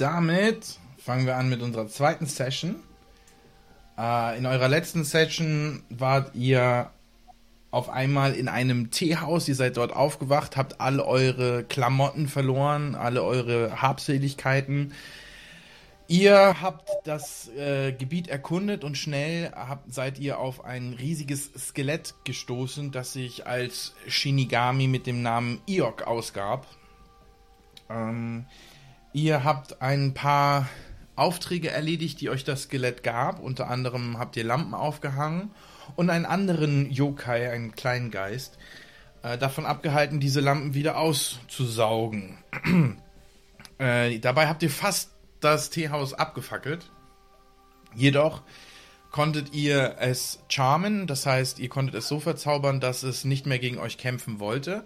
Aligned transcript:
damit 0.00 0.78
fangen 0.98 1.26
wir 1.26 1.36
an 1.36 1.48
mit 1.48 1.62
unserer 1.62 1.88
zweiten 1.88 2.26
Session. 2.26 2.76
Äh, 3.98 4.38
in 4.38 4.46
eurer 4.46 4.68
letzten 4.68 5.04
Session 5.04 5.82
wart 5.90 6.34
ihr 6.34 6.90
auf 7.70 7.88
einmal 7.88 8.34
in 8.34 8.48
einem 8.48 8.90
Teehaus. 8.90 9.48
Ihr 9.48 9.54
seid 9.54 9.76
dort 9.76 9.92
aufgewacht, 9.92 10.56
habt 10.56 10.80
alle 10.80 11.04
eure 11.04 11.64
Klamotten 11.64 12.28
verloren, 12.28 12.94
alle 12.94 13.24
eure 13.24 13.82
Habseligkeiten. 13.82 14.92
Ihr 16.08 16.60
habt 16.60 16.90
das 17.04 17.48
äh, 17.56 17.92
Gebiet 17.92 18.28
erkundet 18.28 18.84
und 18.84 18.98
schnell 18.98 19.50
habt, 19.54 19.92
seid 19.94 20.18
ihr 20.18 20.38
auf 20.38 20.64
ein 20.64 20.92
riesiges 20.92 21.50
Skelett 21.56 22.14
gestoßen, 22.24 22.90
das 22.90 23.14
sich 23.14 23.46
als 23.46 23.94
Shinigami 24.06 24.88
mit 24.88 25.06
dem 25.06 25.22
Namen 25.22 25.62
Iok 25.66 26.02
ausgab. 26.02 26.66
Ähm, 27.88 28.44
ihr 29.12 29.44
habt 29.44 29.82
ein 29.82 30.14
paar 30.14 30.68
Aufträge 31.16 31.70
erledigt, 31.70 32.20
die 32.20 32.30
euch 32.30 32.44
das 32.44 32.64
Skelett 32.64 33.02
gab. 33.02 33.40
Unter 33.40 33.68
anderem 33.68 34.18
habt 34.18 34.36
ihr 34.36 34.44
Lampen 34.44 34.74
aufgehangen 34.74 35.50
und 35.96 36.10
einen 36.10 36.24
anderen 36.24 36.90
Yokai, 36.90 37.50
einen 37.50 37.74
kleinen 37.74 38.10
Geist, 38.10 38.58
äh, 39.22 39.36
davon 39.38 39.66
abgehalten, 39.66 40.20
diese 40.20 40.40
Lampen 40.40 40.74
wieder 40.74 40.98
auszusaugen. 40.98 42.38
äh, 43.78 44.18
dabei 44.18 44.48
habt 44.48 44.62
ihr 44.62 44.70
fast 44.70 45.10
das 45.40 45.70
Teehaus 45.70 46.14
abgefackelt. 46.14 46.90
Jedoch 47.94 48.42
konntet 49.10 49.52
ihr 49.52 49.96
es 49.98 50.40
charmen, 50.48 51.06
das 51.06 51.26
heißt, 51.26 51.58
ihr 51.58 51.68
konntet 51.68 51.96
es 51.96 52.08
so 52.08 52.18
verzaubern, 52.18 52.80
dass 52.80 53.02
es 53.02 53.24
nicht 53.24 53.46
mehr 53.46 53.58
gegen 53.58 53.78
euch 53.78 53.98
kämpfen 53.98 54.40
wollte. 54.40 54.84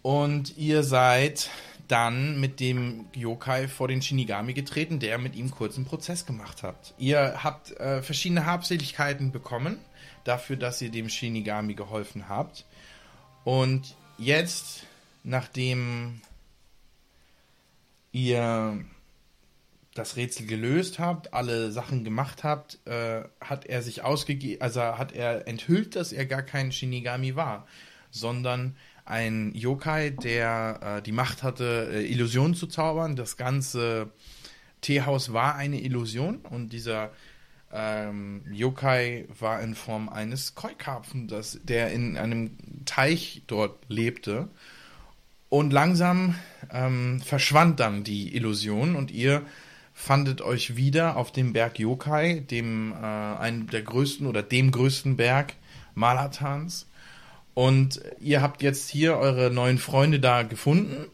Und 0.00 0.56
ihr 0.56 0.82
seid 0.84 1.50
dann 1.88 2.38
mit 2.38 2.60
dem 2.60 3.06
Yokai 3.14 3.66
vor 3.66 3.88
den 3.88 4.02
Shinigami 4.02 4.52
getreten, 4.52 5.00
der 5.00 5.18
mit 5.18 5.34
ihm 5.34 5.50
kurzen 5.50 5.84
Prozess 5.84 6.26
gemacht 6.26 6.62
hat. 6.62 6.94
Ihr 6.98 7.42
habt 7.42 7.72
äh, 7.72 8.02
verschiedene 8.02 8.46
Habseligkeiten 8.46 9.32
bekommen, 9.32 9.78
dafür, 10.24 10.56
dass 10.56 10.80
ihr 10.82 10.90
dem 10.90 11.08
Shinigami 11.08 11.74
geholfen 11.74 12.28
habt. 12.28 12.66
Und 13.44 13.96
jetzt, 14.18 14.84
nachdem 15.24 16.20
ihr 18.12 18.84
das 19.94 20.16
Rätsel 20.16 20.46
gelöst 20.46 20.98
habt, 20.98 21.34
alle 21.34 21.72
Sachen 21.72 22.04
gemacht 22.04 22.44
habt, 22.44 22.78
äh, 22.86 23.22
hat 23.40 23.66
er 23.66 23.82
sich 23.82 24.02
ausgegeben, 24.02 24.60
also 24.60 24.80
hat 24.80 25.12
er 25.12 25.48
enthüllt, 25.48 25.96
dass 25.96 26.12
er 26.12 26.26
gar 26.26 26.42
kein 26.42 26.70
Shinigami 26.70 27.34
war, 27.34 27.66
sondern 28.10 28.76
ein 29.08 29.54
Yokai, 29.54 30.10
der 30.10 30.98
äh, 30.98 31.02
die 31.02 31.12
Macht 31.12 31.42
hatte, 31.42 31.88
äh, 31.92 32.06
Illusionen 32.06 32.54
zu 32.54 32.66
zaubern. 32.66 33.16
Das 33.16 33.36
ganze 33.38 34.10
Teehaus 34.82 35.32
war 35.32 35.54
eine 35.56 35.80
Illusion 35.80 36.36
und 36.36 36.72
dieser 36.72 37.10
ähm, 37.72 38.42
Yokai 38.52 39.26
war 39.38 39.62
in 39.62 39.74
Form 39.74 40.08
eines 40.10 40.54
Koi-Karpfen, 40.54 41.32
der 41.64 41.90
in 41.90 42.16
einem 42.16 42.56
Teich 42.84 43.42
dort 43.46 43.78
lebte. 43.88 44.48
Und 45.48 45.72
langsam 45.72 46.34
ähm, 46.70 47.22
verschwand 47.24 47.80
dann 47.80 48.04
die 48.04 48.36
Illusion 48.36 48.94
und 48.94 49.10
ihr 49.10 49.42
fandet 49.94 50.42
euch 50.42 50.76
wieder 50.76 51.16
auf 51.16 51.32
dem 51.32 51.54
Berg 51.54 51.78
Yokai, 51.78 52.40
dem 52.40 52.92
äh, 52.92 52.96
einem 52.96 53.68
der 53.68 53.82
größten 53.82 54.26
oder 54.26 54.42
dem 54.42 54.70
größten 54.70 55.16
Berg 55.16 55.54
Malatans. 55.94 56.87
Und 57.58 58.00
ihr 58.20 58.40
habt 58.40 58.62
jetzt 58.62 58.88
hier 58.88 59.16
eure 59.16 59.50
neuen 59.50 59.78
Freunde 59.78 60.20
da 60.20 60.44
gefunden 60.44 61.06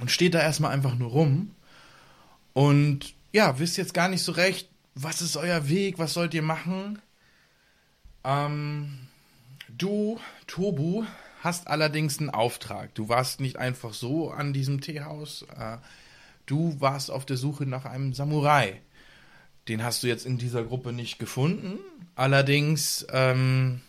und 0.00 0.10
steht 0.10 0.32
da 0.32 0.40
erstmal 0.40 0.72
einfach 0.72 0.94
nur 0.94 1.10
rum. 1.10 1.50
Und 2.54 3.12
ja, 3.30 3.58
wisst 3.58 3.76
jetzt 3.76 3.92
gar 3.92 4.08
nicht 4.08 4.22
so 4.22 4.32
recht, 4.32 4.70
was 4.94 5.20
ist 5.20 5.36
euer 5.36 5.68
Weg, 5.68 5.98
was 5.98 6.14
sollt 6.14 6.32
ihr 6.32 6.40
machen. 6.40 6.98
Ähm, 8.24 9.00
du, 9.68 10.18
Tobu, 10.46 11.04
hast 11.42 11.68
allerdings 11.68 12.20
einen 12.20 12.30
Auftrag. 12.30 12.94
Du 12.94 13.10
warst 13.10 13.40
nicht 13.40 13.58
einfach 13.58 13.92
so 13.92 14.30
an 14.30 14.54
diesem 14.54 14.80
Teehaus. 14.80 15.44
Äh, 15.58 15.76
du 16.46 16.80
warst 16.80 17.10
auf 17.10 17.26
der 17.26 17.36
Suche 17.36 17.66
nach 17.66 17.84
einem 17.84 18.14
Samurai. 18.14 18.80
Den 19.68 19.84
hast 19.84 20.04
du 20.04 20.06
jetzt 20.06 20.24
in 20.24 20.38
dieser 20.38 20.64
Gruppe 20.64 20.94
nicht 20.94 21.18
gefunden. 21.18 21.80
Allerdings 22.14 23.06
ähm, 23.12 23.82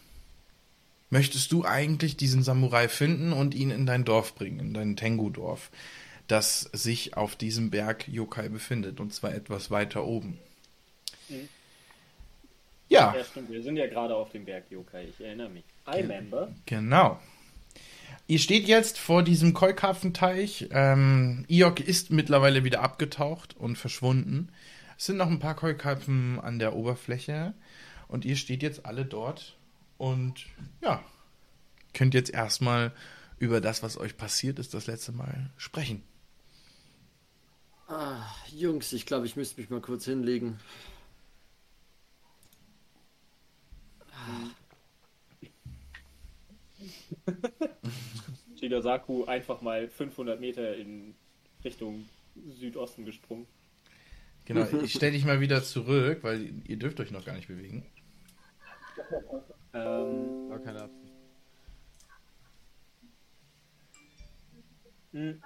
möchtest 1.09 1.51
du 1.51 1.65
eigentlich 1.65 2.17
diesen 2.17 2.43
Samurai 2.43 2.87
finden 2.87 3.33
und 3.33 3.53
ihn 3.53 3.71
in 3.71 3.85
dein 3.85 4.05
Dorf 4.05 4.35
bringen, 4.35 4.59
in 4.59 4.73
dein 4.73 4.95
Tengu-Dorf, 4.95 5.71
das 6.27 6.61
sich 6.73 7.15
auf 7.15 7.35
diesem 7.35 7.69
Berg 7.69 8.07
Yokai 8.07 8.49
befindet, 8.49 8.99
und 8.99 9.13
zwar 9.13 9.33
etwas 9.33 9.71
weiter 9.71 10.05
oben. 10.05 10.39
Mhm. 11.29 11.49
Ja. 12.89 13.15
Ja, 13.15 13.23
stimmt. 13.23 13.49
Wir 13.49 13.63
sind 13.63 13.77
ja 13.77 13.87
gerade 13.87 14.15
auf 14.15 14.31
dem 14.31 14.45
Berg 14.45 14.65
Yokai, 14.69 15.05
ich 15.05 15.23
erinnere 15.23 15.49
mich. 15.49 15.63
I 15.87 15.97
remember. 15.97 16.53
Genau. 16.65 17.19
Ihr 18.27 18.39
steht 18.39 18.67
jetzt 18.67 18.97
vor 18.97 19.21
diesem 19.21 19.53
Keukarpfenteich. 19.53 20.69
Ähm, 20.71 21.45
Iok 21.47 21.79
ist 21.79 22.09
mittlerweile 22.09 22.63
wieder 22.63 22.81
abgetaucht 22.81 23.55
und 23.55 23.77
verschwunden. 23.77 24.49
Es 24.97 25.05
sind 25.05 25.17
noch 25.17 25.29
ein 25.29 25.39
paar 25.39 25.55
Keukarpfen 25.55 26.39
an 26.39 26.57
der 26.57 26.75
Oberfläche. 26.75 27.53
Und 28.07 28.25
ihr 28.25 28.35
steht 28.35 28.63
jetzt 28.63 28.85
alle 28.85 29.05
dort 29.05 29.55
und 29.97 30.45
ja, 30.81 31.03
könnt 31.93 32.13
jetzt 32.13 32.29
erstmal 32.31 32.91
über 33.39 33.61
das, 33.61 33.83
was 33.83 33.97
euch 33.97 34.17
passiert 34.17 34.59
ist, 34.59 34.73
das 34.73 34.87
letzte 34.87 35.11
Mal 35.11 35.51
sprechen. 35.57 36.03
Ah, 37.87 38.23
Jungs, 38.51 38.93
ich 38.93 39.05
glaube, 39.05 39.25
ich 39.25 39.35
müsste 39.35 39.61
mich 39.61 39.69
mal 39.69 39.81
kurz 39.81 40.05
hinlegen. 40.05 40.59
Shidasaku 48.59 49.25
einfach 49.25 49.61
mal 49.61 49.87
500 49.87 50.39
Meter 50.39 50.75
in 50.75 51.13
Richtung 51.63 52.09
Südosten 52.59 53.05
gesprungen. 53.05 53.45
Genau, 54.45 54.67
ich 54.83 54.93
stelle 54.93 55.13
dich 55.13 55.25
mal 55.25 55.39
wieder 55.39 55.63
zurück, 55.63 56.19
weil 56.21 56.53
ihr 56.67 56.77
dürft 56.77 56.99
euch 56.99 57.11
noch 57.11 57.25
gar 57.25 57.35
nicht 57.35 57.47
bewegen. 57.47 57.85
Ähm, 59.75 60.49
War 60.49 60.59
keine 60.59 60.81
Absicht. 60.83 61.13
Hm. 65.11 65.41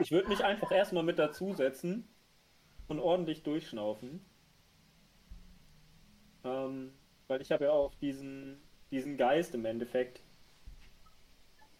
Ich 0.00 0.10
würde 0.10 0.28
mich 0.28 0.44
einfach 0.44 0.72
erstmal 0.72 1.04
mit 1.04 1.18
dazusetzen 1.18 2.08
und 2.88 2.98
ordentlich 2.98 3.42
durchschnaufen. 3.42 4.24
Ähm, 6.42 6.92
weil 7.28 7.40
ich 7.40 7.52
habe 7.52 7.66
ja 7.66 7.70
auch 7.70 7.94
diesen, 7.96 8.60
diesen 8.90 9.16
Geist 9.16 9.54
im 9.54 9.64
Endeffekt 9.64 10.22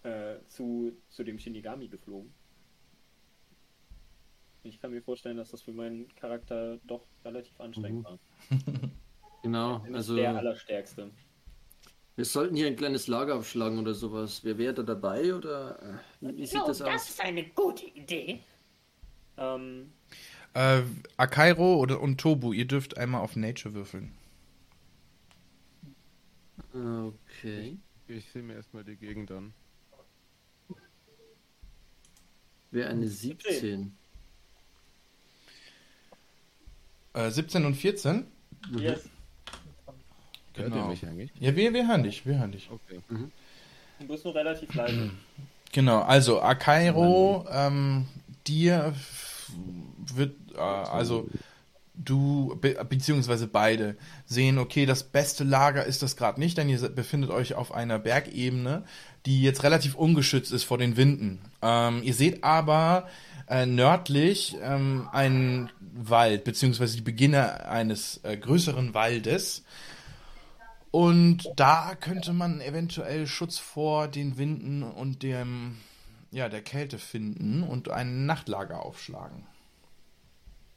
äh, 0.04 0.36
zu, 0.46 0.92
zu 1.08 1.24
dem 1.24 1.38
Shinigami 1.38 1.88
geflogen. 1.88 2.32
Ich 4.62 4.80
kann 4.80 4.92
mir 4.92 5.02
vorstellen, 5.02 5.38
dass 5.38 5.50
das 5.50 5.62
für 5.62 5.72
meinen 5.72 6.14
Charakter 6.14 6.78
doch 6.84 7.06
relativ 7.24 7.58
anstrengend 7.60 8.02
mhm. 8.02 8.04
war. 8.04 8.18
genau, 9.42 9.84
also. 9.92 10.14
Der 10.16 10.36
Allerstärkste. 10.36 11.10
Wir 12.20 12.26
sollten 12.26 12.54
hier 12.54 12.66
ein 12.66 12.76
kleines 12.76 13.06
Lager 13.06 13.36
aufschlagen 13.36 13.78
oder 13.78 13.94
sowas. 13.94 14.44
Wer 14.44 14.58
wäre 14.58 14.74
da 14.74 14.82
dabei 14.82 15.34
oder 15.34 15.82
äh, 15.82 15.94
wie, 16.20 16.36
wie 16.36 16.46
sieht 16.46 16.60
das 16.66 16.82
aus? 16.82 16.92
Das 16.92 17.08
ist 17.08 17.20
eine 17.22 17.44
gute 17.44 17.86
Idee. 17.86 18.40
Ähm, 19.38 19.90
äh, 20.52 20.82
Akairo 21.16 21.76
oder, 21.76 21.98
und 21.98 22.20
Tobu, 22.20 22.52
ihr 22.52 22.66
dürft 22.66 22.98
einmal 22.98 23.22
auf 23.22 23.36
Nature 23.36 23.72
würfeln. 23.72 24.12
Okay. 26.74 27.78
Ich, 28.06 28.16
ich 28.16 28.30
sehe 28.30 28.42
mir 28.42 28.52
erstmal 28.52 28.84
die 28.84 28.96
Gegend 28.96 29.30
an. 29.30 29.54
Wäre 32.70 32.90
eine 32.90 33.08
17. 33.08 33.96
Äh, 37.14 37.30
17 37.30 37.64
und 37.64 37.76
14? 37.76 38.26
Yes. 38.76 39.08
Genau. 40.54 40.76
Hört 40.76 40.84
ihr 40.84 40.88
mich 40.90 41.06
eigentlich? 41.06 41.30
Ja, 41.38 41.54
wir, 41.54 41.72
wir 41.72 41.88
hören 41.88 42.02
dich, 42.02 42.26
wir 42.26 42.38
hören 42.38 42.52
dich. 42.52 42.68
Okay. 42.70 43.00
Mhm. 43.08 43.30
Du 44.00 44.06
bist 44.06 44.24
nur 44.24 44.34
relativ 44.34 44.74
leise. 44.74 45.10
Genau, 45.72 46.00
also 46.00 46.42
Akairo, 46.42 47.46
ähm, 47.48 48.06
dir 48.44 48.92
wird, 50.16 50.34
äh, 50.56 50.58
also 50.58 51.28
du, 51.94 52.56
be 52.60 52.76
beziehungsweise 52.88 53.46
beide, 53.46 53.96
sehen, 54.26 54.58
okay, 54.58 54.86
das 54.86 55.04
beste 55.04 55.44
Lager 55.44 55.84
ist 55.84 56.02
das 56.02 56.16
gerade 56.16 56.40
nicht, 56.40 56.58
denn 56.58 56.68
ihr 56.68 56.80
befindet 56.88 57.30
euch 57.30 57.54
auf 57.54 57.72
einer 57.72 57.98
Bergebene, 57.98 58.84
die 59.26 59.42
jetzt 59.42 59.62
relativ 59.62 59.94
ungeschützt 59.94 60.52
ist 60.52 60.64
vor 60.64 60.78
den 60.78 60.96
Winden. 60.96 61.40
Ähm, 61.62 62.02
ihr 62.02 62.14
seht 62.14 62.42
aber 62.42 63.08
äh, 63.48 63.66
nördlich 63.66 64.56
ähm, 64.62 65.08
einen 65.12 65.70
Wald, 65.92 66.44
beziehungsweise 66.44 66.96
die 66.96 67.02
Beginne 67.02 67.68
eines 67.68 68.20
äh, 68.24 68.36
größeren 68.36 68.94
Waldes, 68.94 69.64
und 70.90 71.48
da 71.56 71.94
könnte 71.94 72.32
man 72.32 72.60
eventuell 72.60 73.26
Schutz 73.26 73.58
vor 73.58 74.08
den 74.08 74.38
Winden 74.38 74.82
und 74.82 75.22
dem, 75.22 75.76
ja, 76.30 76.48
der 76.48 76.62
Kälte 76.62 76.98
finden 76.98 77.62
und 77.62 77.88
ein 77.90 78.26
Nachtlager 78.26 78.84
aufschlagen. 78.84 79.46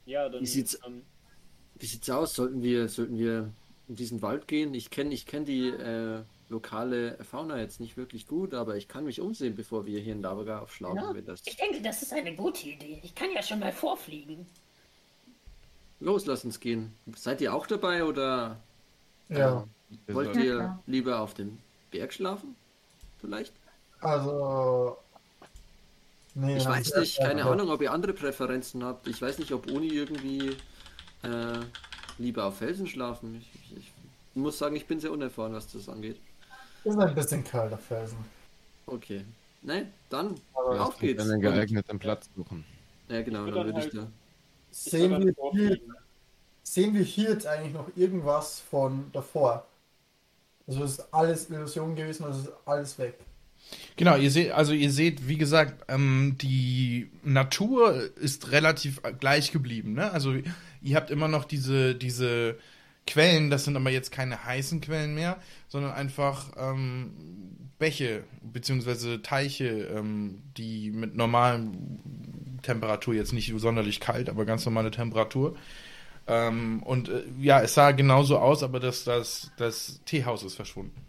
Ja, 0.06 0.28
dann. 0.28 0.40
Wie 0.40 0.46
sieht's, 0.46 0.78
ähm, 0.86 1.02
wie 1.76 1.86
sieht's 1.86 2.08
aus? 2.10 2.34
Sollten 2.34 2.62
wir, 2.62 2.88
sollten 2.88 3.18
wir 3.18 3.52
in 3.88 3.96
diesen 3.96 4.22
Wald 4.22 4.46
gehen? 4.46 4.74
Ich 4.74 4.90
kenne 4.90 5.12
ich 5.12 5.26
kenn 5.26 5.44
die 5.44 5.68
äh, 5.68 6.22
lokale 6.48 7.18
Fauna 7.24 7.58
jetzt 7.58 7.80
nicht 7.80 7.96
wirklich 7.96 8.26
gut, 8.26 8.54
aber 8.54 8.76
ich 8.76 8.86
kann 8.86 9.04
mich 9.04 9.20
umsehen, 9.20 9.56
bevor 9.56 9.86
wir 9.86 10.00
hier 10.00 10.12
in 10.12 10.22
Lavaga 10.22 10.60
aufschlagen. 10.60 10.96
Ja, 10.96 11.12
das... 11.22 11.42
ich 11.44 11.56
denke, 11.56 11.82
das 11.82 12.02
ist 12.02 12.12
eine 12.12 12.34
gute 12.34 12.68
Idee. 12.68 13.00
Ich 13.02 13.14
kann 13.14 13.32
ja 13.34 13.42
schon 13.42 13.58
mal 13.58 13.72
vorfliegen. 13.72 14.46
Los, 16.00 16.26
lass 16.26 16.44
uns 16.44 16.60
gehen. 16.60 16.94
Seid 17.16 17.40
ihr 17.40 17.54
auch 17.54 17.66
dabei 17.66 18.04
oder 18.04 18.60
Ja, 19.28 19.66
wollt 20.08 20.36
ihr 20.36 20.78
lieber 20.86 21.20
auf 21.20 21.34
dem 21.34 21.58
Berg 21.90 22.12
schlafen? 22.12 22.56
Vielleicht? 23.20 23.52
also. 24.00 24.98
Nee, 26.36 26.56
Ich 26.56 26.66
weiß 26.66 26.96
nicht, 26.96 27.18
keine 27.18 27.40
ja, 27.40 27.50
Ahnung, 27.50 27.70
ob 27.70 27.80
ihr 27.80 27.92
andere 27.92 28.12
Präferenzen 28.12 28.82
habt. 28.84 29.06
Ich 29.06 29.22
weiß 29.22 29.38
nicht, 29.38 29.52
ob 29.52 29.70
Uni 29.70 29.88
irgendwie 29.88 30.56
äh, 31.22 31.60
lieber 32.18 32.46
auf 32.46 32.58
Felsen 32.58 32.88
schlafen. 32.88 33.36
Ich, 33.36 33.76
ich, 33.76 33.86
ich 33.86 33.92
muss 34.34 34.58
sagen, 34.58 34.74
ich 34.74 34.86
bin 34.86 34.98
sehr 34.98 35.12
unerfahren, 35.12 35.54
was 35.54 35.70
das 35.72 35.88
angeht. 35.88 36.16
Ist 36.82 36.98
ein 36.98 37.14
bisschen 37.14 37.44
kalter 37.44 37.78
Felsen. 37.78 38.18
Okay. 38.86 39.24
Ne, 39.62 39.86
dann 40.10 40.34
Aber 40.54 40.88
auf 40.88 40.98
geht's. 40.98 41.22
Einen 41.22 41.40
geeigneten 41.40 41.98
Platz 41.98 42.28
suchen. 42.36 42.64
Ja, 43.08 43.22
genau, 43.22 43.46
dann 43.46 43.54
würd 43.54 43.66
würde 43.66 43.80
ich 43.80 43.90
dann 43.92 44.00
da. 44.00 44.10
Sehen 44.72 45.24
wir, 45.24 45.34
hier, 45.52 45.80
sehen 46.64 46.94
wir 46.94 47.02
hier 47.02 47.30
jetzt 47.30 47.46
eigentlich 47.46 47.72
noch 47.72 47.88
irgendwas 47.96 48.60
von 48.60 49.10
davor? 49.12 49.64
Also 50.66 50.84
ist 50.84 51.12
alles 51.12 51.50
Illusion 51.50 51.94
gewesen, 51.94 52.24
also 52.24 52.40
ist 52.40 52.52
alles 52.64 52.98
weg. 52.98 53.18
Genau, 53.96 54.16
ihr 54.16 54.30
seht, 54.30 54.52
also 54.52 54.72
ihr 54.72 54.90
seht, 54.90 55.28
wie 55.28 55.38
gesagt, 55.38 55.84
ähm, 55.88 56.36
die 56.40 57.10
Natur 57.22 58.10
ist 58.16 58.50
relativ 58.50 59.00
gleich 59.20 59.52
geblieben. 59.52 59.94
Ne? 59.94 60.10
Also 60.10 60.34
ihr 60.82 60.96
habt 60.96 61.10
immer 61.10 61.28
noch 61.28 61.44
diese, 61.44 61.94
diese 61.94 62.58
Quellen, 63.06 63.50
das 63.50 63.64
sind 63.64 63.76
aber 63.76 63.90
jetzt 63.90 64.10
keine 64.10 64.44
heißen 64.44 64.80
Quellen 64.80 65.14
mehr, 65.14 65.38
sondern 65.68 65.92
einfach 65.92 66.52
ähm, 66.56 67.12
Bäche 67.78 68.24
beziehungsweise 68.42 69.22
Teiche, 69.22 69.88
ähm, 69.94 70.42
die 70.56 70.90
mit 70.90 71.14
normalem 71.14 71.98
Temperatur 72.62 73.14
jetzt 73.14 73.32
nicht 73.32 73.52
sonderlich 73.56 74.00
kalt, 74.00 74.28
aber 74.28 74.44
ganz 74.44 74.64
normale 74.64 74.90
Temperatur. 74.90 75.56
Ähm, 76.26 76.82
und 76.82 77.08
äh, 77.08 77.24
ja, 77.38 77.60
es 77.60 77.74
sah 77.74 77.90
genauso 77.92 78.38
aus, 78.38 78.62
aber 78.62 78.80
das, 78.80 79.04
das, 79.04 79.50
das 79.56 80.00
Teehaus 80.04 80.42
ist 80.42 80.54
verschwunden. 80.54 81.04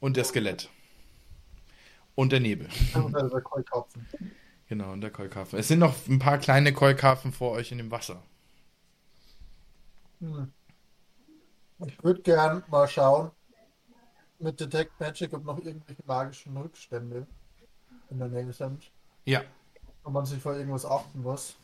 Und 0.00 0.16
der 0.16 0.24
Skelett. 0.24 0.70
Und 2.14 2.32
der 2.32 2.40
Nebel. 2.40 2.68
Also 2.94 3.28
der 3.28 3.40
Keukopfen. 3.42 4.06
Genau, 4.70 4.92
und 4.92 5.00
der 5.00 5.10
Keulkarpfen. 5.10 5.58
Es 5.58 5.66
sind 5.66 5.80
noch 5.80 5.96
ein 6.06 6.20
paar 6.20 6.38
kleine 6.38 6.72
Keulkarpfen 6.72 7.32
vor 7.32 7.50
euch 7.50 7.72
in 7.72 7.78
dem 7.78 7.90
Wasser. 7.90 8.22
Hm. 10.20 10.52
Ich 11.86 12.04
würde 12.04 12.22
gern 12.22 12.62
mal 12.68 12.86
schauen 12.86 13.32
mit 14.38 14.60
Detect 14.60 15.00
Magic, 15.00 15.32
ob 15.32 15.44
noch 15.44 15.58
irgendwelche 15.58 16.02
magischen 16.06 16.56
Rückstände 16.56 17.26
in 18.10 18.20
der 18.20 18.28
Nähe 18.28 18.52
sind. 18.52 18.92
Ja, 19.24 19.42
Ob 20.04 20.12
man 20.12 20.24
sich 20.24 20.40
vor 20.40 20.54
irgendwas 20.54 20.86
achten 20.86 21.20
muss. 21.20 21.56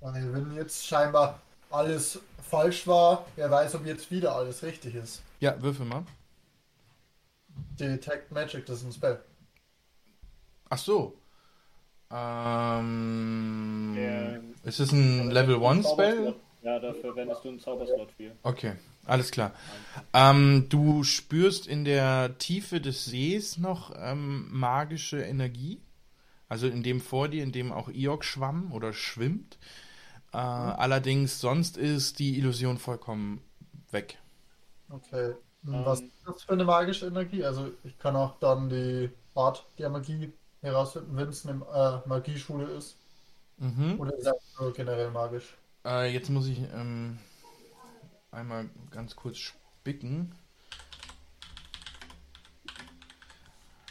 Weil 0.00 0.32
wenn 0.32 0.54
jetzt 0.54 0.86
scheinbar 0.86 1.40
alles 1.70 2.20
falsch 2.48 2.86
war, 2.86 3.26
wer 3.36 3.50
weiß, 3.50 3.74
ob 3.74 3.84
jetzt 3.86 4.10
wieder 4.10 4.34
alles 4.36 4.62
richtig 4.62 4.94
ist. 4.94 5.22
ja, 5.40 5.60
würfel 5.60 5.84
mal. 5.86 6.04
Detect 7.78 8.30
Magic, 8.32 8.64
das 8.66 8.78
ist 8.78 8.84
ein 8.84 8.92
Spell. 8.92 9.20
Ach 10.70 10.78
so. 10.78 11.14
Ähm, 12.10 13.92
Der- 13.96 14.40
ist 14.64 14.80
es 14.80 14.92
ein 14.92 15.30
Level 15.30 15.62
1 15.64 15.88
Spell? 15.90 16.34
Ja, 16.62 16.78
da 16.80 16.92
verwendest 16.92 17.44
du 17.44 17.48
einen 17.50 17.60
Zauberslot 17.60 18.10
für. 18.16 18.32
Okay, 18.42 18.72
alles 19.06 19.30
klar. 19.30 19.52
Ähm, 20.12 20.66
du 20.68 21.04
spürst 21.04 21.66
in 21.66 21.84
der 21.84 22.36
Tiefe 22.38 22.80
des 22.80 23.04
Sees 23.04 23.58
noch 23.58 23.92
ähm, 23.96 24.48
magische 24.50 25.20
Energie. 25.22 25.80
Also 26.48 26.66
in 26.66 26.82
dem 26.82 27.00
vor 27.00 27.28
dir, 27.28 27.42
in 27.44 27.52
dem 27.52 27.70
auch 27.72 27.88
Iok 27.88 28.24
schwamm 28.24 28.72
oder 28.72 28.92
schwimmt. 28.92 29.58
Äh, 30.32 30.36
Allerdings 30.38 31.40
sonst 31.40 31.76
ist 31.76 32.18
die 32.18 32.38
Illusion 32.38 32.78
vollkommen 32.78 33.42
weg. 33.90 34.18
Okay. 34.90 35.34
Hm, 35.64 35.84
Ähm. 35.84 35.84
Was 35.84 36.00
ist 36.00 36.26
das 36.26 36.42
für 36.44 36.52
eine 36.52 36.64
magische 36.64 37.06
Energie? 37.06 37.44
Also 37.44 37.72
ich 37.84 37.98
kann 37.98 38.16
auch 38.16 38.38
dann 38.38 38.68
die 38.68 39.10
Art 39.34 39.66
der 39.78 39.90
Magie 39.90 40.32
herausfinden, 40.60 41.16
wenn 41.16 41.28
es 41.28 41.46
eine 41.46 41.64
äh, 42.04 42.08
Magieschule 42.08 42.66
ist. 42.66 42.96
Mhm. 43.58 44.00
Oder 44.00 44.14
ist 44.16 44.26
einfach 44.26 44.60
nur 44.60 44.72
generell 44.72 45.10
magisch? 45.10 45.56
Äh, 45.84 46.12
jetzt 46.12 46.30
muss 46.30 46.46
ich 46.46 46.60
ähm, 46.72 47.18
einmal 48.30 48.70
ganz 48.90 49.16
kurz 49.16 49.36
spicken. 49.38 50.34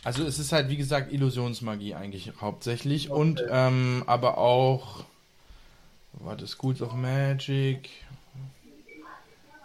Also 0.04 0.24
es 0.26 0.40
ist 0.40 0.52
halt 0.54 0.70
wie 0.70 0.78
gesagt 0.78 1.12
Illusionsmagie 1.12 1.96
eigentlich 1.96 2.32
hauptsächlich 2.40 3.10
Okay. 3.10 3.20
und 3.20 3.44
ähm, 3.50 4.04
aber 4.08 4.38
auch 4.38 5.06
warte 6.20 6.48
Schools 6.48 6.82
of 6.82 6.94
Magic. 6.94 7.90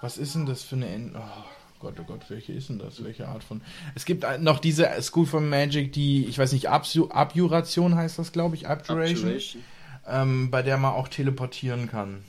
Was 0.01 0.19
ist 0.19 0.35
denn 0.35 0.47
das 0.47 0.63
für 0.63 0.77
eine 0.77 0.89
En 0.89 1.17
oh 1.17 1.45
Gott, 1.81 1.95
oh 2.01 2.05
Gott, 2.05 2.23
welche 2.29 2.53
ist 2.53 2.69
denn 2.69 2.79
das? 2.79 3.03
Welche 3.05 3.29
Art 3.29 3.45
von 3.45 3.61
Es 3.95 4.05
gibt 4.05 4.25
noch 4.41 4.59
diese 4.59 4.91
School 5.01 5.25
of 5.25 5.41
Magic, 5.41 5.93
die 5.93 6.27
ich 6.27 6.39
weiß 6.39 6.53
nicht 6.53 6.69
Absu 6.69 7.09
Abjuration 7.11 7.95
heißt 7.95 8.19
das, 8.19 8.33
glaube 8.33 8.57
ich, 8.57 8.69
Abjuration, 8.69 9.29
Abjuration. 9.29 9.63
Ähm, 10.07 10.51
bei 10.51 10.63
der 10.63 10.79
man 10.79 10.95
auch 10.95 11.09
teleportieren 11.09 11.89
kann. 11.89 12.25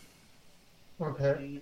Okay. 0.99 1.61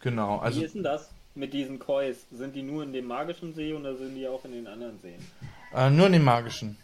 Genau, 0.00 0.38
Wie 0.38 0.44
also 0.44 0.62
ist 0.62 0.74
denn 0.74 0.82
das 0.82 1.10
mit 1.34 1.52
diesen 1.52 1.78
Kois? 1.78 2.14
Sind 2.30 2.56
die 2.56 2.62
nur 2.62 2.82
in 2.82 2.92
dem 2.92 3.06
magischen 3.06 3.54
See 3.54 3.72
oder 3.72 3.96
sind 3.96 4.14
die 4.14 4.26
auch 4.26 4.44
in 4.44 4.52
den 4.52 4.66
anderen 4.66 4.98
Seen? 5.00 5.20
äh, 5.74 5.90
nur 5.90 6.06
in 6.06 6.12
den 6.12 6.24
magischen. 6.24 6.76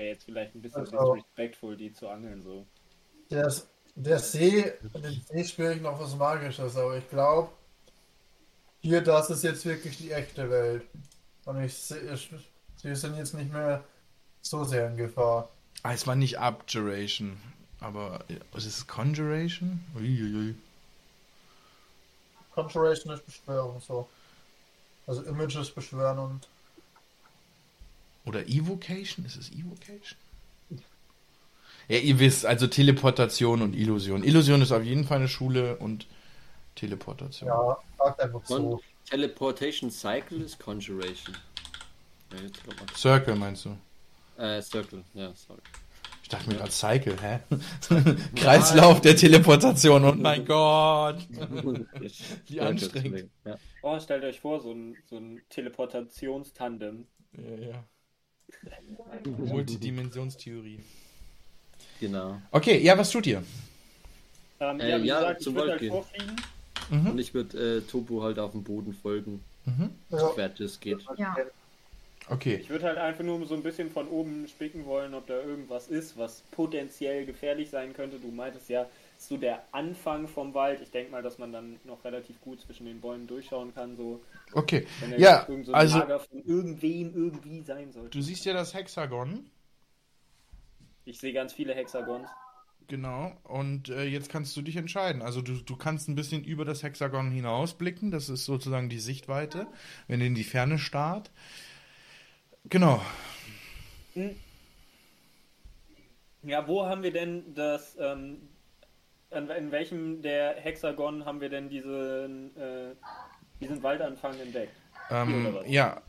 Wäre 0.00 0.12
jetzt 0.12 0.24
vielleicht 0.24 0.54
ein 0.54 0.62
bisschen 0.62 0.80
Also- 0.80 1.14
disrespectful, 1.14 1.76
die 1.76 1.92
zu 1.92 2.08
angeln 2.08 2.40
so. 2.40 2.66
Der, 3.30 3.52
der 3.96 4.18
See, 4.18 4.72
den 4.94 5.20
See 5.28 5.44
spüre 5.44 5.74
ich 5.74 5.82
noch 5.82 6.00
was 6.00 6.16
Magisches, 6.16 6.74
aber 6.74 6.96
ich 6.96 7.06
glaube, 7.10 7.50
hier, 8.80 9.02
das 9.02 9.28
ist 9.28 9.44
jetzt 9.44 9.66
wirklich 9.66 9.98
die 9.98 10.10
echte 10.12 10.48
Welt. 10.48 10.84
Und 11.44 11.62
ich 11.62 11.74
sehe, 11.74 12.16
sie 12.76 12.94
sind 12.96 13.18
jetzt 13.18 13.34
nicht 13.34 13.52
mehr 13.52 13.84
so 14.40 14.64
sehr 14.64 14.88
in 14.88 14.96
Gefahr. 14.96 15.50
Ah, 15.82 15.92
es 15.92 16.06
war 16.06 16.16
nicht 16.16 16.38
Abjuration, 16.38 17.38
aber 17.80 18.24
was 18.52 18.64
ist 18.64 18.78
es 18.78 18.86
Conjuration? 18.86 19.84
Uiuiui. 19.94 20.54
Conjuration 22.54 23.12
ist 23.12 23.26
Beschwörung, 23.26 23.78
so. 23.80 24.08
Also 25.06 25.22
Images 25.24 25.70
beschwören 25.70 26.18
und. 26.18 26.48
Oder 28.24 28.46
Evocation? 28.48 29.24
Ist 29.24 29.36
es 29.36 29.50
Evocation? 29.50 30.18
Ja, 31.88 31.98
ihr 31.98 32.20
wisst, 32.20 32.46
also 32.46 32.68
Teleportation 32.68 33.62
und 33.62 33.74
Illusion. 33.74 34.22
Illusion 34.22 34.62
ist 34.62 34.70
auf 34.70 34.84
jeden 34.84 35.04
Fall 35.04 35.18
eine 35.18 35.28
Schule 35.28 35.76
und 35.78 36.06
Teleportation. 36.76 37.48
Ja, 37.48 37.78
sagt 37.98 38.20
einfach 38.20 38.48
Und 38.48 38.62
so. 38.62 38.80
Teleportation 39.06 39.90
Cycle 39.90 40.40
ist 40.42 40.60
Conjuration. 40.60 41.36
Ja. 42.32 42.96
Circle 42.96 43.34
meinst 43.34 43.64
du? 43.64 43.76
Äh, 44.40 44.62
Circle, 44.62 45.02
ja, 45.14 45.32
sorry. 45.34 45.60
Ich 46.22 46.28
dachte 46.28 46.48
mir 46.48 46.58
gerade 46.58 46.70
Cycle, 46.70 47.16
hä? 47.20 47.40
Kreislauf 48.36 49.00
der 49.00 49.16
Teleportation, 49.16 50.04
oh 50.04 50.12
mein 50.12 50.44
Gott. 50.44 51.26
Wie 52.46 52.60
anstrengend. 52.60 53.30
Ja. 53.44 53.56
Oh, 53.82 53.98
stellt 53.98 54.22
euch 54.22 54.38
vor, 54.38 54.60
so 54.60 54.70
ein, 54.70 54.96
so 55.06 55.16
ein 55.16 55.42
Teleportationstandem. 55.50 57.08
Ja, 57.32 57.66
ja. 57.66 57.84
Multidimensionstheorie. 59.24 60.80
Genau. 62.00 62.40
Okay, 62.50 62.78
ja, 62.82 62.96
was 62.96 63.10
tut 63.10 63.26
ihr? 63.26 63.42
Ähm, 64.60 64.80
Äh, 64.80 64.90
ja, 64.90 65.02
wie 65.02 65.06
ja, 65.06 65.18
gesagt, 65.20 65.40
ich 65.40 65.44
zum 65.44 65.54
würde 65.54 65.68
Wald 65.68 65.70
halt 65.72 65.80
gehen. 65.80 65.90
vorfliegen. 65.92 66.36
Mhm. 66.90 67.06
Und 67.10 67.18
ich 67.18 67.34
würde 67.34 67.76
äh, 67.78 67.80
Topo 67.82 68.22
halt 68.22 68.38
auf 68.38 68.52
dem 68.52 68.62
Boden 68.62 68.94
folgen, 68.94 69.44
Mhm. 69.66 69.90
Ja, 70.08 70.18
soweit 70.18 70.58
es 70.60 70.80
geht. 70.80 71.00
Ja. 71.18 71.36
Okay. 72.28 72.56
Ich 72.62 72.70
würde 72.70 72.86
halt 72.86 72.96
einfach 72.96 73.22
nur 73.22 73.44
so 73.46 73.54
ein 73.54 73.62
bisschen 73.62 73.90
von 73.90 74.08
oben 74.08 74.48
spicken 74.48 74.86
wollen, 74.86 75.12
ob 75.14 75.26
da 75.26 75.34
irgendwas 75.34 75.88
ist, 75.88 76.16
was 76.16 76.42
potenziell 76.50 77.26
gefährlich 77.26 77.68
sein 77.68 77.92
könnte. 77.92 78.18
Du 78.18 78.28
meintest 78.28 78.70
ja, 78.70 78.86
so 79.28 79.36
der 79.36 79.62
Anfang 79.72 80.28
vom 80.28 80.54
Wald. 80.54 80.80
Ich 80.80 80.90
denke 80.90 81.12
mal, 81.12 81.22
dass 81.22 81.38
man 81.38 81.52
dann 81.52 81.78
noch 81.84 82.04
relativ 82.04 82.40
gut 82.40 82.60
zwischen 82.60 82.86
den 82.86 83.00
Bäumen 83.00 83.26
durchschauen 83.26 83.74
kann, 83.74 83.96
so 83.96 84.20
Okay. 84.52 84.86
wenn 85.00 85.18
Ja, 85.20 85.46
so 85.62 85.72
also- 85.72 85.98
Lager 85.98 86.20
von 86.20 86.42
irgendwem 86.44 87.14
irgendwie 87.14 87.60
sein 87.62 87.92
sollte. 87.92 88.10
Du 88.10 88.22
siehst 88.22 88.44
ja 88.44 88.52
das 88.52 88.72
Hexagon. 88.74 89.50
Ich 91.04 91.18
sehe 91.18 91.32
ganz 91.32 91.52
viele 91.52 91.74
Hexagons. 91.74 92.28
Genau. 92.88 93.32
Und 93.44 93.88
äh, 93.88 94.04
jetzt 94.04 94.30
kannst 94.30 94.56
du 94.56 94.62
dich 94.62 94.76
entscheiden. 94.76 95.22
Also 95.22 95.42
du, 95.42 95.54
du 95.62 95.76
kannst 95.76 96.08
ein 96.08 96.16
bisschen 96.16 96.42
über 96.42 96.64
das 96.64 96.82
Hexagon 96.82 97.30
hinausblicken. 97.30 98.10
Das 98.10 98.28
ist 98.28 98.44
sozusagen 98.44 98.88
die 98.88 98.98
Sichtweite, 98.98 99.66
wenn 100.08 100.20
ihr 100.20 100.26
in 100.26 100.34
die 100.34 100.44
Ferne 100.44 100.78
starrt. 100.78 101.30
Genau. 102.64 103.00
Ja, 106.42 106.66
wo 106.66 106.84
haben 106.86 107.02
wir 107.02 107.12
denn 107.12 107.54
das, 107.54 107.96
ähm, 108.00 108.38
in, 109.30 109.70
welchem 109.70 110.22
der 110.22 110.54
Hexagon 110.56 111.24
haben 111.24 111.40
wir 111.40 111.48
denn 111.48 111.68
diesen, 111.68 112.56
äh, 112.56 112.94
diesen 113.60 113.82
Waldanfang 113.82 114.38
entdeckt? 114.40 114.74
Hier 115.08 115.16
Ähm, 115.18 115.56
ja. 115.66 116.02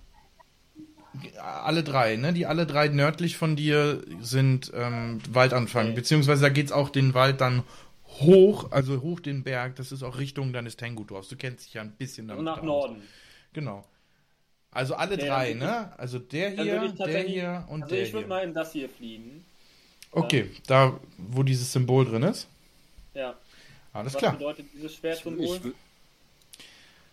Alle 1.42 1.84
drei, 1.84 2.16
ne? 2.16 2.32
Die 2.34 2.46
alle 2.46 2.66
drei 2.66 2.88
nördlich 2.88 3.36
von 3.38 3.56
dir 3.56 4.02
sind 4.22 4.72
ähm, 4.74 5.20
Waldanfang. 5.30 5.88
Okay. 5.88 5.96
Beziehungsweise 5.96 6.44
da 6.44 6.50
geht's 6.50 6.72
auch 6.72 6.90
den 6.90 7.14
Wald 7.14 7.42
dann 7.42 7.64
hoch, 8.22 8.72
also 8.72 9.02
hoch 9.02 9.20
den 9.20 9.44
Berg. 9.44 9.76
Das 9.76 9.92
ist 9.92 10.04
auch 10.04 10.18
Richtung 10.20 10.54
deines 10.54 10.78
Tengudorfs. 10.78 11.28
Du 11.30 11.36
kennst 11.36 11.66
dich 11.66 11.74
ja 11.74 11.82
ein 11.82 11.92
bisschen 11.92 12.30
Also 12.30 12.44
damit 12.44 12.56
nach 12.56 12.62
aus. 12.62 12.66
Norden. 12.66 13.02
Genau. 13.54 13.84
Also 14.72 14.96
alle 14.96 15.16
Okay, 15.16 15.28
drei, 15.28 15.54
ne? 15.54 15.92
Also 16.00 16.18
der 16.18 16.50
hier, 16.52 16.94
der 16.94 17.24
hier 17.24 17.66
und 17.68 17.84
also 17.84 17.94
der 17.94 18.04
ich 18.04 18.14
würde 18.14 18.28
hier. 18.28 18.36
mal 18.36 18.44
in 18.44 18.54
das 18.54 18.72
hier 18.72 18.88
fliegen. 18.88 19.46
Okay, 20.12 20.50
da, 20.68 20.98
wo 21.18 21.44
dieses 21.44 21.72
Symbol 21.74 22.06
drin 22.06 22.24
ist. 22.24 22.48
Ja. 23.14 23.36
Alles 23.94 24.14
Was 24.14 24.20
klar. 24.20 24.34
bedeutet 24.34 24.68
dieses 24.74 24.96
Schwertsymbol? 24.96 25.74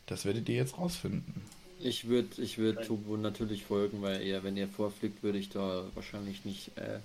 Das 0.07 0.25
werdet 0.25 0.49
ihr 0.49 0.57
jetzt 0.57 0.79
rausfinden. 0.79 1.43
ich 1.81 2.09
würde 2.09 2.41
ich 2.43 2.59
würd 2.59 2.85
Tobo 2.85 3.17
natürlich 3.17 3.65
folgen, 3.65 4.03
weil 4.03 4.23
er, 4.23 4.43
wenn 4.43 4.57
er 4.57 4.69
vorfliegt, 4.69 5.23
würde 5.23 5.39
ich 5.39 5.49
da 5.51 5.85
wahrscheinlich 5.95 6.45
nicht 6.45 6.77
äh, 6.77 6.99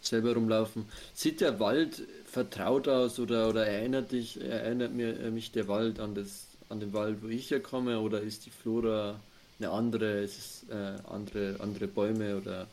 selber 0.00 0.34
rumlaufen. 0.34 0.86
Sieht 1.14 1.40
der 1.40 1.60
Wald 1.60 2.02
vertraut 2.24 2.88
aus 2.88 3.18
oder, 3.18 3.48
oder 3.48 3.66
erinnert 3.66 4.12
dich, 4.12 4.40
erinnert 4.40 4.92
mir 4.92 5.18
äh, 5.18 5.30
mich 5.30 5.52
der 5.52 5.68
Wald 5.68 6.00
an 6.00 6.14
das 6.14 6.46
an 6.68 6.80
den 6.80 6.92
Wald, 6.92 7.22
wo 7.22 7.28
ich 7.28 7.50
herkomme, 7.50 8.00
oder 8.00 8.20
ist 8.20 8.46
die 8.46 8.50
Flora 8.50 9.20
eine 9.58 9.70
andere, 9.70 10.22
ist 10.22 10.38
es 10.38 10.70
äh, 10.70 10.96
andere, 11.08 11.56
andere 11.60 11.86
Bäume 11.86 12.36
oder 12.36 12.66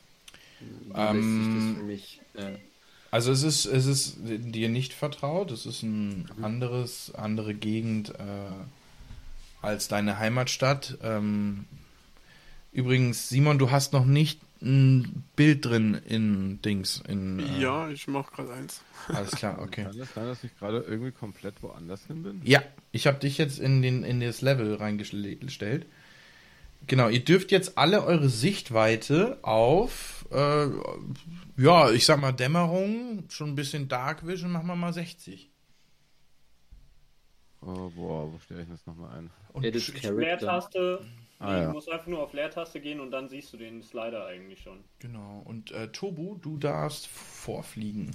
wie 0.60 0.90
lässt 0.90 0.96
sich 0.96 0.98
Ähm, 0.98 1.56
das 1.56 1.78
für 1.78 1.84
mich 1.84 2.22
äh, 2.36 2.58
Also 3.14 3.32
es 3.32 3.44
ist, 3.44 3.66
es 3.66 3.86
ist 3.86 4.18
dir 4.24 4.70
nicht 4.70 4.92
vertraut, 4.92 5.52
es 5.52 5.68
ist 5.68 5.84
ein 5.84 6.28
anderes, 6.42 7.14
andere 7.14 7.54
Gegend 7.54 8.10
äh, 8.10 8.16
als 9.62 9.88
deine 9.88 10.18
Heimatstadt. 10.18 10.98
Ähm, 11.04 11.66
übrigens, 12.72 13.30
Simon, 13.30 13.60
du 13.60 13.70
hast 13.70 13.94
noch 13.94 14.06
nicht 14.06 14.42
ein 14.64 15.26
Bild 15.36 15.64
drin 15.64 15.94
in 15.94 16.60
Dings. 16.64 17.04
In, 17.08 17.38
äh, 17.38 17.60
Ja, 17.62 17.88
ich 17.90 18.08
mach 18.08 18.32
gerade 18.32 18.52
eins. 18.52 18.82
Alles 19.10 19.30
klar, 19.30 19.60
okay. 19.62 19.84
Kann 19.84 20.00
das 20.00 20.12
sein, 20.16 20.26
dass 20.26 20.44
ich 20.44 20.58
gerade 20.58 20.80
irgendwie 20.80 21.12
komplett 21.12 21.62
woanders 21.62 22.08
hin 22.08 22.24
bin? 22.24 22.42
Ja, 22.44 22.64
ich 22.92 23.06
habe 23.06 23.20
dich 23.20 23.38
jetzt 23.38 23.60
in, 23.60 23.84
den, 23.84 24.04
in 24.04 24.22
das 24.22 24.42
Level 24.42 24.74
reingestellt. 24.74 25.86
Genau, 26.88 27.10
ihr 27.10 27.24
dürft 27.24 27.52
jetzt 27.52 27.78
alle 27.78 28.04
eure 28.04 28.30
Sichtweite 28.30 29.40
auf, 29.42 30.26
äh, 30.32 30.68
ja, 31.58 31.92
ich 31.92 32.06
sag 32.06 32.20
mal 32.20 32.34
Dämmerung, 32.34 33.24
schon 33.30 33.52
ein 33.52 33.56
bisschen 33.56 33.88
Dark 33.88 34.28
Vision, 34.28 34.52
machen 34.52 34.68
wir 34.68 34.76
mal 34.76 34.94
60. 34.94 35.50
Oh, 37.62 37.90
boah, 37.96 38.34
wo 38.34 38.40
stelle 38.40 38.64
ich 38.64 38.70
das 38.70 38.86
nochmal 38.86 39.18
ein? 39.18 39.30
Und 39.54 39.64
Edit 39.64 39.86
Character. 39.86 40.14
Leertaste. 40.14 41.06
Ah, 41.40 41.58
ja. 41.58 41.66
Du 41.68 41.74
musst 41.74 41.90
einfach 41.90 42.08
nur 42.08 42.22
auf 42.22 42.34
Leertaste 42.34 42.80
gehen 42.80 43.00
und 43.00 43.12
dann 43.12 43.30
siehst 43.30 43.54
du 43.54 43.58
den 43.58 43.84
Slider 43.84 44.26
eigentlich 44.26 44.62
schon. 44.62 44.84
Genau, 45.00 45.42
und 45.46 45.72
äh, 45.72 45.90
Tobu, 45.90 46.36
du 46.36 46.58
darfst 46.58 47.08
vorfliegen. 47.08 48.12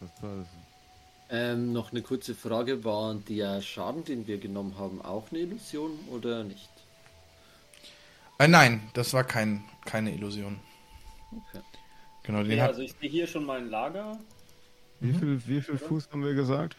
Was 0.00 0.22
war 0.22 0.36
das? 0.36 0.48
Ähm, 1.32 1.72
noch 1.72 1.92
eine 1.92 2.02
kurze 2.02 2.34
Frage, 2.34 2.84
war 2.84 3.14
der 3.14 3.62
Schaden, 3.62 4.04
den 4.04 4.26
wir 4.26 4.38
genommen 4.38 4.76
haben, 4.76 5.00
auch 5.00 5.30
eine 5.30 5.40
Illusion 5.40 5.96
oder 6.10 6.42
nicht? 6.42 6.68
Äh, 8.38 8.48
nein, 8.48 8.90
das 8.94 9.12
war 9.12 9.22
kein, 9.22 9.62
keine 9.84 10.12
Illusion. 10.12 10.58
Okay. 11.30 11.62
Genau, 12.24 12.42
den 12.42 12.58
Ja, 12.58 12.66
also 12.66 12.82
ich 12.82 12.94
sehe 13.00 13.08
hier 13.08 13.26
schon 13.26 13.44
mal 13.44 13.58
ein 13.58 13.70
Lager. 13.70 14.18
Wie 14.98 15.12
viel, 15.12 15.40
wie 15.46 15.60
viel 15.60 15.78
Fuß 15.78 16.08
haben 16.10 16.24
wir 16.24 16.34
gesagt? 16.34 16.76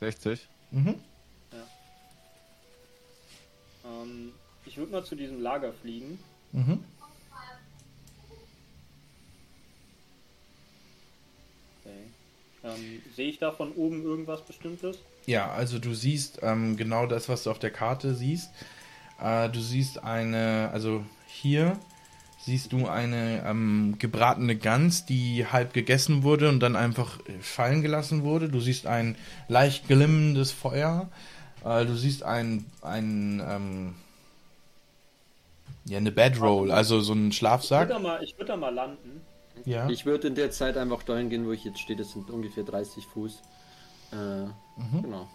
60? 0.00 0.48
mhm. 0.70 0.94
Ähm, 3.84 4.32
ich 4.64 4.76
würde 4.76 4.92
mal 4.92 5.04
zu 5.04 5.16
diesem 5.16 5.40
Lager 5.40 5.72
fliegen. 5.72 6.18
Mhm. 6.52 6.84
Okay. 11.80 12.04
Ähm, 12.64 13.02
sehe 13.14 13.28
ich 13.28 13.38
da 13.38 13.52
von 13.52 13.72
oben 13.72 14.02
irgendwas 14.04 14.42
Bestimmtes? 14.42 14.98
Ja, 15.26 15.50
also 15.52 15.78
du 15.78 15.94
siehst 15.94 16.40
ähm, 16.42 16.76
genau 16.76 17.06
das, 17.06 17.28
was 17.28 17.44
du 17.44 17.50
auf 17.50 17.58
der 17.58 17.70
Karte 17.70 18.14
siehst. 18.14 18.50
Äh, 19.22 19.48
du 19.50 19.60
siehst 19.60 20.02
eine, 20.02 20.70
also 20.72 21.04
hier 21.26 21.78
siehst 22.40 22.72
du 22.72 22.86
eine 22.88 23.44
ähm, 23.46 23.96
gebratene 23.98 24.56
Gans, 24.56 25.04
die 25.06 25.46
halb 25.46 25.72
gegessen 25.72 26.22
wurde 26.22 26.48
und 26.48 26.60
dann 26.60 26.76
einfach 26.76 27.20
äh, 27.26 27.38
fallen 27.40 27.82
gelassen 27.82 28.22
wurde. 28.22 28.48
Du 28.48 28.60
siehst 28.60 28.86
ein 28.86 29.16
leicht 29.48 29.86
glimmendes 29.86 30.50
Feuer. 30.50 31.08
Äh, 31.64 31.84
du 31.84 31.94
siehst 31.94 32.22
ein, 32.22 32.64
ein 32.82 33.42
ähm, 33.46 33.94
ja, 35.84 35.98
eine 35.98 36.12
Bedroll, 36.12 36.70
also 36.70 37.00
so 37.00 37.12
ein 37.12 37.18
Ich 37.18 37.22
würde 37.24 37.36
Schlafsack. 37.36 37.88
da, 37.88 37.98
mal- 37.98 38.22
ich 38.22 38.36
würd 38.38 38.48
da 38.48 38.56
mal 38.56 38.72
landen. 38.74 39.20
Ja. 39.64 39.88
Ich 39.88 40.06
würde 40.06 40.28
in 40.28 40.34
der 40.34 40.50
Zeit 40.50 40.76
einfach 40.76 41.02
dahin 41.02 41.30
gehen, 41.30 41.46
wo 41.46 41.52
ich 41.52 41.64
jetzt 41.64 41.80
stehe. 41.80 41.98
Das 41.98 42.12
sind 42.12 42.30
ungefähr 42.30 42.64
30 42.64 43.06
Fuß. 43.06 43.42
Äh, 44.12 44.14
Genau. 45.02 45.28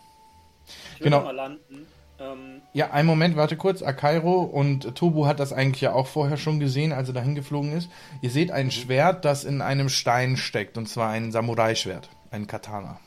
Ich 0.96 1.00
würde 1.00 1.04
Genau. 1.04 1.24
mal 1.24 1.32
landen. 1.36 1.88
Ähm, 2.20 2.62
Ja, 2.74 2.92
einen 2.92 3.08
Moment, 3.08 3.36
warte 3.36 3.58
kurz. 3.58 3.82
Akairo 3.82 4.44
und 4.44 4.96
Tobu 4.96 5.26
hat 5.26 5.40
das 5.40 5.52
eigentlich 5.52 5.82
ja 5.82 5.94
auch 5.94 6.08
vorher 6.08 6.38
schon 6.38 6.60
gesehen, 6.60 6.92
als 6.94 7.08
er 7.10 7.14
dahin 7.16 7.36
geflogen 7.36 7.74
ist. 7.74 7.90
Ihr 8.22 8.30
seht 8.30 8.52
ein 8.52 8.72
Schwert, 8.72 9.26
das 9.26 9.44
in 9.44 9.62
einem 9.62 9.90
Stein 9.90 10.38
steckt, 10.38 10.78
und 10.78 10.88
zwar 10.88 11.10
ein 11.10 11.32
Samurai-Schwert, 11.32 12.10
ein 12.32 12.48
Katana. 12.48 13.00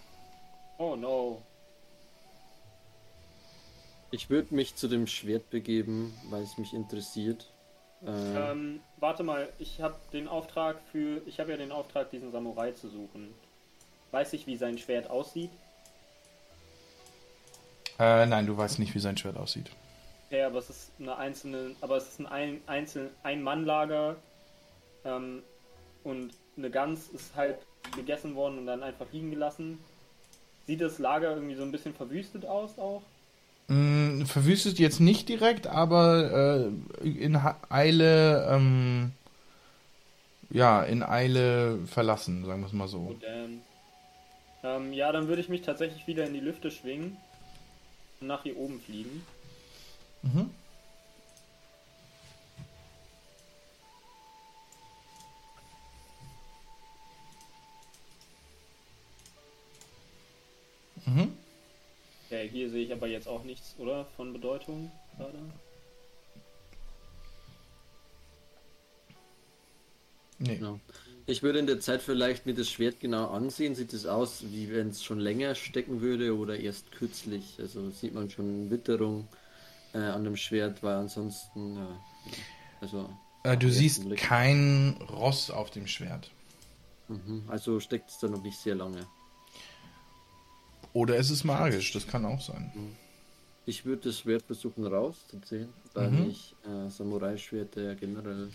oh 0.78 0.94
no. 0.96 1.40
Ich 4.10 4.30
würde 4.30 4.54
mich 4.54 4.76
zu 4.76 4.88
dem 4.88 5.06
Schwert 5.06 5.50
begeben, 5.50 6.14
weil 6.30 6.42
es 6.42 6.58
mich 6.58 6.72
interessiert. 6.74 7.50
Äh, 8.06 8.50
Ähm, 8.52 8.80
warte 8.98 9.22
mal, 9.22 9.52
ich 9.58 9.80
habe 9.80 9.96
den 10.12 10.28
Auftrag 10.28 10.80
für. 10.92 11.22
Ich 11.26 11.40
habe 11.40 11.50
ja 11.50 11.56
den 11.56 11.72
Auftrag, 11.72 12.10
diesen 12.10 12.32
Samurai 12.32 12.72
zu 12.72 12.88
suchen. 12.88 13.34
Weiß 14.12 14.32
ich, 14.32 14.46
wie 14.46 14.56
sein 14.56 14.78
Schwert 14.78 15.10
aussieht? 15.10 15.50
Äh, 17.98 18.26
nein, 18.26 18.46
du 18.46 18.56
weißt 18.56 18.78
nicht, 18.78 18.94
wie 18.94 19.00
sein 19.00 19.16
Schwert 19.16 19.36
aussieht. 19.36 19.70
Ja, 20.30 20.46
aber 20.48 20.58
es 20.58 20.70
ist 20.70 20.92
eine 20.98 21.16
einzelne, 21.16 21.76
aber 21.80 21.96
es 21.96 22.08
ist 22.08 22.20
ein 22.26 22.60
ein 22.66 22.86
ein 23.22 23.42
Mann-Lager 23.42 24.16
ähm, 25.04 25.42
und 26.04 26.34
eine 26.56 26.70
Gans 26.70 27.08
ist 27.10 27.34
halt 27.36 27.58
gegessen 27.94 28.34
worden 28.34 28.58
und 28.58 28.66
dann 28.66 28.82
einfach 28.82 29.06
liegen 29.12 29.30
gelassen. 29.30 29.78
Sieht 30.66 30.80
das 30.80 30.98
Lager 30.98 31.30
irgendwie 31.34 31.54
so 31.54 31.62
ein 31.62 31.72
bisschen 31.72 31.94
verwüstet 31.94 32.44
aus 32.44 32.78
auch? 32.78 33.02
Mm, 33.68 34.24
verwüstet 34.26 34.78
jetzt 34.78 35.00
nicht 35.00 35.28
direkt, 35.28 35.66
aber 35.66 36.70
äh, 37.02 37.08
in 37.08 37.36
Eile, 37.68 38.46
ähm, 38.48 39.12
ja, 40.50 40.82
in 40.82 41.02
Eile 41.02 41.78
verlassen, 41.86 42.44
sagen 42.44 42.60
wir 42.60 42.66
es 42.66 42.72
mal 42.72 42.86
so. 42.86 43.00
Gut, 43.00 43.22
ähm, 43.26 43.60
ähm, 44.62 44.92
ja, 44.92 45.10
dann 45.10 45.26
würde 45.26 45.40
ich 45.40 45.48
mich 45.48 45.62
tatsächlich 45.62 46.06
wieder 46.06 46.26
in 46.26 46.34
die 46.34 46.40
Lüfte 46.40 46.70
schwingen 46.70 47.16
und 48.20 48.28
nach 48.28 48.44
hier 48.44 48.56
oben 48.56 48.80
fliegen. 48.80 49.22
Mhm. 50.22 50.50
Mhm. 61.06 61.45
Okay, 62.26 62.48
hier 62.48 62.70
sehe 62.70 62.84
ich 62.84 62.92
aber 62.92 63.06
jetzt 63.06 63.28
auch 63.28 63.44
nichts, 63.44 63.74
oder? 63.78 64.04
Von 64.16 64.32
Bedeutung 64.32 64.90
gerade. 65.16 65.38
Nee. 70.38 70.56
genau. 70.56 70.80
Ich 71.28 71.42
würde 71.42 71.58
in 71.58 71.66
der 71.66 71.80
Zeit 71.80 72.02
vielleicht 72.02 72.46
mir 72.46 72.54
das 72.54 72.68
Schwert 72.70 73.00
genau 73.00 73.28
ansehen. 73.30 73.74
Sieht 73.74 73.92
es 73.92 74.06
aus, 74.06 74.44
wie 74.50 74.70
wenn 74.72 74.90
es 74.90 75.02
schon 75.02 75.18
länger 75.18 75.54
stecken 75.54 76.00
würde 76.00 76.36
oder 76.36 76.58
erst 76.58 76.92
kürzlich? 76.92 77.56
Also 77.58 77.90
sieht 77.90 78.14
man 78.14 78.30
schon 78.30 78.70
Witterung 78.70 79.26
äh, 79.94 79.98
an 79.98 80.24
dem 80.24 80.36
Schwert, 80.36 80.82
weil 80.82 80.96
ansonsten, 80.96 81.76
ja, 81.76 81.88
also, 82.80 83.08
Äh, 83.44 83.56
du 83.56 83.70
siehst 83.70 84.04
Blick. 84.04 84.18
kein 84.20 84.96
Ross 85.10 85.50
auf 85.50 85.70
dem 85.70 85.86
Schwert. 85.86 86.30
mhm. 87.08 87.44
also 87.48 87.80
steckt 87.80 88.10
es 88.10 88.18
da 88.18 88.28
noch 88.28 88.42
nicht 88.42 88.58
sehr 88.58 88.74
lange. 88.74 89.06
Oder 90.96 91.18
es 91.18 91.30
ist 91.30 91.44
magisch, 91.44 91.92
das 91.92 92.06
kann 92.06 92.24
auch 92.24 92.40
sein. 92.40 92.72
Ich 93.66 93.84
würde 93.84 94.04
das 94.08 94.20
Schwert 94.20 94.44
versuchen 94.46 94.86
rauszuziehen, 94.86 95.68
weil 95.92 96.10
Mhm. 96.10 96.26
mich 96.28 96.54
äh, 96.64 96.88
Samurai-Schwerte 96.88 97.96
generell, 98.00 98.48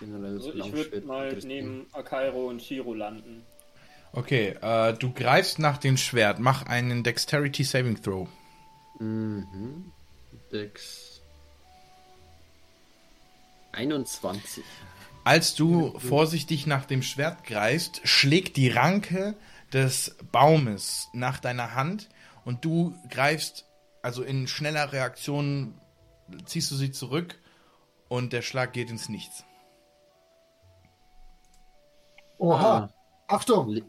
generell 0.00 0.34
Also 0.38 0.52
ich 0.54 0.72
würde 0.72 1.06
mal 1.06 1.38
neben 1.44 1.86
Akairo 1.92 2.48
und 2.48 2.60
Shiro 2.60 2.94
landen. 2.94 3.44
Okay, 4.10 4.56
äh, 4.60 4.92
du 4.94 5.12
greifst 5.12 5.60
nach 5.60 5.78
dem 5.78 5.96
Schwert, 5.96 6.40
mach 6.40 6.66
einen 6.66 7.04
Dexterity 7.04 7.62
Saving 7.62 8.02
Throw. 8.02 8.28
Mhm. 8.98 9.92
Dex. 10.52 11.20
21. 13.70 14.64
Als 15.22 15.54
du 15.54 15.96
vorsichtig 16.00 16.66
nach 16.66 16.86
dem 16.86 17.02
Schwert 17.02 17.44
greifst, 17.44 18.00
schlägt 18.02 18.56
die 18.56 18.68
Ranke 18.68 19.34
des 19.74 20.16
Baumes 20.30 21.08
nach 21.12 21.40
deiner 21.40 21.74
Hand 21.74 22.08
und 22.44 22.64
du 22.64 22.94
greifst, 23.10 23.66
also 24.02 24.22
in 24.22 24.46
schneller 24.46 24.92
Reaktion 24.92 25.74
ziehst 26.46 26.70
du 26.70 26.76
sie 26.76 26.92
zurück 26.92 27.38
und 28.08 28.32
der 28.32 28.42
Schlag 28.42 28.72
geht 28.72 28.88
ins 28.88 29.08
Nichts. 29.08 29.44
Oha. 32.38 32.88
Achtung! 33.26 33.68
Le 33.68 33.82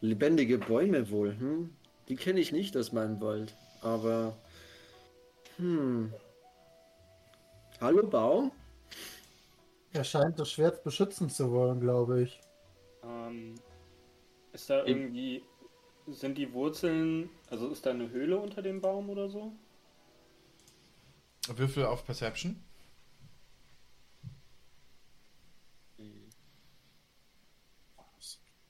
lebendige 0.00 0.58
Bäume 0.58 1.10
wohl, 1.10 1.36
hm? 1.38 1.76
Die 2.08 2.16
kenne 2.16 2.38
ich 2.38 2.52
nicht 2.52 2.76
aus 2.76 2.92
meinem 2.92 3.20
Wald, 3.20 3.56
aber. 3.80 4.36
Hm. 5.56 6.12
Hallo 7.80 8.06
Baum? 8.06 8.52
Er 9.92 10.04
scheint 10.04 10.38
das 10.38 10.50
Schwert 10.50 10.84
beschützen 10.84 11.30
zu 11.30 11.50
wollen, 11.50 11.80
glaube 11.80 12.22
ich. 12.22 12.40
Ähm, 13.02 13.54
ist 14.54 14.70
da 14.70 14.84
irgendwie. 14.84 15.42
Sind 16.06 16.36
die 16.38 16.52
Wurzeln. 16.52 17.30
Also 17.50 17.68
ist 17.70 17.86
da 17.86 17.90
eine 17.90 18.10
Höhle 18.10 18.38
unter 18.38 18.62
dem 18.62 18.80
Baum 18.80 19.08
oder 19.10 19.28
so? 19.28 19.52
Würfel 21.48 21.86
auf 21.86 22.04
Perception. 22.04 22.62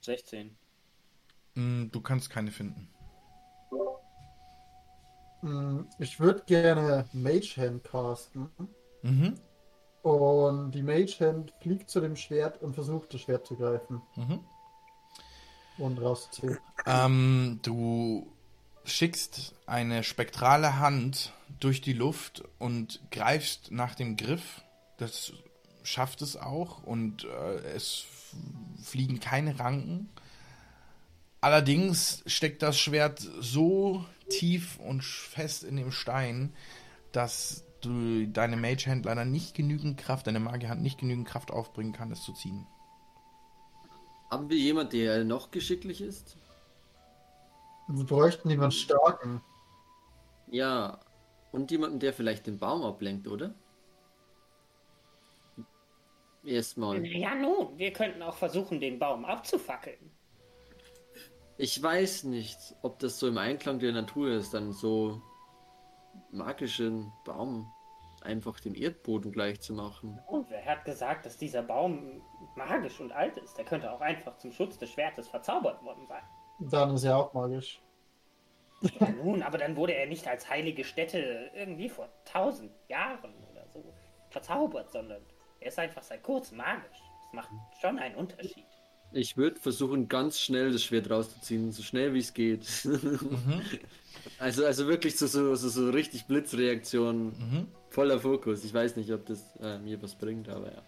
16. 0.01 0.55
Mm, 1.55 1.89
Du 1.91 2.01
kannst 2.01 2.29
keine 2.29 2.51
finden. 2.51 2.89
Hm, 5.41 5.87
Ich 5.99 6.19
würde 6.19 6.43
gerne 6.45 7.05
Mage 7.13 7.55
Hand 7.57 7.83
casten. 7.83 8.49
Mhm. 9.01 9.35
Und 10.01 10.71
die 10.71 10.83
Mage 10.83 11.17
Hand 11.19 11.53
fliegt 11.61 11.89
zu 11.89 11.99
dem 11.99 12.15
Schwert 12.15 12.61
und 12.61 12.73
versucht, 12.75 13.13
das 13.13 13.21
Schwert 13.21 13.45
zu 13.47 13.55
greifen 13.55 14.01
Mhm. 14.15 14.39
Und 15.77 15.97
rauszuziehen. 15.99 16.57
Ähm, 16.85 17.59
du 17.63 18.27
schickst 18.85 19.53
eine 19.65 20.03
spektrale 20.03 20.79
Hand 20.79 21.33
durch 21.59 21.81
die 21.81 21.93
Luft 21.93 22.43
und 22.59 22.99
greifst 23.11 23.71
nach 23.71 23.95
dem 23.95 24.17
Griff. 24.17 24.61
Das 24.97 25.33
schafft 25.83 26.21
es 26.21 26.37
auch 26.37 26.83
und 26.83 27.25
äh, 27.25 27.55
es 27.75 28.05
fliegen 28.83 29.19
keine 29.19 29.59
Ranken. 29.59 30.09
Allerdings 31.41 32.23
steckt 32.25 32.61
das 32.61 32.79
Schwert 32.79 33.19
so 33.39 34.05
tief 34.29 34.79
und 34.79 35.03
fest 35.03 35.63
in 35.63 35.75
dem 35.75 35.91
Stein, 35.91 36.53
dass 37.11 37.63
du 37.81 38.25
deine 38.27 38.57
Mage 38.57 38.87
Hand 38.87 39.05
leider 39.05 39.25
nicht 39.25 39.53
genügend 39.53 39.97
Kraft, 39.97 40.27
deine 40.27 40.39
Magierhand 40.39 40.81
nicht 40.81 40.97
genügend 40.97 41.27
Kraft 41.27 41.51
aufbringen 41.51 41.93
kann, 41.93 42.11
es 42.11 42.23
zu 42.23 42.33
ziehen. 42.33 42.65
Haben 44.35 44.49
wir 44.49 44.57
jemand, 44.57 44.91
der 44.91 45.23
noch 45.23 45.49
geschicklich 45.49 46.01
ist? 46.01 46.35
Wir 47.87 48.03
bräuchten 48.03 48.49
jemanden 48.49 48.73
starken. 48.73 49.41
Ja. 50.51 50.99
Und 51.53 51.71
jemanden, 51.71 51.99
der 51.99 52.11
vielleicht 52.11 52.45
den 52.45 52.59
Baum 52.59 52.83
ablenkt, 52.83 53.29
oder? 53.29 53.55
Erstmal. 56.43 57.05
Ja 57.05 57.33
nun, 57.33 57.77
wir 57.77 57.93
könnten 57.93 58.21
auch 58.23 58.35
versuchen, 58.35 58.81
den 58.81 58.99
Baum 58.99 59.23
abzufackeln. 59.23 60.11
Ich 61.57 61.81
weiß 61.81 62.25
nicht, 62.25 62.57
ob 62.81 62.99
das 62.99 63.17
so 63.17 63.29
im 63.29 63.37
Einklang 63.37 63.79
der 63.79 63.93
Natur 63.93 64.31
ist, 64.31 64.53
dann 64.53 64.73
so 64.73 65.21
magischen 66.31 67.09
Baum 67.23 67.71
einfach 68.25 68.59
dem 68.59 68.75
Erdboden 68.75 69.31
gleich 69.31 69.61
zu 69.61 69.73
machen. 69.73 70.19
Und 70.27 70.49
wer 70.49 70.65
hat 70.65 70.85
gesagt, 70.85 71.25
dass 71.25 71.37
dieser 71.37 71.61
Baum 71.61 72.21
magisch 72.55 72.99
und 72.99 73.11
alt 73.11 73.37
ist? 73.37 73.57
Der 73.57 73.65
könnte 73.65 73.91
auch 73.91 74.01
einfach 74.01 74.37
zum 74.37 74.51
Schutz 74.51 74.77
des 74.77 74.91
Schwertes 74.91 75.27
verzaubert 75.27 75.81
worden 75.83 76.05
sein. 76.07 76.23
Dann 76.59 76.93
ist 76.95 77.03
er 77.03 77.17
auch 77.17 77.33
magisch. 77.33 77.81
Ja, 78.99 79.09
nun, 79.09 79.41
aber 79.41 79.57
dann 79.57 79.75
wurde 79.75 79.93
er 79.93 80.05
nicht 80.05 80.27
als 80.27 80.49
heilige 80.49 80.83
Stätte 80.83 81.49
irgendwie 81.53 81.89
vor 81.89 82.09
tausend 82.25 82.71
Jahren 82.87 83.33
oder 83.51 83.65
so 83.73 83.93
verzaubert, 84.29 84.91
sondern 84.91 85.21
er 85.59 85.67
ist 85.67 85.79
einfach 85.79 86.03
seit 86.03 86.23
kurzem 86.23 86.57
magisch. 86.57 87.01
Das 87.23 87.33
macht 87.33 87.49
schon 87.79 87.97
einen 87.97 88.15
Unterschied. 88.15 88.65
Ich 89.15 89.37
würde 89.37 89.57
versuchen, 89.59 90.09
ganz 90.09 90.39
schnell 90.39 90.73
das 90.73 90.83
Schwert 90.83 91.09
rauszuziehen, 91.09 91.71
so 91.71 91.81
schnell 91.83 92.13
wie 92.13 92.19
es 92.19 92.33
geht. 92.33 92.65
Also, 94.39 94.65
also 94.65 94.87
wirklich 94.87 95.15
so, 95.17 95.27
so, 95.27 95.53
so, 95.55 95.69
so 95.69 95.89
richtig 95.91 96.25
Blitzreaktion, 96.25 97.27
Mhm. 97.27 97.67
voller 97.91 98.19
Fokus. 98.19 98.63
Ich 98.65 98.73
weiß 98.73 98.95
nicht, 98.95 99.11
ob 99.13 99.25
das 99.27 99.39
äh, 99.61 99.77
mir 99.77 100.01
was 100.01 100.15
bringt, 100.15 100.49
aber 100.49 100.67
ja. 100.67 100.81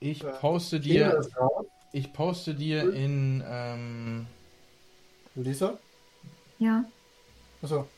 Ich 0.00 0.20
poste 0.40 0.78
dir, 0.78 1.20
ich 1.92 2.12
poste 2.12 2.54
dir 2.54 2.92
in 2.94 3.42
ähm, 3.44 4.26
Lisa? 5.34 5.76
Ja. 6.60 6.84
Achso. 7.62 7.88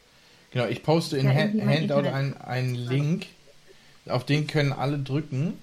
Genau, 0.51 0.67
ich 0.67 0.83
poste 0.83 1.19
in 1.19 1.27
Ja, 1.27 1.67
Handout 1.67 2.09
einen, 2.09 2.37
einen 2.39 2.75
Link, 2.75 3.27
auf 4.07 4.25
den 4.25 4.47
können 4.47 4.73
alle 4.73 4.99
drücken. 4.99 5.59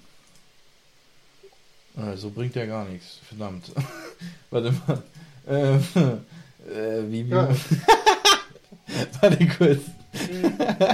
Äh, 1.98 2.16
so 2.16 2.30
bringt 2.30 2.54
der 2.54 2.66
gar 2.66 2.84
nichts, 2.84 3.18
verdammt. 3.26 3.72
Warte 4.50 4.72
mal. 4.86 5.02
Äh, 5.46 5.76
äh, 5.76 7.10
wie, 7.10 7.26
wie 7.26 7.30
Ja. 7.30 7.48
Warte 9.20 9.48
kurz. 9.48 9.80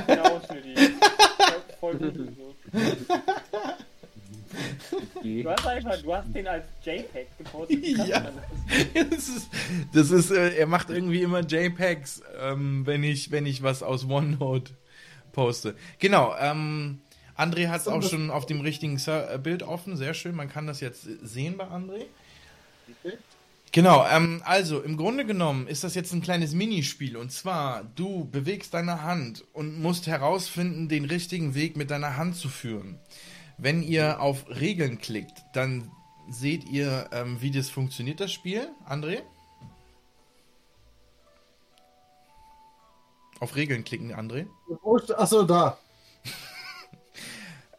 Genau. 0.06 0.40
Du 5.22 5.50
hast 5.50 5.66
einfach, 5.66 6.02
du 6.02 6.14
hast 6.14 6.34
den 6.34 6.46
als 6.46 6.64
JPEG 6.84 7.26
gepostet. 7.38 7.84
Ja. 7.84 8.30
Das 8.94 9.28
ist, 9.28 9.48
das 9.92 10.10
ist 10.10 10.30
äh, 10.30 10.54
er 10.56 10.66
macht 10.66 10.90
irgendwie 10.90 11.22
immer 11.22 11.40
JPEGs, 11.40 12.22
ähm, 12.40 12.86
wenn 12.86 13.02
ich, 13.02 13.30
wenn 13.30 13.46
ich 13.46 13.62
was 13.62 13.82
aus 13.82 14.08
OneNote 14.08 14.72
poste. 15.32 15.74
Genau, 15.98 16.34
ähm, 16.38 17.00
André 17.37 17.68
hat 17.68 17.81
es 17.81 17.88
auch 17.88 18.03
schon 18.03 18.31
auf 18.31 18.47
dem 18.47 18.61
richtigen 18.61 19.01
äh, 19.07 19.38
Bild 19.42 19.62
offen, 19.62 19.97
sehr 19.97 20.14
schön, 20.14 20.35
man 20.35 20.49
kann 20.49 20.66
das 20.66 20.81
jetzt 20.81 21.03
sehen 21.23 21.57
bei 21.57 21.64
André. 21.64 22.07
Genau, 23.73 24.07
ähm, 24.07 24.40
also 24.44 24.81
im 24.81 24.97
Grunde 24.97 25.27
genommen 25.27 25.66
ist 25.66 25.83
das 25.83 25.97
jetzt 25.97 26.12
ein 26.12 26.23
kleines 26.23 26.55
Minispiel 26.55 27.16
und 27.16 27.33
zwar, 27.33 27.83
du 27.97 28.25
bewegst 28.31 28.73
deine 28.73 29.03
Hand 29.03 29.44
und 29.53 29.83
musst 29.83 30.07
herausfinden, 30.07 30.88
den 30.88 31.05
richtigen 31.05 31.57
Weg 31.57 31.77
mit 31.77 31.90
deiner 31.90 32.16
Hand 32.16 32.37
zu 32.37 32.49
führen. 32.49 33.01
Wenn 33.59 33.83
ihr 33.83 34.20
auf 34.20 34.49
Regeln 34.49 34.99
klickt, 34.99 35.42
dann 35.55 35.90
seht 36.29 36.64
ihr, 36.64 37.09
ähm, 37.12 37.38
wie 37.40 37.51
das 37.51 37.68
funktioniert, 37.68 38.20
das 38.20 38.33
Spiel, 38.33 38.68
André? 38.88 39.23
Auf 43.40 43.57
Regeln 43.57 43.85
klicken, 43.85 44.14
André. 44.14 44.47
Achso, 45.16 45.42
da. 45.42 45.79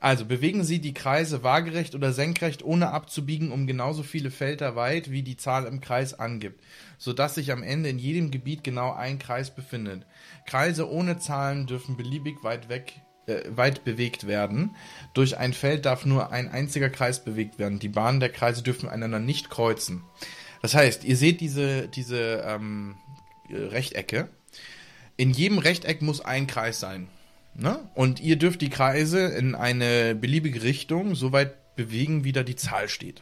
Also 0.06 0.26
bewegen 0.26 0.64
Sie 0.64 0.78
die 0.78 0.94
Kreise 0.94 1.42
waagerecht 1.42 1.96
oder 1.96 2.14
senkrecht, 2.14 2.64
ohne 2.64 2.92
abzubiegen, 2.92 3.52
um 3.52 3.66
genauso 3.66 4.04
viele 4.04 4.30
Felder 4.30 4.76
weit, 4.76 5.10
wie 5.10 5.24
die 5.24 5.36
Zahl 5.36 5.66
im 5.66 5.82
Kreis 5.82 6.14
angibt, 6.14 6.62
sodass 7.00 7.34
sich 7.34 7.52
am 7.52 7.64
Ende 7.64 7.90
in 7.90 7.98
jedem 7.98 8.30
Gebiet 8.30 8.64
genau 8.64 8.94
ein 8.94 9.18
Kreis 9.18 9.56
befindet. 9.56 10.06
Kreise 10.46 10.92
ohne 10.92 11.18
Zahlen 11.18 11.66
dürfen 11.66 11.98
beliebig 11.98 12.44
weit 12.44 12.70
weg 12.70 13.02
äh, 13.26 13.46
weit 13.50 13.84
bewegt 13.84 14.28
werden. 14.28 14.76
Durch 15.16 15.40
ein 15.40 15.54
Feld 15.54 15.88
darf 15.88 16.06
nur 16.06 16.32
ein 16.32 16.50
einziger 16.50 16.92
Kreis 16.92 17.26
bewegt 17.26 17.58
werden. 17.58 17.80
Die 17.80 17.90
Bahnen 17.90 18.20
der 18.20 18.30
Kreise 18.30 18.62
dürfen 18.62 18.88
einander 18.88 19.18
nicht 19.18 19.50
kreuzen. 19.50 20.04
Das 20.62 20.76
heißt, 20.76 21.04
ihr 21.04 21.18
seht 21.18 21.42
diese, 21.42 21.88
diese 21.88 22.44
ähm, 22.46 22.94
Rechtecke. 23.50 24.30
In 25.18 25.32
jedem 25.32 25.58
Rechteck 25.58 26.04
muss 26.04 26.22
ein 26.22 26.46
Kreis 26.46 26.80
sein. 26.80 27.08
Ne? 27.58 27.80
Und 27.94 28.20
ihr 28.20 28.36
dürft 28.36 28.62
die 28.62 28.70
Kreise 28.70 29.22
in 29.22 29.56
eine 29.56 30.14
beliebige 30.14 30.62
Richtung 30.62 31.16
so 31.16 31.32
weit 31.32 31.76
bewegen, 31.76 32.24
wie 32.24 32.34
da 32.34 32.44
die 32.44 32.58
Zahl 32.58 32.90
steht. 32.90 33.22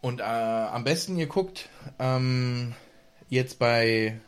Und 0.00 0.20
äh, 0.20 0.24
am 0.24 0.84
besten 0.84 1.16
ihr 1.16 1.26
guckt 1.26 1.68
ähm, 1.98 2.74
jetzt 3.28 3.58
bei 3.58 4.18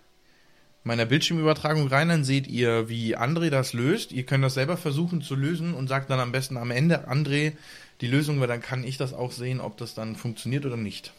meiner 0.85 1.05
Bildschirmübertragung 1.05 1.89
rein, 1.89 2.09
dann 2.09 2.25
seht 2.25 2.47
ihr, 2.47 2.89
wie 2.89 3.17
André 3.17 3.51
das 3.51 3.73
löst. 3.73 4.13
Ihr 4.13 4.25
könnt 4.25 4.45
das 4.45 4.55
selber 4.55 4.77
versuchen 4.77 5.21
zu 5.21 5.35
lösen 5.35 5.75
und 5.75 5.89
sagt 5.89 6.11
dann 6.11 6.21
am 6.21 6.33
besten 6.33 6.57
am 6.57 6.71
Ende 6.71 7.09
André 7.09 7.53
die 8.01 8.07
Lösung, 8.07 8.41
weil 8.41 8.47
dann 8.47 8.61
kann 8.61 8.85
ich 8.85 8.97
das 8.97 9.13
auch 9.13 9.33
sehen, 9.33 9.61
ob 9.61 9.77
das 9.79 9.95
dann 9.95 10.17
funktioniert 10.17 10.65
oder 10.65 10.77
nicht. 10.77 11.13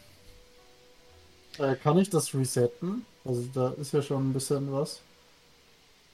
Äh, 1.58 1.74
kann 1.76 1.98
ich 1.98 2.08
das 2.08 2.34
resetten? 2.34 3.04
Also 3.24 3.44
da 3.52 3.74
ist 3.80 3.92
ja 3.92 4.00
schon 4.00 4.30
ein 4.30 4.32
bisschen 4.32 4.72
was. 4.72 5.00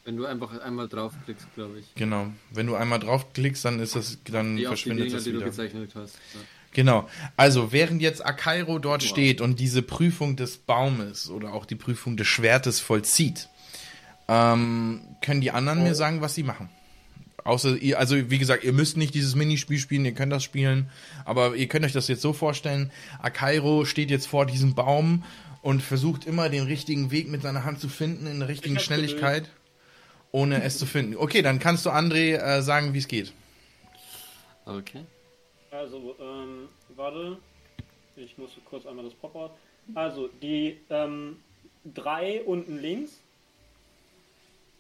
Wenn 0.05 0.17
du 0.19 0.27
einfach 0.27 0.61
einmal 0.61 0.87
draufklickst, 0.89 1.47
glaube 1.55 1.79
ich. 1.79 1.95
Genau. 1.95 2.27
Wenn 2.53 2.67
du 2.67 2.75
einmal 2.75 2.99
draufklickst, 2.99 3.65
dann 3.65 3.81
ist 3.81 3.97
das, 3.97 4.19
dann 4.25 4.57
Die 4.57 4.67
verschwindet 4.67 5.07
Dinger, 5.07 5.17
das 5.17 5.25
die 5.25 5.31
du 5.33 5.37
wieder. 5.39 5.47
gezeichnet 5.47 5.91
hast. 5.95 6.15
Ja. 6.35 6.41
Genau. 6.73 7.09
Also, 7.37 7.73
während 7.73 8.03
jetzt 8.03 8.25
Akairo 8.25 8.79
dort 8.79 9.03
Wow. 9.03 9.09
steht 9.09 9.41
und 9.41 9.61
diese 9.61 9.81
Prüfung 9.81 10.37
des 10.37 10.59
Baumes 10.59 11.31
oder 11.31 11.55
auch 11.55 11.65
die 11.65 11.77
Prüfung 11.77 12.17
des 12.17 12.27
Schwertes 12.27 12.81
vollzieht, 12.81 13.49
ähm, 14.29 15.01
können 15.23 15.41
die 15.41 15.51
anderen 15.51 15.83
mir 15.83 15.95
sagen, 15.95 16.21
was 16.21 16.35
sie 16.35 16.43
machen. 16.43 16.69
Außer 17.45 17.77
ihr, 17.77 17.99
also 17.99 18.31
wie 18.31 18.39
gesagt, 18.39 18.65
ihr 18.65 18.73
müsst 18.73 18.97
nicht 18.97 19.15
dieses 19.15 19.35
Minispiel 19.35 19.79
spielen, 19.79 20.05
ihr 20.07 20.13
könnt 20.15 20.33
das 20.33 20.43
spielen, 20.43 20.89
aber 21.27 21.55
ihr 21.57 21.69
könnt 21.69 21.85
euch 21.85 21.93
das 21.93 22.09
jetzt 22.09 22.23
so 22.23 22.33
vorstellen, 22.33 22.91
Akairo 23.21 23.85
steht 23.85 24.11
jetzt 24.11 24.27
vor 24.27 24.47
diesem 24.47 24.75
Baum 24.75 25.25
und 25.61 25.83
versucht 25.83 26.25
immer 26.27 26.49
den 26.49 26.65
richtigen 26.65 27.11
Weg 27.11 27.29
mit 27.31 27.43
seiner 27.43 27.65
Hand 27.65 27.81
zu 27.81 27.89
finden, 27.91 28.27
in 28.27 28.39
der 28.39 28.49
richtigen 28.49 28.79
Schnelligkeit, 28.79 29.51
ohne 30.35 30.65
es 30.65 30.79
zu 30.79 30.85
finden. 30.87 31.17
Okay, 31.17 31.43
dann 31.43 31.61
kannst 31.61 31.87
du 31.87 31.91
André 31.91 32.35
äh, 32.37 32.61
sagen, 32.61 32.93
wie 32.93 32.99
es 32.99 33.07
geht. 33.07 33.33
Okay. 34.67 35.05
Also, 35.71 36.17
ähm, 36.21 36.69
warte. 36.97 37.39
Ich 38.17 38.37
muss 38.37 38.51
kurz 38.65 38.85
einmal 38.85 39.05
das 39.05 39.15
Pop-Out. 39.15 39.53
Also, 39.95 40.29
die 40.43 40.81
ähm, 40.91 41.37
drei 41.85 42.43
unten 42.43 42.79
links, 42.81 43.21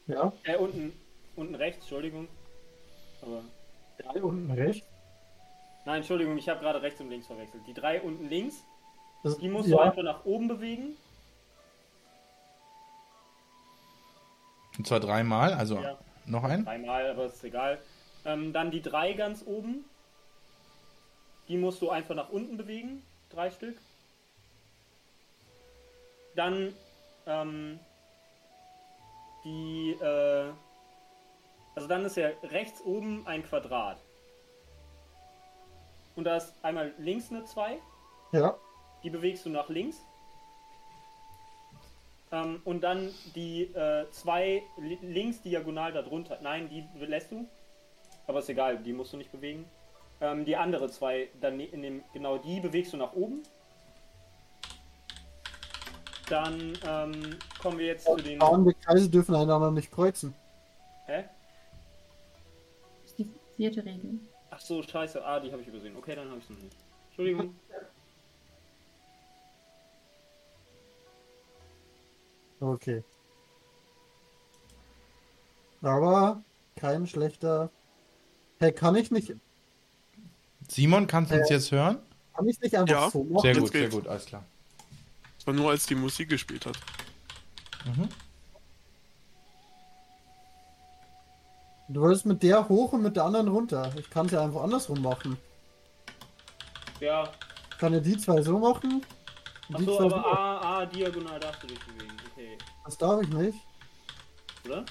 Ja, 0.09 0.33
äh, 0.43 0.57
unten, 0.57 0.93
unten 1.37 1.55
rechts, 1.55 1.81
Entschuldigung. 1.83 2.27
Aber, 3.23 3.43
drei 3.99 4.23
unten 4.23 4.51
rechts. 4.51 4.85
nein, 5.85 5.99
Entschuldigung, 5.99 6.37
ich 6.37 6.49
habe 6.49 6.61
gerade 6.61 6.83
rechts 6.83 7.01
und 7.01 7.11
links 7.11 7.27
verwechselt. 7.29 7.63
Die 7.69 7.75
drei 7.75 8.01
unten 8.01 8.29
links, 8.29 8.57
Das, 9.23 9.39
die 9.39 9.49
musst 9.49 9.69
du 9.69 9.77
ja, 9.77 9.83
einfach 9.83 10.03
nach 10.03 10.25
oben 10.25 10.49
bewegen. 10.49 10.97
Und 14.79 14.87
zwar 14.87 15.01
dreimal, 15.01 15.53
also 15.55 15.79
Ja. 15.81 15.99
noch 16.27 16.45
ein. 16.45 16.65
Dreimal, 16.65 17.11
aber 17.11 17.27
ist 17.27 17.43
egal. 17.45 17.79
Ähm, 18.25 18.53
dann 18.53 18.71
die 18.71 18.83
drei 18.83 19.13
ganz 19.13 19.43
oben. 19.47 19.85
Die 21.49 21.57
musst 21.59 21.81
du 21.83 21.91
einfach 21.91 22.15
nach 22.15 22.31
unten 22.31 22.57
bewegen. 22.57 23.03
Drei 23.31 23.51
Stück. 23.51 23.77
Dann 26.35 26.75
ähm, 27.27 27.79
die. 29.45 29.93
Äh, 30.01 30.51
also 31.77 31.89
dann 31.89 32.05
ist 32.05 32.17
ja 32.17 32.29
rechts 32.45 32.81
oben 32.83 33.27
ein 33.27 33.43
Quadrat. 33.45 33.99
Und 36.17 36.25
da 36.25 36.37
ist 36.37 36.53
einmal 36.63 36.93
links 36.99 37.31
eine 37.31 37.45
2. 37.45 37.79
ja, 38.33 38.55
Die 39.03 39.11
bewegst 39.11 39.45
du 39.45 39.51
nach 39.51 39.69
links. 39.69 39.97
Ähm, 42.35 42.61
und 42.65 42.81
dann 42.83 43.11
die 43.37 43.63
äh, 43.63 44.11
zwei 44.11 44.63
li 44.77 44.99
links 45.03 45.41
diagonal 45.43 45.93
darunter. 45.93 46.39
Nein, 46.43 46.69
die 46.69 46.85
lässt 47.05 47.31
du. 47.31 47.47
Aber 48.27 48.41
ist 48.41 48.49
egal, 48.49 48.79
die 48.79 48.93
musst 48.93 49.13
du 49.13 49.17
nicht 49.17 49.31
bewegen. 49.31 49.65
Ähm, 50.21 50.45
die 50.45 50.57
andere 50.57 50.91
zwei, 50.91 51.29
dann 51.41 51.61
in 51.61 51.83
dem, 51.83 52.03
genau 52.13 52.39
die 52.39 52.59
bewegst 52.59 52.93
du 52.93 52.97
nach 52.97 53.13
oben. 53.13 53.43
Dann 56.29 56.77
ähm, 56.85 57.37
kommen 57.61 57.79
wir 57.79 57.87
jetzt 57.87 58.07
zu 58.07 58.17
den. 58.17 58.41
fahrende 58.41 58.75
Kreise 58.75 59.09
dürfen 59.09 59.37
einander 59.37 59.71
nicht 59.71 59.93
kreuzen. 59.93 60.35
Hä? 61.07 61.25
Das 63.03 63.11
ist 63.11 63.19
die 63.19 63.31
vierte 63.55 63.85
Regel. 63.85 64.19
Ach 64.51 64.61
so, 64.61 64.83
scheiße. 64.83 65.25
Ah, 65.25 65.39
die 65.39 65.53
habe 65.53 65.63
ich 65.63 65.69
übersehen. 65.69 65.95
Okay, 65.97 66.17
dann 66.17 66.29
habe 66.31 66.39
ich 66.39 66.45
es 66.45 66.51
noch 66.51 66.63
nicht. 66.63 66.77
Entschuldigung. 67.11 67.55
Okay. 72.65 73.03
Aber 75.83 76.43
kein 76.77 77.07
schlechter. 77.07 77.71
Hey, 78.59 78.73
kann 78.73 78.95
ich 78.97 79.11
nicht, 79.11 79.35
Simon, 80.69 81.07
kannst 81.07 81.31
du 81.31 81.37
uns 81.37 81.51
Äh, 81.51 81.55
jetzt 81.55 81.71
hören? 81.73 81.99
kann 82.35 82.49
ich 82.49 82.59
nicht 82.61 82.75
einfach 82.75 82.95
Ja. 82.95 83.11
so 83.11 83.23
machen? 83.25 83.43
Sehr 83.43 83.61
gut, 83.61 83.73
sehr 83.73 83.89
gut, 83.91 84.09
alles 84.09 84.25
klar. 84.25 84.45
Das 85.37 85.47
war 85.47 85.55
nur, 85.55 85.71
als 85.71 85.85
die 85.87 85.95
Musik 85.95 86.31
gespielt 86.31 86.65
hat. 86.65 86.77
Mhm. 87.85 88.09
Du 91.89 92.01
wolltest 92.01 92.25
mit 92.25 92.43
der 92.43 92.67
hoch 92.67 92.95
und 92.95 93.03
mit 93.03 93.15
der 93.17 93.25
anderen 93.25 93.49
runter. 93.49 93.93
Ich 93.99 94.09
kann 94.09 94.25
es 94.25 94.33
ja 94.33 94.43
einfach 94.43 94.63
andersrum 94.63 95.03
machen. 95.03 95.37
Ja. 97.01 97.31
Ich 97.71 97.79
kann 97.79 97.93
ja 97.93 98.01
die 98.01 98.17
zwei 98.17 98.41
so 98.41 98.59
machen. 98.59 99.05
Achso, 99.71 99.97
zwei 99.99 100.05
aber 100.05 100.11
so. 100.11 100.17
A, 100.17 100.79
A, 100.79 100.87
diagonal 100.87 101.39
darfst 101.39 101.63
du 101.63 101.67
dich 101.67 101.79
bewegen. 101.81 102.13
Das 102.85 102.99
darf 102.99 103.23
ich 103.23 103.29
nicht. 103.29 103.59
Oder? 104.67 104.85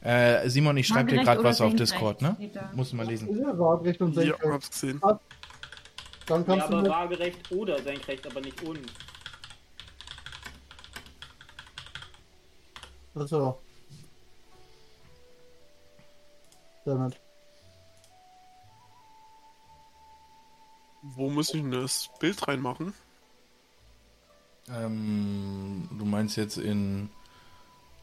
Äh, 0.00 0.48
Simon, 0.50 0.76
ich 0.76 0.86
schreibe 0.86 1.10
dir 1.10 1.22
gerade 1.22 1.42
was 1.42 1.60
auf 1.60 1.74
Discord, 1.74 2.20
ne? 2.20 2.34
steht 2.36 2.56
da. 2.56 2.70
Muss 2.74 2.92
mal 2.92 3.06
lesen. 3.06 3.38
Ja, 3.38 3.58
waagerecht 3.58 4.00
und 4.02 4.14
Ja, 4.16 4.22
senkrecht. 4.22 4.52
hab's 4.52 4.70
gesehen. 4.70 5.00
Dann 5.00 5.18
Ja, 6.40 6.44
kannst 6.46 6.48
du 6.48 6.52
aber 6.54 6.82
mit, 6.82 6.90
waagerecht 6.90 7.52
oder 7.52 7.82
senkrecht, 7.82 8.26
aber 8.26 8.40
nicht 8.40 8.62
und. 8.62 8.80
also. 13.14 13.60
Damit. 16.84 17.18
Wo 21.02 21.30
muss 21.30 21.52
ich 21.54 21.60
denn 21.62 21.70
das 21.70 22.10
Bild 22.20 22.46
reinmachen? 22.46 22.94
Ähm, 24.68 25.88
du 25.98 26.04
meinst 26.04 26.36
jetzt 26.36 26.56
in 26.56 27.10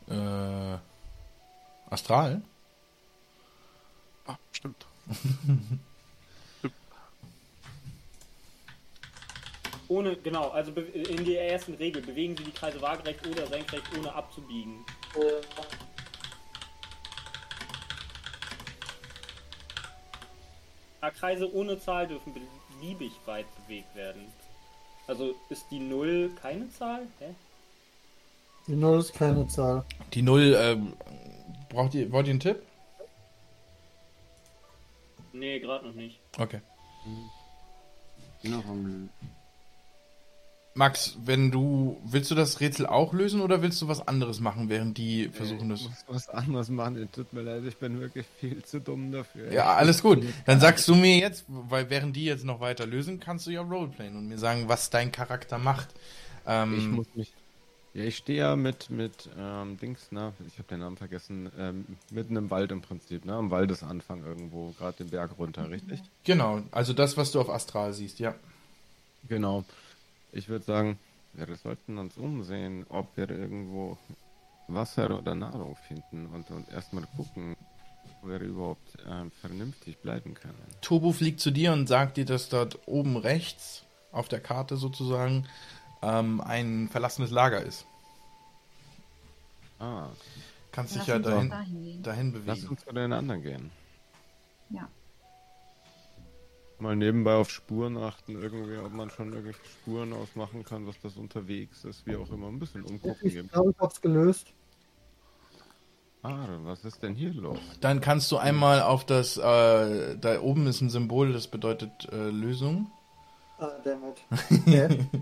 äh, 0.08 0.78
Astral? 1.90 2.42
Ah, 4.28 4.38
stimmt. 4.52 4.86
Ohne, 9.88 10.16
genau, 10.16 10.50
also 10.50 10.72
be- 10.72 10.82
in 10.82 11.26
der 11.26 11.52
ersten 11.52 11.74
Regel 11.74 12.02
bewegen 12.02 12.38
Sie 12.38 12.46
die 12.46 12.52
Kreise 12.52 12.82
waagerecht 12.82 13.26
oder 13.28 13.46
senkrecht, 13.48 13.84
ohne 13.98 14.14
abzubiegen. 14.14 14.86
Ah, 21.02 21.10
Kreise 21.10 21.52
ohne 21.54 21.80
Zahl 21.80 22.08
dürfen 22.08 22.34
beliebig 22.34 23.12
weit 23.26 23.48
bewegt 23.56 23.96
werden. 23.96 24.32
Also 25.12 25.36
ist 25.50 25.66
die 25.70 25.80
0 25.80 26.32
keine 26.42 26.72
Zahl? 26.72 27.02
Hä? 27.20 27.36
Die 28.66 28.78
Null 28.78 29.00
ist 29.00 29.14
keine 29.14 29.46
Zahl. 29.50 29.84
Die 30.14 30.22
Null, 30.22 30.56
ähm, 30.58 30.94
braucht 31.68 31.94
ihr, 31.96 32.10
wollt 32.14 32.28
ihr 32.28 32.32
einen 32.32 32.40
Tipp? 32.40 32.64
Nee, 35.34 35.60
gerade 35.60 35.86
noch 35.86 35.96
nicht. 35.96 36.18
Okay. 36.40 36.62
Noch 38.44 38.66
am 38.66 39.10
Max, 40.74 41.18
wenn 41.26 41.52
du, 41.52 42.00
willst 42.06 42.32
du 42.32 42.36
das 42.36 42.62
Rätsel 42.62 42.86
auch 42.86 43.12
lösen 43.14 43.42
oder 43.42 43.62
willst 43.62 43.82
du 43.82 43.90
was 43.90 44.08
anderes 44.08 44.40
machen, 44.40 44.70
während 44.70 44.98
die 44.98 45.28
versuchen 45.28 45.68
das? 45.68 45.82
Ich 45.82 45.88
muss 45.90 46.06
was 46.08 46.30
anderes 46.30 46.70
machen. 46.70 47.10
Tut 47.12 47.34
mir 47.34 47.42
leid, 47.42 47.64
ich 47.68 47.76
bin 47.78 48.00
wirklich 48.00 48.26
viel 48.40 48.64
zu 48.64 48.80
dumm 48.80 49.12
dafür. 49.12 49.52
Ja, 49.52 49.74
alles 49.76 50.02
gut. 50.02 50.24
Dann 50.46 50.62
sagst 50.62 50.88
du 50.88 50.96
mir 50.96 51.18
jetzt, 51.18 51.44
weil 51.48 51.90
während 51.90 52.16
die 52.16 52.24
jetzt 52.24 52.46
noch 52.46 52.62
weiter 52.62 52.86
lösen, 52.86 53.20
kannst 53.20 53.48
du 53.48 53.52
ja 53.52 53.62
Roleplayen 53.62 54.16
und 54.16 54.30
mir 54.30 54.38
sagen, 54.38 54.70
was 54.70 54.90
dein 54.90 55.12
Charakter 55.12 55.58
macht. 55.58 55.90
Ähm, 56.48 56.78
Ich 56.78 56.88
muss 56.88 57.08
mich. 57.16 57.34
Ja, 57.94 58.06
ich 58.06 58.16
stehe 58.16 58.40
ja 58.40 58.56
mit, 58.56 58.90
mit 58.90 59.30
ähm, 59.38 59.78
Dings, 59.78 60.14
ne? 60.14 60.32
Ich 60.48 60.58
habe 60.58 60.70
den 60.70 60.80
Namen 60.80 60.96
vergessen. 60.96 61.52
Ähm, 61.60 61.86
mitten 62.10 62.38
im 62.38 62.50
Wald 62.50 62.72
im 62.72 62.82
Prinzip, 62.82 63.26
ne? 63.26 63.34
Am 63.34 63.52
Waldesanfang 63.52 64.24
irgendwo, 64.24 64.74
gerade 64.78 64.96
den 65.00 65.10
Berg 65.10 65.32
runter, 65.38 65.70
richtig? 65.70 66.00
Genau, 66.24 66.62
also 66.72 66.94
das, 66.94 67.18
was 67.18 67.34
du 67.34 67.42
auf 67.42 67.50
Astral 67.50 67.92
siehst, 67.92 68.20
ja. 68.20 68.34
Genau. 69.28 69.66
Ich 70.32 70.50
würde 70.50 70.66
sagen, 70.66 71.00
wir 71.34 71.56
sollten 71.56 71.98
uns 71.98 72.18
umsehen, 72.18 72.86
ob 72.90 73.16
wir 73.18 73.30
irgendwo 73.30 73.98
Wasser 74.68 75.18
oder 75.18 75.36
Nahrung 75.36 75.76
finden 75.88 76.28
und, 76.28 76.50
und 76.52 76.70
erstmal 76.70 77.06
gucken, 77.18 77.56
wo 78.22 78.30
wir 78.30 78.40
überhaupt 78.40 78.98
ähm, 79.10 79.32
vernünftig 79.42 79.98
bleiben 80.00 80.34
können. 80.34 80.62
Turbo 80.82 81.12
fliegt 81.12 81.40
zu 81.40 81.52
dir 81.52 81.74
und 81.74 81.88
sagt 81.88 82.18
dir, 82.18 82.26
dass 82.26 82.50
dort 82.50 82.80
oben 82.88 83.18
rechts 83.18 83.84
auf 84.12 84.28
der 84.28 84.40
Karte 84.40 84.78
sozusagen 84.78 85.48
ähm, 86.02 86.42
ein 86.42 86.90
verlassenes 86.90 87.32
Lager 87.32 87.62
ist. 87.62 87.86
Ah, 89.80 90.08
Kannst 90.72 90.96
dich 90.96 91.08
ja 91.08 91.20
dahin, 91.20 91.50
dahin 91.50 92.04
dahin 92.04 92.34
lass 92.46 92.60
bewegen. 92.60 92.68
uns 92.70 92.86
zu 92.86 92.94
den 92.94 93.12
anderen 93.14 93.42
gehen. 93.42 93.72
Ja. 94.70 94.88
Mal 96.82 96.96
nebenbei 96.96 97.36
auf 97.36 97.52
Spuren 97.52 97.96
achten, 97.98 98.42
irgendwie, 98.42 98.78
ob 98.78 98.92
man 98.92 99.10
schon 99.12 99.32
irgendwelche 99.32 99.64
Spuren 99.66 100.14
ausmachen 100.14 100.64
kann, 100.64 100.88
was 100.88 101.00
das 101.02 101.16
unterwegs 101.16 101.84
ist, 101.86 102.08
wie 102.08 102.16
auch 102.16 102.30
immer. 102.32 102.48
Ein 102.48 102.58
bisschen 102.60 102.84
umgucken. 102.84 103.20
Ich 103.22 103.52
glaube, 103.52 103.72
ich 103.72 103.78
hab's 103.80 104.02
gelöst. 104.02 104.48
Ah, 106.24 106.48
was 106.64 106.84
ist 106.84 107.02
denn 107.04 107.16
hier 107.16 107.34
los? 107.34 107.58
Dann 107.82 108.02
kannst 108.02 108.32
du 108.32 108.38
einmal 108.38 108.82
auf 108.82 109.06
das, 109.06 109.38
äh, 109.38 110.18
da 110.18 110.42
oben 110.42 110.68
ist 110.68 110.82
ein 110.82 110.90
Symbol, 110.90 111.34
das 111.34 111.48
bedeutet 111.48 111.92
äh, 112.12 112.30
Lösung. 112.30 112.92
Ah, 113.60 113.70
damit. 113.84 114.18
Okay. 114.66 115.06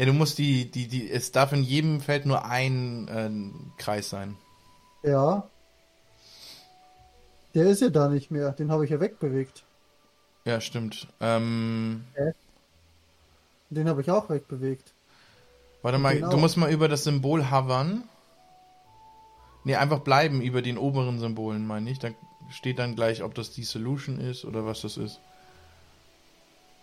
Ja, 0.00 0.06
du 0.06 0.12
musst 0.12 0.38
die, 0.38 0.70
die, 0.70 0.86
die, 0.86 1.10
es 1.10 1.32
darf 1.32 1.52
in 1.52 1.64
jedem 1.64 2.00
Feld 2.00 2.24
nur 2.24 2.44
ein 2.44 3.08
äh, 3.08 3.80
Kreis 3.82 4.08
sein. 4.08 4.36
ja. 5.02 5.50
Der 7.54 7.66
ist 7.66 7.80
ja 7.80 7.88
da 7.88 8.08
nicht 8.08 8.30
mehr. 8.30 8.52
Den 8.52 8.70
habe 8.70 8.84
ich 8.84 8.90
ja 8.92 9.00
wegbewegt. 9.00 9.64
Ja, 10.44 10.60
stimmt. 10.60 11.06
Ähm, 11.20 12.04
Den 13.70 13.88
habe 13.88 14.00
ich 14.00 14.10
auch 14.10 14.30
wegbewegt. 14.30 14.92
warte 15.82 15.98
mal, 15.98 16.20
du 16.20 16.36
musst 16.36 16.56
mal 16.56 16.70
über 16.70 16.88
das 16.88 17.04
Symbol 17.04 17.50
hovern. 17.50 18.04
Nee, 19.64 19.76
einfach 19.76 20.00
bleiben 20.00 20.40
über 20.40 20.62
den 20.62 20.78
oberen 20.78 21.18
Symbolen, 21.18 21.66
meine 21.66 21.90
ich. 21.90 21.98
Da 21.98 22.08
steht 22.50 22.78
dann 22.78 22.96
gleich, 22.96 23.22
ob 23.22 23.34
das 23.34 23.50
die 23.50 23.64
Solution 23.64 24.18
ist 24.18 24.44
oder 24.44 24.64
was 24.64 24.80
das 24.80 24.96
ist. 24.96 25.20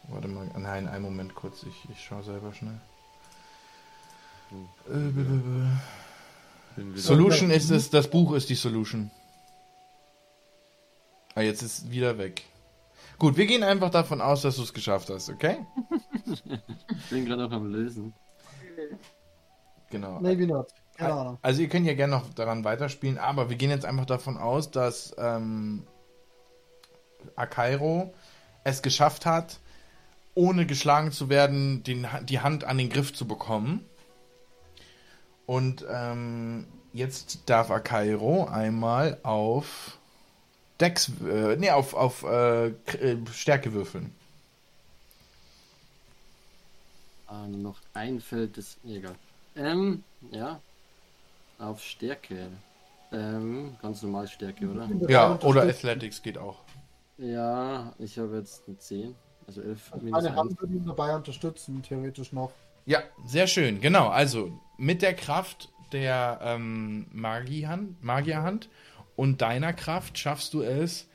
Warte 0.09 0.27
mal, 0.27 0.47
nein, 0.57 0.87
einen 0.87 1.03
Moment 1.03 1.33
kurz, 1.33 1.63
ich, 1.63 1.89
ich 1.89 2.03
schaue 2.03 2.21
selber 2.21 2.53
schnell. 2.53 2.79
Äh, 4.87 5.11
Solution 6.99 7.49
ist 7.49 7.71
es, 7.71 7.89
das 7.89 8.07
Buch 8.09 8.33
ist 8.33 8.49
die 8.49 8.55
Solution. 8.55 9.09
Ah, 11.33 11.41
jetzt 11.41 11.63
ist 11.63 11.79
es 11.79 11.89
wieder 11.89 12.17
weg. 12.17 12.43
Gut, 13.17 13.37
wir 13.37 13.45
gehen 13.45 13.63
einfach 13.63 13.89
davon 13.89 14.21
aus, 14.21 14.41
dass 14.41 14.57
du 14.57 14.63
es 14.63 14.73
geschafft 14.73 15.09
hast, 15.09 15.29
okay? 15.29 15.57
Ich 16.25 17.09
bin 17.09 17.25
gerade 17.25 17.43
noch 17.43 17.51
am 17.51 17.71
Lösen. 17.71 18.13
Genau. 19.89 20.19
Maybe 20.19 20.45
not. 20.47 20.67
Keine 20.97 21.13
Ahnung. 21.13 21.37
Also 21.41 21.61
ihr 21.61 21.69
könnt 21.69 21.85
ja 21.85 21.93
gerne 21.93 22.15
noch 22.15 22.33
daran 22.33 22.63
weiterspielen, 22.63 23.17
aber 23.17 23.49
wir 23.49 23.57
gehen 23.57 23.69
jetzt 23.69 23.85
einfach 23.85 24.05
davon 24.05 24.37
aus, 24.37 24.71
dass 24.71 25.13
ähm, 25.17 25.85
Akairo 27.35 28.13
es 28.63 28.81
geschafft 28.81 29.25
hat, 29.25 29.59
ohne 30.33 30.65
geschlagen 30.65 31.11
zu 31.11 31.29
werden, 31.29 31.83
den, 31.83 32.07
die 32.23 32.39
Hand 32.39 32.63
an 32.63 32.77
den 32.77 32.89
Griff 32.89 33.13
zu 33.13 33.27
bekommen. 33.27 33.85
Und 35.45 35.85
ähm, 35.89 36.65
jetzt 36.93 37.49
darf 37.49 37.71
Akairo 37.71 38.45
einmal 38.45 39.19
auf 39.23 39.99
Dex, 40.79 41.11
äh, 41.25 41.55
nee, 41.55 41.71
auf, 41.71 41.93
auf 41.93 42.23
äh, 42.23 42.67
äh, 42.67 43.17
Stärke 43.31 43.73
würfeln. 43.73 44.13
Ah, 47.27 47.47
nur 47.47 47.59
noch 47.59 47.79
ein 47.93 48.19
Feld 48.19 48.57
ist. 48.57 48.77
nee, 48.83 48.97
Egal. 48.97 49.15
Ähm, 49.55 50.03
ja. 50.31 50.59
Auf 51.59 51.81
Stärke. 51.81 52.47
Ähm, 53.11 53.77
ganz 53.81 54.01
normal 54.01 54.27
Stärke, 54.27 54.67
oder? 54.67 54.89
Ja, 55.07 55.39
oder 55.41 55.63
Athletics 55.63 56.21
geht 56.21 56.37
auch. 56.37 56.59
Ja, 57.17 57.93
ich 57.97 58.17
habe 58.19 58.37
jetzt 58.37 58.63
eine 58.67 58.77
10. 58.77 59.15
Also 59.47 59.61
11 59.61 59.93
minus 60.01 60.11
Meine 60.11 60.29
1. 60.29 60.37
Hand 60.37 60.59
würde 60.61 60.73
ihn 60.73 60.85
dabei 60.85 61.15
unterstützen, 61.15 61.81
theoretisch 61.81 62.33
noch. 62.33 62.51
Ja, 62.85 62.99
sehr 63.25 63.47
schön, 63.47 63.79
genau. 63.79 64.09
Also 64.09 64.51
mit 64.77 65.01
der 65.01 65.13
Kraft 65.13 65.69
der 65.91 66.39
ähm, 66.41 67.07
Magierhand, 67.13 68.03
Magierhand 68.03 68.69
und 69.15 69.41
deiner 69.41 69.73
Kraft 69.73 70.17
schaffst 70.17 70.53
du 70.53 70.61
es, 70.61 71.07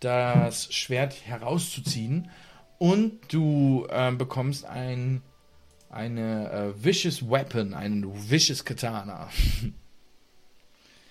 das 0.00 0.72
Schwert 0.72 1.14
herauszuziehen 1.26 2.30
und 2.78 3.32
du 3.32 3.86
ähm, 3.90 4.18
bekommst 4.18 4.64
ein 4.64 5.22
eine 5.88 6.50
äh, 6.50 6.84
Vicious 6.84 7.28
Weapon, 7.28 7.72
ein 7.72 8.04
Vicious 8.30 8.64
Katana. 8.64 9.30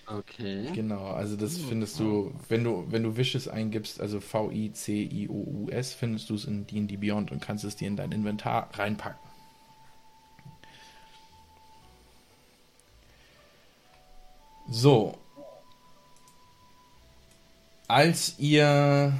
Okay. 0.08 0.70
Genau, 0.72 1.06
also 1.06 1.34
das 1.34 1.58
findest 1.58 1.98
du, 1.98 2.32
wenn 2.48 2.62
du, 2.62 2.86
wenn 2.90 3.02
du 3.02 3.16
Vicious 3.16 3.48
eingibst, 3.48 4.00
also 4.00 4.20
V-I-C-I-O-U-S, 4.20 5.94
findest 5.94 6.30
du 6.30 6.36
es 6.36 6.44
in 6.44 6.64
D&D 6.64 6.96
Beyond 6.96 7.32
und 7.32 7.42
kannst 7.42 7.64
es 7.64 7.74
dir 7.74 7.88
in 7.88 7.96
dein 7.96 8.12
Inventar 8.12 8.70
reinpacken. 8.74 9.18
So. 14.68 15.18
Als 17.88 18.34
ihr 18.38 19.12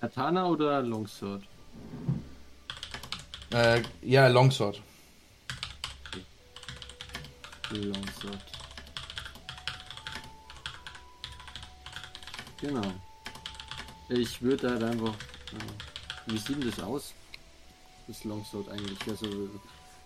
Katana 0.00 0.46
oder 0.46 0.82
Longsword? 0.82 1.42
äh, 3.52 3.82
ja 4.02 4.26
Longsword. 4.28 4.82
Longsword. 7.70 8.44
Genau. 12.60 12.92
Ich 14.08 14.42
würde 14.42 14.70
halt 14.70 14.82
einfach. 14.82 15.14
Äh, 15.14 16.32
wie 16.32 16.38
sieht 16.38 16.62
denn 16.62 16.70
das 16.70 16.80
aus? 16.80 17.12
Das 18.08 18.24
Longsword 18.24 18.68
eigentlich. 18.70 18.98
Also, 19.06 19.48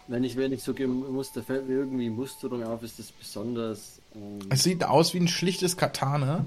wenn 0.08 0.24
ich, 0.24 0.36
wenn 0.36 0.52
ich 0.52 0.62
so 0.62 0.74
Muster 0.74 1.42
fällt 1.42 1.68
mir 1.68 1.74
irgendwie 1.74 2.10
Musterung 2.10 2.64
auf, 2.64 2.82
ist 2.82 2.98
das 2.98 3.10
besonders. 3.12 4.01
Es 4.50 4.62
sieht 4.62 4.84
aus 4.84 5.14
wie 5.14 5.20
ein 5.20 5.28
schlichtes 5.28 5.76
Katana. 5.76 6.44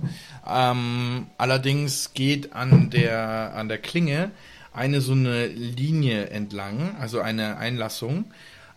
Ähm, 0.47 1.27
allerdings 1.37 2.13
geht 2.13 2.53
an 2.53 2.89
der, 2.89 3.53
an 3.55 3.67
der 3.67 3.79
Klinge 3.79 4.31
eine 4.71 5.01
so 5.01 5.13
eine 5.13 5.47
Linie 5.47 6.29
entlang, 6.29 6.95
also 6.99 7.21
eine 7.21 7.57
Einlassung, 7.57 8.25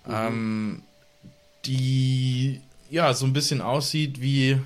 ähm, 0.09 0.83
die 1.65 2.61
ja 2.89 3.13
so 3.15 3.27
ein 3.27 3.33
bisschen 3.33 3.61
aussieht 3.61 4.21
wie 4.21 4.59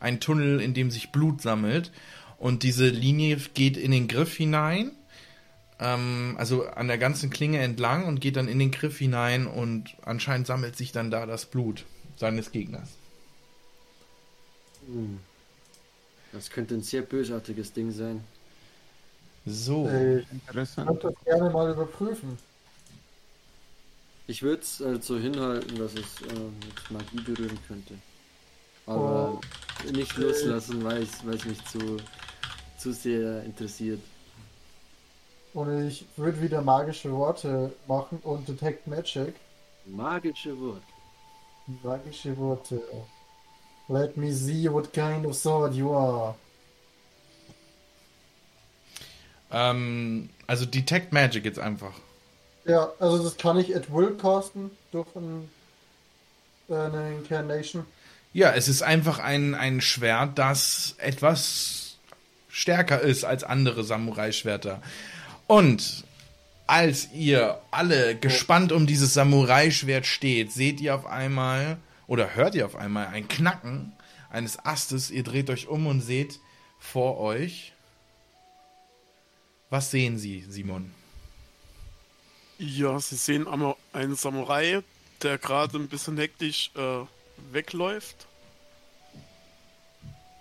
ein 0.00 0.20
Tunnel, 0.20 0.60
in 0.60 0.74
dem 0.74 0.90
sich 0.90 1.12
Blut 1.12 1.42
sammelt. 1.42 1.92
Und 2.38 2.62
diese 2.62 2.88
Linie 2.88 3.36
geht 3.54 3.76
in 3.76 3.90
den 3.90 4.08
Griff 4.08 4.36
hinein, 4.36 4.92
ähm, 5.80 6.36
also 6.38 6.66
an 6.66 6.88
der 6.88 6.98
ganzen 6.98 7.30
Klinge 7.30 7.58
entlang 7.58 8.06
und 8.06 8.20
geht 8.20 8.36
dann 8.36 8.48
in 8.48 8.58
den 8.58 8.70
Griff 8.70 8.98
hinein 8.98 9.46
und 9.46 9.96
anscheinend 10.02 10.46
sammelt 10.46 10.76
sich 10.76 10.92
dann 10.92 11.10
da 11.10 11.26
das 11.26 11.46
Blut 11.46 11.84
seines 12.16 12.52
Gegners. 12.52 12.97
Hm. 14.92 15.18
Das 16.32 16.50
könnte 16.50 16.74
ein 16.74 16.82
sehr 16.82 17.02
bösartiges 17.02 17.72
Ding 17.72 17.90
sein. 17.90 18.22
So. 19.46 19.88
Äh, 19.88 20.20
ich 20.20 20.32
Interessant. 20.32 20.88
könnte 20.88 21.14
das 21.14 21.24
gerne 21.24 21.50
mal 21.50 21.70
überprüfen. 21.70 22.38
Ich 24.26 24.42
würde 24.42 24.62
es 24.62 24.80
halt 24.80 25.04
so 25.04 25.18
hinhalten, 25.18 25.78
dass 25.78 25.92
es 25.94 26.20
äh, 26.20 26.34
mit 26.34 26.90
Magie 26.90 27.20
berühren 27.20 27.58
könnte. 27.66 27.94
Aber 28.84 29.40
nicht 29.92 30.16
loslassen, 30.16 30.84
weil 30.84 31.02
es 31.02 31.44
mich 31.44 31.64
zu, 31.64 31.98
zu 32.78 32.92
sehr 32.92 33.42
interessiert. 33.44 34.00
Und 35.54 35.86
ich 35.86 36.04
würde 36.16 36.40
wieder 36.42 36.60
magische 36.60 37.10
Worte 37.10 37.72
machen 37.86 38.18
und 38.22 38.46
Detect 38.48 38.86
Magic. 38.86 39.34
Magische 39.86 40.58
Wort. 40.60 40.82
Magische 41.82 42.36
Worte. 42.36 42.82
Let 43.88 44.16
me 44.16 44.32
see 44.32 44.68
what 44.70 44.92
kind 44.92 45.24
of 45.24 45.34
sword 45.34 45.74
you 45.74 45.94
are. 45.94 46.34
Ähm, 49.50 50.28
also 50.46 50.66
Detect 50.66 51.12
Magic 51.12 51.44
jetzt 51.44 51.58
einfach. 51.58 51.94
Ja, 52.66 52.92
also 53.00 53.22
das 53.22 53.38
kann 53.38 53.58
ich 53.58 53.74
at 53.74 53.90
will 53.92 54.14
casten 54.16 54.70
durch 54.92 55.08
ein, 55.16 55.48
äh, 56.68 56.74
eine 56.74 57.14
Incarnation. 57.14 57.86
Ja, 58.34 58.52
es 58.52 58.68
ist 58.68 58.82
einfach 58.82 59.20
ein, 59.20 59.54
ein 59.54 59.80
Schwert, 59.80 60.38
das 60.38 60.94
etwas 60.98 61.96
stärker 62.50 63.00
ist 63.00 63.24
als 63.24 63.42
andere 63.42 63.84
Samurai-Schwerter. 63.84 64.82
Und 65.46 66.04
als 66.66 67.08
ihr 67.14 67.58
alle 67.70 68.14
gespannt 68.16 68.70
um 68.70 68.86
dieses 68.86 69.14
Samurai-Schwert 69.14 70.04
steht, 70.04 70.52
seht 70.52 70.80
ihr 70.82 70.94
auf 70.94 71.06
einmal 71.06 71.78
oder 72.08 72.34
hört 72.34 72.56
ihr 72.56 72.66
auf 72.66 72.74
einmal 72.74 73.06
ein 73.08 73.28
Knacken 73.28 73.92
eines 74.30 74.64
Astes. 74.64 75.10
Ihr 75.10 75.22
dreht 75.22 75.50
euch 75.50 75.68
um 75.68 75.86
und 75.86 76.00
seht 76.00 76.40
vor 76.80 77.18
euch. 77.20 77.72
Was 79.70 79.90
sehen 79.90 80.18
Sie, 80.18 80.44
Simon? 80.48 80.92
Ja, 82.58 82.98
sie 82.98 83.14
sehen 83.14 83.46
einen 83.92 84.16
Samurai, 84.16 84.82
der 85.22 85.38
gerade 85.38 85.78
ein 85.78 85.88
bisschen 85.88 86.16
hektisch 86.16 86.72
äh, 86.74 87.04
wegläuft. 87.52 88.26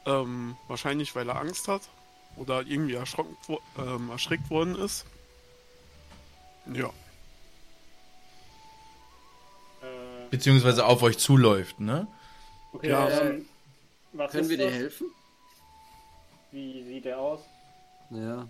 Ähm, 0.06 0.56
wahrscheinlich, 0.68 1.14
weil 1.16 1.30
er 1.30 1.40
Angst 1.40 1.68
hat. 1.68 1.82
Oder 2.38 2.62
irgendwie 2.62 2.94
erschrocken, 2.94 3.36
ähm, 3.78 4.10
erschreckt 4.10 4.50
worden 4.50 4.76
ist. 4.76 5.06
Ja. 6.74 6.92
Beziehungsweise 10.38 10.86
auf 10.86 11.02
euch 11.02 11.18
zuläuft, 11.18 11.80
ne? 11.80 12.08
okay, 12.72 12.90
Ja. 12.90 13.10
ähm, 13.10 13.46
was 14.14 14.32
Können 14.32 14.44
ist 14.44 14.50
wir 14.52 14.58
dir 14.58 14.66
das? 14.68 14.74
helfen? 14.76 15.08
Wie 16.52 16.84
sieht 16.84 17.06
der 17.06 17.18
aus? 17.20 17.40
Ja. 18.12 18.48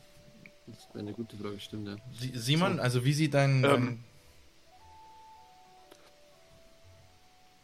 Das 0.67 0.88
wäre 0.89 1.00
eine 1.00 1.13
gute 1.13 1.38
Frage, 1.38 1.58
stimmt 1.62 1.88
ja. 1.88 1.95
Si- 2.19 2.34
Simon, 2.38 2.82
also 2.82 3.06
wie 3.06 3.13
sieht 3.13 3.34
dein, 3.34 3.63
Ähm, 3.63 4.04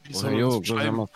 Wie 0.03 0.15
Oh, 0.15 0.19
soll 0.19 0.91
man 0.91 1.07
das 1.07 1.09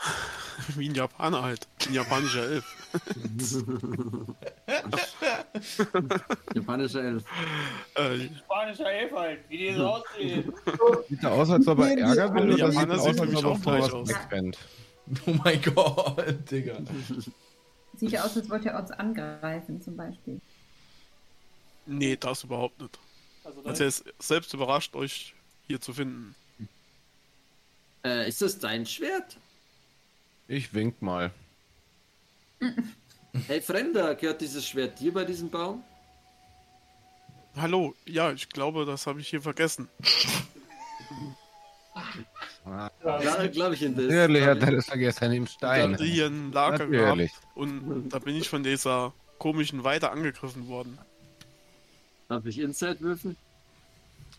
Wie 0.77 0.89
ein 0.89 0.95
Japaner 0.95 1.43
halt. 1.43 1.65
Ein 1.87 1.93
japanischer 1.93 2.43
Elf. 2.43 2.65
Japanischer 6.53 7.03
Elf. 7.03 7.23
Äh, 7.95 8.29
Spanischer 8.37 8.91
Elf 8.91 9.11
halt, 9.13 9.39
wie 9.49 9.57
die 9.57 9.73
so 9.73 9.87
aussehen. 9.87 10.53
Sieht 11.09 11.23
er 11.23 11.31
aus, 11.31 11.49
als 11.49 11.67
ob 11.67 11.79
er 11.79 11.97
Ärger 11.97 12.33
will, 12.35 12.53
oder 12.53 12.71
sieht 12.71 12.89
er 12.89 12.95
aus, 12.99 13.05
als 13.07 13.19
ob 13.21 13.33
er 13.33 13.45
auch 13.45 13.59
vor 13.59 13.79
was 13.79 13.93
aus. 13.93 14.09
wegrennt? 14.09 14.57
Oh 15.25 15.31
mein 15.43 15.61
Gott, 15.61 16.51
Digga. 16.51 16.79
Sieht 17.95 18.11
ja 18.11 18.23
aus, 18.25 18.35
als 18.35 18.49
wollte 18.49 18.69
er 18.69 18.79
uns 18.79 18.91
angreifen, 18.91 19.81
zum 19.81 19.95
Beispiel. 19.95 20.39
nee, 21.85 22.15
das 22.17 22.43
überhaupt 22.43 22.79
nicht. 22.81 22.99
Also 23.43 23.61
Also 23.63 23.83
er 23.83 23.87
ist 23.87 24.03
selbst 24.19 24.53
überrascht, 24.53 24.95
euch 24.95 25.33
hier 25.67 25.79
zu 25.79 25.93
finden. 25.93 26.35
Äh, 28.03 28.27
ist 28.27 28.41
das 28.41 28.59
dein 28.59 28.85
Schwert? 28.85 29.37
Ich 30.49 30.73
wink 30.73 31.01
mal. 31.01 31.31
Hey 33.45 33.61
Fremder, 33.61 34.15
gehört 34.15 34.41
dieses 34.41 34.65
Schwert 34.65 34.99
dir 34.99 35.13
bei 35.13 35.23
diesem 35.25 35.49
Baum? 35.49 35.83
Hallo, 37.55 37.93
ja, 38.05 38.31
ich 38.31 38.49
glaube, 38.49 38.85
das 38.85 39.07
habe 39.07 39.19
ich 39.19 39.27
hier 39.29 39.41
vergessen. 39.41 39.89
Ah, 42.65 42.89
Ja, 43.03 43.47
glaube 43.47 43.75
ich 43.75 43.81
in 43.83 43.95
das. 43.95 44.05
Natürlich 44.05 44.45
hat 44.45 44.61
er 44.61 44.71
das 44.71 44.85
vergessen 44.85 45.31
im 45.33 45.43
Ich 45.43 45.51
Stein. 45.51 45.93
hatte 45.93 46.03
hier 46.03 46.27
ein 46.27 46.51
Lager 46.51 46.85
Natürlich. 46.87 47.31
gehabt 47.31 47.47
und 47.55 48.09
da 48.09 48.19
bin 48.19 48.35
ich 48.35 48.49
von 48.49 48.63
dieser 48.63 49.13
komischen 49.39 49.83
Weide 49.83 50.11
angegriffen 50.11 50.67
worden. 50.67 50.97
Darf 52.29 52.45
ich 52.45 52.59
Inside 52.59 52.99
würfeln? 52.99 53.37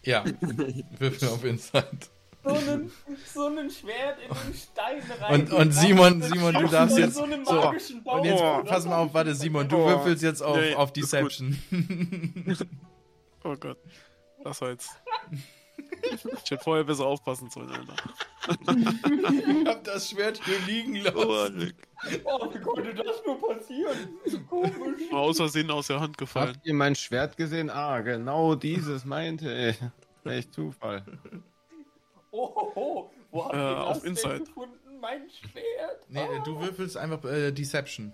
Ja, 0.04 0.24
Würfel 0.98 1.28
auf 1.28 1.44
Insight. 1.44 2.10
So 2.44 2.50
ein, 2.54 2.90
so 3.34 3.46
ein 3.46 3.70
Schwert 3.70 4.18
in 4.22 4.28
den 4.28 4.54
Stein 4.54 5.02
rein. 5.20 5.40
Und, 5.42 5.52
und 5.52 5.72
Simon, 5.72 6.22
Simon, 6.22 6.54
du 6.54 6.68
darfst 6.68 6.96
jetzt. 6.96 7.14
so 7.16 7.26
So, 7.44 7.52
magischen 7.54 8.02
Baum. 8.04 8.20
und 8.20 8.26
jetzt 8.26 8.40
pass 8.66 8.84
mal 8.86 8.98
auf, 8.98 9.12
warte, 9.12 9.34
Simon, 9.34 9.68
du 9.68 9.76
Oh. 9.76 9.86
würfelst 9.86 10.22
jetzt 10.22 10.42
auf, 10.42 10.56
Nee, 10.56 10.74
auf. 10.74 10.92
Deception. 10.92 11.58
Oh 13.44 13.54
Gott. 13.56 13.78
Das 14.44 14.60
war 14.60 14.70
jetzt. 14.70 14.90
Ich 16.12 16.50
hätte 16.50 16.58
vorher 16.62 16.84
besser 16.84 17.06
aufpassen 17.06 17.48
sollen, 17.50 17.70
Alter. 17.70 17.94
ich 19.60 19.66
hab 19.66 19.84
das 19.84 20.10
Schwert 20.10 20.40
hier 20.44 20.58
liegen 20.66 21.00
Oh, 21.14 21.22
lassen. 21.32 21.72
Oh, 22.24 22.52
wie 22.52 22.60
konnte 22.60 22.94
das 22.94 23.22
nur 23.24 23.40
passieren? 23.40 23.96
Komisch. 24.48 25.02
War 25.12 25.20
aus 25.20 25.36
Versehen 25.36 25.70
aus 25.70 25.86
der 25.86 26.00
Hand 26.00 26.18
gefallen. 26.18 26.54
Habt 26.56 26.66
ihr 26.66 26.74
mein 26.74 26.94
Schwert 26.96 27.36
gesehen? 27.36 27.70
Ah, 27.70 28.00
genau 28.00 28.54
dieses 28.56 29.04
meinte 29.04 29.52
ich. 30.24 30.30
Echt 30.30 30.52
Zufall. 30.52 31.04
Oh. 32.40 33.10
Wo 33.30 33.44
habt 33.44 33.54
Äh, 33.54 33.58
ihr 33.58 33.80
auf 33.84 33.92
das 33.94 34.02
denn 34.02 34.10
Inside. 34.10 34.38
gefunden? 34.40 35.00
Mein 35.00 35.28
Schwert. 35.30 36.04
Nee, 36.08 36.26
du 36.44 36.60
würfelst 36.60 36.96
einfach 36.96 37.24
äh, 37.24 37.52
Deception. 37.52 38.12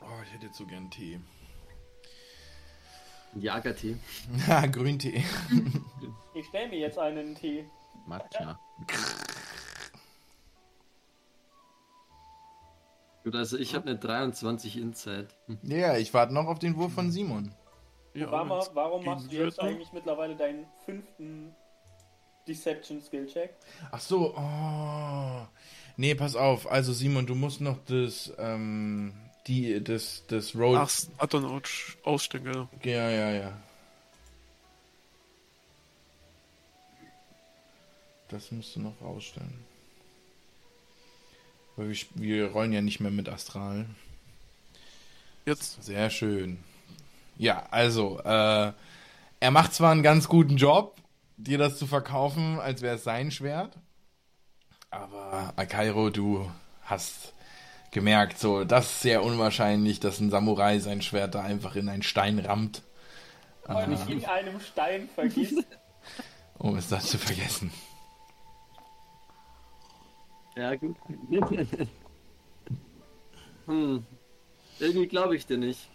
Oh, 0.00 0.22
ich 0.24 0.32
hätte 0.32 0.46
jetzt 0.46 0.56
so 0.58 0.66
gern 0.66 0.90
Tee. 0.90 1.20
Jagertee. 3.34 3.96
Ja, 4.46 4.66
Grüntee. 4.66 5.24
Ich 6.34 6.46
stell 6.46 6.68
mir 6.68 6.78
jetzt 6.78 6.98
einen 6.98 7.34
Tee. 7.34 7.68
Matcha. 8.06 8.58
Gut, 13.24 13.34
also 13.34 13.58
ich 13.58 13.74
habe 13.74 13.88
eine 13.90 13.98
23 13.98 14.76
Inside. 14.78 15.28
Ja, 15.62 15.96
ich 15.96 16.14
warte 16.14 16.32
noch 16.32 16.46
auf 16.46 16.58
den 16.60 16.76
Wurf 16.76 16.92
von 16.94 17.10
Simon. 17.10 17.52
Ja, 18.16 18.30
warum, 18.30 18.50
wenn's 18.50 18.70
warum 18.74 19.04
machst 19.04 19.30
du 19.32 19.36
jetzt 19.36 19.60
eigentlich 19.60 19.92
mittlerweile 19.92 20.34
deinen 20.36 20.66
fünften 20.84 21.54
Deception 22.48 23.02
Skill 23.02 23.26
Check? 23.26 23.54
Ach 23.90 24.00
so, 24.00 24.34
oh. 24.36 25.46
Nee, 25.96 26.14
pass 26.14 26.36
auf. 26.36 26.66
Also 26.70 26.92
Simon, 26.92 27.26
du 27.26 27.34
musst 27.34 27.60
noch 27.60 27.78
das, 27.86 28.32
ähm, 28.38 29.12
die, 29.46 29.82
das, 29.82 30.24
das 30.28 30.54
Roll. 30.54 30.76
Ach, 30.78 30.90
Addon 31.18 31.44
Aus- 31.44 31.96
Ausstänge. 32.04 32.68
Ja, 32.82 33.10
ja, 33.10 33.30
ja. 33.32 33.52
Das 38.28 38.50
musst 38.50 38.74
du 38.76 38.80
noch 38.80 39.00
ausstellen. 39.02 39.64
Weil 41.76 41.90
wir, 41.90 41.96
wir 42.14 42.46
rollen 42.50 42.72
ja 42.72 42.80
nicht 42.82 43.00
mehr 43.00 43.10
mit 43.10 43.28
Astral. 43.28 43.86
Jetzt. 45.44 45.82
Sehr 45.82 46.10
schön. 46.10 46.58
Ja, 47.36 47.66
also, 47.70 48.18
äh, 48.20 48.72
er 49.40 49.50
macht 49.50 49.74
zwar 49.74 49.92
einen 49.92 50.02
ganz 50.02 50.28
guten 50.28 50.56
Job, 50.56 50.96
dir 51.36 51.58
das 51.58 51.78
zu 51.78 51.86
verkaufen, 51.86 52.58
als 52.58 52.82
wäre 52.82 52.96
es 52.96 53.04
sein 53.04 53.30
Schwert. 53.30 53.76
Aber 54.90 55.52
Akairo, 55.56 56.10
du 56.10 56.50
hast 56.82 57.34
gemerkt, 57.90 58.38
so, 58.38 58.64
das 58.64 58.86
ist 58.86 59.02
sehr 59.02 59.22
unwahrscheinlich, 59.22 60.00
dass 60.00 60.20
ein 60.20 60.30
Samurai 60.30 60.78
sein 60.78 61.02
Schwert 61.02 61.34
da 61.34 61.42
einfach 61.42 61.76
in 61.76 61.88
einen 61.88 62.02
Stein 62.02 62.38
rammt, 62.38 62.82
Weil 63.64 63.92
ich 63.92 64.08
in 64.08 64.24
einem 64.24 64.60
Stein 64.60 65.08
vergisst. 65.14 65.66
um 66.58 66.76
es 66.76 66.88
das 66.88 67.06
zu 67.06 67.18
vergessen. 67.18 67.70
Ja, 70.56 70.74
gut. 70.74 70.96
hm. 73.66 74.06
Irgendwie 74.78 75.06
glaube 75.06 75.36
ich 75.36 75.46
dir 75.46 75.58
nicht. 75.58 75.88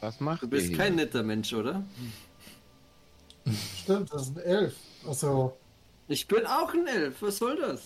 Was 0.00 0.20
macht 0.20 0.42
Du 0.42 0.48
bist 0.48 0.72
kein 0.74 0.94
netter 0.94 1.22
Mensch, 1.22 1.52
oder? 1.52 1.84
Stimmt, 3.82 4.12
das 4.12 4.26
sind 4.26 4.38
elf. 4.38 4.74
Also, 5.06 5.56
Ich 6.08 6.26
bin 6.28 6.46
auch 6.46 6.72
ein 6.72 6.86
Elf. 6.86 7.20
Was 7.22 7.38
soll 7.38 7.56
das? 7.56 7.80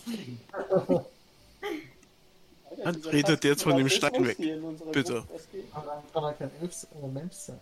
Dann 2.85 2.95
Dieser 2.97 3.13
redet 3.13 3.45
jetzt 3.45 3.63
von 3.63 3.77
dem 3.77 3.89
Stein 3.89 4.27
weg. 4.27 4.39
Bitte. 4.93 5.25
Kann 6.13 6.25
er- 6.25 6.33
kein 6.35 6.51
elf 6.61 6.87
äh, 7.03 7.07
Mensch 7.09 7.35
sein. 7.35 7.61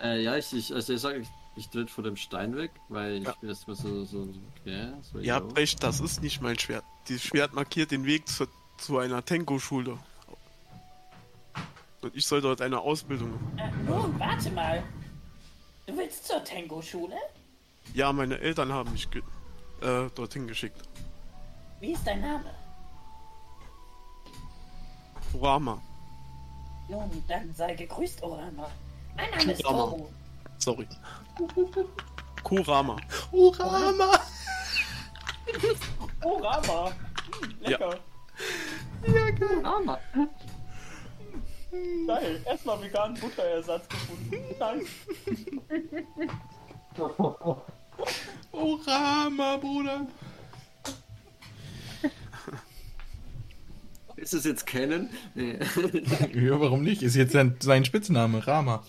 Äh, 0.00 0.22
ja, 0.22 0.36
ich, 0.36 0.52
ich, 0.52 0.72
also 0.74 0.92
ich 0.92 1.00
sage, 1.00 1.18
ich, 1.20 1.28
ich 1.56 1.68
tritt 1.68 1.90
von 1.90 2.04
dem 2.04 2.16
Stein 2.16 2.56
weg, 2.56 2.70
weil 2.88 3.14
ich 3.18 3.24
Ja. 3.24 3.34
bin 3.40 3.48
erstmal 3.48 3.76
so, 3.76 4.04
so, 4.04 4.24
so, 4.24 4.28
okay, 4.60 4.92
so, 5.12 5.18
Ihr 5.20 5.34
habt 5.34 5.56
recht, 5.56 5.82
das 5.82 6.00
ist 6.00 6.20
nicht 6.22 6.42
mein 6.42 6.58
Schwert. 6.58 6.84
Dieses 7.08 7.22
Schwert 7.22 7.54
markiert 7.54 7.90
den 7.92 8.04
Weg 8.04 8.28
zu, 8.28 8.46
zu 8.78 8.98
einer 8.98 9.24
Tenko-Schule. 9.24 9.98
Und 12.04 12.14
ich 12.14 12.26
soll 12.26 12.42
dort 12.42 12.60
eine 12.60 12.78
Ausbildung 12.78 13.32
machen. 13.32 13.58
Äh, 13.58 13.90
nun, 13.90 14.20
warte 14.20 14.50
mal. 14.50 14.82
Du 15.86 15.96
willst 15.96 16.26
zur 16.26 16.44
Tango-Schule? 16.44 17.16
Ja, 17.94 18.12
meine 18.12 18.38
Eltern 18.38 18.70
haben 18.70 18.92
mich 18.92 19.10
ge 19.10 19.22
äh, 19.80 20.10
dorthin 20.14 20.46
geschickt. 20.46 20.82
Wie 21.80 21.92
ist 21.92 22.06
dein 22.06 22.20
Name? 22.20 22.44
Kurama. 25.32 25.80
Nun, 26.90 27.24
dann 27.26 27.54
sei 27.54 27.74
gegrüßt, 27.74 28.22
Orama. 28.22 28.70
Mein 29.16 29.30
Name 29.30 29.52
ist 29.52 29.64
Kurama. 29.64 29.90
Toru. 29.90 30.08
Sorry. 30.58 30.88
Kurama. 32.42 32.96
Urama! 33.32 34.20
Oh, 36.22 36.38
Rama. 36.38 36.90
Hm, 37.40 37.54
lecker. 37.60 37.98
Armer. 39.64 39.98
Geil. 40.14 40.28
Erstmal 42.44 42.82
veganen 42.82 43.18
Butterersatz 43.20 43.88
gefunden. 43.88 44.36
Nice. 44.58 44.88
Urama, 48.52 49.56
Bruder! 49.56 50.06
Ist 54.16 54.32
es 54.32 54.44
jetzt 54.44 54.66
kennen? 54.66 55.10
Nee. 55.34 55.58
Ja, 56.34 56.60
warum 56.60 56.82
nicht? 56.82 57.02
Ist 57.02 57.16
jetzt 57.16 57.32
sein, 57.32 57.56
sein 57.60 57.84
Spitzname, 57.84 58.46
Rama. 58.46 58.84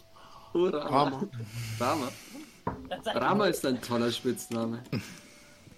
Oh, 0.54 0.66
Rama. 0.66 0.90
Rama. 0.90 1.28
Rama. 1.80 2.12
Rama 3.06 3.48
ist 3.48 3.66
ein 3.66 3.82
toller 3.82 4.12
Spitzname. 4.12 4.84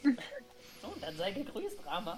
Nun, 0.04 0.18
dann 1.02 1.16
sei 1.16 1.32
gegrüßt, 1.32 1.78
Rama. 1.86 2.18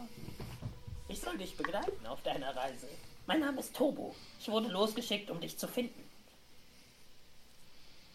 Ich 1.08 1.22
soll 1.22 1.38
dich 1.38 1.56
begleiten 1.56 2.06
auf 2.08 2.22
deiner 2.24 2.56
Reise. 2.56 2.88
Mein 3.30 3.42
Name 3.42 3.60
ist 3.60 3.76
Tobo. 3.76 4.16
Ich 4.40 4.48
wurde 4.50 4.70
losgeschickt, 4.70 5.30
um 5.30 5.40
dich 5.40 5.56
zu 5.56 5.68
finden. 5.68 6.02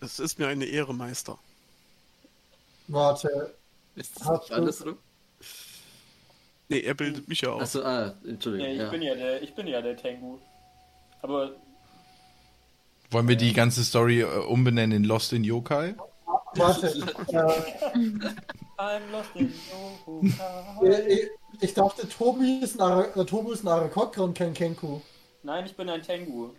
Es 0.00 0.18
ist 0.18 0.40
mir 0.40 0.48
eine 0.48 0.64
Ehre, 0.64 0.92
Meister. 0.92 1.38
Warte, 2.88 3.54
Ist 3.94 4.18
das 4.18 4.26
Hast 4.26 4.50
du- 4.50 4.54
andersrum? 4.54 4.98
Nee, 6.68 6.80
er 6.80 6.94
bildet 6.94 7.28
mich 7.28 7.42
ja 7.42 7.50
aus. 7.50 7.62
Achso, 7.62 7.82
ah, 7.84 8.12
Entschuldigung. 8.26 8.66
Ja, 8.66 8.72
ich 8.74 8.80
Ja. 8.80 8.90
bin 8.90 9.02
ja 9.02 9.14
der, 9.14 9.40
ich 9.42 9.54
bin 9.54 9.68
ja 9.68 9.80
der 9.80 9.96
Tengu. 9.96 10.38
Aber 11.22 11.54
Wollen 13.12 13.28
wir 13.28 13.36
die 13.36 13.52
ganze 13.52 13.84
Story 13.84 14.22
äh, 14.22 14.24
umbenennen 14.24 14.96
in 14.96 15.04
Lost 15.04 15.32
in 15.32 15.44
Yokai? 15.44 15.94
warte. 16.56 16.88
äh, 17.28 18.82
I'm 18.82 19.10
lost 19.12 19.30
in 19.36 19.54
Yokai. 20.10 21.30
Ich, 21.60 21.74
dachte, 21.74 22.08
Tobi 22.08 22.60
ist 22.62 22.76
ein, 22.76 22.82
Ara, 22.82 23.04
äh, 23.20 23.24
Tobi 23.24 23.52
ist 23.52 23.64
ein 23.64 23.68
Arakokra 23.68 24.22
und 24.22 24.36
kein 24.36 24.54
Kenku. 24.54 25.00
Nein, 25.42 25.66
ich 25.66 25.76
bin 25.76 25.88
ein 25.90 26.02
Tengu. 26.02 26.50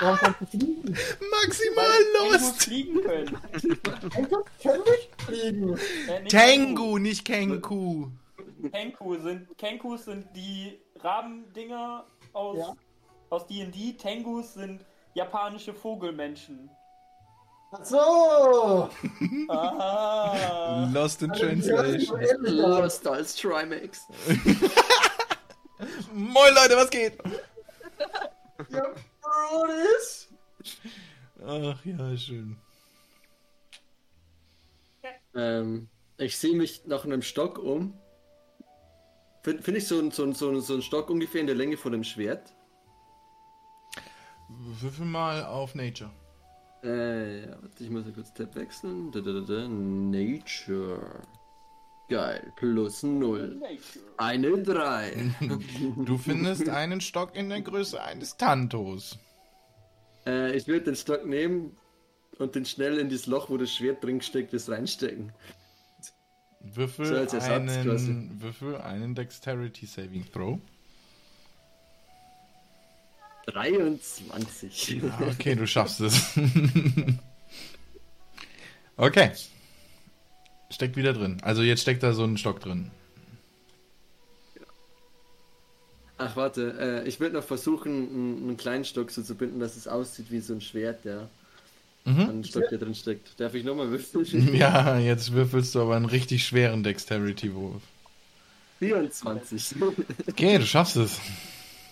Warum 0.00 0.16
kannst 0.18 0.40
du 0.40 0.46
fliegen? 0.46 0.82
Maximal 0.84 1.84
weil 1.86 2.32
Lost! 2.32 2.62
fliegen 2.64 3.00
können. 3.02 3.38
Kenku 4.10 4.42
kann 4.62 4.80
nicht 4.80 5.22
fliegen. 5.22 5.78
Äh, 6.08 6.20
nicht 6.20 6.30
Tengu, 6.30 6.98
nicht 6.98 7.24
Kenku. 7.24 8.08
Kenku 8.72 9.16
sind 9.20 9.56
Kenkus 9.56 10.04
sind 10.06 10.26
die 10.34 10.78
Rabendinger 11.00 12.06
aus 12.32 12.58
Ja. 12.58 12.74
aus 13.30 13.46
D&D. 13.46 13.92
Tengus 13.96 14.54
sind 14.54 14.84
japanische 15.14 15.72
Vogelmenschen. 15.72 16.68
Ach 17.76 17.84
so. 17.84 18.90
Ah. 19.48 20.88
Lost 20.92 21.22
in 21.22 21.30
Also, 21.30 21.44
Translation. 21.44 22.20
Lost 22.44 23.06
als 23.06 23.36
Trimax. 23.36 24.06
Moin 26.12 26.54
Leute, 26.54 26.76
was 26.76 26.88
geht? 26.90 27.18
Ja, 28.70 28.94
Brodies. 29.20 30.28
Ach 31.46 31.84
ja, 31.84 32.16
schön. 32.16 32.56
Ähm, 35.34 35.88
ich 36.16 36.38
sehe 36.38 36.54
mich 36.56 36.86
nach 36.86 37.04
einem 37.04 37.22
Stock 37.22 37.58
um. 37.58 37.98
Finde 39.42 39.62
find 39.62 39.76
ich 39.76 39.86
so, 39.88 39.98
ein- 39.98 40.10
so, 40.10 40.22
ein- 40.24 40.32
so, 40.34 40.48
ein- 40.48 40.60
so 40.62 40.74
ein 40.74 40.82
Stock 40.82 41.10
ungefähr 41.10 41.40
in 41.42 41.46
der 41.46 41.56
Länge 41.56 41.76
von 41.76 41.92
einem 41.92 42.04
Schwert. 42.04 42.54
Würfel 44.48 45.04
mal 45.06 45.44
auf 45.44 45.74
Nature. 45.74 46.10
Äh, 46.84 47.44
ich 47.80 47.88
muss 47.90 48.04
ja 48.06 48.12
kurz 48.12 48.32
Tab 48.34 48.54
wechseln. 48.56 49.10
Da, 49.12 49.20
da, 49.20 49.40
da. 49.40 49.68
Nature. 49.68 51.22
Geil. 52.08 52.52
Plus 52.56 53.02
0. 53.02 53.60
Eine 54.18 54.62
3. 54.62 55.34
Du 56.04 56.18
findest 56.18 56.68
einen 56.68 57.00
Stock 57.00 57.34
in 57.34 57.48
der 57.48 57.62
Größe 57.62 58.02
eines 58.02 58.36
Tantos. 58.36 59.18
äh, 60.26 60.54
ich 60.54 60.66
würde 60.68 60.84
den 60.84 60.96
Stock 60.96 61.24
nehmen 61.24 61.76
und 62.38 62.54
den 62.54 62.66
schnell 62.66 62.98
in 62.98 63.08
das 63.08 63.26
Loch, 63.26 63.48
wo 63.48 63.56
das 63.56 63.72
Schwert 63.72 64.04
drin 64.04 64.20
steckt, 64.20 64.52
das 64.52 64.68
reinstecken. 64.68 65.32
Würfel, 66.60 67.28
So 67.28 67.36
einen. 67.38 68.40
Würfel 68.42 68.76
einen 68.76 69.14
Dexterity 69.14 69.86
Saving 69.86 70.24
Throw. 70.32 70.58
23. 73.46 75.02
Ah, 75.04 75.22
Okay, 75.32 75.54
du 75.54 75.66
schaffst 75.66 76.00
es. 76.00 76.36
okay. 78.96 79.30
Steckt 80.70 80.96
wieder 80.96 81.12
drin. 81.12 81.38
Also 81.42 81.62
jetzt 81.62 81.82
steckt 81.82 82.02
da 82.02 82.12
so 82.12 82.24
ein 82.24 82.36
Stock 82.36 82.60
drin. 82.60 82.90
Ach, 86.16 86.36
warte, 86.36 87.02
äh, 87.04 87.08
ich 87.08 87.20
würde 87.20 87.36
noch 87.36 87.44
versuchen, 87.44 87.92
einen, 87.92 88.48
einen 88.48 88.56
kleinen 88.56 88.84
Stock 88.84 89.10
so 89.10 89.22
zu 89.22 89.34
binden, 89.34 89.60
dass 89.60 89.76
es 89.76 89.88
aussieht 89.88 90.26
wie 90.30 90.40
so 90.40 90.54
ein 90.54 90.60
Schwert, 90.60 91.04
ja. 91.04 91.28
Mhm. 92.04 92.20
An 92.20 92.28
den 92.28 92.44
Stock, 92.44 92.68
der 92.70 92.78
drin 92.78 92.94
steckt. 92.94 93.38
Darf 93.40 93.54
ich 93.54 93.64
nochmal 93.64 93.90
würfeln? 93.90 94.54
Ja, 94.54 94.98
jetzt 94.98 95.32
würfelst 95.32 95.74
du 95.74 95.82
aber 95.82 95.96
einen 95.96 96.04
richtig 96.04 96.46
schweren 96.46 96.82
Dexterity-Wurf. 96.82 97.82
24. 98.78 99.76
Okay, 100.28 100.58
du 100.58 100.66
schaffst 100.66 100.96
es. 100.96 101.20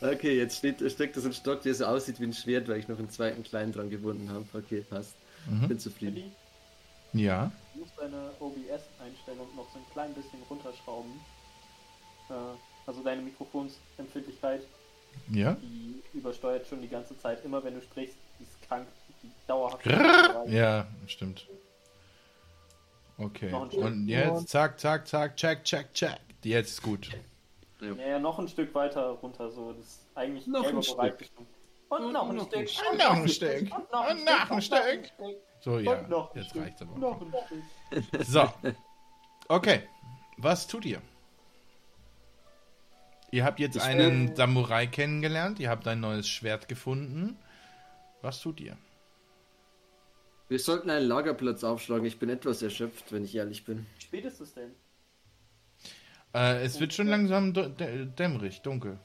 Okay, 0.02 0.36
jetzt 0.36 0.58
steht, 0.58 0.78
steckt 0.90 1.16
das 1.16 1.24
ein 1.24 1.32
Stock, 1.32 1.62
der 1.62 1.74
so 1.74 1.84
aussieht 1.86 2.18
wie 2.20 2.24
ein 2.24 2.32
Schwert, 2.32 2.68
weil 2.68 2.78
ich 2.78 2.88
noch 2.88 2.98
einen 2.98 3.10
zweiten 3.10 3.42
kleinen 3.42 3.72
dran 3.72 3.88
gebunden 3.90 4.30
habe. 4.30 4.44
Okay, 4.52 4.84
passt. 4.88 5.14
Mhm. 5.48 5.68
Bin 5.68 5.78
zufrieden. 5.78 6.32
Ja. 7.12 7.52
du 7.74 7.80
musst 7.80 7.92
deine 7.98 8.30
OBS-Einstellung 8.40 9.46
noch 9.54 9.70
so 9.72 9.78
ein 9.78 9.84
klein 9.92 10.14
bisschen 10.14 10.40
runterschrauben. 10.48 11.12
Äh, 12.30 12.32
also 12.86 13.02
deine 13.02 13.22
Mikrofonsempfindlichkeit, 13.22 14.62
Ja. 15.30 15.56
die 15.62 16.02
übersteuert 16.14 16.66
schon 16.66 16.80
die 16.80 16.88
ganze 16.88 17.16
Zeit. 17.18 17.44
Immer 17.44 17.62
wenn 17.62 17.74
du 17.74 17.82
sprichst, 17.82 18.16
die 18.38 18.44
ist 18.44 18.60
krank, 18.66 18.86
die 19.22 19.30
dauerhaft. 19.46 19.84
Ja, 20.48 20.86
stimmt. 21.06 21.46
Okay. 23.18 23.52
Und 23.52 24.08
jetzt, 24.08 24.48
zack, 24.48 24.80
zack, 24.80 25.06
zack, 25.06 25.36
check, 25.36 25.62
check, 25.64 25.92
check. 25.94 26.18
Jetzt 26.42 26.70
ist 26.70 26.82
gut. 26.82 27.10
Naja, 27.90 28.18
noch 28.18 28.38
ein 28.38 28.48
Stück 28.48 28.74
weiter 28.74 29.08
runter, 29.10 29.50
so. 29.50 29.72
Das 29.72 29.84
ist 29.86 30.06
eigentlich 30.14 30.46
Noch 30.46 30.64
ein 30.64 30.82
Stück. 30.82 30.98
Und 31.88 32.12
noch 32.12 32.30
ein 32.30 32.40
Stück. 32.40 32.68
Und 32.90 32.98
noch 32.98 33.10
ein 33.16 33.28
Stück. 33.28 33.74
Und 33.74 33.92
noch 33.92 34.04
ein 34.06 34.24
noch 34.24 34.50
ein 34.50 34.62
Stück. 34.62 35.06
Stück. 35.06 35.36
So, 35.60 35.78
ja. 35.78 35.92
Und 36.00 36.08
noch 36.08 36.32
ein 36.34 36.38
Jetzt 36.40 36.50
Stück. 36.50 36.62
reicht's 36.62 36.82
aber. 36.82 36.98
Noch 36.98 37.20
ein 37.20 37.34
Stück. 38.10 38.24
So. 38.26 38.48
Okay. 39.48 39.82
Was 40.38 40.66
tut 40.66 40.84
ihr? 40.86 41.02
Ihr 43.30 43.44
habt 43.44 43.60
jetzt 43.60 43.76
Ich 43.76 43.82
einen 43.82 44.26
bin- 44.26 44.36
Samurai 44.36 44.86
kennengelernt, 44.86 45.58
ihr 45.58 45.70
habt 45.70 45.86
ein 45.88 46.00
neues 46.00 46.28
Schwert 46.28 46.68
gefunden. 46.68 47.38
Was 48.20 48.40
tut 48.40 48.60
ihr? 48.60 48.76
Wir 50.48 50.58
sollten 50.58 50.90
einen 50.90 51.06
Lagerplatz 51.08 51.64
aufschlagen. 51.64 52.04
Ich 52.06 52.18
bin 52.18 52.28
etwas 52.28 52.60
erschöpft, 52.62 53.10
wenn 53.10 53.24
ich 53.24 53.34
ehrlich 53.34 53.64
bin. 53.64 53.86
Wie 53.96 54.02
spät 54.02 54.24
ist 54.26 54.40
es 54.40 54.52
denn? 54.54 54.74
Äh, 56.34 56.62
es 56.64 56.80
wird 56.80 56.92
schon 56.94 57.08
langsam 57.08 57.52
dä- 57.52 57.74
dä- 57.76 58.06
dämmerig, 58.14 58.62
dunkel. 58.62 58.98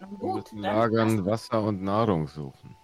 Wir 0.00 0.34
müssen 0.34 0.58
lagern, 0.60 1.26
Wasser 1.26 1.62
und 1.62 1.82
Nahrung 1.82 2.28
suchen. 2.28 2.76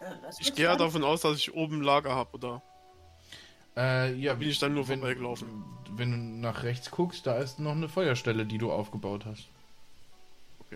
äh, 0.00 0.04
Ich 0.38 0.54
gehe 0.54 0.64
ja 0.64 0.70
dann- 0.76 0.86
davon 0.86 1.04
aus, 1.04 1.22
dass 1.22 1.36
ich 1.36 1.54
oben 1.54 1.80
ein 1.80 1.82
Lager 1.82 2.14
habe, 2.14 2.30
oder? 2.34 2.62
Äh, 3.76 4.14
ja, 4.14 4.34
Bin 4.34 4.48
ich 4.48 4.58
dann 4.58 4.74
nur 4.74 4.84
vorbeigelaufen? 4.86 5.64
Wenn 5.90 6.10
du 6.10 6.16
nach 6.16 6.62
rechts 6.62 6.90
guckst, 6.90 7.26
da 7.26 7.36
ist 7.38 7.58
noch 7.58 7.72
eine 7.72 7.88
Feuerstelle, 7.88 8.46
die 8.46 8.58
du 8.58 8.70
aufgebaut 8.72 9.24
hast. 9.26 9.48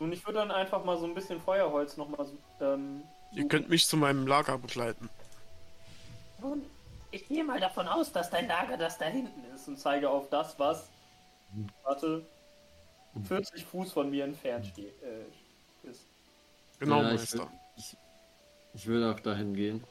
Und 0.01 0.13
ich 0.13 0.25
würde 0.27 0.41
dann 0.41 0.51
einfach 0.51 0.85
mal 0.85 0.99
so 0.99 1.07
ein 1.07 1.15
bisschen 1.15 1.41
Feuerholz 1.41 1.97
nochmal 1.97 2.27
ähm, 2.61 3.03
Ihr 3.33 3.49
könnt 3.49 3.69
mich 3.71 3.87
zu 3.87 3.97
meinem 3.97 4.27
Lager 4.27 4.59
begleiten. 4.59 5.09
Nun, 6.41 6.63
ich 7.11 7.27
gehe 7.29 7.45
mal 7.45 7.59
davon 7.61 7.89
aus, 7.89 8.13
dass 8.13 8.31
dein 8.31 8.47
Lager 8.49 8.77
das 8.77 8.99
da 8.99 9.07
hinten 9.07 9.43
ist. 9.55 9.63
ist 9.63 9.69
und 9.69 9.79
zeige 9.79 10.11
auf 10.11 10.29
das, 10.29 10.59
was, 10.59 10.89
warte, 11.85 12.25
40 13.25 13.65
Fuß 13.65 13.93
von 13.93 14.11
mir 14.11 14.25
entfernt 14.25 14.67
steht, 14.67 14.93
äh, 15.03 15.89
ist. 15.89 16.03
Genau, 16.79 17.03
Ja, 17.03 17.13
ich 17.13 17.21
Meister. 17.21 17.39
will- 17.41 17.47
Ich, 17.79 17.97
ich 18.75 18.87
will 18.87 19.05
auch 19.05 19.21
dahin 19.21 19.55
gehen. 19.55 19.83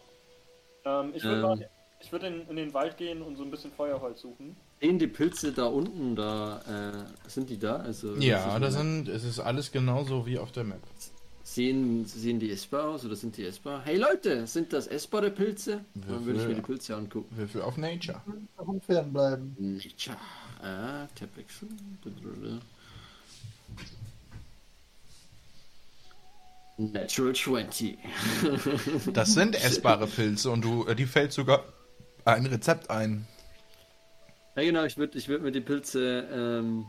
Ähm, 0.85 1.11
ich 1.15 1.23
würde 1.23 1.63
Ähm. 1.63 1.67
ich 1.99 2.11
würde 2.11 2.27
in, 2.27 2.47
in 2.49 2.55
den 2.57 2.73
Wald 2.73 2.97
gehen 2.97 3.21
und 3.21 3.35
so 3.35 3.43
ein 3.43 3.49
bisschen 3.51 3.71
Feuerholz 3.71 4.21
suchen. 4.21 4.55
Sehen 4.81 4.99
die 4.99 5.07
Pilze 5.07 5.51
da 5.53 5.65
unten, 5.65 6.15
da, 6.15 6.59
äh, 7.25 7.29
sind 7.29 7.49
die 7.49 7.57
da? 7.57 7.77
Also, 7.77 8.15
Ja, 8.17 8.59
das 8.59 8.75
sind, 8.75 9.07
es 9.07 9.23
ist 9.23 9.39
alles 9.39 9.71
genauso 9.71 10.25
wie 10.27 10.37
auf 10.37 10.51
der 10.51 10.63
Map. 10.65 10.81
Sehen, 11.43 12.05
sehen 12.05 12.39
die 12.39 12.51
essbar 12.51 12.89
aus 12.89 13.05
oder 13.05 13.15
sind 13.15 13.37
die 13.37 13.45
essbar? 13.45 13.81
Hey 13.85 13.97
Leute, 13.97 14.45
sind 14.47 14.73
das 14.73 14.87
essbare 14.87 15.29
Pilze? 15.31 15.85
Dann 15.93 16.25
würde 16.25 16.41
ich 16.41 16.47
mir 16.47 16.55
die 16.55 16.61
Pilze 16.61 16.95
angucken. 16.95 17.35
Würfel 17.37 17.61
auf 17.61 17.77
Nature. 17.77 18.19
Davon 18.57 18.81
fernbleiben. 18.81 19.55
Nature. 19.59 20.17
Ah, 20.61 21.07
Tab 21.15 21.29
wechseln. 21.35 21.77
Natural 26.77 27.33
20. 27.33 27.97
Das 29.13 29.33
sind 29.33 29.55
essbare 29.63 30.07
Pilze 30.07 30.51
und 30.51 30.61
du, 30.63 30.85
äh, 30.85 30.95
die 30.95 31.05
fällt 31.05 31.31
sogar 31.31 31.63
ein 32.25 32.45
Rezept 32.45 32.89
ein. 32.89 33.27
Ja 34.55 34.63
genau, 34.63 34.83
ich 34.83 34.97
würde 34.97 35.17
ich 35.17 35.27
würd 35.27 35.41
mir 35.41 35.51
die 35.51 35.61
Pilze 35.61 36.27
ähm, 36.31 36.85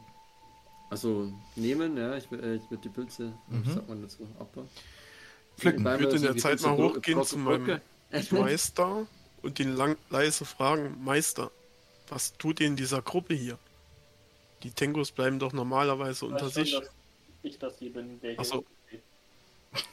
also 0.90 1.32
nehmen, 1.56 1.96
ja, 1.96 2.16
ich, 2.16 2.30
äh, 2.32 2.56
ich 2.56 2.70
würde 2.70 2.82
die 2.84 2.88
Pilze, 2.88 3.32
wie 3.48 3.70
sagt 3.70 3.88
man 3.88 4.02
dazu, 4.02 4.26
abbauen. 4.38 4.68
Pflücken. 5.56 5.80
Ich 5.80 6.00
würde 6.00 6.16
in 6.16 6.22
der 6.22 6.36
Zeit 6.36 6.58
Pilze 6.58 6.68
mal 6.68 6.76
hochgehen 6.76 7.24
zu 7.24 7.38
meinem. 7.38 7.80
Meister 8.30 9.06
und 9.42 9.58
ihn 9.58 9.74
lang 9.74 9.96
leise 10.10 10.44
fragen, 10.44 10.96
Meister, 11.02 11.50
was 12.08 12.32
tut 12.34 12.60
ihr 12.60 12.66
in 12.66 12.76
dieser 12.76 13.02
Gruppe 13.02 13.34
hier? 13.34 13.58
Die 14.62 14.70
Tengos 14.70 15.12
bleiben 15.12 15.38
doch 15.38 15.52
normalerweise 15.52 16.26
Ich 16.26 16.32
unter 16.32 16.50
schon, 16.50 16.50
sich. 16.50 16.78
dass 16.78 16.90
ich 17.42 17.58
das 17.58 17.78
hier 17.78 17.92
bin, 17.92 18.20
der 18.20 18.30
hier 18.32 18.40
Ach 18.40 18.44
so. 18.44 18.64
steht. 18.88 19.02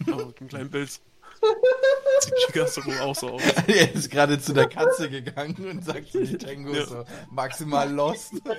Ja, 0.07 0.16
mit 0.26 0.39
dem 0.39 0.47
kleinen 0.47 0.72
Pilz. 0.72 1.01
Sieht 2.22 2.34
Chigasoro 2.47 2.91
auch 3.01 3.16
so 3.16 3.32
aus. 3.32 3.41
Er 3.68 3.93
ist 3.93 4.09
gerade 4.09 4.39
zu 4.39 4.53
der 4.53 4.70
Katze 4.70 5.09
gegangen 5.09 5.55
und 5.70 5.84
sagt 5.84 6.11
zu 6.11 6.24
die 6.24 6.38
Tango 6.38 6.74
Ja. 6.74 6.86
so 6.86 7.03
maximal 7.32 7.91
lost. 7.91 8.32
Schon, 8.45 8.55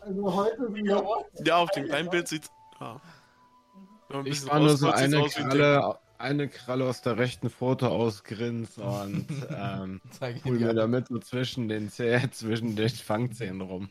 Also 0.00 0.34
heute 0.34 0.56
sind 0.72 0.84
wir 0.84 1.24
Ja, 1.44 1.56
auf 1.58 1.70
dem 1.70 1.84
kleinen 1.86 2.10
Bild 2.10 2.28
sieht. 2.28 2.50
Ein 2.80 4.26
Ich 4.26 4.44
war 4.46 4.58
nur 4.58 4.76
so 4.76 4.90
eine 4.90 5.22
Kralle, 5.28 5.98
eine 6.20 6.48
Kralle 6.48 6.84
aus 6.84 7.02
der 7.02 7.18
rechten 7.18 7.50
Foto 7.50 7.88
ausgrinst 7.88 8.78
und 8.78 9.26
ähm, 9.50 10.00
Zeig 10.10 10.44
hol 10.44 10.58
mir 10.58 10.74
damit 10.74 11.08
so 11.08 11.18
zwischen 11.18 11.68
den 11.68 11.90
Zäh 11.90 12.20
zwischen 12.30 12.76
den 12.76 12.88
Fangzähnen 12.90 13.60
rum. 13.60 13.90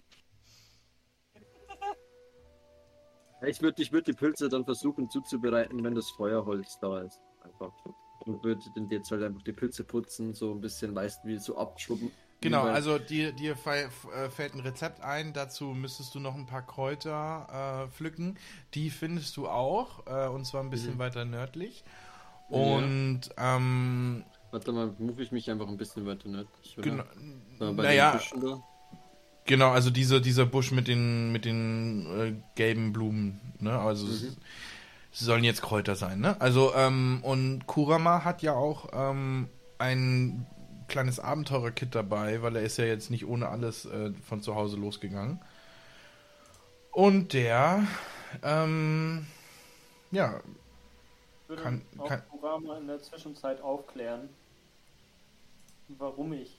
Ich 3.46 3.62
würde 3.62 3.82
ich 3.82 3.92
würd 3.92 4.08
die 4.08 4.14
Pilze 4.14 4.50
dann 4.50 4.66
versuchen 4.66 5.10
zuzubereiten, 5.10 5.84
wenn 5.84 5.96
das 5.96 6.10
Feuerholz 6.10 6.78
da 6.82 7.02
ist. 7.02 7.20
Einfach. 7.42 7.72
Und 8.26 8.44
würde 8.44 8.62
dann 8.76 8.90
jetzt 8.90 9.12
halt 9.12 9.24
einfach 9.24 9.42
die 9.44 9.54
Pilze 9.54 9.86
putzen, 9.86 10.34
so 10.34 10.52
ein 10.52 10.60
bisschen, 10.60 10.94
weißt 10.94 11.24
wie 11.24 11.38
so 11.38 11.58
abschrubben. 11.58 12.12
Genau, 12.42 12.64
also 12.64 13.00
dir, 13.00 13.34
dir 13.34 13.52
äh, 13.52 14.30
fällt 14.30 14.54
ein 14.54 14.62
Rezept 14.62 15.02
ein, 15.02 15.34
dazu 15.34 15.66
müsstest 15.66 16.16
du 16.16 16.20
noch 16.20 16.36
ein 16.36 16.46
paar 16.46 16.66
Kräuter 16.66 17.88
äh, 17.88 17.92
pflücken. 17.92 18.38
Die 18.74 18.90
findest 18.90 19.36
du 19.36 19.48
auch, 19.50 20.06
äh, 20.08 20.28
und 20.30 20.46
zwar 20.46 20.62
ein 20.64 20.70
bisschen 20.70 20.96
Mhm. 20.96 21.00
weiter 21.00 21.26
nördlich. 21.26 21.84
Ja. 22.50 22.58
Und 22.58 23.22
ähm, 23.38 24.24
Warte 24.52 24.72
mal, 24.72 24.94
move 24.98 25.22
ich 25.22 25.32
mich 25.32 25.50
einfach 25.52 25.68
ein 25.68 25.78
bisschen 25.78 26.06
weiter 26.06 26.28
nördlich. 26.28 26.78
oder? 26.78 26.90
genau, 26.90 27.04
bei 27.74 27.84
naja, 27.84 28.12
den 28.12 28.18
Büschen 28.20 28.42
da. 28.42 28.62
genau, 29.46 29.70
also 29.72 29.92
diese, 29.92 30.20
dieser 30.22 30.46
Busch 30.48 30.72
mit 30.72 30.88
den, 30.88 31.32
mit 31.32 31.46
den 31.46 32.06
äh, 32.20 32.34
gelben 32.56 32.92
Blumen, 32.92 33.40
ne? 33.60 33.78
Also 33.78 34.08
Mhm. 34.08 34.36
es 35.12 35.20
sollen 35.20 35.44
jetzt 35.44 35.62
Kräuter 35.62 35.96
sein, 35.96 36.20
ne? 36.20 36.40
Also, 36.42 36.74
ähm, 36.76 37.20
und 37.22 37.68
Kurama 37.68 38.24
hat 38.24 38.42
ja 38.42 38.54
auch 38.54 38.90
ähm, 38.94 39.48
ein 39.78 40.48
kleines 40.88 41.20
Abenteurerkit 41.20 41.94
dabei, 41.94 42.42
weil 42.42 42.56
er 42.56 42.64
ist 42.64 42.78
ja 42.78 42.86
jetzt 42.86 43.12
nicht 43.12 43.26
ohne 43.28 43.50
alles 43.50 43.86
äh, 43.86 44.12
von 44.28 44.42
zu 44.42 44.56
Hause 44.56 44.78
losgegangen. 44.78 45.40
Und 46.92 47.34
der, 47.34 47.84
ähm, 48.42 49.28
ja, 50.12 50.42
würde 51.50 51.64
Kann- 51.64 51.82
auch 51.98 52.08
kann- 52.08 52.22
Kurama 52.30 52.78
in 52.78 52.88
der 52.88 53.02
Zwischenzeit 53.02 53.62
aufklären, 53.62 54.30
warum 55.90 56.32
ich 56.34 56.58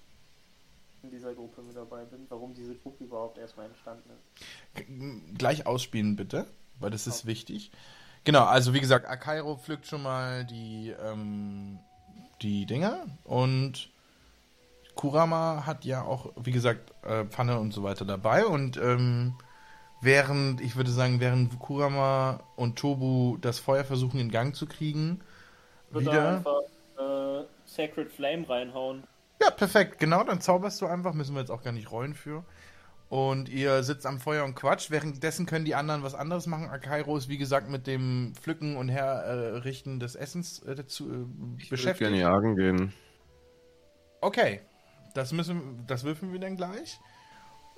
in 1.02 1.10
dieser 1.10 1.32
Gruppe 1.32 1.62
mit 1.62 1.76
dabei 1.76 2.04
bin, 2.04 2.26
warum 2.28 2.52
diese 2.52 2.74
Gruppe 2.74 3.04
überhaupt 3.04 3.38
erstmal 3.38 3.66
entstanden 3.66 4.10
ist. 4.10 5.38
Gleich 5.38 5.66
ausspielen 5.66 6.16
bitte, 6.16 6.46
weil 6.78 6.90
das 6.90 7.06
ist 7.06 7.24
wichtig. 7.24 7.70
Genau, 8.24 8.44
also 8.44 8.74
wie 8.74 8.80
gesagt, 8.80 9.06
Akairo 9.08 9.56
pflückt 9.56 9.86
schon 9.86 10.02
mal 10.02 10.44
die, 10.44 10.94
ähm, 11.02 11.78
die 12.42 12.66
Dinger 12.66 13.06
und 13.24 13.88
Kurama 14.94 15.64
hat 15.64 15.86
ja 15.86 16.02
auch, 16.02 16.32
wie 16.36 16.52
gesagt, 16.52 16.92
äh, 17.04 17.24
Pfanne 17.24 17.58
und 17.58 17.72
so 17.72 17.82
weiter 17.82 18.04
dabei 18.04 18.44
und 18.44 18.76
ähm, 18.76 19.34
während, 20.00 20.60
ich 20.60 20.76
würde 20.76 20.90
sagen, 20.90 21.20
während 21.20 21.58
Kurama 21.58 22.40
und 22.56 22.78
Tobu 22.78 23.36
das 23.38 23.58
Feuer 23.58 23.84
versuchen 23.84 24.20
in 24.20 24.30
Gang 24.30 24.54
zu 24.54 24.66
kriegen, 24.66 25.20
Wird 25.90 26.06
wieder. 26.06 26.36
einfach 26.36 26.60
äh, 26.98 27.44
Sacred 27.66 28.10
Flame 28.10 28.48
reinhauen. 28.48 29.04
Ja, 29.42 29.50
perfekt, 29.50 29.98
genau, 29.98 30.22
dann 30.24 30.40
zauberst 30.40 30.80
du 30.82 30.86
einfach, 30.86 31.14
müssen 31.14 31.34
wir 31.34 31.40
jetzt 31.40 31.50
auch 31.50 31.62
gar 31.62 31.72
nicht 31.72 31.90
rollen 31.90 32.14
für. 32.14 32.44
Und 33.08 33.48
ihr 33.48 33.82
sitzt 33.82 34.06
am 34.06 34.20
Feuer 34.20 34.44
und 34.44 34.54
quatscht. 34.54 34.92
Währenddessen 34.92 35.44
können 35.44 35.64
die 35.64 35.74
anderen 35.74 36.04
was 36.04 36.14
anderes 36.14 36.46
machen. 36.46 36.68
Akairo 36.68 37.16
ist, 37.16 37.28
wie 37.28 37.38
gesagt, 37.38 37.68
mit 37.68 37.88
dem 37.88 38.34
Pflücken 38.40 38.76
und 38.76 38.88
Herrichten 38.88 39.98
des 39.98 40.14
Essens 40.14 40.60
äh, 40.60 40.76
dazu, 40.76 41.04
äh, 41.10 41.14
Ich 41.58 41.64
würde 41.64 41.70
beschäftigt. 41.70 41.98
gerne 41.98 42.20
jagen 42.20 42.54
gehen. 42.54 42.92
Okay, 44.20 44.60
das 45.14 45.32
müssen, 45.32 45.84
das 45.88 46.04
würfeln 46.04 46.32
wir 46.32 46.38
dann 46.38 46.56
gleich. 46.56 47.00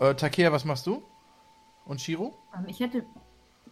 Äh, 0.01 0.15
Takea, 0.15 0.53
was 0.53 0.67
machst 0.67 0.87
du? 0.87 1.03
Und 1.85 2.01
Shiro? 2.01 2.35
Ähm, 2.57 2.67
Ich 2.69 2.81
hätte 2.81 3.05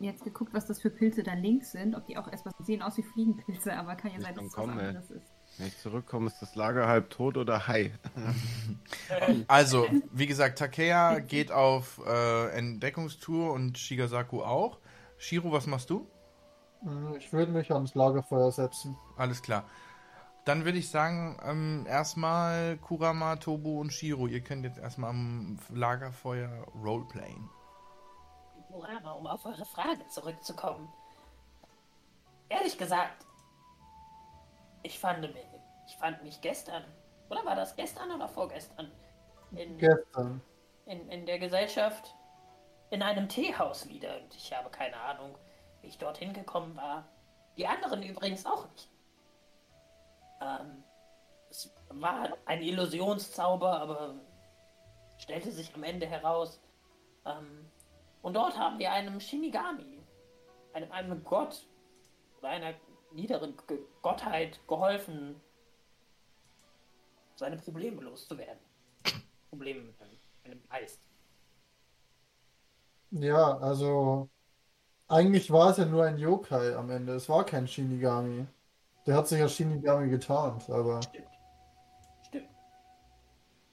jetzt 0.00 0.24
geguckt, 0.24 0.54
was 0.54 0.66
das 0.66 0.80
für 0.80 0.88
Pilze 0.90 1.22
da 1.22 1.34
links 1.34 1.72
sind, 1.72 1.94
ob 1.94 2.06
die 2.06 2.16
auch 2.16 2.26
erstmal 2.26 2.54
sehen 2.60 2.80
aus 2.82 2.96
wie 2.96 3.02
Fliegenpilze, 3.02 3.76
aber 3.76 3.94
kann 3.96 4.10
ja 4.12 4.18
Ich 4.18 4.22
sein, 4.24 4.34
dass 4.34 4.44
es 4.46 4.56
was 4.56 4.68
anderes 4.68 5.10
ist. 5.10 5.32
Wenn 5.58 5.66
ich 5.66 5.78
zurückkomme, 5.78 6.26
ist 6.28 6.40
das 6.40 6.54
Lager 6.54 6.86
halb 6.88 7.10
tot 7.10 7.36
oder 7.36 7.66
high. 7.66 7.92
Also, 9.48 9.86
wie 10.12 10.26
gesagt, 10.26 10.58
Takea 10.58 11.18
geht 11.18 11.50
auf 11.52 12.00
äh, 12.06 12.48
Entdeckungstour 12.56 13.52
und 13.52 13.76
Shigasaku 13.78 14.42
auch. 14.42 14.78
Shiro, 15.18 15.52
was 15.52 15.66
machst 15.66 15.90
du? 15.90 16.06
Hm, 16.82 17.14
Ich 17.18 17.32
würde 17.32 17.52
mich 17.52 17.70
ans 17.72 17.94
Lagerfeuer 17.94 18.50
setzen. 18.52 18.96
Alles 19.16 19.42
klar. 19.42 19.64
Dann 20.46 20.64
würde 20.64 20.78
ich 20.78 20.88
sagen, 20.88 21.38
ähm, 21.44 21.84
erstmal 21.86 22.78
Kurama, 22.78 23.36
Tobu 23.36 23.80
und 23.80 23.92
Shiro. 23.92 24.26
Ihr 24.26 24.40
könnt 24.40 24.64
jetzt 24.64 24.78
erstmal 24.78 25.10
am 25.10 25.58
Lagerfeuer 25.74 26.66
Roleplayen. 26.82 27.50
Murama, 28.70 29.12
um 29.12 29.26
auf 29.26 29.44
eure 29.44 29.64
Frage 29.64 30.06
zurückzukommen. 30.08 30.92
Ehrlich 32.48 32.76
gesagt, 32.78 33.26
ich 34.82 34.98
fand, 34.98 35.20
mich, 35.20 35.36
ich 35.86 35.96
fand 35.96 36.22
mich 36.22 36.40
gestern, 36.40 36.84
oder 37.28 37.44
war 37.44 37.54
das 37.54 37.76
gestern 37.76 38.10
oder 38.10 38.28
vorgestern, 38.28 38.90
in, 39.52 39.78
Gestern. 39.78 40.40
in, 40.86 41.08
in 41.08 41.26
der 41.26 41.38
Gesellschaft 41.38 42.14
in 42.90 43.02
einem 43.02 43.28
Teehaus 43.28 43.88
wieder. 43.88 44.16
Und 44.20 44.34
ich 44.34 44.52
habe 44.52 44.70
keine 44.70 44.96
Ahnung, 44.96 45.36
wie 45.80 45.88
ich 45.88 45.98
dorthin 45.98 46.32
gekommen 46.32 46.76
war. 46.76 47.08
Die 47.56 47.66
anderen 47.66 48.02
übrigens 48.02 48.46
auch 48.46 48.68
nicht. 48.70 48.90
Ähm, 50.40 50.82
es 51.50 51.72
war 51.88 52.36
ein 52.46 52.62
Illusionszauber, 52.62 53.80
aber 53.80 54.14
stellte 55.18 55.50
sich 55.50 55.74
am 55.74 55.82
Ende 55.82 56.06
heraus. 56.06 56.60
Ähm, 57.26 57.70
und 58.22 58.34
dort 58.34 58.58
haben 58.58 58.78
wir 58.78 58.92
einem 58.92 59.20
Shinigami, 59.20 60.02
einem, 60.72 60.92
einem 60.92 61.24
Gott 61.24 61.66
oder 62.38 62.48
einer 62.50 62.74
niederen 63.12 63.56
G 63.66 63.78
Gottheit 64.02 64.60
geholfen, 64.68 65.40
seine 67.36 67.56
Probleme 67.56 68.02
loszuwerden. 68.02 68.60
Probleme 69.48 69.80
mit 69.82 70.00
einem, 70.00 70.18
einem 70.44 70.62
Geist. 70.68 71.00
Ja, 73.10 73.58
also 73.58 74.28
eigentlich 75.08 75.50
war 75.50 75.70
es 75.70 75.78
ja 75.78 75.84
nur 75.86 76.04
ein 76.04 76.18
Yokai 76.18 76.76
am 76.76 76.90
Ende. 76.90 77.14
Es 77.14 77.28
war 77.28 77.44
kein 77.44 77.66
Shinigami. 77.66 78.46
Der 79.06 79.16
hat 79.16 79.26
sich 79.26 79.40
ja 79.40 79.48
Shinigami 79.48 80.08
getarnt, 80.08 80.68
aber 80.70 81.02
Stimmt. 81.02 81.26
Stimmt. 82.26 82.48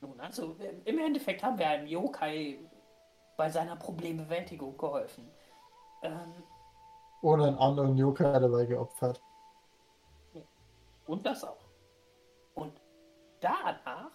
Nun, 0.02 0.20
also 0.20 0.56
im- 0.86 1.00
Endeffekt 1.00 1.44
haben 1.44 1.60
wir 1.60 1.68
einem 1.68 1.88
Yokai 1.88 2.60
bei 3.38 3.50
seiner 3.50 3.76
Problembewältigung 3.76 4.78
geholfen. 4.78 5.30
Ähm, 6.02 6.44
ohne 7.22 7.48
einen 7.48 7.58
anderen 7.58 7.98
Yokai 7.98 8.40
dabei 8.40 8.66
geopfert. 8.66 9.22
Und 11.06 11.26
das 11.26 11.44
auch. 11.44 11.66
Und 12.54 12.82
danach 13.40 14.12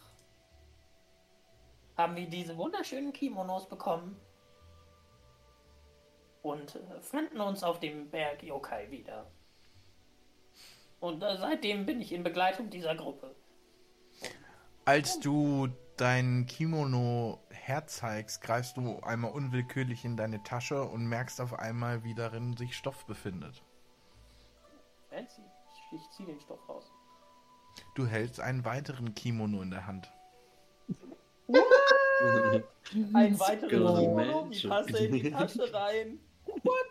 haben 1.97 2.17
wir 2.17 2.29
diese 2.29 2.57
wunderschönen 2.57 3.13
Kimonos 3.13 3.69
bekommen 3.69 4.21
und 6.43 6.75
äh, 6.75 7.01
fanden 7.01 7.41
uns 7.41 7.63
auf 7.63 7.81
dem 7.81 8.11
Berg 8.11 8.43
Yokai 8.43 8.91
wieder. 8.91 9.27
Und 11.01 11.23
äh, 11.23 11.37
seitdem 11.37 11.87
bin 11.87 12.01
ich 12.01 12.13
in 12.13 12.23
Begleitung 12.23 12.71
dieser 12.71 12.95
Gruppe. 12.95 13.35
Als 14.85 15.19
du 15.21 15.69
dein 16.03 16.47
Kimono 16.47 17.39
herzeigst, 17.51 18.43
greifst 18.43 18.77
du 18.77 18.99
einmal 19.03 19.31
unwillkürlich 19.31 20.05
in 20.05 20.17
deine 20.17 20.43
Tasche 20.43 20.83
und 20.83 21.07
merkst 21.07 21.41
auf 21.41 21.57
einmal, 21.57 22.03
wie 22.03 22.13
darin 22.13 22.57
sich 22.57 22.77
Stoff 22.77 23.07
befindet. 23.07 23.63
Fancy. 25.11 25.43
Ich, 25.71 26.01
ich 26.01 26.11
zieh 26.11 26.25
den 26.25 26.41
Stoff 26.41 26.59
raus. 26.69 26.91
Du 27.95 28.05
hältst 28.05 28.41
einen 28.41 28.65
weiteren 28.65 29.15
Kimono 29.15 29.63
in 29.63 29.71
der 29.71 29.87
Hand. 29.87 30.11
Ein 33.15 33.39
weiteres 33.39 33.71
Genau. 33.71 33.95
Kimono, 33.95 34.49
die 34.51 34.61
Tasse 34.61 34.99
in 34.99 35.13
die 35.13 35.31
Tasche 35.31 35.73
rein. 35.73 36.19
What? 36.47 36.87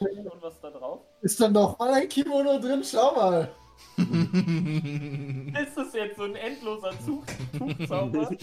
Und 0.00 0.42
was 0.42 0.54
ist 0.54 0.64
da 0.64 0.70
drauf? 0.70 1.00
Ist 1.22 1.40
dann 1.40 1.52
noch 1.52 1.78
mal 1.78 1.94
ein 1.94 2.08
Kimono 2.10 2.58
drin? 2.58 2.84
Schau 2.84 3.14
mal. 3.14 3.54
Ist 5.60 5.76
das 5.76 5.92
jetzt 5.94 6.16
so 6.16 6.22
ein 6.24 6.34
endloser 6.36 6.90
Zug 7.04 7.24
Zugzauber? 7.58 8.30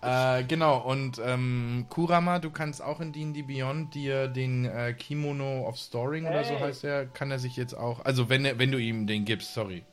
Äh, 0.00 0.44
genau, 0.44 0.78
und 0.88 1.20
ähm, 1.24 1.86
Kurama, 1.88 2.38
du 2.38 2.50
kannst 2.50 2.80
auch 2.80 3.00
in 3.00 3.12
D&D 3.12 3.42
Beyond 3.42 3.96
dir 3.96 4.28
den 4.28 4.64
äh, 4.64 4.94
Kimono 4.96 5.66
of 5.66 5.76
Storing 5.76 6.24
oder 6.24 6.44
so 6.44 6.54
Hey. 6.54 6.60
heißt 6.68 6.84
der, 6.84 7.06
kann 7.06 7.32
er 7.32 7.40
sich 7.40 7.56
jetzt 7.56 7.74
auch, 7.74 8.04
also 8.04 8.28
wenn, 8.28 8.44
er- 8.44 8.60
wenn 8.60 8.70
du 8.70 8.78
ihm 8.78 9.08
den 9.08 9.24
gibst, 9.24 9.52
sorry. 9.54 9.84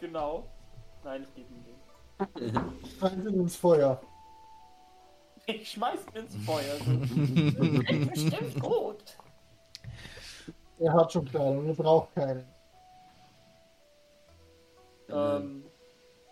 Genau. 0.00 0.46
Nein, 1.04 1.26
ich 1.28 1.34
gebe 1.34 1.48
ihm 1.52 1.62
den. 1.66 2.56
Rein 3.02 3.26
ins 3.26 3.56
Feuer. 3.56 4.00
Ich 5.44 5.72
schmeiß 5.72 6.00
ihn 6.14 6.20
ins 6.22 6.36
Feuer. 6.46 6.76
So. 6.78 6.92
Bestimmt 8.10 8.60
gut. 8.60 9.04
Er 10.80 10.92
hat 10.94 11.12
schon 11.12 11.24
Kleidung, 11.26 11.66
er 11.66 11.74
braucht 11.74 12.14
keine. 12.14 12.44
ähm, 15.10 15.62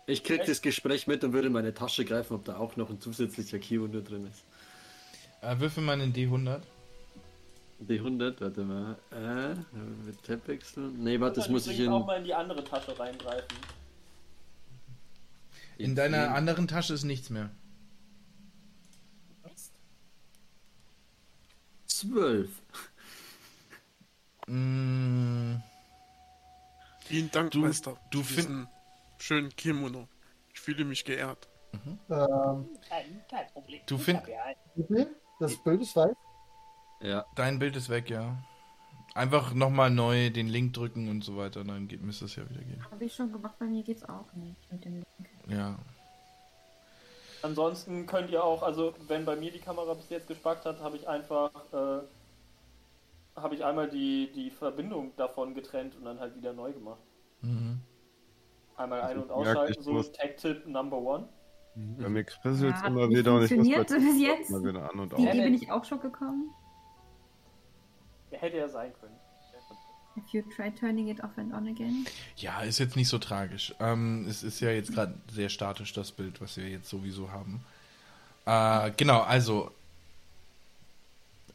Ich 0.07 0.23
krieg 0.23 0.43
das 0.45 0.61
Gespräch 0.61 1.05
mit 1.05 1.23
und 1.23 1.33
würde 1.33 1.47
in 1.47 1.53
meine 1.53 1.73
Tasche 1.73 2.03
greifen, 2.03 2.33
ob 2.35 2.45
da 2.45 2.57
auch 2.57 2.75
noch 2.75 2.89
ein 2.89 2.99
zusätzlicher 2.99 3.59
Kimono 3.59 4.01
drin 4.01 4.27
ist. 4.27 4.43
Äh, 5.41 5.59
würfel 5.59 5.83
mal 5.83 5.93
einen 5.93 6.11
D100. 6.13 6.61
Die 7.81 7.97
100, 7.97 8.41
warte 8.41 8.61
mal. 8.61 8.97
Äh, 9.11 9.55
mit 10.05 10.21
Tab 10.23 10.45
wechseln. 10.47 11.01
Nee, 11.01 11.19
warte, 11.19 11.39
das 11.39 11.47
muss 11.47 11.65
ich 11.67 11.79
in. 11.79 11.89
auch 11.89 12.05
mal 12.05 12.17
in 12.17 12.25
die 12.25 12.33
andere 12.33 12.61
Tasche 12.63 12.97
reingreifen. 12.99 13.47
In 15.77 15.95
deiner 15.95 16.33
anderen 16.35 16.67
Tasche 16.67 16.93
ist 16.93 17.05
nichts 17.05 17.29
mehr. 17.29 17.51
12. 21.87 22.49
Mm, 24.49 25.61
Vielen 27.01 27.31
Dank, 27.31 27.51
Du- 27.51 27.59
Meister. 27.59 27.97
du 28.11 28.21
für 28.23 28.33
find- 28.33 28.47
diesen 28.49 28.67
schönen 29.19 29.55
Kimono. 29.55 30.07
Ich 30.53 30.59
fühle 30.59 30.85
mich 30.85 31.05
geehrt. 31.05 31.47
Ähm, 31.73 32.67
Kein, 32.89 33.21
kein 33.29 33.47
Problem. 33.53 33.81
Du 33.85 33.95
Ich 33.95 34.01
find- 34.03 34.19
hab 34.19 34.27
ja 34.27 34.43
einen. 34.43 34.57
bitte? 34.87 35.15
Das 35.39 35.55
Bild 35.63 35.81
ist 35.81 35.95
weiß. 35.95 36.15
Ja. 37.01 37.25
dein 37.35 37.59
Bild 37.59 37.75
ist 37.75 37.89
weg, 37.89 38.09
ja. 38.09 38.35
Einfach 39.15 39.53
nochmal 39.53 39.89
neu 39.89 40.29
den 40.29 40.47
Link 40.47 40.73
drücken 40.73 41.09
und 41.09 41.23
so 41.23 41.37
weiter, 41.37 41.63
dann 41.63 41.87
geht, 41.87 42.01
müsste 42.01 42.25
es 42.25 42.35
ja 42.35 42.47
wieder 42.49 42.61
gehen. 42.61 42.83
Habe 42.91 43.05
ich 43.05 43.15
schon 43.15 43.31
gemacht, 43.31 43.55
bei 43.59 43.65
mir 43.65 43.83
geht's 43.83 44.03
auch 44.03 44.31
nicht 44.33 44.71
mit 44.71 44.83
dem 44.85 44.93
Link. 44.95 45.05
Ja. 45.47 45.77
Ansonsten 47.41 48.05
könnt 48.05 48.29
ihr 48.31 48.43
auch, 48.43 48.61
also 48.63 48.93
wenn 49.07 49.23
bei 49.25 49.35
mir 49.35 49.51
die 49.51 49.59
Kamera 49.59 49.93
bis 49.93 50.09
jetzt 50.09 50.27
gespackt 50.27 50.65
hat, 50.65 50.79
habe 50.81 50.97
ich 50.97 51.07
einfach, 51.07 51.51
äh, 51.73 52.01
habe 53.41 53.55
ich 53.55 53.63
einmal 53.65 53.89
die, 53.89 54.31
die 54.33 54.49
Verbindung 54.51 55.15
davon 55.15 55.53
getrennt 55.53 55.95
und 55.95 56.05
dann 56.05 56.19
halt 56.19 56.35
wieder 56.35 56.53
neu 56.53 56.71
gemacht. 56.71 56.99
Mhm. 57.41 57.79
Einmal 58.75 59.01
ein- 59.01 59.17
und 59.19 59.31
ausschalten, 59.31 59.81
so 59.81 60.01
Tech-Tip 60.03 60.67
Number 60.67 60.97
One. 60.97 61.27
Bei 61.75 62.09
mir 62.09 62.23
krisselt 62.23 62.75
es 62.75 62.81
Ja, 62.81 62.87
immer 62.87 63.09
wieder 63.09 63.33
und 63.35 63.43
ich 63.43 63.51
muss 63.51 63.67
funktioniert 63.67 63.87
bei 63.89 63.95
bis 63.95 64.19
jetzt. 64.21 64.49
mal 64.51 64.63
wieder 64.63 64.89
an 64.91 64.99
und 64.99 65.17
Die. 65.17 65.23
Idee 65.27 65.41
bin 65.43 65.53
ich 65.53 65.71
auch 65.71 65.83
schon 65.85 65.99
gekommen. 65.99 66.49
Hätte 68.31 68.57
ja 68.57 68.67
sein 68.67 68.91
können. 68.99 69.15
Have 70.15 70.25
you 70.31 70.41
tried 70.55 70.77
turning 70.77 71.07
it 71.07 71.23
off 71.23 71.37
and 71.37 71.53
on 71.53 71.67
again? 71.67 72.05
Ja, 72.35 72.61
ist 72.61 72.79
jetzt 72.79 72.95
nicht 72.95 73.07
so 73.07 73.17
tragisch. 73.19 73.73
Ähm, 73.79 74.25
es 74.27 74.43
ist 74.43 74.59
ja 74.59 74.71
jetzt 74.71 74.93
gerade 74.93 75.13
sehr 75.31 75.49
statisch, 75.49 75.93
das 75.93 76.11
Bild, 76.11 76.41
was 76.41 76.57
wir 76.57 76.67
jetzt 76.67 76.89
sowieso 76.89 77.31
haben. 77.31 77.63
Äh, 78.45 78.91
genau, 78.97 79.21
also. 79.21 79.71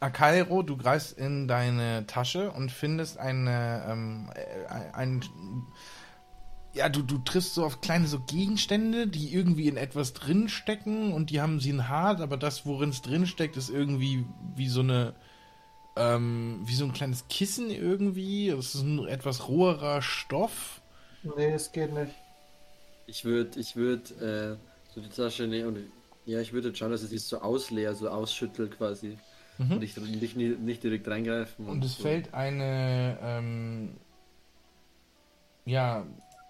Akairo, 0.04 0.62
du 0.62 0.76
greifst 0.76 1.16
in 1.16 1.48
deine 1.48 2.06
Tasche 2.06 2.50
und 2.52 2.70
findest 2.70 3.18
eine, 3.18 3.86
ähm, 3.88 4.30
äh, 4.34 4.92
ein, 4.92 5.24
ja, 6.74 6.88
du, 6.90 7.02
du 7.02 7.18
triffst 7.18 7.54
so 7.54 7.64
auf 7.64 7.80
kleine 7.80 8.06
so 8.06 8.20
Gegenstände, 8.20 9.06
die 9.06 9.32
irgendwie 9.32 9.66
in 9.66 9.78
etwas 9.78 10.12
drinstecken 10.12 11.12
und 11.12 11.30
die 11.30 11.40
haben 11.40 11.58
sie 11.58 11.72
ein 11.72 11.88
hart, 11.88 12.20
aber 12.20 12.36
das, 12.36 12.66
worin 12.66 12.90
es 12.90 13.00
drinsteckt, 13.00 13.56
ist 13.56 13.70
irgendwie 13.70 14.26
wie 14.54 14.68
so 14.68 14.80
eine, 14.80 15.14
ähm, 15.96 16.60
wie 16.64 16.74
so 16.74 16.84
ein 16.84 16.92
kleines 16.92 17.26
Kissen 17.28 17.70
irgendwie. 17.70 18.50
Das 18.54 18.74
ist 18.74 18.82
ein 18.82 19.06
etwas 19.06 19.48
roherer 19.48 20.02
Stoff. 20.02 20.82
Nee, 21.22 21.52
es 21.52 21.72
geht 21.72 21.94
nicht. 21.94 22.12
Ich 23.06 23.24
würde, 23.24 23.58
ich 23.58 23.76
würde, 23.76 24.58
äh, 24.60 24.92
so 24.94 25.00
die 25.00 25.08
Tasche 25.08 25.46
nehmen 25.46 25.68
und, 25.68 25.78
ja, 26.26 26.40
ich 26.40 26.52
würde 26.52 26.74
schauen, 26.74 26.90
dass 26.90 27.02
es 27.02 27.10
sich 27.10 27.22
so 27.22 27.40
ausleer, 27.40 27.94
so 27.94 28.08
ausschüttelt 28.08 28.76
quasi. 28.76 29.16
Mhm. 29.58 29.72
Und 29.72 29.78
nicht, 29.80 29.96
nicht, 30.36 30.36
nicht 30.36 30.82
direkt 30.82 31.06
reingreifen. 31.06 31.66
Und 31.66 31.84
es 31.84 31.96
so. 31.96 32.02
fällt 32.02 32.34
eine, 32.34 33.18
ähm, 33.22 33.90
ja, 35.64 36.06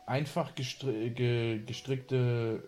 einfach 0.07 0.55
gestri 0.55 1.11
ge 1.11 1.61
gestrickte 1.65 2.63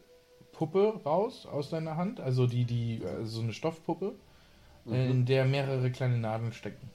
Puppe 0.53 1.01
raus 1.05 1.47
aus 1.47 1.71
deiner 1.71 1.97
Hand. 1.97 2.21
Also 2.21 2.47
die, 2.47 2.65
die, 2.65 3.03
äh, 3.03 3.25
so 3.25 3.41
eine 3.41 3.53
Stoffpuppe, 3.53 4.15
äh, 4.87 5.11
in 5.11 5.25
der 5.25 5.45
mehrere 5.45 5.91
kleine 5.91 6.19
Nadeln 6.19 6.53
stecken. 6.53 6.91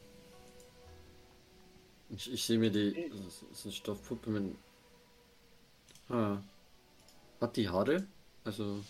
Ich, 2.10 2.32
ich 2.32 2.44
sehe 2.44 2.60
mir 2.60 2.72
die. 2.72 3.10
Das 3.10 3.44
ist 3.52 3.66
eine 3.66 3.74
Stoffpuppe 3.74 4.30
mit. 4.30 4.56
Ah. 6.10 6.38
Hat 7.40 7.56
die 7.56 7.70
Haare? 7.70 8.06
Also. 8.44 8.82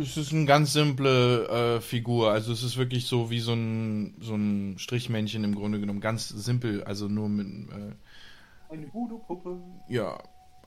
Es 0.00 0.16
ist 0.16 0.32
eine 0.32 0.44
ganz 0.44 0.72
simple 0.72 1.48
äh, 1.48 1.80
Figur. 1.80 2.30
Also 2.30 2.52
es 2.52 2.62
ist 2.62 2.76
wirklich 2.76 3.06
so 3.06 3.30
wie 3.30 3.40
so 3.40 3.52
ein, 3.54 4.14
so 4.20 4.34
ein 4.34 4.78
Strichmännchen 4.78 5.44
im 5.44 5.54
Grunde 5.54 5.80
genommen. 5.80 6.00
Ganz 6.00 6.28
simpel, 6.28 6.84
also 6.84 7.08
nur 7.08 7.28
mit, 7.28 7.46
äh, 7.70 7.92
Eine 8.72 8.92
Voodoo-Puppe. 8.92 9.58
ja, 9.88 10.18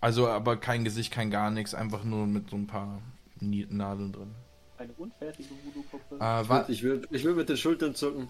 also 0.02 0.28
aber 0.28 0.58
kein 0.58 0.84
Gesicht, 0.84 1.12
kein 1.12 1.30
gar 1.30 1.52
nichts, 1.52 1.74
einfach 1.74 2.04
nur 2.04 2.26
mit 2.26 2.50
so 2.50 2.56
ein 2.56 2.68
paar 2.68 3.02
Nadeln 3.42 4.12
drin. 4.12 4.32
Eine 4.78 4.94
unfertige 4.94 5.50
Voodoo-Puppe. 5.66 6.66
Äh, 6.68 6.72
Ich 6.72 6.84
würde 6.84 7.08
ich 7.12 7.24
würd 7.24 7.38
mit 7.38 7.50
den 7.50 7.58
Schultern 7.58 7.96
zucken 7.96 8.30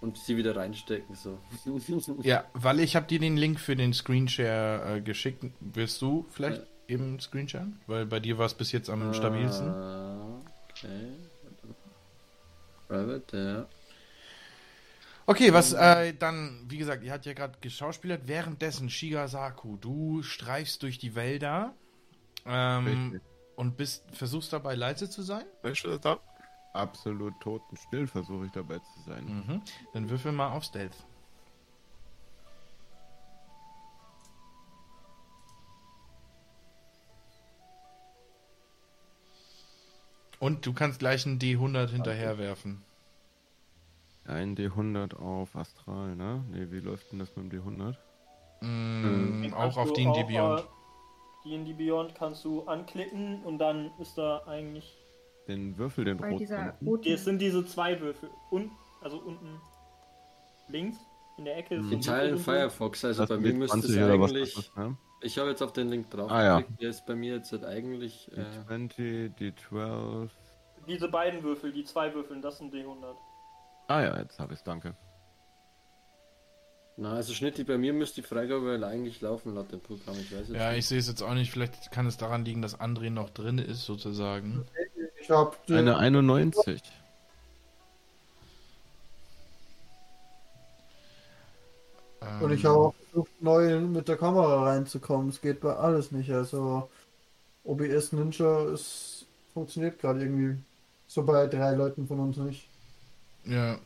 und 0.00 0.18
sie 0.18 0.36
wieder 0.36 0.56
reinstecken. 0.56 1.14
So. 1.14 1.38
ja, 2.22 2.44
weil 2.54 2.80
ich 2.80 2.96
habe 2.96 3.06
dir 3.06 3.18
den 3.18 3.36
Link 3.36 3.60
für 3.60 3.76
den 3.76 3.92
Screenshare 3.92 4.96
äh, 4.96 5.00
geschickt. 5.00 5.44
Wirst 5.60 6.02
du 6.02 6.26
vielleicht 6.30 6.66
eben 6.88 7.20
Screensharen? 7.20 7.80
Weil 7.86 8.06
bei 8.06 8.18
dir 8.20 8.38
war 8.38 8.46
es 8.46 8.54
bis 8.54 8.72
jetzt 8.72 8.90
am 8.90 9.12
stabilsten. 9.14 9.68
Okay. 10.78 11.12
Private, 12.88 13.36
ja. 13.36 13.66
Okay, 15.26 15.52
was 15.52 15.74
äh, 15.74 16.14
dann, 16.14 16.64
wie 16.68 16.78
gesagt, 16.78 17.04
ihr 17.04 17.12
habt 17.12 17.26
ja 17.26 17.34
gerade 17.34 17.58
geschauspielert. 17.60 18.22
Währenddessen, 18.26 18.88
Shigasaku, 18.88 19.76
du 19.76 20.22
streifst 20.22 20.82
durch 20.82 20.98
die 20.98 21.14
Wälder 21.14 21.74
ähm, 22.46 23.20
und 23.54 23.76
bist, 23.76 24.04
versuchst 24.10 24.54
dabei 24.54 24.74
leise 24.74 25.10
zu 25.10 25.20
sein. 25.20 25.44
Absolut 26.72 27.38
totenstill 27.40 28.06
versuche 28.06 28.46
ich 28.46 28.52
dabei 28.52 28.78
zu 28.78 29.00
sein. 29.06 29.24
Mhm. 29.24 29.62
Dann 29.92 30.08
würfel 30.08 30.32
mal 30.32 30.52
auf 30.52 30.64
Stealth. 30.64 30.96
Und 40.38 40.64
du 40.66 40.72
kannst 40.72 40.98
gleich 41.00 41.26
einen 41.26 41.38
D100 41.38 41.88
hinterher 41.90 42.38
werfen. 42.38 42.82
Ein 44.24 44.56
D100 44.56 45.16
auf 45.16 45.56
Astral, 45.56 46.14
ne? 46.14 46.44
Ne, 46.50 46.70
wie 46.70 46.80
läuft 46.80 47.10
denn 47.12 47.18
das 47.18 47.34
mit 47.34 47.50
dem 47.52 47.62
D100? 47.62 47.96
Mm, 48.60 49.42
Den 49.42 49.54
auch 49.54 49.76
auf 49.76 49.92
D&D 49.94 50.08
auch, 50.08 50.26
Beyond. 50.28 50.60
äh, 51.46 51.48
D&D 51.48 51.72
Beyond 51.72 52.14
kannst 52.14 52.44
du 52.44 52.62
anklicken 52.64 53.42
und 53.44 53.58
dann 53.58 53.90
ist 54.00 54.18
da 54.18 54.42
eigentlich. 54.46 54.96
Den 55.48 55.78
Würfel, 55.78 56.04
den 56.04 56.20
roten. 56.20 57.02
Es 57.06 57.24
sind 57.24 57.40
diese 57.40 57.64
zwei 57.64 57.98
Würfel. 58.00 58.28
Und, 58.50 58.70
also 59.00 59.18
unten 59.18 59.58
links 60.68 60.98
in 61.38 61.46
der 61.46 61.56
Ecke. 61.56 61.76
In 61.76 61.90
ein 61.90 62.00
Teilen. 62.02 62.38
Firefox, 62.38 63.04
also 63.04 63.22
Das 63.22 63.28
bei 63.30 63.34
sind 63.36 63.44
mir 63.44 63.52
die 63.52 63.58
müsste 63.58 63.78
es 63.78 63.84
20 63.86 64.02
oder 64.04 64.20
was 64.20 64.30
eigentlich. 64.30 64.58
ist, 64.58 64.76
ne? 64.76 64.96
Ich 65.20 65.38
habe 65.38 65.50
jetzt 65.50 65.62
auf 65.62 65.72
den 65.72 65.88
Link 65.88 66.10
drauf 66.10 66.30
Ah, 66.30 66.44
ja. 66.44 66.58
geklickt, 66.60 66.82
der 66.82 66.90
ist 66.90 67.04
bei 67.06 67.14
mir 67.16 67.34
jetzt 67.36 67.50
halt 67.52 67.64
eigentlich. 67.64 68.30
Äh, 68.36 68.44
D20, 68.70 69.32
D12. 69.36 70.28
Diese 70.86 71.08
beiden 71.08 71.42
Würfel, 71.42 71.72
die 71.72 71.84
zwei 71.84 72.14
Würfeln, 72.14 72.40
das 72.40 72.58
sind 72.58 72.72
D100. 72.72 73.14
Ah 73.88 74.02
ja, 74.02 74.18
jetzt 74.18 74.38
habe 74.38 74.52
ich 74.52 74.58
es, 74.60 74.64
danke. 74.64 74.94
na, 76.96 77.14
also 77.14 77.32
Schnitt, 77.32 77.58
die 77.58 77.64
bei 77.64 77.78
mir 77.78 77.92
müsste 77.92 78.20
die 78.22 78.26
Freigabe 78.26 78.80
eigentlich 78.86 79.20
laufen 79.20 79.54
laut 79.54 79.70
dem 79.72 79.80
Programm. 79.80 80.16
Ich 80.20 80.32
weiß 80.32 80.48
jetzt 80.48 80.56
Ja, 80.56 80.70
nicht. 80.70 80.78
ich 80.80 80.86
sehe 80.88 80.98
es 80.98 81.08
jetzt 81.08 81.22
auch 81.22 81.34
nicht. 81.34 81.50
Vielleicht 81.50 81.90
kann 81.90 82.06
es 82.06 82.16
daran 82.16 82.44
liegen, 82.44 82.60
dass 82.62 82.78
André 82.80 83.10
noch 83.10 83.30
drin 83.30 83.58
ist, 83.58 83.84
sozusagen. 83.84 84.64
Ich 85.20 85.30
hab 85.30 85.64
den, 85.66 85.78
Eine 85.78 85.96
91. 85.98 86.80
und 92.40 92.52
ich 92.52 92.64
habe 92.64 92.78
auch 92.78 92.94
versucht, 93.10 93.42
neu 93.42 93.80
mit 93.80 94.08
der 94.08 94.16
Kamera 94.16 94.64
reinzukommen. 94.64 95.28
Es 95.28 95.40
geht 95.40 95.60
bei 95.60 95.74
alles 95.74 96.12
nicht. 96.12 96.30
Also 96.30 96.88
OBS 97.64 98.12
Ninja 98.12 98.64
ist, 98.72 99.26
funktioniert 99.54 99.98
gerade 100.00 100.20
irgendwie 100.20 100.58
so 101.06 101.22
bei 101.22 101.46
drei 101.46 101.72
Leuten 101.72 102.06
von 102.06 102.20
uns 102.20 102.36
nicht. 102.36 102.68
Ja. 103.44 103.78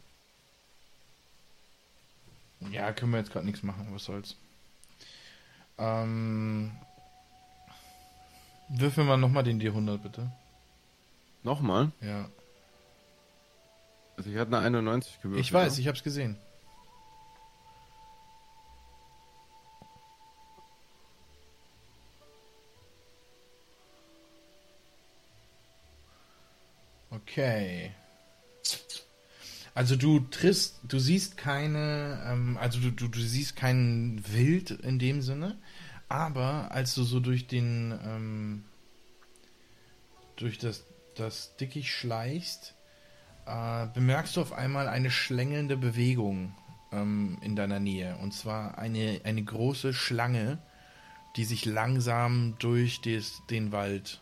Ja, 2.70 2.92
können 2.92 3.12
wir 3.12 3.18
jetzt 3.18 3.32
gerade 3.32 3.46
nichts 3.46 3.62
machen, 3.62 3.88
was 3.90 4.04
soll's. 4.04 4.36
Ähm. 5.78 6.72
Würfeln 8.68 9.06
wir 9.06 9.16
nochmal 9.16 9.42
den 9.42 9.60
D100, 9.60 9.98
bitte. 9.98 10.30
Nochmal? 11.42 11.90
Ja. 12.00 12.28
Also 14.16 14.30
ich 14.30 14.36
hatte 14.36 14.56
eine 14.56 14.78
91 14.78 15.20
gewürfelt. 15.20 15.44
Ich 15.44 15.52
weiß, 15.52 15.74
ne? 15.74 15.80
ich 15.80 15.88
hab's 15.88 16.02
gesehen. 16.02 16.36
Okay. 27.32 27.92
Also 29.74 29.96
du 29.96 30.20
triffst, 30.20 30.80
du 30.82 30.98
siehst 30.98 31.38
keine, 31.38 32.22
ähm, 32.26 32.58
also 32.60 32.78
du, 32.78 32.90
du, 32.90 33.08
du 33.08 33.20
siehst 33.20 33.56
kein 33.56 34.22
Wild 34.28 34.70
in 34.70 34.98
dem 34.98 35.22
Sinne, 35.22 35.56
aber 36.10 36.72
als 36.72 36.94
du 36.94 37.04
so 37.04 37.20
durch 37.20 37.46
den, 37.46 37.98
ähm, 38.04 38.64
durch 40.36 40.58
das, 40.58 40.84
das 41.14 41.56
Dickicht 41.56 41.88
schleichst, 41.88 42.74
äh, 43.46 43.86
bemerkst 43.94 44.36
du 44.36 44.42
auf 44.42 44.52
einmal 44.52 44.86
eine 44.86 45.10
schlängelnde 45.10 45.78
Bewegung 45.78 46.54
ähm, 46.92 47.38
in 47.40 47.56
deiner 47.56 47.80
Nähe. 47.80 48.18
Und 48.18 48.34
zwar 48.34 48.76
eine, 48.76 49.22
eine 49.24 49.42
große 49.42 49.94
Schlange, 49.94 50.58
die 51.36 51.46
sich 51.46 51.64
langsam 51.64 52.56
durch 52.58 53.00
des, 53.00 53.40
den 53.48 53.72
Wald 53.72 54.20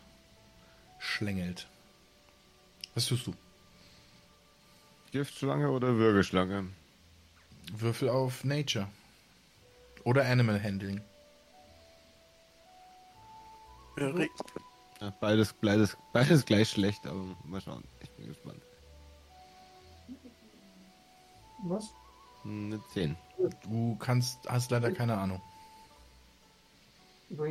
schlängelt. 0.97 1.67
Was 2.95 3.07
tust 3.07 3.27
du? 3.27 3.33
Giftschlange 5.11 5.69
oder 5.69 5.95
Würgeschlange? 5.95 6.67
Würfel 7.73 8.09
auf 8.09 8.43
Nature. 8.43 8.87
Oder 10.03 10.25
Animal 10.25 10.61
Handling. 10.61 11.01
Ja, 13.97 15.13
beides, 15.19 15.53
beides, 15.53 15.97
beides 16.13 16.45
gleich 16.45 16.69
schlecht, 16.69 17.05
aber 17.05 17.23
mal 17.43 17.61
schauen. 17.61 17.83
Ich 18.01 18.09
bin 18.11 18.27
gespannt. 18.27 18.61
Was? 21.63 21.93
Eine 22.43 22.81
10. 22.93 23.15
Du 23.63 23.95
kannst, 23.99 24.39
hast 24.47 24.71
leider 24.71 24.91
keine 24.91 25.17
Ahnung. 25.17 25.41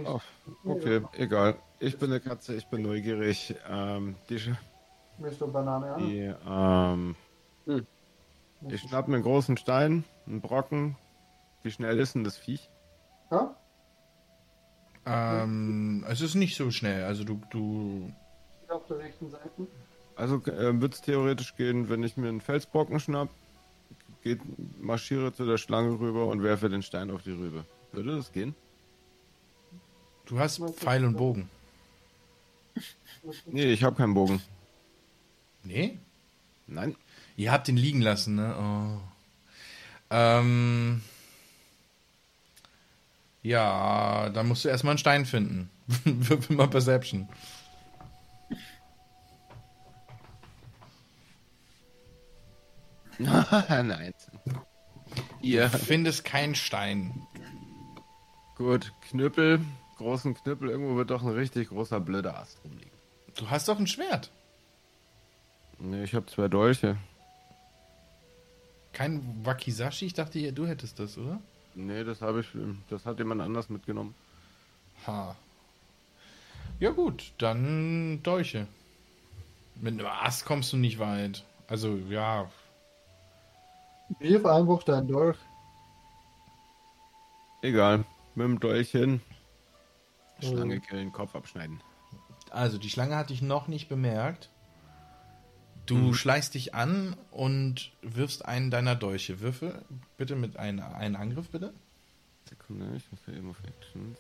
Oh, 0.05 0.21
okay, 0.65 1.01
egal. 1.13 1.57
Ich 1.79 1.97
bin 1.99 2.11
eine 2.11 2.21
Katze, 2.21 2.55
ich 2.55 2.67
bin 2.67 2.83
neugierig. 2.83 3.55
Ähm, 3.69 4.17
die, 4.29 4.55
Willst 5.21 5.41
du 5.41 5.53
Banane 5.53 5.93
an? 5.93 5.99
die, 5.99 6.35
ähm, 6.49 7.15
ich 8.69 8.81
schnapp 8.81 9.07
mir 9.07 9.17
einen 9.17 9.23
großen 9.23 9.57
Stein, 9.59 10.05
einen 10.27 10.41
Brocken. 10.41 10.97
Wie 11.63 11.71
schnell 11.71 11.99
ist 11.99 12.15
denn 12.15 12.25
das 12.25 12.39
Viech? 12.39 12.71
Ja? 13.31 13.55
Ähm, 15.05 16.05
es 16.09 16.23
ist 16.23 16.35
nicht 16.35 16.57
so 16.57 16.71
schnell. 16.71 17.05
Also 17.05 17.25
du, 17.25 17.41
du, 17.51 18.13
Auf 18.69 18.87
der 18.87 18.99
rechten 18.99 19.31
Seite. 19.31 19.67
Also 20.17 20.37
äh, 20.47 20.81
wird 20.81 20.95
es 20.95 21.03
theoretisch 21.03 21.55
gehen, 21.55 21.89
wenn 21.91 22.03
ich 22.03 22.17
mir 22.17 22.29
einen 22.29 22.41
Felsbrocken 22.41 22.99
schnapp, 22.99 23.29
geht, 24.23 24.41
marschiere 24.81 25.33
zu 25.33 25.45
der 25.45 25.59
Schlange 25.59 25.99
rüber 25.99 26.27
und 26.27 26.43
werfe 26.43 26.71
den 26.71 26.83
Stein 26.83 27.11
auf 27.11 27.23
die 27.23 27.33
Rübe. 27.33 27.65
Würde 27.93 28.17
das 28.17 28.33
gehen? 28.33 28.55
Du 30.25 30.39
hast 30.39 30.63
Pfeil 30.77 31.05
und 31.05 31.17
Bogen. 31.17 31.51
Nee, 33.45 33.71
ich 33.71 33.85
habe 33.85 33.97
keinen 33.97 34.15
Bogen. 34.15 34.41
Nee? 35.63 35.99
Nein. 36.67 36.97
Ihr 37.37 37.53
habt 37.53 37.69
ihn 37.69 37.77
liegen 37.77 38.01
lassen, 38.01 38.37
ne? 38.37 38.57
Oh. 38.59 39.01
Ähm. 40.11 41.03
Ja, 43.43 44.29
dann 44.31 44.49
musst 44.49 44.65
du 44.65 44.69
erstmal 44.69 44.93
einen 44.93 44.99
Stein 44.99 45.25
finden. 45.27 45.71
Würfel 46.05 46.57
mal 46.57 46.69
Perception. 46.69 47.29
Nein. 53.19 54.15
Ihr. 55.43 55.69
Findest 55.71 56.25
keinen 56.25 56.55
Stein. 56.55 57.27
Gut, 58.57 58.93
Knüppel, 59.09 59.61
großen 59.97 60.35
Knüppel, 60.35 60.69
irgendwo 60.69 60.97
wird 60.97 61.11
doch 61.11 61.23
ein 61.23 61.29
richtig 61.29 61.71
großer 61.71 61.99
blöder 61.99 62.39
Ast 62.39 62.63
rumliegen. 62.63 62.91
Du 63.37 63.49
hast 63.49 63.69
doch 63.69 63.79
ein 63.79 63.87
Schwert. 63.87 64.31
Nee, 65.81 66.05
ich 66.05 66.15
habe 66.15 66.27
zwei 66.27 66.49
Dolche. 66.49 66.97
Kein 68.93 69.45
Wakizashi? 69.45 70.07
Ich 70.07 70.15
dachte, 70.15 70.53
du 70.53 70.67
hättest 70.67 70.99
das, 70.99 71.17
oder? 71.17 71.41
Nee, 71.75 72.05
das 72.05 72.21
habe 72.21 72.41
ich, 72.41 72.49
das 72.89 73.07
hat 73.07 73.19
jemand 73.19 73.41
anders 73.41 73.71
mitgenommen. 73.71 74.15
Ha. 75.07 75.35
Ja 76.79 76.91
gut, 76.91 77.33
dann 77.39 78.23
Dolche. 78.23 78.67
Mit 79.77 79.95
einem 79.95 80.07
Ast 80.07 80.45
kommst 80.45 80.73
du 80.73 80.77
nicht 80.77 80.99
weit. 80.99 81.45
Also, 81.67 81.97
ja. 82.09 82.51
Wirf 84.19 84.45
einfach 84.45 84.83
deinen 84.83 85.09
Dolch. 85.09 85.39
Egal, 87.63 88.05
mit 88.35 88.45
dem 88.45 88.61
Dolch 88.61 88.91
hin. 88.91 89.21
Schlange 90.41 90.81
killen, 90.81 91.13
Kopf 91.13 91.35
abschneiden. 91.35 91.81
Also, 92.51 92.77
die 92.77 92.91
Schlange 92.91 93.17
hatte 93.17 93.33
ich 93.33 93.41
noch 93.41 93.69
nicht 93.69 93.89
bemerkt. 93.89 94.51
Du 95.91 95.97
Mhm. 95.97 96.15
schleichst 96.15 96.55
dich 96.55 96.73
an 96.73 97.17
und 97.33 97.91
wirfst 98.03 98.45
einen 98.45 98.71
deiner 98.71 98.95
Dolche. 98.95 99.41
Würfel 99.41 99.83
bitte 100.17 100.37
mit 100.37 100.57
einem 100.57 100.79
einen 100.81 101.17
Angriff, 101.17 101.49
bitte. 101.49 101.75
Sekunde, 102.49 102.95
ich 102.97 103.03
muss 103.11 103.21
ja 103.27 103.33
eben 103.33 103.51
auf 103.51 103.57
Actions. 103.65 104.17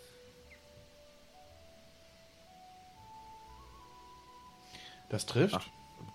Das 5.10 5.26
trifft. 5.26 5.54
Ach. 5.54 5.66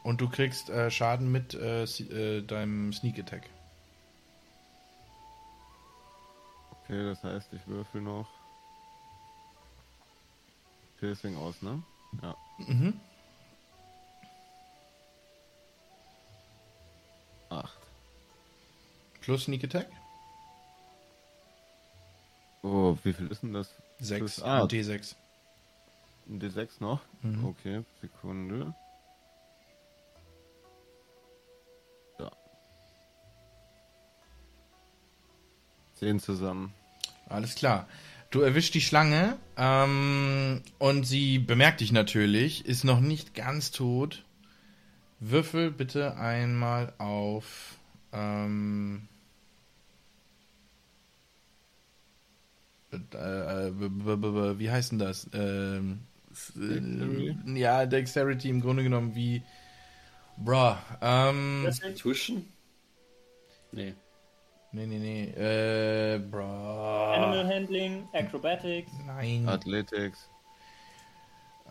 Und 0.03 0.19
du 0.19 0.29
kriegst 0.29 0.69
äh, 0.69 0.91
Schaden 0.91 1.31
mit 1.31 1.53
äh, 1.53 1.83
äh, 1.83 2.41
deinem 2.41 2.91
Sneak 2.91 3.17
Attack. 3.19 3.43
Okay, 6.83 7.01
das 7.05 7.23
heißt, 7.23 7.53
ich 7.53 7.65
würfel 7.65 8.01
noch. 8.01 8.27
Piercing 10.99 11.37
aus, 11.37 11.61
ne? 11.61 11.81
Ja. 12.21 12.35
Mhm. 12.57 12.99
Plus 19.25 19.45
Sneak 19.45 19.63
Attack? 19.63 19.87
Oh, 22.61 22.95
wie 23.03 23.11
viel 23.11 23.25
ist 23.27 23.41
denn 23.41 23.53
das? 23.53 23.73
6 23.99 24.35
Das- 24.35 24.43
ah. 24.43 24.61
und 24.61 24.71
D6. 24.71 25.15
Ein 26.29 26.39
D6 26.39 26.69
noch? 26.79 27.01
Mhm. 27.23 27.45
Okay, 27.45 27.83
Sekunde. 28.01 28.75
Ja. 32.19 32.31
Zehn 35.95 36.19
zusammen. 36.19 36.71
Alles 37.27 37.55
klar. 37.55 37.87
Du 38.29 38.41
erwischst 38.41 38.75
die 38.75 38.81
Schlange 38.81 39.37
ähm, 39.57 40.61
und 40.77 41.03
sie 41.05 41.39
bemerkt 41.39 41.79
dich 41.81 41.91
natürlich, 41.91 42.65
ist 42.67 42.83
noch 42.83 42.99
nicht 42.99 43.33
ganz 43.33 43.71
tot. 43.71 44.23
Würfel 45.19 45.71
bitte 45.71 46.15
einmal 46.17 46.93
auf. 46.99 47.75
Ähm, 48.13 49.07
äh, 53.13 53.67
äh, 53.67 53.71
b- 53.71 54.15
b- 54.15 54.59
wie 54.59 54.69
heißt 54.71 54.91
denn 54.91 54.99
das? 54.99 55.29
Ähm, 55.33 55.99
Dexterity? 56.55 57.35
äh, 57.47 57.59
ja, 57.59 57.85
Dexterity 57.85 58.49
im 58.49 58.61
Grunde 58.61 58.83
genommen 58.83 59.15
wie. 59.15 59.41
Bra. 60.37 60.81
Ähm, 61.01 61.69
Tuschen? 61.97 62.45
Nee. 63.71 63.93
nee, 64.73 64.85
nee, 64.85 64.99
nee. 64.99 65.23
Äh, 65.31 66.19
bra. 66.19 67.13
Animal 67.13 67.47
Handling, 67.47 68.07
Acrobatics, 68.13 68.91
Nein. 69.05 69.47
Athletics. 69.47 70.29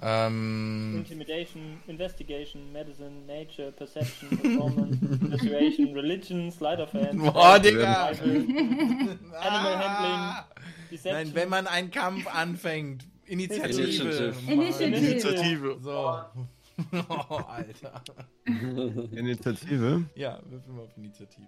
Ähm, 0.02 0.96
Intimidation, 0.98 1.80
Investigation, 1.86 2.72
Medicine, 2.72 3.24
Nature, 3.26 3.70
Perception, 3.72 4.28
Performance, 4.38 4.98
Persuasion, 5.30 5.94
Religion, 5.94 6.50
Sleight 6.50 6.80
of 6.80 6.92
Hand, 6.92 7.18
Boah, 7.18 7.58
Digga! 7.58 8.08
Animal 8.08 9.76
Handling! 9.78 10.44
Deception. 10.94 11.24
Nein, 11.24 11.34
wenn 11.34 11.48
man 11.48 11.66
einen 11.66 11.90
Kampf 11.90 12.26
anfängt. 12.26 13.04
Initiative. 13.26 13.82
Initiative. 13.82 14.34
Mann. 14.46 14.52
Initiative. 14.60 14.96
Initiative. 14.96 15.78
So. 15.82 16.20
Oh, 17.08 17.36
Alter. 17.36 18.02
Initiative. 18.44 20.04
Ja, 20.16 20.40
würfel 20.46 20.72
mal 20.72 20.82
auf 20.82 20.96
Initiative. 20.96 21.46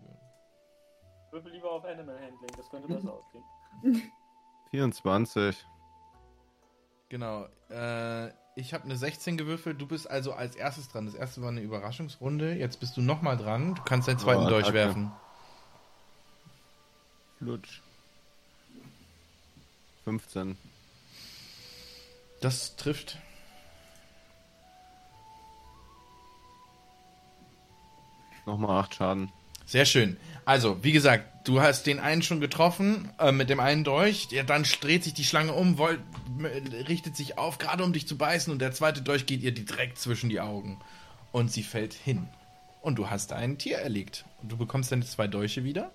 Würfel 1.33 1.51
lieber 1.51 1.73
auf 1.73 1.85
Animal 1.85 2.15
Handling, 2.15 2.51
das 2.57 2.71
könnte 2.71 2.87
besser 2.87 3.13
ausgehen. 3.13 4.13
24. 4.71 5.67
Genau. 7.09 7.49
Äh, 7.71 8.29
ich 8.55 8.73
habe 8.73 8.85
eine 8.85 8.97
16 8.97 9.37
gewürfelt. 9.37 9.81
Du 9.81 9.89
bist 9.89 10.09
also 10.09 10.33
als 10.33 10.55
erstes 10.55 10.89
dran. 10.89 11.07
Das 11.07 11.17
erste 11.17 11.43
war 11.43 11.49
eine 11.49 11.61
Überraschungsrunde. 11.61 12.55
Jetzt 12.55 12.79
bist 12.79 12.97
du 12.97 13.03
nochmal 13.03 13.37
dran. 13.37 13.75
Du 13.75 13.83
kannst 13.83 14.07
deinen 14.07 14.21
zweiten 14.21 14.45
Oh, 14.45 14.49
Dolch 14.49 14.73
werfen. 14.73 15.11
Flutsch. 17.39 17.83
15. 20.07 20.57
Das 22.41 22.77
trifft. 22.77 23.19
Nochmal 28.47 28.79
8 28.83 28.95
Schaden. 28.95 29.33
Sehr 29.65 29.85
schön. 29.85 30.17
Also, 30.45 30.85
wie 30.85 30.93
gesagt, 30.93 31.49
du 31.49 31.61
hast 31.61 31.87
den 31.89 31.99
einen 31.99 32.23
schon 32.23 32.39
getroffen 32.41 33.11
äh, 33.19 33.33
mit 33.33 33.51
dem 33.51 33.59
einen 33.59 33.83
Dolch. 33.83 34.29
Ja, 34.31 34.45
dann 34.45 34.63
dreht 34.63 35.03
sich 35.03 35.15
die 35.15 35.25
Schlange 35.25 35.53
um, 35.53 35.77
wollt, 35.79 36.01
m- 36.39 36.47
richtet 36.87 37.17
sich 37.17 37.37
auf, 37.37 37.59
gerade 37.59 37.83
um 37.83 37.93
dich 37.93 38.07
zu 38.07 38.17
beißen. 38.17 38.53
Und 38.53 38.61
der 38.61 38.71
zweite 38.71 39.03
Dolch 39.03 39.27
geht 39.27 39.43
ihr 39.43 39.53
direkt 39.53 39.99
zwischen 39.99 40.31
die 40.31 40.39
Augen. 40.41 40.79
Und 41.33 41.51
sie 41.51 41.65
fällt 41.65 41.95
hin. 41.95 42.29
Und 42.81 42.95
du 42.97 43.11
hast 43.11 43.33
ein 43.33 43.59
Tier 43.59 43.79
erlegt. 43.79 44.25
Und 44.41 44.53
du 44.53 44.57
bekommst 44.57 44.93
deine 44.93 45.05
zwei 45.05 45.27
Dolche 45.27 45.65
wieder. 45.65 45.91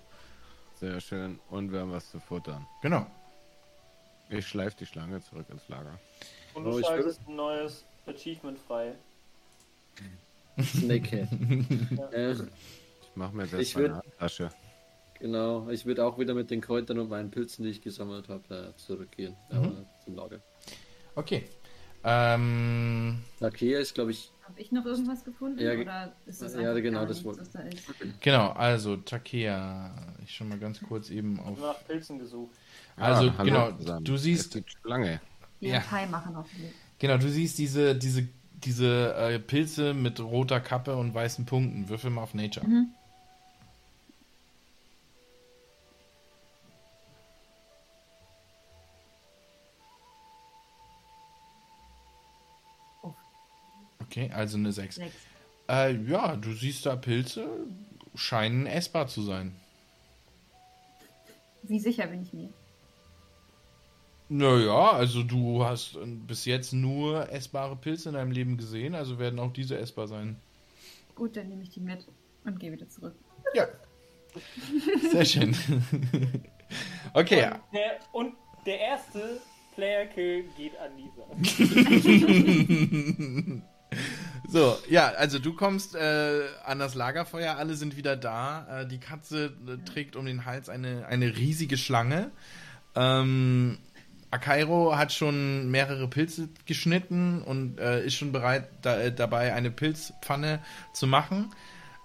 Sehr 0.78 1.00
schön. 1.00 1.38
Und 1.48 1.72
wir 1.72 1.80
haben 1.80 1.92
was 1.92 2.10
zu 2.10 2.20
futtern. 2.20 2.66
Genau. 2.82 3.06
Ich 4.32 4.46
schleife 4.46 4.76
die 4.78 4.86
Schlange 4.86 5.20
zurück 5.22 5.46
ins 5.50 5.68
Lager. 5.68 5.98
Und 6.54 6.66
Oh, 6.66 6.72
du 6.72 6.78
ich 6.78 6.86
schaltest 6.86 7.20
ein 7.28 7.36
neues 7.36 7.84
Achievement 8.06 8.58
frei. 8.58 8.94
Snakehead. 10.62 11.28
äh, 12.12 12.32
Ich 12.32 12.38
mache 13.16 13.34
mir 13.36 13.44
Ich 13.44 13.52
erstmal 13.52 13.84
würd- 13.84 13.92
eine 14.02 14.16
Tasche. 14.18 14.50
genau, 15.18 15.68
ich 15.70 15.84
würde 15.86 16.04
auch 16.04 16.18
wieder 16.18 16.34
mit 16.34 16.50
den 16.50 16.60
Kräutern 16.60 16.98
und 16.98 17.08
meinen 17.10 17.30
Pilzen, 17.30 17.64
die 17.64 17.70
ich 17.70 17.82
gesammelt 17.82 18.28
habe, 18.28 18.72
äh, 18.74 18.76
zurückgehen. 18.78 19.36
Aber 19.50 19.84
zum 20.04 20.14
Lager. 20.16 20.40
Okay. 21.14 21.44
Ähm, 22.04 23.22
Lakea 23.38 23.78
ist, 23.78 23.94
glaube 23.94 24.10
ich, 24.10 24.30
Habe 24.42 24.60
ich 24.60 24.72
noch 24.72 24.84
irgendwas 24.84 25.22
gefunden? 25.24 25.60
Ja, 25.60 25.72
oder 25.72 26.12
ist 26.26 26.42
das 26.42 26.54
ja, 26.54 26.74
genau, 26.80 27.06
das 27.06 27.22
wollte- 27.22 27.42
was 27.42 27.52
da 27.52 27.60
ist? 27.60 27.86
genau, 28.20 28.50
also 28.50 28.96
Takea. 28.96 29.94
Ich 30.24 30.34
schon 30.34 30.48
mal 30.48 30.58
ganz 30.58 30.80
kurz 30.82 31.10
eben 31.10 31.34
Ich 31.34 31.40
auf. 31.40 31.46
habe 31.58 31.60
nach 31.60 31.84
Pilzen 31.86 32.18
gesucht. 32.18 32.50
Also, 32.96 33.30
Ah, 33.30 33.34
hallo 33.38 33.44
genau, 33.50 33.72
zusammen. 33.72 34.04
du 34.04 34.16
siehst- 34.16 34.56
Es 34.56 34.64
Schlange. 34.82 35.20
Ja. 35.60 35.82
Machen 36.10 36.34
noch 36.34 36.44
nicht. 36.52 36.74
Genau, 36.98 37.16
du 37.18 37.28
siehst 37.28 37.58
diese, 37.58 37.94
diese, 37.94 38.28
diese 38.64 39.14
äh, 39.14 39.38
Pilze 39.38 39.94
mit 39.94 40.20
roter 40.20 40.60
Kappe 40.60 40.96
und 40.96 41.14
weißen 41.14 41.46
Punkten. 41.46 41.88
Würfel 41.88 42.10
mal 42.10 42.22
auf 42.22 42.34
Nature. 42.34 42.66
Mhm. 42.66 42.88
Okay, 54.00 54.30
also 54.32 54.58
eine 54.58 54.72
6. 54.72 54.96
Sechs. 54.96 55.14
Äh, 55.68 55.94
ja, 56.02 56.36
du 56.36 56.52
siehst 56.52 56.86
da 56.86 56.96
Pilze, 56.96 57.46
scheinen 58.14 58.66
essbar 58.66 59.06
zu 59.06 59.22
sein. 59.22 59.54
Wie 61.62 61.78
sicher 61.78 62.06
bin 62.08 62.22
ich 62.22 62.32
mir? 62.32 62.50
Naja, 64.34 64.92
also 64.92 65.22
du 65.22 65.62
hast 65.62 65.96
äh, 65.96 66.06
bis 66.06 66.46
jetzt 66.46 66.72
nur 66.72 67.30
essbare 67.30 67.76
Pilze 67.76 68.08
in 68.08 68.14
deinem 68.14 68.30
Leben 68.30 68.56
gesehen, 68.56 68.94
also 68.94 69.18
werden 69.18 69.38
auch 69.38 69.52
diese 69.52 69.76
essbar 69.76 70.08
sein. 70.08 70.36
Gut, 71.14 71.36
dann 71.36 71.50
nehme 71.50 71.62
ich 71.62 71.68
die 71.68 71.80
mit 71.80 72.06
und 72.44 72.58
gehe 72.58 72.72
wieder 72.72 72.88
zurück. 72.88 73.14
Ja, 73.52 73.66
Sehr 75.10 75.26
schön. 75.26 75.54
okay, 77.12 77.44
Und 77.44 77.60
der, 77.74 78.00
und 78.12 78.34
der 78.64 78.80
erste 78.80 79.38
Player-Kill 79.74 80.44
geht 80.56 80.72
an 80.78 80.92
Lisa. 80.96 81.26
So, 84.48 84.76
ja, 84.88 85.08
also 85.10 85.38
du 85.38 85.52
kommst 85.54 85.94
äh, 85.94 86.40
an 86.64 86.78
das 86.78 86.94
Lagerfeuer, 86.94 87.56
alle 87.56 87.74
sind 87.74 87.94
wieder 87.96 88.16
da. 88.16 88.80
Äh, 88.80 88.86
die 88.86 88.98
Katze 88.98 89.52
äh, 89.68 89.84
trägt 89.84 90.16
um 90.16 90.24
den 90.24 90.46
Hals 90.46 90.70
eine, 90.70 91.06
eine 91.06 91.36
riesige 91.36 91.76
Schlange. 91.76 92.30
Ähm, 92.94 93.78
Akairo 94.32 94.96
hat 94.96 95.12
schon 95.12 95.70
mehrere 95.70 96.08
Pilze 96.08 96.48
geschnitten 96.64 97.42
und 97.42 97.78
äh, 97.78 98.04
ist 98.04 98.14
schon 98.14 98.32
bereit 98.32 98.68
da, 98.80 98.98
äh, 98.98 99.14
dabei, 99.14 99.52
eine 99.52 99.70
Pilzpfanne 99.70 100.60
zu 100.94 101.06
machen. 101.06 101.54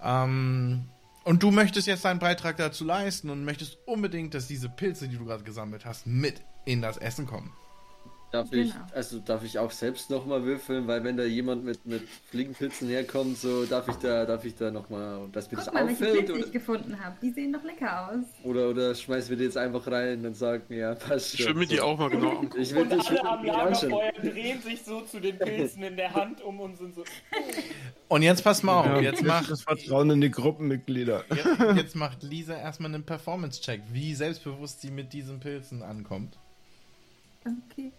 Ähm, 0.03 0.89
und 1.23 1.41
du 1.41 1.51
möchtest 1.51 1.88
jetzt 1.88 2.03
deinen 2.03 2.19
Beitrag 2.19 2.57
dazu 2.57 2.84
leisten 2.84 3.30
und 3.30 3.45
möchtest 3.45 3.78
unbedingt, 3.86 4.34
dass 4.34 4.47
diese 4.47 4.67
Pilze, 4.67 5.07
die 5.07 5.17
du 5.17 5.25
gerade 5.25 5.43
gesammelt 5.43 5.86
hast, 5.86 6.05
mit 6.05 6.41
in 6.65 6.82
das 6.82 6.97
Essen 6.97 7.25
kommen. 7.25 7.53
Darf 8.30 8.51
ich, 8.51 8.73
Genau. 8.73 8.86
also 8.93 9.19
darf 9.19 9.43
ich 9.45 9.57
auch 9.57 9.71
selbst 9.71 10.09
nochmal 10.09 10.43
würfeln, 10.43 10.86
weil 10.86 11.01
wenn 11.05 11.15
da 11.15 11.23
jemand 11.23 11.63
mit, 11.63 11.86
mit 11.86 12.03
Fliegenpilzen 12.30 12.89
herkommt, 12.89 13.38
so 13.38 13.63
darf 13.65 13.88
ich 13.88 13.95
da, 13.95 14.25
darf 14.25 14.43
ich 14.43 14.53
da 14.53 14.69
nochmal, 14.69 15.30
dass 15.32 15.49
mir 15.49 15.55
das 15.57 15.65
Guck 15.67 15.73
mal, 15.75 15.88
welche 15.88 16.03
auffällt 16.03 16.17
Pilze 16.17 16.34
oder, 16.34 16.45
ich 16.45 16.51
gefunden 16.51 16.99
habe. 17.03 17.15
Die 17.21 17.32
sehen 17.32 17.53
doch 17.53 17.63
lecker 17.63 18.09
aus. 18.11 18.25
oder, 18.43 18.69
oder 18.69 18.93
schmeißen 18.93 19.30
wir 19.30 19.38
die 19.38 19.45
jetzt 19.45 19.55
einfach 19.57 19.88
rein 19.88 20.25
und 20.25 20.36
sagen, 20.36 20.63
ja, 20.73 20.93
passt 20.95 21.36
Ich 21.39 21.45
will 21.47 21.53
mir 21.53 21.67
die 21.67 21.80
auch 21.80 21.97
mal 21.97 22.09
genau 22.09 22.32
angucken. 22.39 22.61
Ich 22.61 22.75
will, 22.75 22.82
Und 22.82 22.93
ich 23.01 23.09
will 23.11 23.17
alle 23.19 23.53
am. 23.53 23.71
Lagerfeuer 23.71 24.11
drehen 24.21 24.61
sich 24.61 24.84
so 24.84 25.01
zu 25.01 25.21
den 25.21 25.38
Pilzen 25.38 25.84
in 25.84 25.95
der 25.95 26.13
Hand 26.13 26.41
um 26.41 26.59
und 26.59 26.78
sind 26.78 26.95
so. 26.95 27.05
Und 28.09 28.23
jetzt 28.23 28.43
pass 28.43 28.61
mal 28.61 28.82
auf, 28.82 28.86
Ja, 28.88 28.99
jetzt 28.99 29.23
macht 29.23 29.49
das 29.49 29.61
Vertrauen 29.61 30.09
in 30.09 30.19
die 30.19 30.32
Gruppenmitglieder. 30.32 31.23
Jetzt, 31.30 31.78
jetzt 31.78 31.95
macht 31.95 32.23
Lisa 32.23 32.57
erstmal 32.57 32.93
einen 32.93 33.03
Performance-Check, 33.05 33.84
wie 33.93 34.13
selbstbewusst 34.15 34.82
sie 34.82 34.91
mit 34.91 35.13
diesen 35.13 35.39
Pilzen 35.39 35.82
ankommt. 35.82 36.38
Okay. 37.45 37.93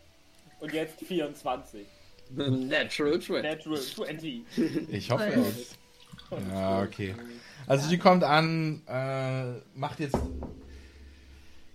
Und 0.61 0.72
jetzt 0.72 1.00
24. 1.00 1.86
Natural 2.30 3.20
20. 3.20 3.42
Natural 3.42 3.80
20. 3.80 4.42
Ich 4.88 5.11
hoffe 5.11 5.24
es. 5.24 5.76
Ja, 6.50 6.82
okay. 6.82 7.14
Also 7.66 7.88
die 7.88 7.98
kommt 7.98 8.24
an, 8.24 8.82
äh, 8.86 9.78
macht 9.78 10.00
jetzt 10.00 10.18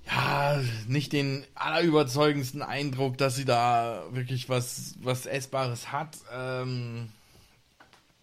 ja 0.06 0.62
nicht 0.88 1.14
den 1.14 1.46
allerüberzeugendsten 1.56 2.62
Eindruck, 2.62 3.18
dass 3.18 3.36
sie 3.36 3.46
da 3.46 4.04
wirklich 4.12 4.50
was, 4.50 4.96
was 5.02 5.26
Essbares 5.26 5.92
hat. 5.92 6.18
Ähm, 6.32 7.10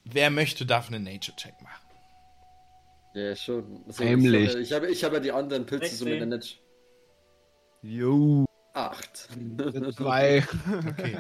wer 0.05 0.31
möchte, 0.31 0.67
darf 0.67 0.89
einen 0.89 1.05
Nature-Check 1.05 1.55
machen. 1.63 1.87
Ja, 3.15 3.35
schon. 3.35 3.83
Also, 3.87 4.05
Heimlich. 4.05 4.55
Ich 4.55 4.73
habe, 4.73 4.89
ich 4.89 5.03
habe 5.03 5.17
ja 5.17 5.21
die 5.21 5.33
anderen 5.33 5.67
Pilze 5.67 5.97
so 5.97 6.05
mit 6.05 6.21
16. 6.21 6.31
der 6.31 6.39
Net. 6.39 6.59
Jo, 7.83 8.45
Acht. 8.89 9.29
zwei. 9.97 10.47
Okay. 10.89 11.17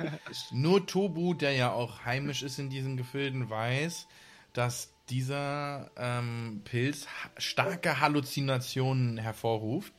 Nur 0.52 0.86
Tobu, 0.86 1.34
der 1.34 1.52
ja 1.52 1.72
auch 1.72 2.04
heimisch 2.04 2.42
ist 2.42 2.58
in 2.58 2.70
diesen 2.70 2.96
Gefilden, 2.96 3.50
weiß, 3.50 4.06
dass 4.52 4.92
dieser 5.10 5.90
ähm, 5.96 6.62
Pilz 6.64 7.06
starke 7.36 8.00
Halluzinationen 8.00 9.18
hervorruft. 9.18 9.92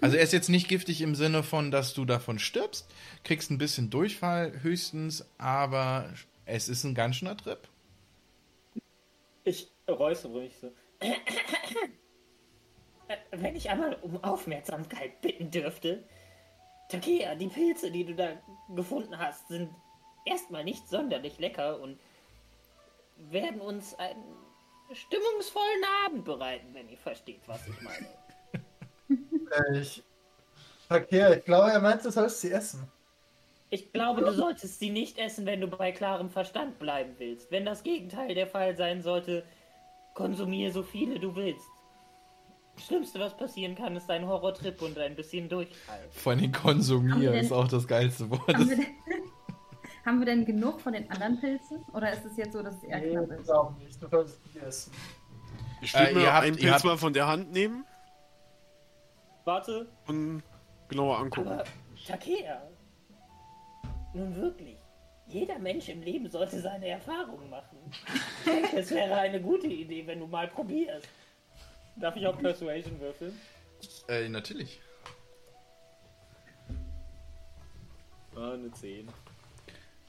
Also 0.00 0.16
er 0.16 0.22
ist 0.22 0.32
jetzt 0.32 0.48
nicht 0.48 0.68
giftig 0.68 1.00
im 1.00 1.14
Sinne 1.14 1.42
von, 1.42 1.70
dass 1.70 1.94
du 1.94 2.04
davon 2.04 2.38
stirbst, 2.38 2.86
kriegst 3.24 3.50
ein 3.50 3.58
bisschen 3.58 3.90
Durchfall 3.90 4.62
höchstens, 4.62 5.26
aber 5.38 6.12
es 6.44 6.68
ist 6.68 6.84
ein 6.84 6.94
ganz 6.94 7.16
schöner 7.16 7.36
Trip. 7.36 7.58
Ich 9.44 9.68
räusere 9.88 10.40
mich 10.40 10.52
so. 10.60 10.72
Äh, 11.00 11.14
Wenn 13.30 13.56
ich 13.56 13.70
einmal 13.70 13.94
um 14.02 14.22
Aufmerksamkeit 14.22 15.20
bitten 15.22 15.50
dürfte. 15.50 16.04
Takia, 16.90 17.34
die 17.34 17.48
Pilze, 17.48 17.90
die 17.90 18.04
du 18.04 18.14
da 18.14 18.32
gefunden 18.74 19.18
hast, 19.18 19.48
sind 19.48 19.70
erstmal 20.24 20.64
nicht 20.64 20.88
sonderlich 20.88 21.38
lecker 21.38 21.80
und 21.80 21.98
werden 23.16 23.60
uns 23.60 23.94
einen 23.98 24.22
stimmungsvollen 24.92 25.84
Abend 26.06 26.24
bereiten, 26.24 26.74
wenn 26.74 26.88
ihr 26.88 26.98
versteht, 26.98 27.40
was 27.46 27.66
ich 27.66 27.80
meine. 27.80 28.06
Ich. 29.74 30.04
Verkehr, 30.86 31.36
ich 31.36 31.44
glaube, 31.44 31.72
er 31.72 31.80
meint, 31.80 32.04
du 32.04 32.10
sollst 32.10 32.40
sie 32.40 32.52
essen. 32.52 32.88
Ich 33.68 33.92
glaube, 33.92 34.22
du 34.22 34.32
solltest 34.32 34.78
sie 34.78 34.90
nicht 34.90 35.18
essen, 35.18 35.46
wenn 35.46 35.60
du 35.60 35.68
bei 35.68 35.92
klarem 35.92 36.30
Verstand 36.30 36.78
bleiben 36.78 37.14
willst. 37.18 37.50
Wenn 37.50 37.64
das 37.64 37.82
Gegenteil 37.84 38.34
der 38.34 38.48
Fall 38.48 38.76
sein 38.76 39.02
sollte, 39.02 39.44
konsumier 40.14 40.72
so 40.72 40.82
viele 40.82 41.20
du 41.20 41.34
willst. 41.36 41.69
Das 42.80 42.86
Schlimmste, 42.86 43.20
was 43.20 43.36
passieren 43.36 43.74
kann, 43.74 43.94
ist 43.94 44.08
ein 44.10 44.26
Horrortrip 44.26 44.80
und 44.80 44.96
ein 44.98 45.14
bisschen 45.14 45.50
Durchfall. 45.50 46.00
Vor 46.12 46.32
allem 46.32 46.40
Haben 46.40 46.52
wir 46.52 46.60
konsumieren 46.60 47.20
denn- 47.20 47.44
ist 47.44 47.52
auch 47.52 47.68
das 47.68 47.86
geilste 47.86 48.30
Wort. 48.30 48.48
Haben 48.48 48.70
wir, 48.70 48.76
denn, 48.76 48.86
haben 50.06 50.18
wir 50.18 50.24
denn 50.26 50.44
genug 50.46 50.80
von 50.80 50.94
den 50.94 51.10
anderen 51.10 51.38
Pilzen? 51.38 51.84
Oder 51.92 52.12
ist 52.14 52.24
es 52.24 52.38
jetzt 52.38 52.54
so, 52.54 52.62
dass 52.62 52.76
es 52.76 52.84
eher 52.84 53.00
Nee, 53.00 53.10
knapp 53.10 53.30
ich 53.32 53.38
ist? 53.40 53.44
glaube 53.44 53.84
nicht. 53.84 54.02
Du 54.02 54.08
sollst 54.08 54.40
die 54.54 54.58
essen. 54.60 54.92
Ich 55.82 55.92
will 55.94 56.06
Äh, 56.06 56.14
mir 56.14 56.32
habt- 56.32 56.46
einen 56.46 56.56
Pilz 56.56 56.72
habt- 56.72 56.84
mal 56.84 56.96
von 56.96 57.12
der 57.12 57.26
Hand 57.26 57.52
nehmen 57.52 57.84
Warte, 59.44 59.86
und 60.06 60.42
genauer 60.88 61.18
angucken. 61.18 61.48
Aber, 61.48 61.64
Takea, 62.06 62.62
nun 64.14 64.34
wirklich, 64.36 64.78
jeder 65.26 65.58
Mensch 65.58 65.88
im 65.90 66.02
Leben 66.02 66.28
sollte 66.30 66.60
seine 66.60 66.88
Erfahrungen 66.88 67.48
machen. 67.50 67.76
Ich 68.44 68.52
denke, 68.52 68.76
es 68.78 68.90
wäre 68.90 69.14
eine 69.16 69.40
gute 69.40 69.66
Idee, 69.66 70.06
wenn 70.06 70.20
du 70.20 70.26
mal 70.26 70.48
probierst. 70.48 71.06
Darf 71.96 72.16
ich 72.16 72.26
auch 72.26 72.38
Persuasion 72.38 73.00
würfeln? 73.00 73.32
Äh, 74.08 74.28
natürlich. 74.28 74.80
Ah, 78.36 78.52
eine 78.52 78.70
10. 78.72 79.08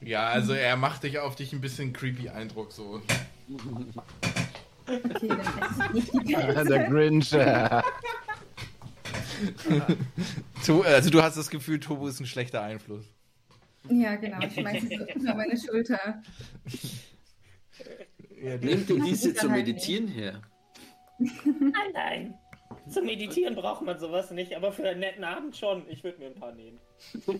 Ja, 0.00 0.28
also 0.28 0.52
er 0.52 0.76
macht 0.76 1.04
dich 1.04 1.18
auf 1.18 1.36
dich 1.36 1.52
ein 1.52 1.60
bisschen 1.60 1.92
creepy 1.92 2.28
Eindruck 2.28 2.72
so. 2.72 3.00
Okay, 4.84 5.28
dann 5.28 5.40
esse 5.40 5.96
ich 5.96 6.02
nicht 6.12 6.12
die 6.12 6.24
Der 6.34 6.52
Pilze. 6.52 6.84
Grinch. 6.90 7.30
To 10.66 10.82
also 10.82 11.10
du 11.10 11.22
hast 11.22 11.36
das 11.36 11.50
Gefühl, 11.50 11.78
Tobu 11.80 12.06
ist 12.08 12.20
ein 12.20 12.26
schlechter 12.26 12.62
Einfluss. 12.62 13.04
Ja, 13.88 14.16
genau. 14.16 14.38
Ich 14.44 14.54
schmeiße 14.54 14.86
so 14.88 14.94
über 15.20 15.34
meine 15.34 15.56
Schulter. 15.56 16.22
Nehmt 18.60 18.90
ihr 18.90 19.02
diese 19.02 19.34
zum 19.34 19.52
halt 19.52 19.66
Meditieren 19.66 20.08
her? 20.08 20.42
Nein, 21.44 21.92
nein. 21.92 22.38
Zum 22.88 23.04
Meditieren 23.04 23.54
braucht 23.54 23.82
man 23.82 23.98
sowas 23.98 24.30
nicht, 24.30 24.54
aber 24.56 24.72
für 24.72 24.88
einen 24.88 25.00
netten 25.00 25.24
Abend 25.24 25.56
schon. 25.56 25.88
Ich 25.88 26.02
würde 26.02 26.18
mir 26.18 26.26
ein 26.26 26.34
paar 26.34 26.52
nehmen. 26.52 26.80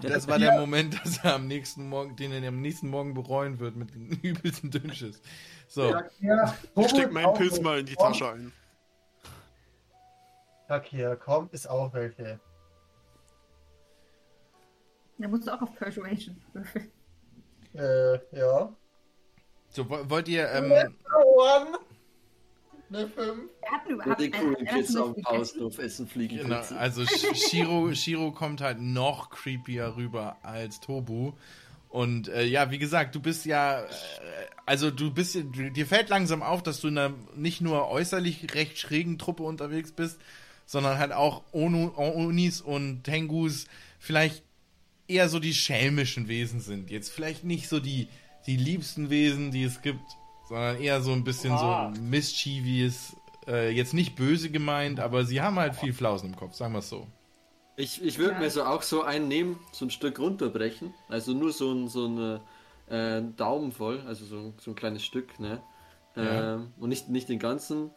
Das 0.00 0.26
war 0.28 0.38
der 0.38 0.58
Moment, 0.58 0.98
dass 1.04 1.18
er 1.24 1.34
am 1.34 1.46
nächsten 1.46 1.88
Morgen, 1.88 2.16
den 2.16 2.32
er 2.32 2.48
am 2.48 2.60
nächsten 2.60 2.88
Morgen 2.88 3.14
bereuen 3.14 3.58
wird 3.58 3.76
mit 3.76 3.94
dem 3.94 4.08
übelsten 4.22 4.70
Dünnschiss. 4.70 5.20
So, 5.68 5.92
Takia, 5.92 6.54
Ich 6.76 6.88
steck 6.88 7.12
meinen 7.12 7.34
Pilz 7.34 7.60
mal 7.60 7.80
in 7.80 7.86
die 7.86 7.94
Tasche 7.94 8.30
ein. 8.30 8.52
Takia, 10.68 11.16
komm, 11.16 11.48
ist 11.52 11.68
auch 11.68 11.92
welche. 11.92 12.40
Da 15.18 15.28
musst 15.28 15.46
du 15.46 15.52
auch 15.52 15.62
auf 15.62 15.74
Persuasion 15.74 16.42
würfeln. 16.52 16.90
Äh, 17.74 18.38
ja. 18.38 18.74
So 19.74 19.88
wo- 19.90 20.08
wollt 20.08 20.28
ihr, 20.28 20.48
ähm, 20.50 20.70
One. 20.70 21.78
Eine 22.90 23.08
5. 23.08 23.16
Wir 23.16 23.70
hatten 23.72 23.88
Mit 23.88 23.90
überhaupt 24.04 24.20
den 24.20 24.34
einen 24.34 24.54
coolen 24.54 24.66
Kids 24.66 24.96
auf 24.96 25.14
dem 25.14 25.24
genau, 26.28 26.60
also 26.78 27.02
Sh- 27.02 27.34
Shiro, 27.50 27.92
Shiro 27.94 28.30
kommt 28.30 28.60
halt 28.60 28.80
noch 28.80 29.30
creepier 29.30 29.96
rüber 29.96 30.36
als 30.42 30.80
Tobu. 30.80 31.32
Und 31.88 32.28
äh, 32.28 32.44
ja, 32.44 32.70
wie 32.70 32.78
gesagt, 32.78 33.14
du 33.14 33.20
bist 33.20 33.46
ja, 33.46 33.80
äh, 33.82 33.86
also 34.66 34.90
du 34.90 35.12
bist, 35.12 35.36
dir 35.36 35.86
fällt 35.86 36.08
langsam 36.08 36.42
auf, 36.42 36.62
dass 36.62 36.80
du 36.80 36.88
in 36.88 36.98
einer 36.98 37.14
nicht 37.34 37.60
nur 37.60 37.88
äußerlich 37.88 38.54
recht 38.54 38.78
schrägen 38.78 39.18
Truppe 39.18 39.42
unterwegs 39.44 39.90
bist, 39.92 40.20
sondern 40.66 40.98
halt 40.98 41.12
auch 41.12 41.42
Onu, 41.52 41.92
Onis 41.96 42.60
und 42.60 43.02
Tengus 43.04 43.66
vielleicht 43.98 44.42
eher 45.08 45.28
so 45.28 45.38
die 45.38 45.54
schelmischen 45.54 46.28
Wesen 46.28 46.60
sind. 46.60 46.90
Jetzt 46.90 47.10
vielleicht 47.10 47.44
nicht 47.44 47.68
so 47.68 47.80
die, 47.80 48.08
die 48.46 48.56
liebsten 48.56 49.10
Wesen, 49.10 49.50
die 49.50 49.64
es 49.64 49.80
gibt, 49.82 50.04
sondern 50.48 50.80
eher 50.80 51.00
so 51.00 51.12
ein 51.12 51.24
bisschen 51.24 51.54
Ah. 51.54 51.92
so 51.94 52.00
mischievous, 52.02 53.16
äh, 53.46 53.70
jetzt 53.70 53.94
nicht 53.94 54.16
böse 54.16 54.50
gemeint, 54.50 55.00
aber 55.00 55.24
sie 55.24 55.40
haben 55.40 55.56
halt 55.58 55.74
viel 55.74 55.92
Flausen 55.92 56.30
im 56.30 56.36
Kopf, 56.36 56.54
sagen 56.54 56.72
wir 56.74 56.80
es 56.80 56.88
so. 56.88 57.06
Ich, 57.76 58.02
ich 58.04 58.18
würde 58.18 58.34
Ja. 58.34 58.38
mir 58.40 58.50
so 58.50 58.64
auch 58.64 58.82
so 58.82 59.02
einen 59.02 59.26
nehmen, 59.28 59.58
so 59.72 59.84
ein 59.86 59.90
Stück 59.90 60.18
runterbrechen. 60.20 60.94
Also 61.08 61.32
nur 61.32 61.52
so 61.52 61.72
ein, 61.72 61.88
so 61.88 62.06
ein 62.06 62.40
äh, 62.88 63.22
Daumen 63.36 63.72
voll, 63.72 64.00
also 64.06 64.24
so 64.24 64.36
ein, 64.38 64.54
so 64.58 64.70
ein 64.70 64.74
kleines 64.76 65.04
Stück, 65.04 65.40
ne? 65.40 65.60
Ja. 66.16 66.54
Ähm, 66.54 66.72
und 66.78 66.90
nicht, 66.90 67.08
nicht 67.08 67.28
den 67.28 67.40
ganzen. 67.40 67.90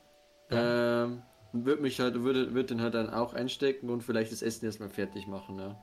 Ähm, 0.50 1.22
würde 1.54 1.82
mich 1.82 2.00
halt, 2.00 2.16
würde, 2.24 2.54
würde 2.54 2.70
den 2.70 2.82
halt 2.82 2.94
dann 2.96 3.10
auch 3.10 3.34
einstecken 3.34 3.90
und 3.90 4.02
vielleicht 4.02 4.32
das 4.32 4.42
Essen 4.42 4.66
erstmal 4.66 4.90
fertig 4.90 5.28
machen, 5.28 5.56
ne? 5.58 5.78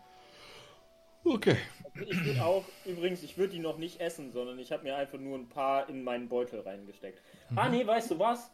Okay. 1.25 1.57
Also 1.95 2.11
ich 2.11 2.25
würde 2.25 2.45
auch, 2.45 2.65
übrigens, 2.85 3.23
ich 3.23 3.39
würde 3.39 3.53
die 3.55 3.61
noch 3.61 3.79
nicht 3.79 4.01
essen, 4.01 4.33
sondern 4.33 4.59
ich 4.59 4.73
habe 4.73 4.83
mir 4.83 4.97
einfach 4.97 5.19
nur 5.19 5.39
ein 5.39 5.49
paar 5.49 5.89
in 5.89 6.03
meinen 6.03 6.29
Beutel 6.29 6.61
reingesteckt. 6.61 7.21
Ah, 7.55 7.69
nee, 7.69 7.87
weißt 7.87 8.11
du 8.11 8.19
was? 8.19 8.51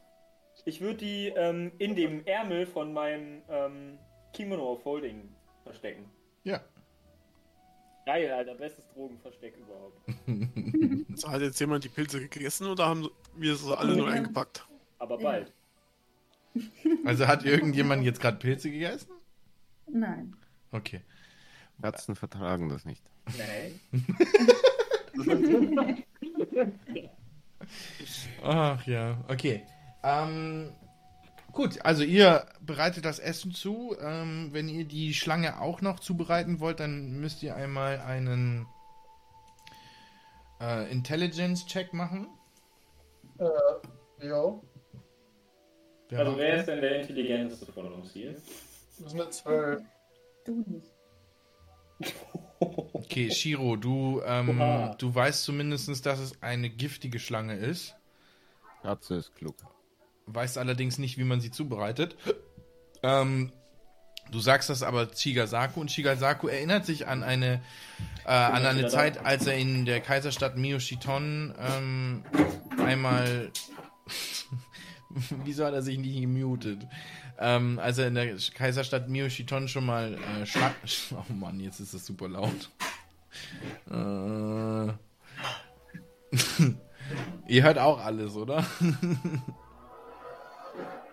Ich 0.65 0.81
würde 0.81 0.99
die 0.99 1.29
ähm, 1.29 1.73
in 1.79 1.97
dem 1.97 2.25
Ärmel 2.27 2.67
von 2.67 2.93
meinem 2.93 3.43
ähm, 3.49 3.99
Kimono 4.33 4.77
Folding 4.77 5.29
verstecken. 5.65 6.05
Ja. 6.45 6.61
Geil, 8.07 8.31
Alter, 8.33 8.55
bestes 8.55 8.87
Drogenversteck 8.89 9.55
überhaupt. 9.57 10.01
So, 11.15 11.29
hat 11.31 11.43
jetzt 11.43 11.61
jemand 11.61 11.85
die 11.85 11.89
Pilze 11.89 12.27
gegessen 12.27 12.67
oder 12.67 12.87
haben 12.87 13.09
wir 13.37 13.55
sie 13.57 13.77
alle 13.77 13.97
nur 13.97 14.09
eingepackt? 14.09 14.67
Aber 14.99 15.19
bald. 15.19 15.53
Also 17.05 17.27
hat 17.27 17.45
irgendjemand 17.45 18.05
jetzt 18.05 18.21
gerade 18.21 18.39
Pilze 18.39 18.71
gegessen? 18.71 19.11
Nein. 19.87 20.35
Okay. 20.73 21.03
Katzen 21.81 22.17
vertragen 22.17 22.69
das 22.69 22.85
nicht. 22.85 23.05
Nein. 23.39 23.81
Ach 28.43 28.87
ja, 28.87 29.19
okay. 29.29 29.65
Ähm, 30.03 30.73
gut, 31.53 31.85
also 31.85 32.03
ihr 32.03 32.47
bereitet 32.61 33.05
das 33.05 33.19
Essen 33.19 33.53
zu. 33.53 33.97
Ähm, 34.01 34.49
wenn 34.53 34.69
ihr 34.69 34.85
die 34.85 35.15
Schlange 35.15 35.61
auch 35.61 35.81
noch 35.83 36.01
zubereiten 36.01 36.61
wollt, 36.61 36.81
dann 36.81 37.21
müsst 37.21 37.43
ihr 37.43 37.55
einmal 37.55 38.01
einen 38.01 38.67
äh, 40.61 40.91
Intelligence-Check 40.91 41.93
machen. 41.93 42.29
Äh, 43.39 44.27
jo. 44.27 44.63
Wer 46.09 46.19
Also 46.19 46.37
wer 46.37 46.57
ist 46.57 46.67
denn 46.67 46.81
der 46.81 47.01
intelligenteste 47.01 47.73
von 47.73 47.93
uns 47.93 48.13
hier? 48.13 48.33
Das 48.33 49.11
sind 49.13 49.21
eine 49.21 49.31
12. 49.31 49.83
Du 50.45 50.65
nicht. 50.67 50.90
Okay, 53.11 53.31
Shiro, 53.31 53.77
du, 53.77 54.23
ähm, 54.25 54.95
du 54.99 55.15
weißt 55.15 55.45
zumindest, 55.45 56.07
dass 56.07 56.21
es 56.21 56.43
eine 56.43 56.69
giftige 56.69 57.19
Schlange 57.19 57.57
ist. 57.57 57.97
Katze 58.83 59.17
ist 59.17 59.35
klug. 59.35 59.57
Weißt 60.27 60.59
allerdings 60.59 60.99
nicht, 60.99 61.19
wie 61.19 61.25
man 61.25 61.41
sie 61.41 61.51
zubereitet. 61.51 62.17
Ähm, 63.03 63.51
du 64.31 64.41
sagst 64.41 64.71
das 64.71 64.83
aber 64.83 65.11
Chigasaku 65.11 65.81
und 65.81 65.91
Chigasaku 65.91 66.49
erinnert 66.49 66.87
sich 66.87 67.09
an 67.09 67.23
eine, 67.23 67.63
äh, 68.27 68.31
an 68.31 68.65
eine 68.65 68.89
Zeit, 68.89 69.25
als 69.25 69.47
er 69.47 69.57
in 69.57 69.87
der 69.87 70.01
Kaiserstadt 70.01 70.57
Miyoshiton 70.57 71.55
ähm, 71.59 72.25
einmal. 72.79 73.51
Wieso 75.45 75.65
hat 75.65 75.75
er 75.75 75.83
sich 75.83 75.99
nicht 75.99 76.21
gemutet? 76.21 76.87
Ähm, 77.43 77.79
als 77.79 77.97
er 77.97 78.09
in 78.09 78.15
der 78.15 78.37
Kaiserstadt 78.55 79.09
Miyoshiton 79.09 79.67
schon 79.67 79.87
mal 79.87 80.15
äh, 80.15 80.45
Schla 80.45 80.75
Oh 81.13 81.25
Mann, 81.33 81.59
jetzt 81.59 81.81
ist 81.81 81.95
das 81.95 82.05
super 82.05 82.29
laut. 82.29 82.71
Äh, 83.91 84.93
Ihr 87.49 87.63
hört 87.63 87.79
auch 87.79 88.05
alles, 88.05 88.37
oder? 88.37 88.59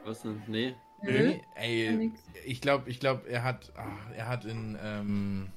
Was 0.06 0.22
denn? 0.22 0.44
Nee. 0.48 0.76
Nee, 1.02 1.42
ey, 1.56 2.12
ich 2.46 2.60
glaube, 2.60 2.90
ich 2.90 3.00
glaube, 3.00 3.30
er 3.30 3.44
hat, 3.44 3.72
ach, 3.78 4.12
er 4.16 4.28
hat 4.28 4.46
in 4.46 4.78
ähm, 4.82 5.50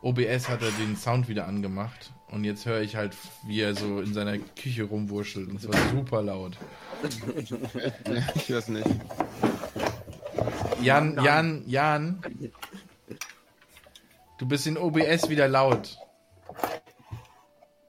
OBS 0.00 0.48
hat 0.48 0.62
er 0.62 0.70
den 0.72 0.96
Sound 0.96 1.28
wieder 1.28 1.46
angemacht 1.46 2.12
und 2.34 2.44
jetzt 2.44 2.66
höre 2.66 2.80
ich 2.80 2.96
halt, 2.96 3.16
wie 3.46 3.60
er 3.60 3.74
so 3.74 4.00
in 4.00 4.12
seiner 4.12 4.38
Küche 4.38 4.82
rumwurschtelt 4.82 5.48
und 5.48 5.56
es 5.56 5.68
war 5.68 5.78
super 5.90 6.20
laut. 6.20 6.58
ich 8.34 8.52
weiß 8.52 8.68
nicht. 8.68 8.86
Jan, 10.82 11.22
Jan, 11.22 11.62
Jan, 11.66 12.22
du 14.38 14.46
bist 14.46 14.66
in 14.66 14.76
OBS 14.76 15.28
wieder 15.28 15.48
laut. 15.48 15.96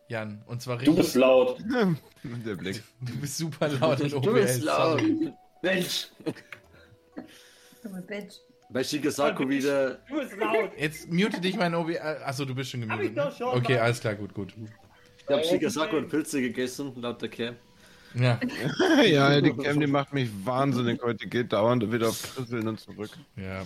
Jan, 0.08 0.44
und 0.46 0.62
zwar 0.62 0.78
Du 0.78 0.92
richtig. 0.92 0.98
bist 0.98 1.16
laut. 1.16 1.58
Der 2.24 2.56
Blick. 2.56 2.84
Du 3.02 3.16
bist 3.18 3.38
super 3.38 3.68
laut 3.68 4.00
in 4.00 4.14
OBS. 4.14 4.26
Du 4.26 4.34
bist 4.34 4.64
laut. 4.64 5.00
sorry. 5.00 5.34
Mensch! 5.64 6.08
Bitch. 8.08 8.36
Bei 8.70 8.84
Shigasaku 8.84 9.48
wieder. 9.48 9.96
Du 10.10 10.20
bist 10.20 10.36
laut. 10.38 10.72
Jetzt 10.78 11.12
mute 11.12 11.40
dich 11.40 11.56
mein 11.56 11.74
OBS. 11.76 11.98
Achso, 12.26 12.46
du 12.46 12.56
bist 12.56 12.72
schon 12.72 12.82
Hab 12.90 13.00
gemutet. 13.00 13.12
ich 13.12 13.16
Ne? 13.16 13.24
doch 13.24 13.38
schon, 13.38 13.48
Okay, 13.60 13.74
Mann. 13.74 13.82
alles 13.84 14.00
klar, 14.00 14.16
gut, 14.16 14.34
gut. 14.34 14.54
Ich 15.18 15.28
habe 15.34 15.44
Shigasaku 15.44 15.98
und 15.98 16.10
Pilze 16.10 16.42
gegessen, 16.42 16.92
laut 16.98 17.22
der 17.22 17.30
Cam. 17.30 17.56
Ja, 18.16 18.40
ja, 19.06 19.42
die 19.42 19.52
Cam, 19.54 19.80
die 19.80 19.88
macht 19.88 20.14
mich 20.14 20.30
wahnsinnig 20.46 21.02
heute. 21.04 21.28
Geht 21.28 21.52
dauernd 21.54 21.92
wieder 21.92 22.10
auf 22.10 22.18
Frisseln 22.18 22.68
und 22.68 22.80
zurück. 22.80 23.10
ja. 23.36 23.62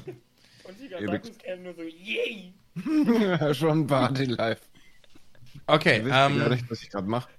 Und 0.64 0.78
Shigasakus 0.80 1.38
kämen 1.38 1.64
nur 1.64 1.74
so, 1.74 1.82
yay! 1.82 2.54
Schon 3.56 3.88
Party 3.88 4.26
live. 4.26 4.60
Okay, 5.66 6.04
ähm, 6.12 6.48
nicht, 6.50 6.70
was 6.70 6.82
ich 6.84 6.90
gerade 6.90 7.08
mache. 7.08 7.30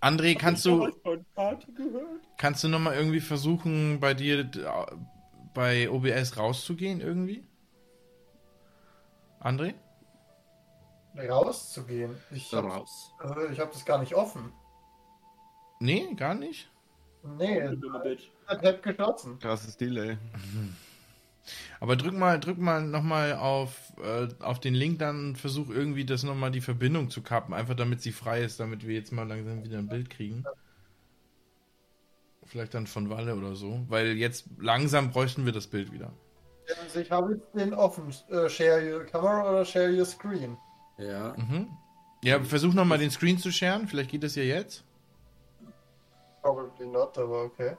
André, 0.00 0.36
kannst 0.36 0.64
du, 0.64 0.88
Party 1.34 1.72
gehört? 1.72 2.20
kannst 2.38 2.62
du 2.64 2.68
nochmal 2.68 2.94
irgendwie 2.96 3.20
versuchen, 3.20 3.98
bei 4.00 4.14
dir 4.14 4.44
d- 4.44 4.60
bei 5.54 5.90
OBS 5.90 6.36
rauszugehen 6.36 7.00
irgendwie? 7.00 7.44
André? 9.40 9.74
Rauszugehen. 11.16 12.16
Ich 12.30 12.52
hab, 12.54 12.64
Raus. 12.64 13.12
also 13.18 13.48
ich 13.48 13.60
hab 13.60 13.72
das 13.72 13.84
gar 13.84 13.98
nicht 13.98 14.14
offen. 14.14 14.52
Nee, 15.80 16.14
gar 16.14 16.34
nicht. 16.34 16.70
Nee, 17.38 17.60
hat 18.46 18.82
geschlossen. 18.82 19.38
Krasses 19.38 19.76
Delay. 19.76 20.16
Aber 21.80 21.96
drück 21.96 22.14
mal, 22.14 22.38
drück 22.38 22.58
mal 22.58 22.82
nochmal 22.82 23.34
auf, 23.34 23.92
äh, 24.02 24.28
auf 24.42 24.60
den 24.60 24.74
Link 24.74 25.00
dann 25.00 25.34
versuch 25.34 25.70
irgendwie 25.70 26.04
das 26.04 26.22
nochmal 26.22 26.52
die 26.52 26.60
Verbindung 26.60 27.10
zu 27.10 27.22
kappen, 27.22 27.52
einfach 27.52 27.74
damit 27.74 28.00
sie 28.00 28.12
frei 28.12 28.42
ist, 28.42 28.60
damit 28.60 28.86
wir 28.86 28.94
jetzt 28.94 29.12
mal 29.12 29.26
langsam 29.26 29.64
wieder 29.64 29.78
ein 29.78 29.88
Bild 29.88 30.08
kriegen. 30.08 30.44
Vielleicht 32.44 32.74
dann 32.74 32.86
von 32.86 33.08
Walle 33.08 33.34
oder 33.34 33.54
so, 33.54 33.84
weil 33.88 34.16
jetzt 34.16 34.46
langsam 34.58 35.10
bräuchten 35.10 35.44
wir 35.44 35.52
das 35.52 35.66
Bild 35.66 35.92
wieder. 35.92 36.12
Also 36.82 37.00
ich 37.00 37.10
habe 37.10 37.34
jetzt 37.34 37.54
den 37.54 37.74
offen. 37.74 38.14
Äh, 38.30 38.48
share 38.48 38.94
your 38.94 39.04
camera 39.04 39.48
oder 39.48 39.64
share 39.64 39.90
your 39.90 40.04
screen? 40.04 40.56
Ja. 40.98 41.34
Mhm. 41.36 41.68
Ja, 42.24 42.40
versuch 42.42 42.72
nochmal 42.72 42.98
den 42.98 43.10
Screen 43.10 43.38
zu 43.38 43.50
sharen, 43.50 43.88
vielleicht 43.88 44.10
geht 44.10 44.22
das 44.22 44.36
ja 44.36 44.44
jetzt. 44.44 44.84
Probably 46.40 46.86
not, 46.86 47.18
aber 47.18 47.42
okay. 47.42 47.76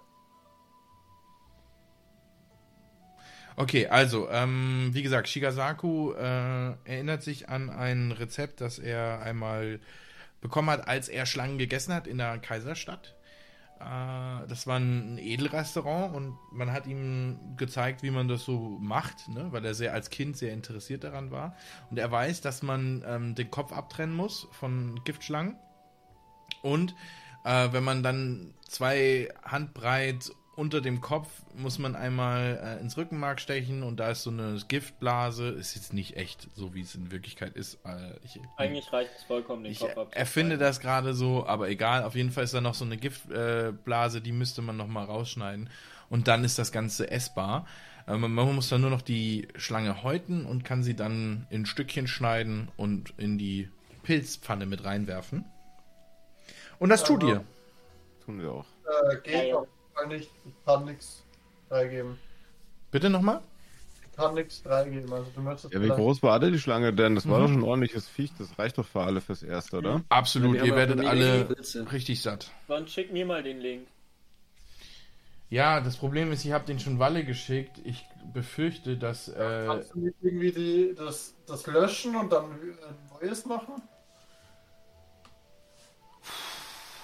Okay, 3.55 3.87
also, 3.87 4.29
ähm, 4.29 4.89
wie 4.93 5.03
gesagt, 5.03 5.27
Shigasaku 5.27 6.13
äh, 6.13 6.73
erinnert 6.85 7.21
sich 7.21 7.49
an 7.49 7.69
ein 7.69 8.11
Rezept, 8.11 8.61
das 8.61 8.79
er 8.79 9.21
einmal 9.21 9.79
bekommen 10.41 10.69
hat, 10.69 10.87
als 10.87 11.07
er 11.07 11.25
Schlangen 11.25 11.57
gegessen 11.57 11.93
hat 11.93 12.07
in 12.07 12.17
der 12.17 12.39
Kaiserstadt. 12.39 13.15
Äh, 13.83 14.47
das 14.47 14.67
war 14.67 14.77
ein 14.77 15.17
Edelrestaurant 15.17 16.15
und 16.15 16.37
man 16.51 16.71
hat 16.71 16.87
ihm 16.87 17.37
gezeigt, 17.57 18.03
wie 18.03 18.11
man 18.11 18.27
das 18.27 18.43
so 18.43 18.77
macht, 18.79 19.27
ne? 19.29 19.47
weil 19.51 19.65
er 19.65 19.73
sehr 19.73 19.93
als 19.93 20.09
Kind 20.09 20.37
sehr 20.37 20.53
interessiert 20.53 21.03
daran 21.03 21.31
war. 21.31 21.55
Und 21.89 21.97
er 21.97 22.11
weiß, 22.11 22.41
dass 22.41 22.63
man 22.63 23.03
ähm, 23.05 23.35
den 23.35 23.51
Kopf 23.51 23.71
abtrennen 23.71 24.15
muss 24.15 24.47
von 24.51 24.99
Giftschlangen. 25.03 25.57
Und 26.61 26.95
äh, 27.43 27.69
wenn 27.71 27.83
man 27.83 28.03
dann 28.03 28.53
zwei 28.67 29.29
Handbreit 29.43 30.31
unter 30.55 30.81
dem 30.81 31.01
Kopf 31.01 31.27
muss 31.55 31.79
man 31.79 31.95
einmal 31.95 32.59
äh, 32.63 32.81
ins 32.81 32.95
Rückenmark 32.97 33.41
stechen 33.41 33.81
und 33.81 33.99
da 33.99 34.11
ist 34.11 34.23
so 34.23 34.29
eine 34.29 34.57
Giftblase. 34.67 35.49
Ist 35.49 35.75
jetzt 35.75 35.93
nicht 35.93 36.15
echt, 36.15 36.47
so 36.55 36.73
wie 36.73 36.81
es 36.81 36.93
in 36.95 37.11
Wirklichkeit 37.11 37.55
ist. 37.55 37.79
Äh, 37.85 38.13
ich, 38.23 38.39
Eigentlich 38.57 38.91
reicht 38.93 39.11
es 39.17 39.23
vollkommen, 39.23 39.63
den 39.63 39.71
ich 39.71 39.79
Kopf 39.79 39.89
abzuschneiden. 39.89 40.13
erfinde 40.13 40.57
das 40.57 40.79
gerade 40.79 41.13
so, 41.13 41.47
aber 41.47 41.69
egal. 41.69 42.03
Auf 42.03 42.15
jeden 42.15 42.31
Fall 42.31 42.43
ist 42.43 42.53
da 42.53 42.61
noch 42.61 42.75
so 42.75 42.85
eine 42.85 42.97
Giftblase, 42.97 44.17
äh, 44.19 44.21
die 44.21 44.31
müsste 44.31 44.61
man 44.61 44.77
noch 44.77 44.87
mal 44.87 45.05
rausschneiden. 45.05 45.69
Und 46.09 46.27
dann 46.27 46.43
ist 46.43 46.59
das 46.59 46.71
Ganze 46.71 47.09
essbar. 47.09 47.65
Äh, 48.07 48.17
man, 48.17 48.31
man 48.31 48.53
muss 48.53 48.69
dann 48.69 48.81
nur 48.81 48.91
noch 48.91 49.01
die 49.01 49.47
Schlange 49.55 50.03
häuten 50.03 50.45
und 50.45 50.63
kann 50.63 50.83
sie 50.83 50.95
dann 50.95 51.47
in 51.49 51.65
Stückchen 51.65 52.07
schneiden 52.07 52.69
und 52.77 53.13
in 53.17 53.39
die 53.39 53.69
Pilzpfanne 54.03 54.67
mit 54.67 54.83
reinwerfen. 54.83 55.45
Und 56.77 56.89
das 56.89 57.03
tut 57.03 57.23
ihr. 57.23 57.43
Tun 58.25 58.39
wir 58.39 58.51
auch. 58.51 58.65
Äh, 59.11 59.15
geht 59.23 59.33
Ja, 59.33 59.43
jeden 59.43 59.67
Fall 59.93 60.07
nicht. 60.07 60.29
Ich 60.45 60.53
kann 60.65 60.85
nichts 60.85 61.23
freigeben. 61.69 62.17
Bitte 62.91 63.09
nochmal? 63.09 63.41
Ich 64.11 64.17
kann 64.17 64.35
nichts 64.35 64.59
freigeben. 64.59 65.11
Also 65.11 65.27
du 65.35 65.41
möchtest 65.41 65.73
Ja, 65.73 65.79
wie 65.79 65.85
vielleicht- 65.85 65.99
groß 65.99 66.21
war 66.23 66.39
denn 66.39 66.53
die 66.53 66.59
Schlange 66.59 66.93
denn? 66.93 67.15
Das 67.15 67.27
war 67.27 67.39
Mhm. 67.39 67.41
doch 67.43 67.49
schon 67.49 67.59
ein 67.61 67.63
ordentliches 67.63 68.07
Viech. 68.07 68.31
Das 68.37 68.57
reicht 68.59 68.77
doch 68.77 68.85
für 68.85 69.01
alle 69.01 69.21
fürs 69.21 69.41
Erste, 69.43 69.77
oder? 69.77 70.01
Absolut, 70.09 70.57
Ja, 70.57 70.65
ihr 70.65 70.75
werdet 70.75 71.03
alle 71.05 71.47
richtig 71.91 72.21
satt. 72.21 72.51
Sonst 72.67 72.91
schick 72.91 73.11
mir 73.11 73.25
mal 73.25 73.41
den 73.43 73.59
Link. 73.59 73.87
Ja, 75.49 75.81
das 75.81 75.97
Problem 75.97 76.31
ist, 76.31 76.45
ich 76.45 76.51
habe 76.51 76.65
den 76.65 76.79
schon 76.79 76.97
Walle 76.97 77.23
geschickt. 77.25 77.79
Ich 77.83 78.05
befürchte, 78.33 78.97
dass. 78.97 79.27
Äh, 79.27 79.65
Kannst 79.67 79.93
du 79.93 79.99
nicht 79.99 80.15
irgendwie 80.21 80.51
die, 80.51 80.95
das, 80.97 81.35
das 81.45 81.67
löschen 81.67 82.15
und 82.15 82.31
dann 82.31 82.45
ein 82.45 82.77
neues 83.21 83.45
machen? 83.45 83.81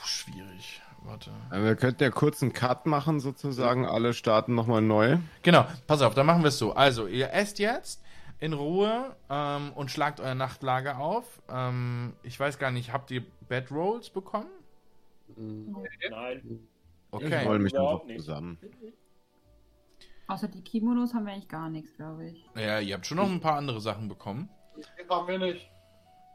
schwierig. 0.04 0.78
Warte. 1.10 1.32
Aber 1.49 1.64
wir 1.64 1.76
könnten 1.76 2.03
ja 2.03 2.10
kurz 2.12 2.41
einen 2.43 2.53
Cut 2.53 2.86
machen, 2.86 3.20
sozusagen. 3.20 3.86
Alle 3.86 4.14
starten 4.14 4.53
nochmal 4.55 4.82
neu. 4.82 5.18
Genau, 5.41 5.66
pass 5.88 6.01
auf, 6.01 6.14
dann 6.14 6.26
machen 6.26 6.43
wir 6.43 6.49
es 6.49 6.57
so. 6.60 6.74
Also, 6.74 7.07
ihr 7.07 7.34
esst 7.34 7.60
jetzt. 7.60 8.01
in 8.41 8.53
Ruhe 8.53 9.16
ähm, 9.30 9.74
und 9.76 9.91
schlagt 9.91 10.22
euer 10.22 10.34
Nachtlager 10.36 10.97
auf. 10.99 11.41
Ähm, 11.49 12.14
ich 12.24 12.39
weiß 12.39 12.57
gar 12.57 12.72
nicht, 12.72 12.93
habt 12.93 13.12
ihr 13.12 13.22
Bedrolls 13.49 14.10
bekommen? 14.10 14.47
Nein. 15.36 16.41
Ich 16.45 16.60
Okay. 17.12 17.43
roll 17.45 17.60
mich 17.60 17.78
einfach 17.78 18.05
nicht. 18.05 18.20
zusammen. 18.20 18.57
Außer 20.28 20.47
die 20.47 20.62
Kimonos 20.64 21.14
haben 21.14 21.26
wir 21.26 21.34
eigentlich 21.34 21.49
gar 21.49 21.70
nichts, 21.70 21.93
glaube 21.95 22.28
ich. 22.30 22.45
Ja, 22.55 22.80
ihr 22.80 22.93
habt 22.93 23.05
schon 23.07 23.18
noch 23.18 23.30
ein 23.30 23.41
paar 23.41 23.55
andere 23.57 23.82
Sachen 23.82 24.07
bekommen. 24.07 24.47
Den 24.97 25.10
haben 25.10 25.28
wir 25.28 25.39
nicht. 25.39 25.70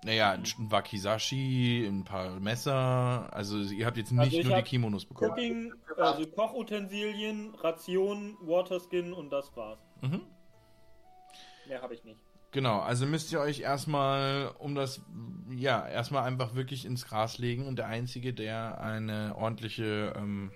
Naja, 0.04 0.32
ein 0.32 0.44
Wakizashi, 0.70 1.86
ein 1.86 2.04
paar 2.04 2.38
Messer. 2.38 3.26
Also 3.32 3.58
ihr 3.58 3.86
habt 3.86 3.96
jetzt 3.96 4.12
nicht 4.12 4.20
Also 4.36 4.48
nur 4.48 4.56
die 4.58 4.62
Kimonos 4.62 5.06
bekommen. 5.06 5.30
Cooking, 5.32 5.72
also 5.96 6.26
Kochutensilien, 6.26 7.54
Rationen, 7.54 8.36
Waterskin 8.42 9.14
und 9.14 9.30
das 9.30 9.56
war's. 9.56 9.80
Mhm. 10.02 10.20
Mehr 11.66 11.80
habe 11.80 11.94
ich 11.94 12.04
nicht. 12.04 12.20
Genau, 12.50 12.80
also 12.80 13.06
müsst 13.06 13.32
ihr 13.32 13.40
euch 13.40 13.60
erstmal 13.60 14.52
um 14.58 14.74
das, 14.74 15.00
ja, 15.50 15.88
erstmal 15.88 16.24
einfach 16.24 16.54
wirklich 16.54 16.84
ins 16.84 17.06
Gras 17.06 17.38
legen 17.38 17.66
und 17.66 17.76
der 17.76 17.86
Einzige, 17.86 18.32
der 18.34 18.80
eine 18.80 19.34
ordentliche 19.36 20.12
ähm, 20.16 20.52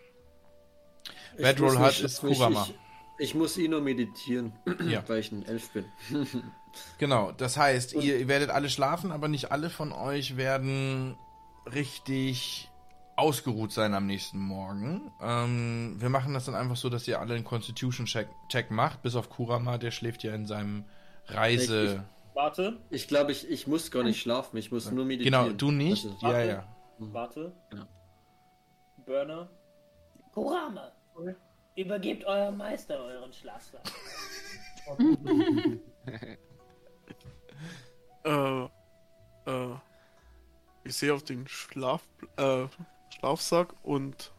Bedroll 1.39 1.79
hat, 1.79 1.93
nicht- 1.93 2.03
ist 2.05 2.21
Kurama. 2.21 2.69
Ich, 3.19 3.31
ich 3.31 3.35
muss 3.35 3.57
eh 3.59 3.67
nur 3.67 3.81
meditieren, 3.81 4.53
Ja. 4.87 5.03
weil 5.09 5.21
ich 5.21 5.33
ein 5.33 5.45
Elf 5.47 5.73
bin. 5.73 5.87
Genau, 6.99 7.33
das 7.33 7.57
heißt, 7.57 7.95
ihr, 7.95 8.19
ihr 8.19 8.29
werdet 8.29 8.51
alle 8.51 8.71
schlafen, 8.71 9.13
aber 9.13 9.29
nicht 9.29 9.53
alle 9.53 9.71
von 9.71 9.93
euch 9.93 10.37
werden 10.37 11.17
richtig 11.73 12.71
ausgeruht 13.17 13.73
sein 13.73 13.95
am 13.95 14.07
nächsten 14.07 14.39
Morgen. 14.39 15.11
Ähm, 15.21 15.97
wir 15.99 16.09
machen 16.09 16.35
das 16.35 16.45
dann 16.47 16.55
einfach 16.55 16.77
so, 16.77 16.89
dass 16.89 17.09
ihr 17.09 17.21
alle 17.21 17.35
einen 17.35 17.45
Constitution-Check 17.45 18.29
Check 18.49 18.71
macht, 18.71 19.03
bis 19.03 19.17
auf 19.17 19.29
Kurama, 19.29 19.77
der 19.77 19.91
schläft 19.91 20.23
ja 20.23 20.35
in 20.35 20.47
seinem 20.47 20.85
Reise... 21.27 22.05
Warte, 22.35 22.79
Ich 22.91 23.09
glaube, 23.09 23.33
ich, 23.33 23.51
ich 23.51 23.67
muss 23.67 23.91
gar 23.91 24.05
nicht 24.05 24.21
schlafen, 24.21 24.57
ich 24.59 24.71
muss 24.71 24.93
nur 24.93 25.05
meditieren. 25.05 25.47
Genau, 25.47 25.57
du 25.57 25.73
nicht? 25.73 26.07
Also, 26.07 26.17
ja, 26.21 26.33
warte. 26.33 26.49
ja. 26.49 26.65
warte. 26.99 27.53
Ja. 27.75 27.89
Burner. 29.05 29.51
Kurame, 30.33 30.93
übergebt 31.75 32.25
eurem 32.25 32.57
Meister 32.57 33.03
euren 33.03 33.33
Schlafsack. 33.33 33.83
Äh, 38.29 38.65
äh, 39.51 39.75
ich 40.85 40.95
sehe 40.95 41.15
auf 41.15 41.25
den 41.25 41.49
Schlaf, 41.49 42.03
äh, 42.37 42.67
Schlafsack 43.19 43.75
und 43.83 44.33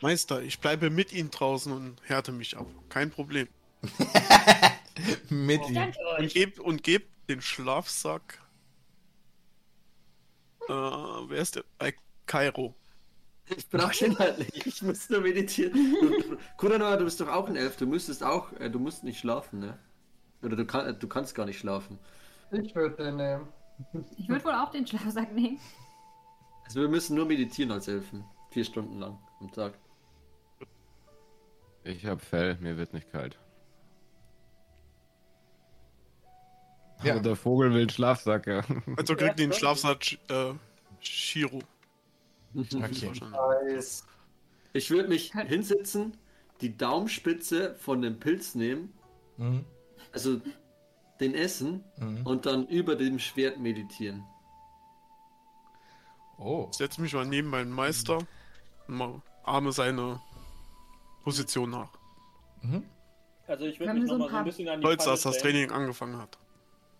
Meister, 0.00 0.40
ich 0.40 0.60
bleibe 0.60 0.88
mit 0.88 1.12
Ihnen 1.12 1.30
draußen 1.30 1.70
und 1.72 2.00
härte 2.04 2.32
mich 2.32 2.56
ab. 2.56 2.66
Kein 2.88 3.10
Problem. 3.10 3.48
Mit 5.28 5.66
ihm. 5.68 5.74
Danke 5.74 5.98
Und 6.18 6.32
geb, 6.32 6.60
und 6.60 6.82
geb 6.82 7.08
den 7.28 7.40
Schlafsack. 7.40 8.42
Äh, 10.68 10.72
wer 10.72 11.38
ist 11.38 11.56
der? 11.56 11.64
Bei 11.78 11.94
Kairo. 12.26 12.74
Ich 13.56 13.68
brauche 13.68 13.96
den 13.96 14.18
halt 14.18 14.38
nicht, 14.38 14.66
ich 14.66 14.82
muss 14.82 15.08
nur 15.10 15.20
meditieren. 15.20 15.96
Kuranoa, 16.56 16.96
du 16.96 17.04
bist 17.04 17.20
doch 17.20 17.28
auch 17.28 17.48
ein 17.48 17.56
Elf, 17.56 17.76
du 17.76 17.86
müsstest 17.86 18.22
auch, 18.22 18.52
äh, 18.54 18.70
du 18.70 18.78
musst 18.78 19.02
nicht 19.02 19.18
schlafen, 19.20 19.60
ne? 19.60 19.78
Oder 20.42 20.56
du, 20.56 20.64
kann, 20.64 20.86
äh, 20.86 20.94
du 20.94 21.08
kannst 21.08 21.34
gar 21.34 21.46
nicht 21.46 21.58
schlafen. 21.58 21.98
Ich 22.50 22.74
würde 22.74 22.96
den 22.96 23.16
nehmen. 23.16 23.48
Ich 24.16 24.28
würde 24.28 24.44
wohl 24.44 24.52
auch 24.54 24.70
den 24.70 24.86
Schlafsack 24.86 25.32
nehmen. 25.32 25.58
Also 26.64 26.80
wir 26.80 26.88
müssen 26.88 27.16
nur 27.16 27.26
meditieren 27.26 27.72
als 27.72 27.88
Elfen. 27.88 28.24
Vier 28.50 28.64
Stunden 28.64 28.98
lang 28.98 29.18
am 29.40 29.50
Tag. 29.52 29.74
Ich 31.84 32.04
hab 32.04 32.20
Fell, 32.20 32.56
mir 32.60 32.76
wird 32.76 32.92
nicht 32.92 33.10
kalt. 33.10 33.38
Ja. 37.02 37.14
Aber 37.14 37.22
der 37.22 37.36
Vogel 37.36 37.70
will 37.72 37.80
einen 37.80 37.90
Schlafsack, 37.90 38.46
ja. 38.46 38.62
Also 38.96 39.16
kriegt 39.16 39.38
den 39.38 39.52
Schlafsack 39.52 40.12
äh, 40.28 40.54
Shiro. 41.00 41.60
Okay. 42.52 43.12
Nice. 43.64 44.04
Ich 44.72 44.90
würde 44.90 45.08
mich 45.08 45.32
hinsetzen, 45.32 46.16
die 46.60 46.76
Daumenspitze 46.76 47.76
von 47.76 48.02
dem 48.02 48.18
Pilz 48.18 48.56
nehmen, 48.56 48.92
Mhm. 49.36 49.64
Also 50.12 50.40
den 51.20 51.34
essen 51.34 51.84
Mhm. 51.98 52.26
und 52.26 52.46
dann 52.46 52.66
über 52.66 52.96
dem 52.96 53.18
Schwert 53.18 53.58
meditieren. 53.58 54.24
Oh. 56.38 56.68
Setz 56.72 56.98
mich 56.98 57.12
mal 57.12 57.26
neben 57.26 57.48
meinen 57.48 57.70
Meister 57.70 58.18
und 58.88 58.96
mal 58.96 59.20
ahme 59.44 59.72
seine 59.72 60.20
Position 61.22 61.70
nach. 61.70 61.90
Mhm. 62.62 62.84
Also 63.46 63.66
ich 63.66 63.78
würde 63.80 63.94
mich 63.94 64.08
so 64.08 64.16
noch 64.16 64.26
ein 64.26 64.30
mal 64.30 64.30
so 64.30 64.36
ein 64.38 64.44
bisschen 64.44 64.68
an 64.68 64.80
die 64.80 64.86
Stolz, 64.86 65.02
Pfanne 65.02 65.12
dass 65.14 65.22
das. 65.22 65.38
Training 65.38 65.70
angefangen 65.70 66.16
hat. 66.18 66.38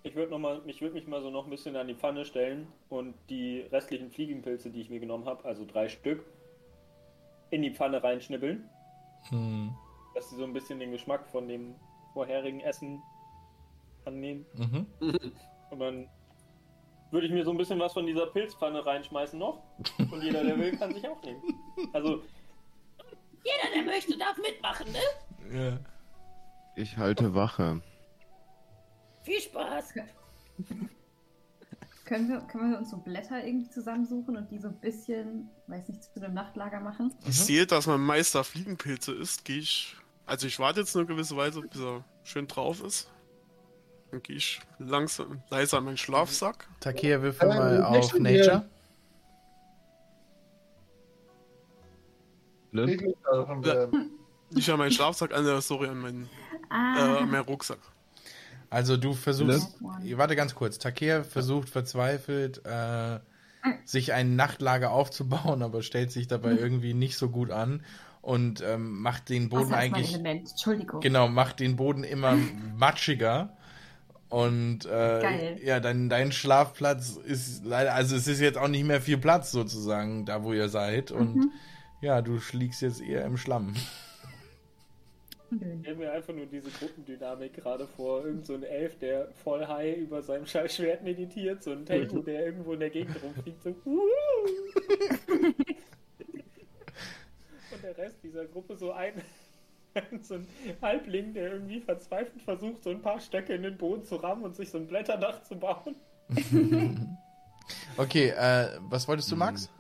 Ich 0.03 0.15
würde 0.15 0.31
noch 0.31 0.39
mal, 0.39 0.63
ich 0.67 0.81
würde 0.81 0.95
mich 0.95 1.07
mal 1.07 1.23
so 1.23 1.31
noch 1.31 1.45
ein 1.45 1.51
bisschen 1.51 1.77
an 1.77 1.87
die 1.87 1.95
Pfanne 1.95 2.25
stellen 2.25 2.67
und 2.89 3.15
die 3.29 3.61
restlichen 3.71 4.11
Fliegenpilze, 4.11 4.71
die 4.71 4.81
ich 4.81 4.91
mir 4.91 4.99
genommen 5.01 5.27
habe, 5.27 5.45
also 5.45 5.65
drei 5.67 5.89
Stück, 5.89 6.25
in 7.51 7.63
die 7.63 7.71
Pfanne 7.75 8.03
reinschnibbeln, 8.03 8.69
Mhm. 9.31 9.75
dass 10.15 10.31
sie 10.31 10.37
so 10.37 10.45
ein 10.45 10.53
bisschen 10.53 10.81
den 10.81 10.91
Geschmack 10.91 11.27
von 11.29 11.49
dem 11.49 11.75
vorherigen 12.13 12.61
Essen 12.61 13.03
annehmen. 14.05 14.47
Mhm. 14.55 14.87
Und 15.71 15.79
dann 15.79 16.09
würde 17.11 17.27
ich 17.27 17.33
mir 17.33 17.45
so 17.45 17.51
ein 17.51 17.57
bisschen 17.57 17.79
was 17.79 17.93
von 17.93 18.07
dieser 18.07 18.27
Pilzpfanne 18.27 18.85
reinschmeißen 18.85 19.39
noch. 19.39 19.63
Und 19.99 20.23
jeder, 20.23 20.45
der 20.45 20.59
will, 20.59 20.77
kann 20.77 20.95
sich 20.95 21.07
auch 21.09 21.23
nehmen. 21.23 21.43
Also, 21.93 22.23
Jeder, 23.45 23.75
der 23.75 23.83
möchte, 23.85 24.19
darf 24.19 24.37
mitmachen, 24.39 24.87
ne? 24.93 24.99
Ja. 25.59 25.79
Ich 26.77 26.97
halte 26.97 27.35
Wache. 27.35 27.81
Viel 29.23 29.41
Spaß. 29.41 29.95
Können 32.05 32.29
wir, 32.29 32.41
können 32.41 32.73
wir 32.73 32.79
uns 32.79 32.91
so 32.91 32.97
Blätter 32.99 33.45
irgendwie 33.45 33.71
zusammensuchen 33.71 34.37
und 34.37 34.51
die 34.51 34.59
so 34.59 34.69
ein 34.69 34.81
bisschen, 34.81 35.49
weiß 35.69 35.89
nicht, 35.89 36.03
zu 36.03 36.23
einem 36.23 36.35
Nachtlager 36.35 36.81
machen? 36.81 37.15
Ich 37.27 37.39
sehe, 37.39 37.67
dass 37.67 37.87
mein 37.87 38.01
Meister 38.01 38.45
Fliegenpilze 38.45 39.13
isst, 39.13 39.45
gehe 39.45 39.59
ich. 39.59 39.97
Also 40.31 40.47
ich 40.47 40.61
warte 40.61 40.79
jetzt 40.79 40.97
eine 40.97 41.07
gewisse 41.07 41.37
Weise, 41.37 41.61
bis 41.61 41.81
er 41.81 42.05
schön 42.23 42.47
drauf 42.47 42.85
ist. 42.85 43.11
Dann 44.13 44.23
gehe 44.23 44.37
ich 44.37 44.61
langsam 44.79 45.43
leise 45.51 45.77
an 45.77 45.83
meinen 45.85 45.97
Schlafsack. 45.97 46.69
Takea, 46.79 47.21
würfel 47.21 47.51
Ähm, 47.51 47.57
mal 47.57 47.83
auf 47.83 48.15
Nature. 48.17 48.65
Ich 52.71 53.03
werden. 53.65 54.11
Nicht 54.51 54.71
an 54.71 54.79
meinen 54.79 54.93
Schlafsack, 54.93 55.35
an 55.35 55.45
der, 55.45 55.61
sorry, 55.63 55.89
an 55.89 55.99
meinen, 55.99 56.31
Ah, 56.69 57.19
äh, 57.23 57.27
meinen 57.27 57.45
Rucksack. 57.45 57.81
Also 58.69 58.97
du 58.97 59.15
versuchst, 59.15 59.81
Ne? 59.81 60.17
warte 60.17 60.37
ganz 60.37 60.55
kurz, 60.55 60.79
Takea 60.79 61.25
versucht 61.25 61.69
verzweifelt, 61.69 62.65
äh, 62.65 63.19
sich 63.85 64.13
ein 64.13 64.37
Nachtlager 64.37 64.93
aufzubauen, 64.93 65.63
aber 65.65 65.83
stellt 65.83 66.13
sich 66.13 66.29
dabei 66.29 66.53
irgendwie 66.53 66.95
nicht 66.95 67.17
so 67.19 67.31
gut 67.31 67.51
an 67.51 67.85
und 68.23 68.63
ähm, 68.63 69.01
macht 69.01 69.29
den 69.29 69.49
Boden 69.49 69.73
eigentlich, 69.75 70.15
Element. 70.15 70.51
Entschuldigung. 70.51 71.01
genau, 71.01 71.29
macht 71.29 71.61
den 71.61 71.77
Boden 71.77 72.05
immer 72.05 72.37
matschiger. 72.77 73.57
Und 74.29 74.85
äh, 74.87 74.89
Geil. 74.89 75.59
ja, 75.65 75.81
dein, 75.81 76.09
dein 76.09 76.31
Schlafplatz 76.31 77.17
ist 77.17 77.65
leider, 77.65 77.95
also 77.95 78.15
es 78.15 78.29
ist 78.29 78.41
jetzt 78.41 78.59
auch 78.59 78.69
nicht 78.69 78.85
mehr 78.85 79.01
viel 79.01 79.19
Platz 79.19 79.51
sozusagen, 79.51 80.25
da 80.25 80.45
wo 80.45 80.53
ihr 80.53 80.69
seid. 80.69 81.11
Und 81.11 81.35
Mhm. 81.37 81.51
ja, 82.01 82.23
du 82.23 82.39
schliegst 82.39 82.81
jetzt 82.83 83.01
eher 83.01 83.25
im 83.25 83.37
Schlamm. 83.37 83.75
ich 85.51 85.81
stelle 85.81 85.97
mir 85.97 86.13
einfach 86.13 86.33
nur 86.33 86.47
diese 86.47 86.71
Gruppendynamik 86.71 87.55
gerade 87.55 87.89
vor. 87.97 88.25
Irgend 88.25 88.47
so 88.47 88.55
ein 88.55 88.63
Elf, 88.63 88.97
der 89.01 89.33
voll 89.43 89.67
high 89.67 89.97
über 89.97 90.23
seinem 90.23 90.47
scheiß 90.47 90.77
Schwert 90.77 91.03
meditiert. 91.03 91.65
So 91.65 91.73
ein 91.73 91.85
Tengu, 91.85 92.19
der 92.23 92.47
irgendwo 92.47 92.75
in 92.75 92.81
der 92.81 92.91
Gegend 92.91 93.17
rumfliegt. 93.21 93.65
So, 93.65 93.71
der 97.91 98.05
Rest 98.05 98.23
dieser 98.23 98.45
Gruppe 98.47 98.77
so 98.77 98.93
ein, 98.93 99.15
so 100.23 100.35
ein 100.35 100.47
Halbling, 100.81 101.35
der 101.35 101.53
irgendwie 101.53 101.81
verzweifelt 101.81 102.43
versucht, 102.43 102.83
so 102.85 102.91
ein 102.91 103.03
paar 103.03 103.21
Stöcke 103.21 103.55
in 103.55 103.63
den 103.63 103.77
Boden 103.77 104.05
zu 104.05 104.17
rammen 104.17 104.45
und 104.45 104.55
sich 104.55 104.71
so 104.71 104.79
ein 104.79 104.87
Blätterdach 104.87 105.43
zu 105.43 105.57
bauen. 105.57 105.97
Okay, 107.97 108.31
äh, 108.31 108.81
was 108.81 109.07
wolltest 109.07 109.31
du, 109.31 109.37
Max? 109.37 109.71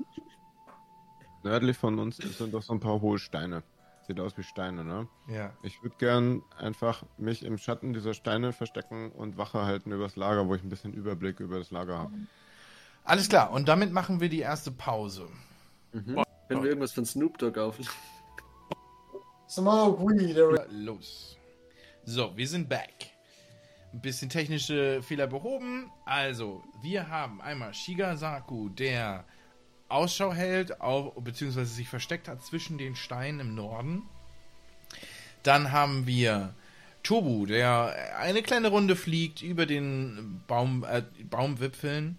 Nördlich 1.42 1.76
von 1.76 1.98
uns 1.98 2.18
sind 2.18 2.54
doch 2.54 2.62
so 2.62 2.72
ein 2.72 2.78
paar 2.78 3.00
hohe 3.00 3.18
Steine. 3.18 3.64
Sieht 4.06 4.20
aus 4.20 4.38
wie 4.38 4.44
Steine, 4.44 4.84
ne? 4.84 5.08
Ja. 5.26 5.52
Ich 5.64 5.82
würde 5.82 5.96
gern 5.98 6.42
einfach 6.56 7.02
mich 7.18 7.44
im 7.44 7.58
Schatten 7.58 7.92
dieser 7.92 8.14
Steine 8.14 8.52
verstecken 8.52 9.10
und 9.10 9.38
Wache 9.38 9.64
halten 9.64 9.90
übers 9.90 10.14
Lager, 10.14 10.46
wo 10.46 10.54
ich 10.54 10.62
ein 10.62 10.68
bisschen 10.68 10.92
Überblick 10.92 11.40
über 11.40 11.58
das 11.58 11.72
Lager 11.72 11.98
habe. 11.98 12.12
Alles 13.02 13.28
klar, 13.28 13.50
und 13.50 13.66
damit 13.66 13.90
machen 13.90 14.20
wir 14.20 14.28
die 14.28 14.40
erste 14.40 14.70
Pause. 14.70 15.28
Können 16.50 16.64
wir 16.64 16.70
irgendwas 16.70 16.90
von 16.90 17.06
Snoop 17.06 17.38
Dogg 17.38 17.60
auf? 17.60 17.76
Smoke 19.48 20.02
weed. 20.02 20.36
Los. 20.72 21.38
So, 22.04 22.36
wir 22.36 22.48
sind 22.48 22.68
back. 22.68 23.12
Ein 23.92 24.00
bisschen 24.00 24.30
technische 24.30 25.00
Fehler 25.00 25.28
behoben. 25.28 25.92
Also, 26.04 26.64
wir 26.82 27.08
haben 27.08 27.40
einmal 27.40 27.72
Shigasaku, 27.72 28.68
der 28.68 29.26
Ausschau 29.88 30.32
hält, 30.32 30.80
auf, 30.80 31.14
beziehungsweise 31.22 31.72
sich 31.72 31.88
versteckt 31.88 32.26
hat 32.26 32.42
zwischen 32.44 32.78
den 32.78 32.96
Steinen 32.96 33.38
im 33.38 33.54
Norden. 33.54 34.02
Dann 35.44 35.70
haben 35.70 36.08
wir 36.08 36.52
Tobu, 37.04 37.46
der 37.46 38.18
eine 38.18 38.42
kleine 38.42 38.70
Runde 38.70 38.96
fliegt 38.96 39.40
über 39.42 39.66
den 39.66 40.42
Baum, 40.48 40.82
äh, 40.82 41.04
Baumwipfeln 41.30 42.18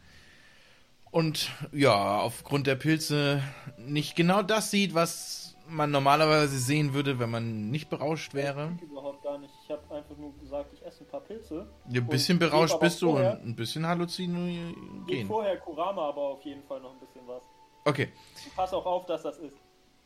und 1.12 1.52
ja, 1.72 2.20
aufgrund 2.20 2.68
der 2.68 2.76
Pilze 2.76 3.42
nicht 3.78 4.16
genau 4.16 4.42
das 4.42 4.72
sieht, 4.72 4.94
was 4.94 5.56
man 5.68 5.92
normalerweise 5.92 6.58
sehen 6.58 6.94
würde, 6.94 7.20
wenn 7.20 7.30
man 7.30 7.70
nicht 7.70 7.90
berauscht 7.90 8.34
wäre. 8.34 8.78
Überhaupt 8.82 9.24
gar 9.24 9.38
nicht. 9.38 9.54
Ich 9.64 9.72
habe 9.72 9.96
einfach 9.96 10.18
nur 10.18 10.38
gesagt, 10.38 10.74
ich 10.74 10.86
esse 10.86 11.04
ein 11.04 11.08
paar 11.08 11.22
Pilze. 11.22 11.68
Ja, 11.90 12.02
ein 12.02 12.08
bisschen 12.08 12.40
berauscht 12.40 12.80
bist 12.80 13.02
du 13.02 13.12
und 13.12 13.24
ein 13.24 13.56
bisschen 13.56 13.88
halluzinieren 13.88 15.06
gehen. 15.08 15.28
vorher 15.28 15.58
Kurama 15.58 16.10
aber 16.10 16.22
auf 16.22 16.42
jeden 16.44 16.64
Fall 16.64 16.82
noch 16.82 16.92
ein 16.94 17.00
bisschen 17.00 17.26
was. 17.28 17.42
Okay, 17.86 18.10
Und 18.46 18.56
pass 18.56 18.74
auch 18.74 18.86
auf, 18.86 19.06
dass 19.06 19.24
das 19.24 19.38
ist. 19.38 19.58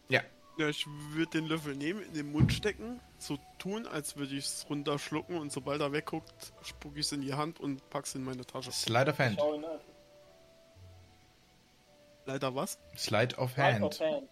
ja. 0.09 0.21
Ja, 0.57 0.69
ich 0.69 0.87
würde 1.11 1.31
den 1.31 1.47
Löffel 1.47 1.75
nehmen, 1.75 2.01
in 2.01 2.13
den 2.13 2.31
Mund 2.31 2.53
stecken, 2.53 3.01
so 3.17 3.37
tun, 3.59 3.85
als 3.87 4.15
würde 4.15 4.35
ich 4.35 4.45
es 4.45 4.65
runterschlucken 4.69 5.37
und 5.37 5.51
sobald 5.51 5.81
er 5.81 5.91
wegguckt, 5.91 6.53
spucke 6.61 6.97
ich 6.97 7.07
es 7.07 7.11
in 7.11 7.19
die 7.19 7.33
Hand 7.33 7.59
und 7.59 7.89
pack's 7.89 8.15
in 8.15 8.23
meine 8.23 8.45
Tasche. 8.45 8.71
Slide 8.71 9.11
of 9.11 9.19
Hand. 9.19 9.37
Leider 12.25 12.55
was? 12.55 12.77
Slide 12.97 13.37
of 13.37 13.55
Hand. 13.57 13.83
of 13.83 13.99
hand. 13.99 14.27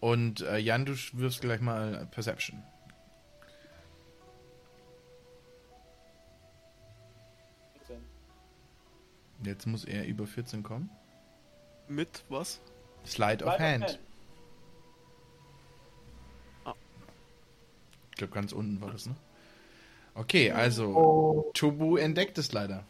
Und 0.00 0.40
äh, 0.42 0.58
Jan, 0.58 0.84
du 0.84 0.92
wirfst 1.12 1.40
gleich 1.40 1.60
mal 1.60 2.06
Perception. 2.10 2.62
Jetzt 9.42 9.66
muss 9.66 9.84
er 9.84 10.06
über 10.06 10.26
14 10.26 10.62
kommen. 10.62 10.90
Mit 11.88 12.24
was? 12.28 12.60
Slide 13.06 13.44
of 13.44 13.50
Right 13.52 13.54
of 13.54 13.60
Hand. 13.60 13.84
hand. 13.84 13.98
Ich 18.10 18.16
glaube, 18.16 18.34
ganz 18.34 18.52
unten 18.52 18.80
war 18.82 18.90
das, 18.90 19.06
ne? 19.06 19.16
Okay, 20.14 20.50
also 20.50 20.94
Oh, 20.94 21.50
Tobu 21.54 21.96
entdeckt 21.96 22.36
es 22.36 22.52
leider. 22.52 22.84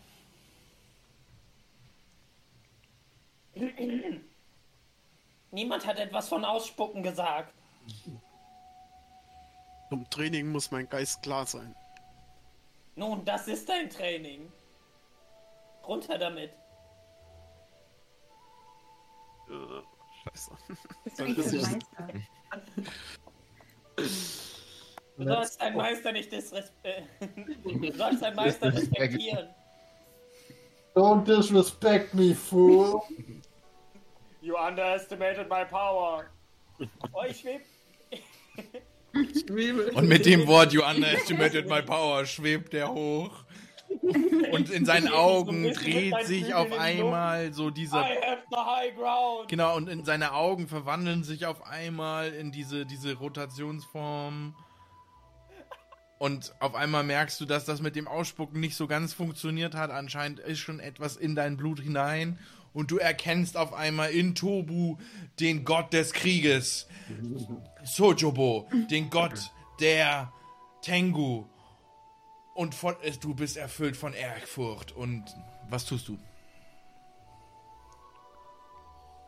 Niemand 5.52 5.86
hat 5.86 5.98
etwas 5.98 6.28
von 6.28 6.44
Ausspucken 6.44 7.02
gesagt. 7.02 7.54
Zum 9.88 10.08
Training 10.08 10.52
muss 10.52 10.70
mein 10.70 10.88
Geist 10.88 11.22
klar 11.22 11.46
sein. 11.46 11.74
Nun, 12.94 13.24
das 13.24 13.48
ist 13.48 13.68
dein 13.68 13.90
Training. 13.90 14.52
Runter 15.86 16.18
damit. 16.18 16.52
Äh, 19.48 19.82
scheiße. 20.22 20.50
Du 25.16 25.24
sollst 25.24 25.60
deinen 25.60 25.76
Meister 25.76 26.12
nicht 26.12 26.30
disrespektieren. 26.30 27.08
du 27.82 27.92
sollst 27.92 28.22
deinen 28.22 28.36
Meister 28.36 28.72
respektieren. 28.72 29.48
don't 30.94 31.24
disrespect 31.24 32.14
me, 32.14 32.34
fool. 32.34 33.02
You 34.42 34.56
underestimated 34.56 35.48
my 35.48 35.64
power. 35.64 36.24
Oh, 37.12 37.24
ich 37.28 37.40
schweb. 37.40 37.62
Und 39.94 40.08
mit 40.08 40.24
dem 40.24 40.46
Wort 40.46 40.72
You 40.72 40.82
underestimated 40.84 41.68
my 41.68 41.82
power 41.82 42.24
schwebt 42.24 42.72
er 42.74 42.92
hoch. 42.92 43.44
Und 44.52 44.70
in 44.70 44.86
seinen 44.86 45.08
Augen 45.08 45.72
dreht 45.72 46.24
sich 46.24 46.54
auf 46.54 46.72
einmal 46.72 47.52
so 47.52 47.70
dieser 47.70 48.00
I 48.00 48.16
have 48.22 48.42
the 48.50 48.56
high 48.56 48.94
ground. 48.94 49.48
Genau, 49.48 49.76
und 49.76 49.88
in 49.88 50.04
seine 50.04 50.32
Augen 50.32 50.68
verwandeln 50.68 51.24
sich 51.24 51.46
auf 51.46 51.66
einmal 51.66 52.32
in 52.32 52.52
diese, 52.52 52.86
diese 52.86 53.14
Rotationsform. 53.14 54.54
Und 56.18 56.54
auf 56.60 56.74
einmal 56.74 57.02
merkst 57.02 57.40
du, 57.40 57.46
dass 57.46 57.64
das 57.64 57.80
mit 57.80 57.96
dem 57.96 58.06
Ausspucken 58.06 58.60
nicht 58.60 58.76
so 58.76 58.86
ganz 58.86 59.12
funktioniert 59.12 59.74
hat. 59.74 59.90
Anscheinend 59.90 60.38
ist 60.38 60.60
schon 60.60 60.78
etwas 60.78 61.16
in 61.16 61.34
dein 61.34 61.56
Blut 61.56 61.80
hinein. 61.80 62.38
Und 62.72 62.90
du 62.90 62.98
erkennst 62.98 63.56
auf 63.56 63.72
einmal 63.72 64.10
in 64.10 64.34
Tobu 64.34 64.96
den 65.40 65.64
Gott 65.64 65.92
des 65.92 66.12
Krieges. 66.12 66.86
Sojobo, 67.84 68.68
den 68.90 69.10
Gott 69.10 69.50
der 69.80 70.32
Tengu. 70.82 71.46
Und 72.54 72.74
von, 72.74 72.94
du 73.20 73.34
bist 73.34 73.56
erfüllt 73.56 73.96
von 73.96 74.12
Ehrfurcht. 74.12 74.92
Und 74.92 75.24
was 75.68 75.84
tust 75.86 76.08
du? 76.08 76.18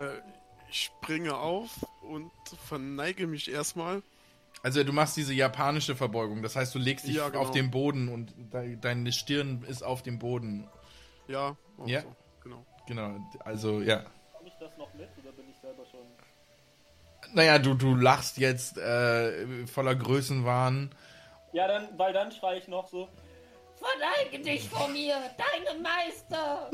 Äh, 0.01 0.19
ich 0.70 0.85
springe 0.85 1.36
auf 1.36 1.70
und 2.02 2.31
verneige 2.66 3.27
mich 3.27 3.51
erstmal. 3.51 4.02
Also 4.62 4.85
du 4.85 4.93
machst 4.93 5.16
diese 5.16 5.35
japanische 5.35 5.97
Verbeugung, 5.97 6.43
das 6.43 6.56
heißt, 6.56 6.74
du 6.74 6.78
legst 6.78 7.06
dich 7.06 7.16
Ja, 7.16 7.28
genau. 7.28 7.40
auf 7.43 7.51
den 7.51 7.70
Boden 7.70 8.09
und 8.09 8.32
de 8.52 8.77
deine 8.77 9.10
Stirn 9.12 9.64
ist 9.64 9.82
auf 9.82 10.02
dem 10.02 10.19
Boden. 10.19 10.69
Ja, 11.27 11.56
auch 11.78 11.86
Ja. 11.89 12.02
So, 12.86 12.94
genau. 12.94 13.16
Also 13.44 13.80
ja. 13.80 14.02
Komm 14.36 14.46
ich 14.46 14.54
das 14.59 14.76
noch 14.78 14.92
mit 14.94 15.09
oder 15.18 15.32
bin 15.32 15.48
ich 15.50 15.59
selber 15.59 15.84
schon? 15.86 16.00
Naja, 17.34 17.59
du, 17.59 17.74
du 17.74 17.94
lachst 17.94 18.38
jetzt 18.38 18.78
äh, 18.78 19.66
voller 19.66 19.94
Größenwahn. 19.94 20.94
Ja, 21.52 21.68
dann, 21.68 21.98
weil 21.98 22.12
dann 22.12 22.32
schrei 22.32 22.59
ich 22.59 22.68
noch 22.68 22.88
so. 22.88 23.09
Verneige 23.76 24.42
dich 24.42 24.68
vor 24.68 24.88
mir, 24.88 25.16
deine 25.36 25.80
Meister. 25.80 26.70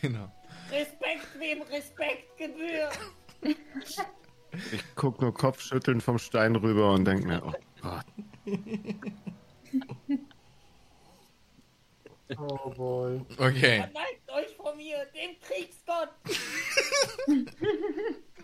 Genau. 0.00 0.30
Respekt, 0.70 1.38
wem 1.38 1.62
Respekt 1.62 2.36
gebührt. 2.36 2.98
Ich 3.42 4.84
guck 4.94 5.20
nur 5.20 5.34
Kopfschütteln 5.34 6.00
vom 6.00 6.18
Stein 6.18 6.56
rüber 6.56 6.92
und 6.92 7.04
denk 7.04 7.24
mir, 7.24 7.42
oh 7.44 7.52
Gott. 7.82 8.06
Oh 12.38 12.70
boy. 12.70 13.20
Okay. 13.38 13.80
Verneigt 13.80 14.30
euch 14.30 14.56
vor 14.56 14.74
mir, 14.74 15.06
dem 15.14 15.38
Kriegsgott. 15.40 16.08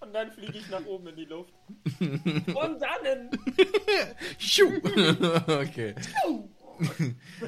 Und 0.00 0.12
dann 0.14 0.30
fliege 0.32 0.58
ich 0.58 0.70
nach 0.70 0.84
oben 0.86 1.08
in 1.08 1.16
die 1.16 1.24
Luft. 1.24 1.52
Von 2.52 2.78
dannen. 2.78 3.30
Schuh. 4.38 4.72
okay. 5.60 5.94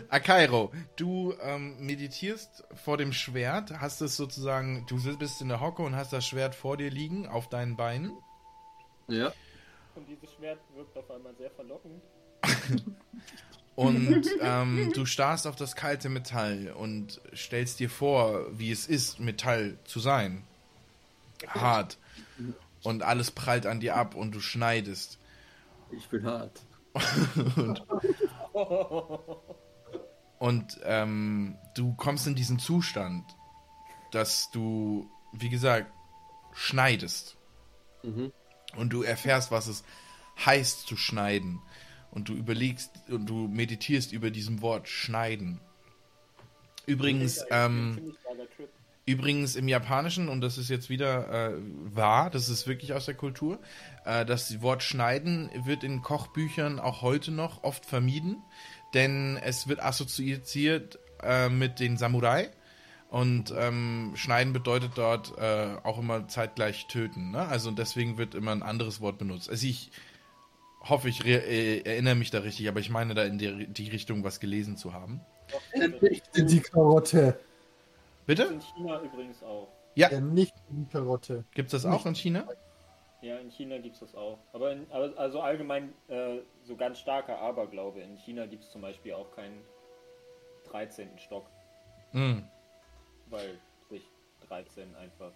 Akairo, 0.09 0.73
du 0.97 1.35
ähm, 1.40 1.77
meditierst 1.78 2.65
vor 2.74 2.97
dem 2.97 3.12
Schwert, 3.12 3.81
hast 3.81 4.01
es 4.01 4.16
sozusagen, 4.16 4.85
du 4.89 5.16
bist 5.19 5.40
in 5.40 5.48
der 5.48 5.61
Hocke 5.61 5.82
und 5.82 5.94
hast 5.94 6.12
das 6.12 6.27
Schwert 6.27 6.57
vor 6.57 6.77
dir 6.77 6.90
liegen, 6.90 7.28
auf 7.28 7.48
deinen 7.48 7.77
Beinen. 7.77 8.12
Ja. 9.07 9.32
Und 9.94 10.09
dieses 10.09 10.32
Schwert 10.35 10.59
wirkt 10.74 10.97
auf 10.97 11.09
einmal 11.11 11.35
sehr 11.36 11.51
verlockend. 11.52 12.02
Und 13.81 14.27
ähm, 14.43 14.93
du 14.94 15.07
starrst 15.07 15.47
auf 15.47 15.57
das 15.57 15.74
kalte 15.74 16.11
Metall 16.11 16.74
und 16.77 17.19
stellst 17.35 17.81
dir 17.81 17.89
vor, 17.89 18.44
wie 18.52 18.70
es 18.70 18.86
ist, 18.86 19.20
Metall 19.20 19.78
zu 19.85 20.01
sein. 20.01 20.43
Hart. 21.48 21.97
Und 22.82 23.02
alles 23.02 23.31
prallt 23.31 23.65
an 23.65 23.81
dir 23.81 23.97
ab 23.97 24.15
und 24.15 24.35
du 24.35 24.40
schneidest. 24.40 25.19
Ich 25.93 26.07
bin 26.11 26.27
hart. 26.27 26.61
Und 30.39 30.81
ähm, 30.85 31.57
du 31.74 31.94
kommst 31.94 32.27
in 32.27 32.35
diesen 32.35 32.59
Zustand, 32.59 33.24
dass 34.11 34.51
du, 34.51 35.11
wie 35.32 35.48
gesagt, 35.48 35.90
schneidest. 36.52 37.39
Mhm. 38.02 38.31
Und 38.77 38.90
du 38.90 39.02
erfährst, 39.02 39.51
was 39.51 39.69
es 39.69 39.85
heißt 40.44 40.86
zu 40.86 40.98
schneiden. 40.98 41.62
Und 42.11 42.28
du 42.28 42.35
überlegst 42.35 42.91
und 43.09 43.27
du 43.27 43.49
meditierst 43.49 44.12
über 44.12 44.31
diesem 44.31 44.62
Wort 44.62 44.89
schneiden. 44.89 45.61
Übrigens, 46.87 47.45
ähm. 47.51 48.15
Übrigens 49.07 49.57
im 49.57 49.66
Japanischen, 49.66 50.28
und 50.28 50.41
das 50.41 50.57
ist 50.57 50.70
jetzt 50.70 50.89
wieder 50.89 51.49
äh, 51.49 51.55
wahr, 51.57 52.31
das 52.31 52.49
ist 52.49 52.69
wirklich 52.69 52.93
aus 52.93 53.07
der 53.07 53.15
Kultur, 53.15 53.59
äh, 54.05 54.24
das 54.24 54.62
Wort 54.62 54.85
Schneiden 54.85 55.51
wird 55.65 55.82
in 55.82 56.03
Kochbüchern 56.03 56.78
auch 56.78 57.03
heute 57.03 57.32
noch 57.32 57.65
oft 57.65 57.87
vermieden, 57.87 58.43
denn 58.95 59.37
es 59.43 59.66
wird 59.66 59.82
assoziiert 59.82 60.99
äh, 61.23 61.49
mit 61.49 61.81
den 61.81 61.97
Samurai. 61.97 62.51
Und 63.09 63.53
ähm, 63.57 64.12
Schneiden 64.15 64.53
bedeutet 64.53 64.93
dort 64.95 65.37
äh, 65.37 65.74
auch 65.82 65.99
immer 65.99 66.28
zeitgleich 66.28 66.87
töten. 66.87 67.32
Ne? 67.32 67.41
Also 67.41 67.73
deswegen 67.73 68.19
wird 68.19 68.37
immer 68.37 68.53
ein 68.53 68.62
anderes 68.62 69.01
Wort 69.01 69.19
benutzt. 69.19 69.51
Also 69.51 69.66
ich 69.66 69.91
hoffe, 70.81 71.09
ich 71.09 71.24
re- 71.24 71.43
äh, 71.44 71.81
erinnere 71.82 72.15
mich 72.15 72.31
da 72.31 72.39
richtig, 72.40 72.69
aber 72.69 72.81
ich 72.81 72.90
meine 72.90 73.15
da 73.15 73.24
in 73.24 73.39
die, 73.39 73.66
die 73.66 73.89
Richtung 73.89 74.24
was 74.24 74.40
gelesen 74.40 74.77
zu 74.77 74.93
haben. 74.93 75.20
Nicht 76.01 76.36
in 76.36 76.47
die 76.47 76.61
Karotte. 76.61 77.39
Bitte? 78.27 78.44
In 78.44 78.61
China 78.61 79.01
übrigens 79.02 79.43
auch. 79.43 79.69
Ja, 79.94 80.11
Ja, 80.11 80.20
nicht 80.20 80.55
in 80.70 80.85
die 80.86 80.90
Karotte. 80.93 81.44
gibt 81.55 81.73
es 81.73 81.82
das 81.82 81.90
auch 81.93 82.07
in 82.07 82.15
China? 82.15 82.47
Ja, 83.23 83.36
in 83.39 83.51
China 83.51 83.77
gibt 83.78 83.94
es 83.94 84.01
das 84.01 84.15
auch. 84.15 84.39
Aber, 84.52 84.73
in, 84.73 84.86
aber 84.90 85.12
also 85.19 85.40
allgemein 85.40 85.93
äh, 86.09 86.39
so 86.65 86.77
ganz 86.77 86.98
starker 87.01 87.39
Aberglaube. 87.39 88.01
In 88.01 88.16
China 88.16 88.47
gibt 88.47 88.65
es 88.65 88.70
zum 88.70 88.81
Beispiel 88.81 89.12
auch 89.12 89.31
keinen 89.35 89.61
13. 90.70 91.09
Stock, 91.19 91.47
Hm. 92.12 92.44
weil 93.27 93.59
sich 93.90 94.02
13 94.48 94.94
einfach 94.97 95.32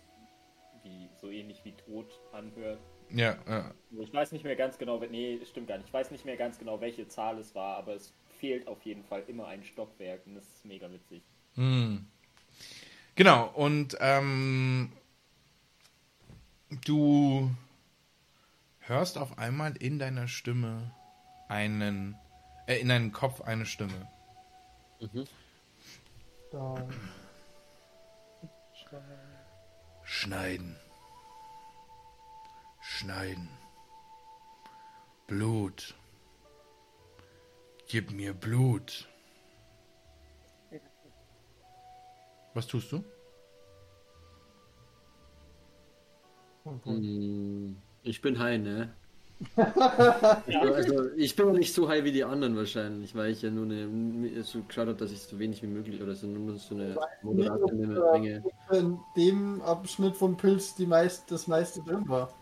wie 0.83 1.09
so 1.21 1.29
ähnlich 1.31 1.61
wie 1.65 1.73
tot 1.73 2.07
anhört. 2.33 2.79
Ja, 3.11 3.37
ja. 3.49 3.75
Ich 4.01 4.13
weiß 4.13 4.33
nicht 4.33 4.45
mehr 4.45 4.57
ganz 4.57 4.79
genau, 4.79 4.99
nee, 4.99 5.41
stimmt 5.45 5.69
gar 5.69 5.77
nicht. 5.77 5.87
Ich 5.87 5.93
weiß 5.93 6.11
nicht 6.11 6.25
mehr 6.25 6.37
ganz 6.37 6.59
genau, 6.59 6.81
welche 6.81 7.07
Zahl 7.07 7.39
es 7.39 7.55
war, 7.55 7.77
aber 7.77 7.95
es 7.95 8.13
fehlt 8.39 8.67
auf 8.67 8.83
jeden 8.83 9.05
Fall 9.05 9.23
immer 9.29 9.47
ein 9.47 9.63
Stockwerk 9.63 10.27
und 10.27 10.35
das 10.35 10.45
ist 10.45 10.65
mega 10.65 10.91
witzig. 10.91 11.23
Hm. 11.55 12.07
Genau, 13.15 13.47
und 13.55 13.97
ähm, 14.01 14.93
du 16.85 17.51
hörst 18.81 19.19
auf 19.19 19.39
einmal 19.39 19.77
in 19.77 19.99
deiner 19.99 20.27
Stimme 20.27 20.93
einen, 21.49 22.17
äh, 22.67 22.79
in 22.79 22.89
deinem 22.89 23.13
Kopf 23.13 23.41
eine 23.41 23.67
Stimme. 23.67 24.09
Mhm. 25.01 25.25
Da. 26.51 26.89
Schneiden. 30.03 30.77
Schneiden. 32.95 33.49
Blut. 35.27 35.95
Gib 37.89 38.13
mir 38.13 38.33
Blut. 38.33 39.09
Was 42.55 42.69
tust 42.69 42.93
du? 42.93 43.03
Hm, 46.85 47.77
Ich 48.05 48.23
bin 48.23 48.39
high, 48.39 48.61
ne? 48.61 48.95
Also, 49.57 51.11
ich 51.17 51.35
bin 51.35 51.47
ja 51.49 51.53
nicht 51.53 51.75
so 51.75 51.89
high 51.89 52.05
wie 52.05 52.13
die 52.13 52.23
anderen 52.23 52.57
wahrscheinlich, 52.57 53.13
weil 53.17 53.33
ich 53.33 53.43
ja 53.43 53.51
nur 53.51 53.65
eine, 53.65 54.43
so 54.45 54.63
geschaut 54.63 54.87
habe, 54.87 54.95
dass 54.99 55.11
ich 55.11 55.21
so 55.21 55.37
wenig 55.41 55.61
wie 55.65 55.67
möglich 55.67 56.01
oder 56.01 56.15
so 56.15 56.29
nur 56.29 56.57
so 56.59 56.77
eine 56.77 56.97
moderate 57.23 57.75
Menge. 57.75 58.45
In 58.71 59.01
dem 59.17 59.61
Abschnitt 59.63 60.17
vom 60.17 60.37
Pilz 60.37 60.77
die 60.77 60.87
meist, 60.87 61.29
das 61.33 61.49
meiste 61.49 61.83
drin 61.83 62.09
war. 62.09 62.33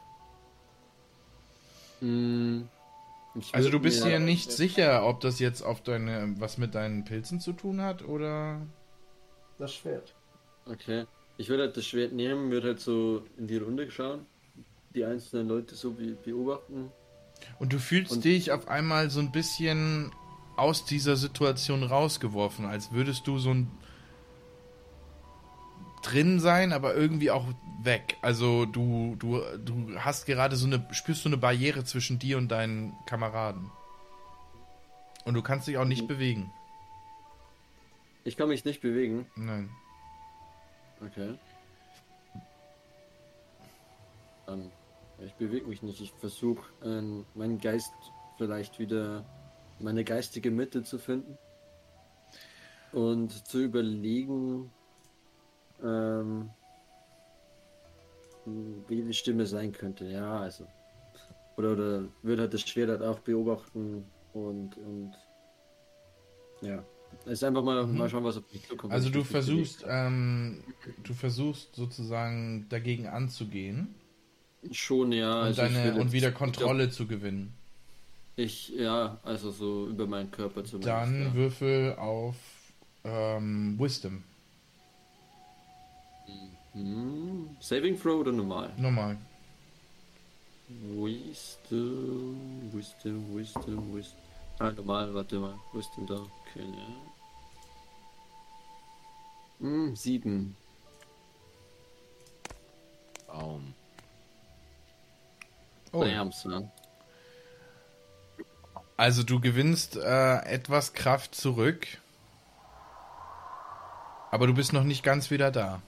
Ich 3.34 3.54
Also 3.54 3.70
du 3.70 3.80
bist 3.80 4.04
dir 4.04 4.18
nicht 4.18 4.52
sicher, 4.52 5.06
ob 5.06 5.20
das 5.20 5.38
jetzt 5.38 5.62
auf 5.62 5.82
deine 5.82 6.34
was 6.38 6.58
mit 6.58 6.74
deinen 6.74 7.04
Pilzen 7.04 7.40
zu 7.40 7.52
tun 7.52 7.80
hat 7.80 8.02
oder 8.06 8.60
Das 9.58 9.72
Schwert. 9.74 10.14
Okay. 10.66 11.06
Ich 11.38 11.48
würde 11.48 11.64
halt 11.64 11.76
das 11.76 11.86
Schwert 11.86 12.12
nehmen, 12.12 12.50
würde 12.50 12.68
halt 12.68 12.80
so 12.80 13.24
in 13.38 13.46
die 13.46 13.56
Runde 13.56 13.90
schauen, 13.90 14.26
die 14.94 15.04
einzelnen 15.04 15.48
Leute 15.48 15.74
so 15.74 15.92
be 15.92 16.16
beobachten. 16.24 16.90
und 17.58 17.72
du 17.72 17.78
fühlst 17.78 18.12
Und- 18.12 18.24
dich 18.24 18.52
auf 18.52 18.68
einmal 18.68 19.10
so 19.10 19.20
ein 19.20 19.32
bisschen 19.32 20.12
aus 20.56 20.84
dieser 20.84 21.16
Situation 21.16 21.82
rausgeworfen, 21.82 22.66
als 22.66 22.92
würdest 22.92 23.26
du 23.26 23.38
so 23.38 23.50
ein 23.50 23.70
drin 26.02 26.40
sein, 26.40 26.72
aber 26.72 26.94
irgendwie 26.94 27.30
auch 27.30 27.46
weg. 27.82 28.16
Also 28.22 28.66
du 28.66 29.16
du 29.18 29.40
du 29.64 29.98
hast 29.98 30.26
gerade 30.26 30.56
so 30.56 30.66
eine 30.66 30.86
spürst 30.92 31.24
du 31.24 31.28
eine 31.28 31.36
Barriere 31.38 31.84
zwischen 31.84 32.18
dir 32.18 32.38
und 32.38 32.48
deinen 32.48 32.94
Kameraden. 33.06 33.70
Und 35.24 35.34
du 35.34 35.42
kannst 35.42 35.68
dich 35.68 35.78
auch 35.78 35.84
nicht 35.84 36.02
Mhm. 36.02 36.08
bewegen. 36.08 36.52
Ich 38.24 38.36
kann 38.36 38.48
mich 38.48 38.64
nicht 38.64 38.80
bewegen. 38.80 39.26
Nein. 39.36 39.70
Okay. 41.04 41.34
Dann, 44.46 44.70
ich 45.24 45.32
bewege 45.34 45.66
mich 45.66 45.82
nicht. 45.82 46.00
Ich 46.00 46.12
versuche, 46.12 46.62
ähm, 46.84 47.24
meinen 47.34 47.58
Geist 47.60 47.92
vielleicht 48.38 48.78
wieder, 48.78 49.24
meine 49.80 50.04
geistige 50.04 50.50
Mitte 50.50 50.82
zu 50.82 50.98
finden. 50.98 51.38
Und 52.92 53.46
zu 53.46 53.60
überlegen, 53.62 54.70
ähm, 55.82 56.50
wie 58.88 59.02
die 59.02 59.14
Stimme 59.14 59.46
sein 59.46 59.72
könnte. 59.72 60.06
Ja, 60.06 60.40
also. 60.40 60.66
Oder, 61.56 61.72
oder 61.72 62.04
würde 62.22 62.42
halt 62.42 62.54
das 62.54 62.62
Schwert 62.62 62.88
halt 62.88 63.02
auch 63.02 63.18
beobachten 63.20 64.04
und, 64.32 64.76
und 64.78 65.12
ja. 66.62 66.82
Es 67.26 67.32
ist 67.32 67.44
einfach 67.44 67.62
mal, 67.62 67.86
Mhm. 67.86 67.98
mal 67.98 68.09
schauen, 68.09 68.24
was 68.24 68.38
auf 68.38 68.50
mich 68.52 68.66
zukommt. 68.66 68.92
Also 68.92 69.10
du 69.10 69.22
versuchst 69.22 69.84
ähm, 69.86 70.64
du 71.02 71.12
versuchst 71.12 71.76
sozusagen 71.76 72.66
dagegen 72.70 73.06
anzugehen 73.06 73.94
Schon, 74.70 75.12
ja. 75.12 75.40
und, 75.40 75.46
also 75.46 75.62
deine, 75.62 75.94
und 76.00 76.12
wieder 76.12 76.28
ich 76.28 76.34
glaub, 76.34 76.46
Kontrolle 76.52 76.88
zu 76.90 77.06
gewinnen. 77.06 77.52
Ich, 78.36 78.70
ja, 78.70 79.18
also 79.24 79.50
so 79.50 79.88
über 79.88 80.06
meinen 80.06 80.30
Körper 80.30 80.64
zumindest. 80.64 80.88
Dann 80.88 81.22
ja. 81.22 81.34
würfel 81.34 81.94
auf 81.96 82.36
ähm, 83.04 83.76
Wisdom. 83.78 84.24
Hm, 86.73 87.57
Saving 87.61 88.01
Throw 88.01 88.20
oder 88.20 88.32
normal? 88.32 88.73
Normal. 88.77 89.19
Wisdom, 90.69 92.70
Wisdom, 92.73 93.36
Wisdom, 93.36 93.94
Wisdom. 93.94 94.19
Ah, 94.59 94.70
normal, 94.70 95.15
warte 95.15 95.39
mal. 95.39 95.55
Wisdom 95.73 96.07
da. 96.07 96.15
Okay, 96.15 96.65
ja. 96.65 96.86
Hm, 99.61 99.94
sieben. 99.94 100.57
Baum. 103.27 103.74
Oh. 105.93 106.01
Bams, 106.01 106.44
ja. 106.44 106.62
Also 108.97 109.23
du 109.23 109.40
gewinnst 109.40 109.97
äh, 109.97 110.39
etwas 110.44 110.94
Kraft 110.94 111.35
zurück. 111.35 111.86
Aber 114.31 114.47
du 114.47 114.55
bist 114.55 114.73
noch 114.73 114.85
nicht 114.85 115.03
ganz 115.03 115.31
wieder 115.31 115.51
da. 115.51 115.82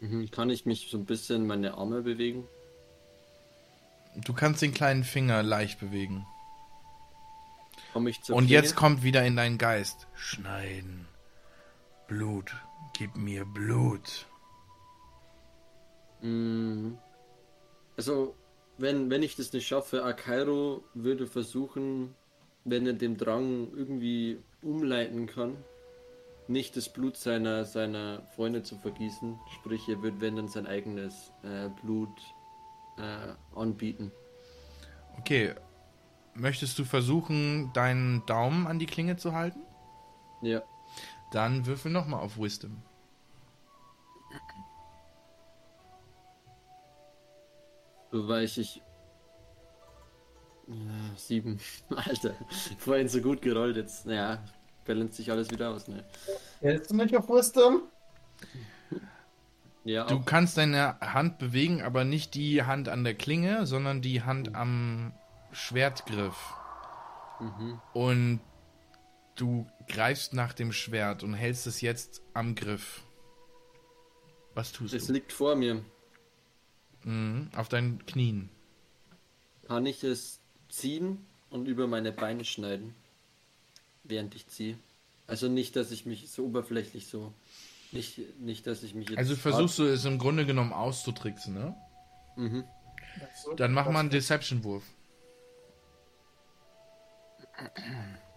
Mhm. 0.00 0.30
Kann 0.30 0.50
ich 0.50 0.66
mich 0.66 0.88
so 0.90 0.98
ein 0.98 1.04
bisschen 1.04 1.46
meine 1.46 1.74
Arme 1.74 2.02
bewegen? 2.02 2.46
Du 4.24 4.32
kannst 4.32 4.62
den 4.62 4.74
kleinen 4.74 5.04
Finger 5.04 5.42
leicht 5.42 5.80
bewegen. 5.80 6.26
Komme 7.92 8.10
ich 8.10 8.22
zur 8.22 8.36
Und 8.36 8.46
Klinge? 8.46 8.60
jetzt 8.62 8.76
kommt 8.76 9.02
wieder 9.02 9.24
in 9.24 9.36
deinen 9.36 9.58
Geist. 9.58 10.06
Schneiden. 10.14 11.06
Blut. 12.06 12.54
Gib 12.94 13.16
mir 13.16 13.44
Blut. 13.44 14.26
Mm. 16.22 16.92
Also, 17.96 18.34
wenn, 18.78 19.10
wenn 19.10 19.22
ich 19.22 19.36
das 19.36 19.52
nicht 19.52 19.66
schaffe, 19.66 20.04
Akairo 20.04 20.82
würde 20.94 21.26
versuchen, 21.26 22.14
wenn 22.64 22.86
er 22.86 22.92
dem 22.92 23.16
Drang 23.16 23.68
irgendwie 23.74 24.38
umleiten 24.62 25.26
kann, 25.26 25.56
nicht 26.48 26.76
das 26.76 26.88
Blut 26.88 27.16
seiner, 27.16 27.64
seiner 27.64 28.22
Freunde 28.34 28.62
zu 28.62 28.76
vergießen. 28.76 29.38
Sprich, 29.54 29.88
er 29.88 30.02
wird, 30.02 30.20
wenn 30.20 30.36
dann 30.36 30.48
sein 30.48 30.66
eigenes 30.66 31.32
äh, 31.42 31.68
Blut 31.82 32.10
äh, 32.96 33.58
anbieten. 33.58 34.10
Okay. 35.18 35.54
Möchtest 36.34 36.78
du 36.78 36.84
versuchen, 36.84 37.72
deinen 37.72 38.24
Daumen 38.26 38.66
an 38.66 38.78
die 38.78 38.86
Klinge 38.86 39.16
zu 39.16 39.32
halten? 39.32 39.60
Ja. 40.40 40.62
Dann 41.32 41.66
würfel 41.66 41.90
nochmal 41.90 42.20
auf 42.20 42.38
Wisdom. 42.38 42.82
So 48.10 48.26
weiß 48.26 48.58
ich. 48.58 48.82
Ja, 50.66 51.16
sieben. 51.16 51.60
Alter, 51.90 52.34
vorhin 52.78 53.08
so 53.08 53.20
gut 53.20 53.42
gerollt, 53.42 53.76
jetzt, 53.76 54.06
naja, 54.06 54.42
balanciert 54.88 55.14
sich 55.14 55.30
alles 55.30 55.50
wieder 55.50 55.70
aus, 55.70 55.86
ne? 55.86 56.02
Hältst 56.60 56.90
du 56.90 56.96
nicht 56.96 57.16
auf 57.16 57.28
Wisdom? 57.28 57.82
Ja, 59.84 60.04
Du 60.06 60.16
auch- 60.16 60.24
kannst 60.24 60.56
deine 60.58 60.98
Hand 61.00 61.38
bewegen, 61.38 61.82
aber 61.82 62.04
nicht 62.04 62.34
die 62.34 62.62
Hand 62.64 62.88
an 62.88 63.04
der 63.04 63.14
Klinge, 63.14 63.64
sondern 63.66 64.02
die 64.02 64.22
Hand 64.22 64.54
am 64.54 65.12
Schwertgriff. 65.52 66.36
Mhm. 67.40 67.80
Und 67.94 68.40
du 69.36 69.66
greifst 69.88 70.34
nach 70.34 70.52
dem 70.52 70.72
Schwert 70.72 71.22
und 71.22 71.34
hältst 71.34 71.66
es 71.66 71.80
jetzt 71.80 72.20
am 72.34 72.54
Griff. 72.54 73.02
Was 74.54 74.72
tust 74.72 74.92
Es 74.94 75.06
du? 75.06 75.12
liegt 75.12 75.32
vor 75.32 75.54
mir. 75.54 75.82
Mhm, 77.04 77.50
auf 77.56 77.68
deinen 77.68 78.04
Knien. 78.06 78.50
Kann 79.68 79.86
ich 79.86 80.02
es 80.02 80.40
ziehen 80.68 81.24
und 81.50 81.66
über 81.68 81.86
meine 81.86 82.10
Beine 82.12 82.44
schneiden, 82.44 82.94
während 84.08 84.34
ich 84.34 84.46
ziehe? 84.48 84.76
Also 85.26 85.48
nicht, 85.48 85.76
dass 85.76 85.90
ich 85.90 86.06
mich 86.06 86.30
so 86.30 86.46
oberflächlich 86.46 87.06
so. 87.06 87.32
Nicht, 87.92 88.20
nicht 88.40 88.66
dass 88.66 88.82
ich 88.82 88.94
mich 88.94 89.08
jetzt. 89.08 89.18
Also 89.18 89.36
versuchst 89.36 89.78
du 89.78 89.84
es 89.84 90.04
im 90.04 90.18
Grunde 90.18 90.44
genommen 90.44 90.72
auszutricksen, 90.72 91.54
ne? 91.54 91.74
Mhm. 92.36 92.64
Dann 93.56 93.72
mach 93.72 93.90
mal 93.90 94.00
einen 94.00 94.10
Deception-Wurf. 94.10 94.82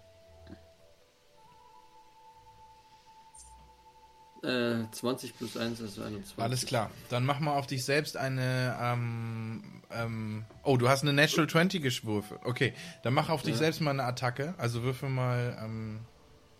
Äh, 4.43 4.89
20 4.91 5.37
plus 5.37 5.55
1, 5.55 5.81
also 5.81 6.01
21. 6.01 6.39
Alles 6.39 6.65
klar. 6.65 6.89
Dann 7.09 7.25
mach 7.25 7.39
mal 7.39 7.55
auf 7.55 7.67
dich 7.67 7.85
selbst 7.85 8.17
eine. 8.17 8.75
Ähm, 8.81 9.81
ähm, 9.91 10.45
oh, 10.63 10.77
du 10.77 10.89
hast 10.89 11.03
eine 11.03 11.13
Natural 11.13 11.47
20 11.47 11.81
geschwürfe. 11.83 12.39
Okay, 12.43 12.73
dann 13.03 13.13
mach 13.13 13.29
auf 13.29 13.43
dich 13.43 13.51
Ja. 13.53 13.57
selbst 13.59 13.81
mal 13.81 13.91
eine 13.91 14.03
Attacke. 14.03 14.55
Also 14.57 14.81
würfel 14.83 15.09
mal 15.09 15.57
ähm, 15.63 15.99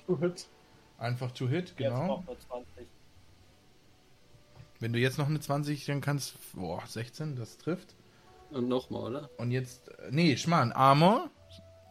Du 0.06 0.20
hit. 0.20 0.48
einfach 1.00 1.32
to 1.32 1.48
hit, 1.48 1.76
genau. 1.76 2.08
braucht 2.08 2.28
nur 2.28 2.40
20. 2.40 2.88
Wenn 4.80 4.94
du 4.94 5.00
jetzt 5.00 5.18
noch 5.18 5.28
eine 5.28 5.40
20, 5.40 5.86
dann 5.86 6.02
kannst. 6.02 6.36
Boah, 6.54 6.84
16, 6.86 7.36
das 7.36 7.58
trifft. 7.58 7.96
Und 8.52 8.68
nochmal, 8.68 9.02
oder? 9.04 9.30
Und 9.38 9.50
jetzt. 9.52 9.90
äh, 9.90 10.10
Nee, 10.12 10.38
Schmarrn, 10.38 10.72
Armor. 10.72 11.30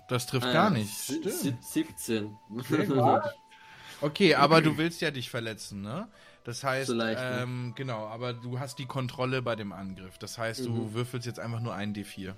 Das 0.08 0.26
trifft 0.26 0.46
Ah, 0.46 0.52
gar 0.52 0.70
nicht. 0.70 0.92
Stimmt. 0.92 1.30
si- 1.30 1.56
17. 1.62 2.36
Sehr 2.68 2.86
gut. 2.86 2.96
Okay, 4.00 4.34
aber 4.34 4.62
du 4.62 4.76
willst 4.78 5.00
ja 5.00 5.10
dich 5.10 5.30
verletzen, 5.30 5.82
ne? 5.82 6.08
Das 6.44 6.64
heißt, 6.64 6.86
So 6.88 6.94
leicht, 6.94 7.20
ne? 7.20 7.40
ähm, 7.42 7.72
genau, 7.76 8.06
aber 8.06 8.32
du 8.32 8.58
hast 8.58 8.78
die 8.78 8.86
Kontrolle 8.86 9.42
bei 9.42 9.56
dem 9.56 9.72
Angriff. 9.72 10.16
Das 10.18 10.38
heißt, 10.38 10.64
du 10.64 10.70
Mhm. 10.70 10.94
würfelst 10.94 11.26
jetzt 11.26 11.38
einfach 11.38 11.60
nur 11.60 11.74
einen 11.74 11.92
D4. 11.94 12.34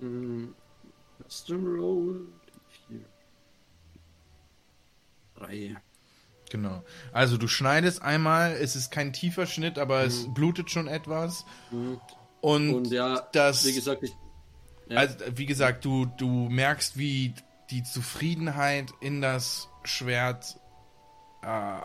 Mm, 0.00 0.48
Custom 1.28 1.66
Roll. 1.66 2.28
Vier. 2.86 3.00
Drei. 5.34 5.76
Genau. 6.50 6.82
Also 7.12 7.36
du 7.36 7.46
schneidest 7.48 8.02
einmal, 8.02 8.52
es 8.52 8.76
ist 8.76 8.90
kein 8.90 9.12
tiefer 9.12 9.46
Schnitt, 9.46 9.78
aber 9.78 10.02
es 10.02 10.32
blutet 10.34 10.70
schon 10.70 10.88
etwas. 10.88 11.44
Mhm. 11.70 12.00
Und, 12.40 12.74
Und 12.74 12.86
ja, 12.90 13.20
das, 13.32 13.64
wie 13.66 13.72
gesagt, 13.74 14.02
ich. 14.02 14.12
Ja. 14.88 14.98
also, 14.98 15.16
wie 15.36 15.46
gesagt, 15.46 15.84
du, 15.84 16.06
du 16.06 16.48
merkst, 16.48 16.96
wie 16.98 17.34
die 17.70 17.82
Zufriedenheit 17.84 18.90
in 19.00 19.20
das 19.20 19.68
Schwert 19.84 20.58
äh, 21.42 21.78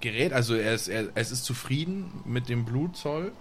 gerät. 0.00 0.32
Also 0.32 0.54
er 0.54 0.74
ist, 0.74 0.88
er, 0.88 1.08
es 1.14 1.30
ist 1.30 1.44
zufrieden 1.44 2.22
mit 2.24 2.48
dem 2.48 2.64
Blutzoll. 2.64 3.32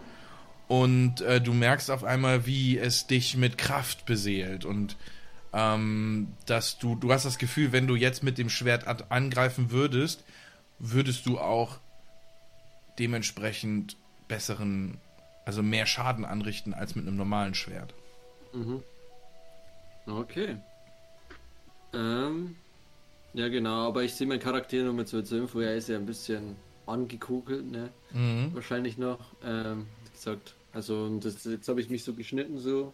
Und 0.68 1.22
äh, 1.22 1.42
du 1.42 1.54
merkst 1.54 1.92
auf 1.92 2.04
einmal, 2.04 2.46
wie 2.46 2.78
es 2.78 3.08
dich 3.08 3.36
mit 3.36 3.58
Kraft 3.58 4.06
beseelt. 4.06 4.64
Und 4.64 4.96
ähm, 5.54 6.34
dass 6.46 6.78
du, 6.78 6.96
du 6.96 7.12
hast 7.12 7.26
das 7.26 7.38
Gefühl, 7.38 7.72
wenn 7.72 7.88
du 7.88 7.96
jetzt 7.96 8.24
mit 8.24 8.38
dem 8.38 8.50
Schwert 8.50 8.88
angreifen 9.12 9.72
würdest, 9.72 10.24
würdest 10.80 11.26
du 11.26 11.40
auch 11.40 11.78
dementsprechend 13.00 13.98
besseren, 14.28 14.98
also 15.46 15.62
mehr 15.62 15.86
Schaden 15.86 16.24
anrichten 16.24 16.74
als 16.74 16.96
mit 16.96 17.06
einem 17.06 17.18
normalen 17.18 17.54
Schwert. 17.54 17.94
Mhm. 18.54 18.82
Okay. 20.08 20.58
Ähm, 21.94 22.56
ja, 23.34 23.48
genau, 23.48 23.88
aber 23.88 24.04
ich 24.04 24.14
sehe 24.14 24.28
meinen 24.28 24.40
Charakter 24.40 24.78
nur 24.84 24.94
mit 24.94 25.08
so 25.08 25.20
Info, 25.20 25.60
er 25.60 25.76
ist 25.76 25.90
ja 25.90 25.98
ein 25.98 26.06
bisschen 26.06 26.56
angekokelt, 26.86 27.70
ne? 27.70 27.90
Mhm. 28.14 28.54
Wahrscheinlich 28.54 28.98
noch. 28.98 29.20
Ähm, 29.44 29.86
wie 30.06 30.12
gesagt, 30.12 30.56
also 30.74 31.04
und 31.06 31.24
das, 31.26 31.44
jetzt 31.46 31.68
habe 31.68 31.82
ich 31.82 31.90
mich 31.90 32.04
so 32.04 32.14
geschnitten 32.14 32.58
so 32.60 32.94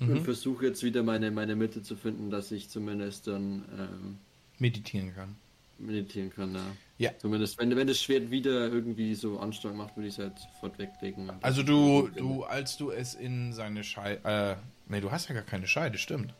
und 0.00 0.08
Mhm. 0.08 0.24
versuche 0.24 0.66
jetzt 0.66 0.82
wieder 0.82 1.02
meine, 1.02 1.30
meine 1.30 1.56
Mitte 1.56 1.82
zu 1.82 1.96
finden, 1.96 2.30
dass 2.30 2.52
ich 2.52 2.68
zumindest 2.68 3.26
dann 3.26 3.64
ähm, 3.78 4.18
Meditieren 4.58 5.14
kann. 5.14 5.36
meditieren 5.78 6.30
kann. 6.30 6.54
Ja. 6.54 6.60
Ja. 6.98 7.10
Zumindest, 7.18 7.58
wenn, 7.58 7.74
wenn 7.76 7.86
das 7.86 8.00
Schwert 8.00 8.30
wieder 8.30 8.68
irgendwie 8.72 9.14
so 9.14 9.38
Anstrang 9.38 9.76
macht, 9.76 9.96
würde 9.96 10.08
ich 10.08 10.14
es 10.14 10.18
halt 10.18 10.32
sofort 10.38 10.78
weglegen. 10.78 11.30
Also 11.42 11.62
du, 11.62 12.08
du, 12.08 12.44
als 12.44 12.76
du 12.78 12.90
es 12.90 13.14
in 13.14 13.52
seine 13.52 13.84
Scheide, 13.84 14.20
äh, 14.24 14.56
nee, 14.90 15.00
du 15.00 15.10
hast 15.10 15.28
ja 15.28 15.34
gar 15.34 15.44
keine 15.44 15.66
Scheide, 15.66 15.98
stimmt. 15.98 16.32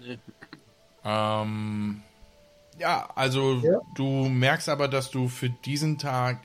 Nee. 0.00 0.18
Ähm, 1.08 2.02
ja, 2.78 3.08
also 3.14 3.60
Ja. 3.62 3.80
du 3.94 4.28
merkst 4.28 4.68
aber, 4.68 4.88
dass 4.88 5.10
du 5.10 5.28
für 5.28 5.48
diesen 5.48 5.96
Tag 5.98 6.42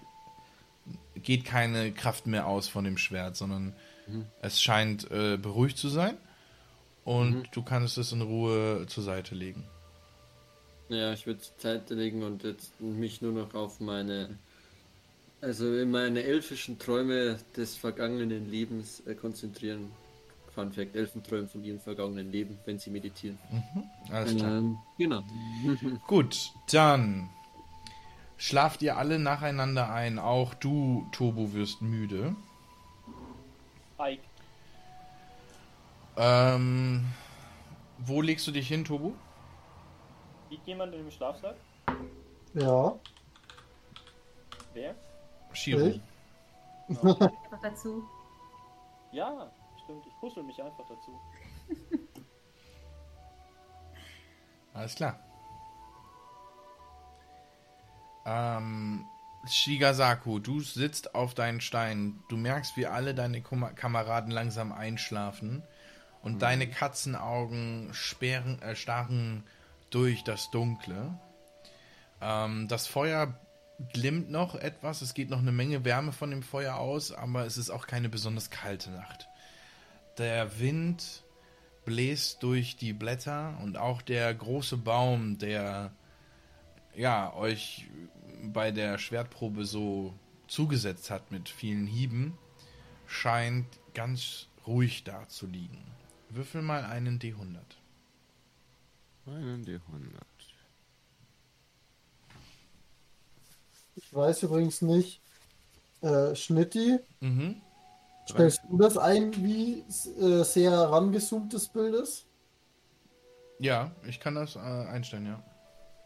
geht 1.16 1.44
keine 1.46 1.92
Kraft 1.92 2.28
mehr 2.28 2.48
aus 2.48 2.70
von 2.70 2.86
dem 2.86 2.98
Schwert, 2.98 3.36
sondern 3.36 3.76
Mhm. 4.08 4.26
es 4.42 4.62
scheint 4.62 5.10
äh, 5.12 5.38
beruhigt 5.38 5.78
zu 5.78 5.90
sein 5.90 6.18
und 7.04 7.50
du 7.52 7.62
kannst 7.62 7.98
es 7.98 8.12
in 8.14 8.22
Ruhe 8.22 8.86
zur 8.88 9.04
Seite 9.04 9.36
legen. 9.36 9.64
Ja, 10.90 11.14
ich 11.14 11.26
würde 11.26 11.42
Zeit 11.58 11.90
legen 11.90 12.24
und 12.24 12.44
jetzt 12.44 12.80
mich 12.80 13.22
nur 13.22 13.32
noch 13.34 13.54
auf 13.54 13.80
meine, 13.80 14.38
also 15.42 15.74
in 15.78 15.92
meine 15.92 16.24
elfischen 16.24 16.80
Träume 16.80 17.38
des 17.56 17.76
vergangenen 17.76 18.50
Lebens 18.50 19.02
äh, 19.08 19.14
konzentrieren. 19.16 19.92
Fun 20.54 20.72
Fact, 20.72 20.96
Elfen 20.96 21.24
träumen 21.24 21.50
von 21.50 21.64
ihrem 21.64 21.80
vergangenen 21.80 22.32
Leben, 22.32 22.60
wenn 22.66 22.78
sie 22.78 22.92
meditieren. 22.92 23.40
Alles 24.12 24.36
klar. 24.36 24.52
Ähm, 24.52 24.78
genau. 24.98 25.24
Gut, 26.08 26.52
dann 26.72 27.30
schlaft 28.38 28.82
ihr 28.84 28.98
alle 28.98 29.18
nacheinander 29.18 29.92
ein. 29.92 30.20
Auch 30.20 30.54
du, 30.54 31.08
Tobo, 31.12 31.54
wirst 31.54 31.82
müde. 31.82 32.36
Ike. 34.00 34.22
Ähm, 36.18 37.06
wo 37.98 38.22
legst 38.22 38.46
du 38.46 38.52
dich 38.52 38.68
hin, 38.68 38.86
Tobu? 38.86 39.14
Liegt 40.52 40.68
jemand 40.68 40.94
in 40.94 41.02
dem 41.04 41.12
Schlafsack? 41.12 41.56
Ja. 42.54 42.94
Wer? 44.74 44.96
Shiro. 45.54 45.88
Ich? 45.88 46.02
Einfach 46.90 47.62
dazu. 47.62 48.04
Ja, 49.12 49.52
stimmt. 49.84 50.06
Ich 50.08 50.16
kuschel 50.20 50.44
mich 50.44 50.62
einfach 50.62 50.86
dazu. 50.88 51.20
Alles 54.74 54.96
klar. 54.96 55.20
Ähm, 58.26 59.06
Shigasaku, 59.46 60.40
du 60.40 60.62
sitzt 60.62 61.14
auf 61.14 61.34
deinen 61.34 61.62
Stein. 61.62 62.24
Du 62.30 62.38
merkst, 62.38 62.78
wie 62.78 62.88
alle 62.88 63.14
deine 63.14 63.42
Kuma 63.42 63.72
Kameraden 63.72 64.32
langsam 64.32 64.72
einschlafen 64.72 65.64
und 66.22 66.42
deine 66.42 66.70
Katzenaugen 66.70 67.90
sperren, 67.94 68.62
äh, 68.62 68.76
starren 68.76 69.44
durch 69.90 70.24
das 70.24 70.50
Dunkle. 70.50 71.20
Ähm, 72.22 72.68
das 72.70 72.88
Feuer 72.88 73.38
glimmt 73.92 74.32
noch 74.32 74.56
etwas. 74.56 75.02
Es 75.02 75.14
geht 75.14 75.30
noch 75.30 75.40
eine 75.40 75.52
Menge 75.52 75.84
Wärme 75.84 76.14
von 76.14 76.32
dem 76.32 76.42
Feuer 76.42 76.78
aus, 76.78 77.12
aber 77.12 77.46
es 77.46 77.58
ist 77.58 77.70
auch 77.70 77.86
keine 77.86 78.10
besonders 78.10 78.50
kalte 78.50 78.92
Nacht. 78.92 79.28
Der 80.18 80.60
Wind 80.60 81.24
bläst 81.86 82.44
durch 82.44 82.76
die 82.78 82.94
Blätter 82.94 83.58
und 83.62 83.78
auch 83.78 84.02
der 84.02 84.34
große 84.34 84.78
Baum, 84.78 85.38
der 85.38 85.92
ja 86.96 87.34
euch 87.34 87.88
bei 88.44 88.72
der 88.72 88.98
Schwertprobe 88.98 89.66
so 89.66 90.14
zugesetzt 90.48 91.10
hat 91.10 91.32
mit 91.32 91.50
vielen 91.50 91.88
Hieben, 91.88 92.38
scheint 93.08 93.66
ganz 93.94 94.48
ruhig 94.68 95.04
da 95.04 95.28
zu 95.28 95.48
liegen. 95.48 95.84
Würfel 96.30 96.62
mal 96.62 96.84
einen 96.86 97.20
D100. 97.20 97.58
Einen 99.26 99.66
D100. 99.66 99.82
Ich 103.96 104.14
weiß 104.14 104.44
übrigens 104.44 104.82
nicht, 104.82 105.22
äh, 106.02 106.36
Schnitti, 106.36 107.00
Mhm. 107.20 107.62
Stellst 108.30 108.62
du 108.70 108.78
das 108.78 108.98
ein, 108.98 109.34
wie 109.44 109.84
äh, 110.20 110.44
sehr 110.44 110.72
rangezoomt 110.72 111.54
das 111.54 111.68
Bild 111.68 111.94
ist? 111.96 112.26
Ja, 113.60 113.92
ich 114.08 114.20
kann 114.20 114.36
das 114.36 114.56
äh, 114.56 114.60
einstellen, 114.60 115.26
ja. 115.26 115.44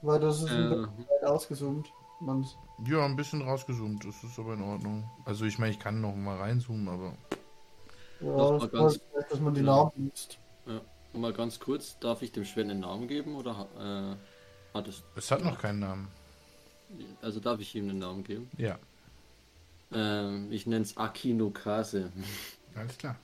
Weil 0.01 0.19
das 0.19 0.41
ist 0.43 0.49
ein 0.51 0.71
Äh, 0.71 0.75
bisschen 0.75 0.97
weit 1.09 1.23
ausgezoomt. 1.25 1.87
Man, 2.19 2.45
Ja, 2.85 3.05
ein 3.05 3.15
bisschen 3.15 3.41
rausgezoomt, 3.41 4.03
das 4.05 4.23
ist 4.23 4.37
aber 4.39 4.53
in 4.53 4.61
Ordnung. 4.61 5.09
Also 5.25 5.45
ich 5.45 5.57
meine, 5.59 5.71
ich 5.71 5.79
kann 5.79 6.01
noch 6.01 6.15
mal 6.15 6.37
reinzoomen, 6.37 6.87
aber 6.87 7.13
ja, 8.21 8.27
mal 8.27 8.59
das 8.59 8.71
ganz- 8.71 8.93
heißt, 9.15 9.31
dass 9.31 9.39
man 9.39 9.53
die 9.53 9.61
Ja. 9.61 9.65
Namen 9.67 9.91
liest. 9.95 10.39
ja. 10.65 10.81
Und 11.13 11.21
mal 11.21 11.33
ganz 11.33 11.59
kurz, 11.59 11.97
darf 11.99 12.21
ich 12.21 12.31
dem 12.31 12.43
Schwert 12.45 12.69
einen 12.69 12.81
Namen 12.81 13.07
geben 13.07 13.35
oder 13.35 13.67
äh, 13.79 14.75
hat 14.77 14.87
es? 14.87 15.03
es 15.15 15.31
hat 15.31 15.43
noch 15.43 15.59
keinen 15.59 15.79
Namen. 15.79 16.07
Also 17.21 17.39
darf 17.39 17.59
ich 17.59 17.73
ihm 17.75 17.89
einen 17.89 17.99
Namen 17.99 18.23
geben? 18.23 18.49
Ja, 18.57 18.77
Ähm, 19.91 20.51
ich 20.51 20.67
nenne 20.67 20.83
es 20.83 20.97
Akinokase. 20.97 22.11
alles 22.75 22.97
klar. 22.97 23.15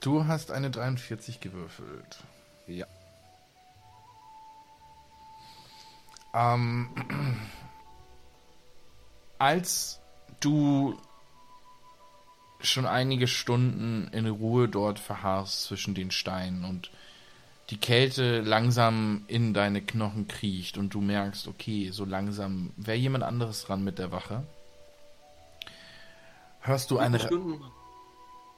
Du 0.00 0.26
hast 0.26 0.50
eine 0.50 0.70
43 0.70 1.40
gewürfelt. 1.40 2.24
Ja. 2.66 2.86
Ähm, 6.34 6.90
als 9.38 10.00
du 10.40 10.98
schon 12.60 12.86
einige 12.86 13.28
Stunden 13.28 14.08
in 14.12 14.26
Ruhe 14.26 14.68
dort 14.68 14.98
verharrst 14.98 15.64
zwischen 15.64 15.94
den 15.94 16.10
Steinen 16.10 16.64
und 16.64 16.90
die 17.72 17.78
Kälte 17.78 18.42
langsam 18.42 19.24
in 19.28 19.54
deine 19.54 19.80
Knochen 19.80 20.28
kriecht 20.28 20.76
und 20.76 20.92
du 20.92 21.00
merkst, 21.00 21.48
okay, 21.48 21.88
so 21.90 22.04
langsam 22.04 22.74
wäre 22.76 22.98
jemand 22.98 23.24
anderes 23.24 23.64
dran 23.64 23.82
mit 23.82 23.98
der 23.98 24.12
Wache. 24.12 24.44
Hörst 26.60 26.90
du 26.90 26.98
eine. 26.98 27.18
Stunden? 27.18 27.64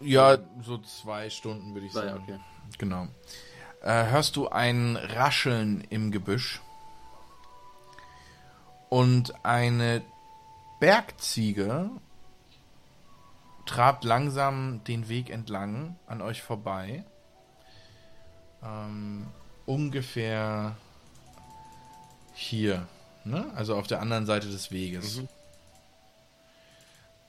Ja, 0.00 0.38
so 0.62 0.78
zwei 0.78 1.30
Stunden 1.30 1.74
würde 1.74 1.86
ich 1.86 1.92
Zwei, 1.92 2.08
sagen. 2.08 2.24
okay. 2.24 2.40
Genau. 2.76 3.06
Äh, 3.82 4.06
hörst 4.06 4.34
du 4.34 4.48
ein 4.48 4.96
Rascheln 4.96 5.86
im 5.90 6.10
Gebüsch 6.10 6.60
und 8.88 9.44
eine 9.44 10.02
Bergziege 10.80 11.88
trabt 13.64 14.02
langsam 14.02 14.82
den 14.82 15.08
Weg 15.08 15.30
entlang 15.30 15.94
an 16.08 16.20
euch 16.20 16.42
vorbei. 16.42 17.04
Ähm, 18.64 19.26
ungefähr 19.66 20.76
hier 22.34 22.86
Ne? 23.24 23.50
Also 23.54 23.74
auf 23.74 23.86
der 23.86 24.00
anderen 24.00 24.26
Seite 24.26 24.48
des 24.48 24.70
Weges. 24.70 25.16
Mhm. 25.16 25.28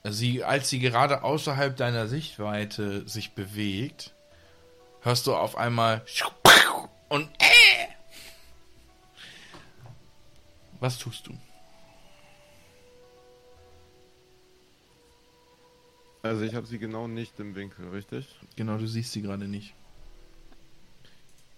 Sie, 0.04 0.44
als 0.44 0.70
sie 0.70 0.80
gerade 0.80 1.24
außerhalb 1.24 1.76
deiner 1.76 2.08
Sichtweite 2.08 3.08
sich 3.08 3.34
bewegt, 3.34 4.14
hörst 5.02 5.26
du 5.26 5.36
auf 5.36 5.56
einmal 5.56 6.06
und 7.10 7.28
äh! 7.40 7.88
Was 10.80 11.00
tust 11.00 11.26
du? 11.26 11.36
Also 16.22 16.44
ich 16.44 16.54
habe 16.54 16.68
sie 16.68 16.78
genau 16.78 17.08
nicht 17.08 17.40
im 17.40 17.56
Winkel, 17.56 17.90
richtig? 17.90 18.28
Genau, 18.56 18.78
du 18.78 18.88
siehst 18.88 19.12
sie 19.14 19.22
gerade 19.22 19.48
nicht. 19.48 19.74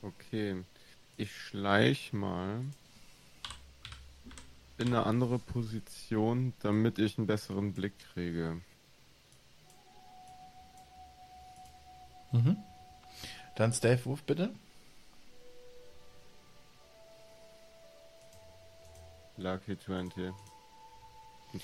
Okay. 0.07 0.63
Ich 1.17 1.35
schleich 1.35 2.13
mal 2.13 2.63
in 4.77 4.88
eine 4.88 5.05
andere 5.05 5.39
Position, 5.39 6.53
damit 6.61 6.99
ich 6.99 7.17
einen 7.17 7.27
besseren 7.27 7.73
Blick 7.73 7.93
kriege. 8.13 8.61
Mhm. 12.31 12.57
Dann 13.55 13.73
Stave 13.73 14.05
Wurf 14.05 14.23
bitte. 14.23 14.53
Lucky 19.38 19.77
20. 19.77 20.34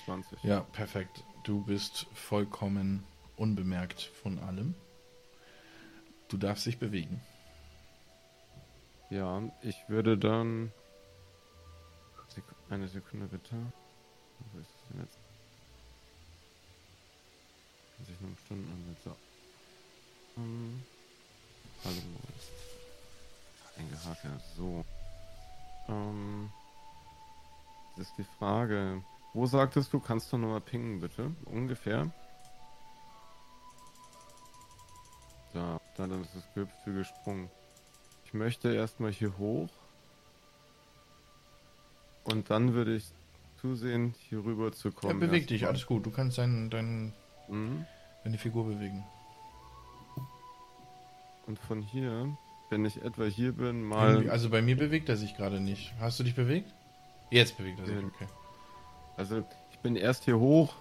20. 0.06 0.44
Ja, 0.44 0.62
perfekt. 0.62 1.24
Du 1.44 1.64
bist 1.64 2.08
vollkommen 2.14 3.04
unbemerkt 3.38 4.02
von 4.02 4.40
allem. 4.40 4.76
Du 6.28 6.38
darfst 6.38 6.66
dich 6.66 6.80
bewegen. 6.80 7.22
Ja, 9.14 9.44
ich 9.62 9.88
würde 9.90 10.18
dann. 10.18 10.72
Eine 12.72 12.88
Sekunde 12.88 13.28
bitte. 13.28 13.72
Wo 14.52 14.60
ist 14.60 14.68
es 14.68 14.88
denn 14.90 15.02
jetzt? 15.02 15.20
Kann 17.96 18.06
sich 18.08 18.20
nur 18.20 18.32
um 18.32 18.38
Stunden 18.38 18.72
anmelden. 18.72 18.98
So. 19.04 19.16
Ähm, 20.38 20.84
hallo. 21.86 22.02
Ein 23.78 23.90
Gehaker. 23.92 24.40
So. 24.58 24.84
Ähm. 25.90 26.50
Das 27.96 28.08
ist 28.08 28.18
die 28.18 28.24
Frage. 28.40 29.04
Wo 29.36 29.46
sagtest 29.46 29.94
du, 29.94 30.00
kannst 30.00 30.34
du 30.34 30.38
nochmal 30.38 30.62
pingen, 30.62 31.02
bitte? 31.02 31.36
Ungefähr. 31.46 32.12
Da, 35.54 35.80
dann 35.98 36.20
ist 36.24 36.34
das 36.34 36.52
Gehüpfte 36.56 36.94
gesprungen. 36.94 37.52
Ich 38.34 38.40
möchte 38.40 38.74
erstmal 38.74 39.12
hier 39.12 39.38
hoch. 39.38 39.70
Und 42.24 42.50
dann 42.50 42.74
würde 42.74 42.96
ich 42.96 43.06
zusehen, 43.62 44.16
hier 44.28 44.44
rüber 44.44 44.72
zu 44.72 44.88
Ja, 44.88 44.94
kommen. 44.96 45.20
beweg 45.20 45.46
dich, 45.48 45.68
alles 45.68 45.86
gut. 45.86 46.04
Du 46.04 46.10
kannst 46.10 46.40
dein, 46.40 46.72
dein, 46.72 47.14
Mhm. 47.48 47.86
deine 48.24 48.40
Figur 48.40 48.66
bewegen. 48.66 49.04
Und 51.46 51.60
von 51.60 51.84
hier, 51.84 52.36
wenn 52.72 52.86
ich 52.86 53.04
etwa 53.04 53.26
hier 53.26 53.52
bin, 53.52 53.84
mal. 53.84 54.28
Also 54.32 54.50
bei 54.50 54.64
mir 54.64 54.78
bewegt 54.78 55.10
er 55.10 55.18
sich 55.18 55.38
gerade 55.38 55.60
nicht. 55.60 55.94
Hast 56.00 56.20
du 56.20 56.24
dich 56.24 56.34
bewegt? 56.34 56.74
Jetzt 57.30 57.56
bewegt 57.56 57.82
er 57.82 57.86
sich, 57.86 57.96
Ja. 58.02 58.08
okay. 58.08 58.28
Also 59.16 59.44
ich 59.72 59.78
bin 59.78 59.96
erst 59.96 60.24
hier 60.24 60.40
hoch, 60.40 60.74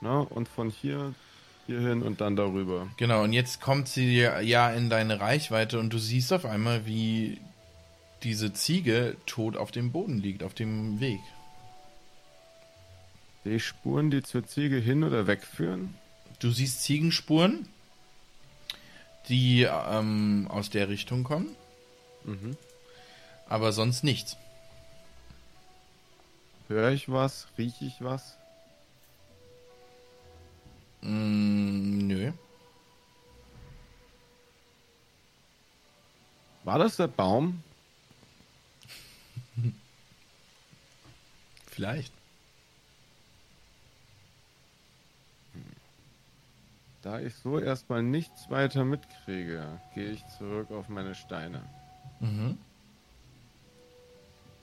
ne? 0.00 0.18
Und 0.30 0.48
von 0.48 0.68
hier 0.68 1.14
hier 1.68 1.80
hin 1.80 2.02
und 2.02 2.20
dann 2.20 2.34
darüber. 2.34 2.88
Genau, 2.96 3.22
und 3.22 3.32
jetzt 3.32 3.60
kommt 3.60 3.88
sie 3.88 4.16
ja- 4.18 4.70
in 4.70 4.90
deine 4.90 5.20
Reichweite 5.20 5.78
und 5.78 5.90
du 5.92 5.98
siehst 5.98 6.32
auf 6.32 6.44
einmal, 6.44 6.84
wie 6.86 7.40
diese 8.24 8.52
Ziege 8.52 9.16
tot 9.26 9.56
auf 9.56 9.70
dem 9.70 9.92
Boden 9.92 10.18
liegt, 10.18 10.42
auf 10.42 10.54
dem 10.54 10.98
Weg. 10.98 11.20
Sehe 13.44 13.56
ich 13.56 13.64
Spuren, 13.66 14.10
die 14.10 14.22
zur 14.22 14.44
Ziege 14.46 14.76
hin 14.78 15.04
oder 15.04 15.26
wegführen? 15.28 15.94
Du 16.40 16.50
siehst 16.50 16.82
Ziegenspuren, 16.82 17.68
die 19.28 19.62
ähm, 19.62 20.46
aus 20.50 20.70
der 20.70 20.88
Richtung 20.88 21.22
kommen, 21.22 21.54
Mhm. 22.24 22.56
aber 23.48 23.72
sonst 23.72 24.02
nichts. 24.04 24.36
Höre 26.68 26.90
ich 26.92 27.08
was? 27.10 27.46
Rieche 27.56 27.84
ich 27.84 27.96
was? 28.00 28.36
Mm, 31.02 32.06
nö. 32.06 32.32
War 36.64 36.78
das 36.78 36.96
der 36.96 37.08
Baum? 37.08 37.62
Vielleicht. 41.66 42.12
Da 47.02 47.20
ich 47.20 47.34
so 47.36 47.58
erstmal 47.58 48.02
nichts 48.02 48.50
weiter 48.50 48.84
mitkriege, 48.84 49.80
gehe 49.94 50.10
ich 50.10 50.26
zurück 50.36 50.70
auf 50.70 50.88
meine 50.88 51.14
Steine 51.14 51.62
Mhm. 52.20 52.58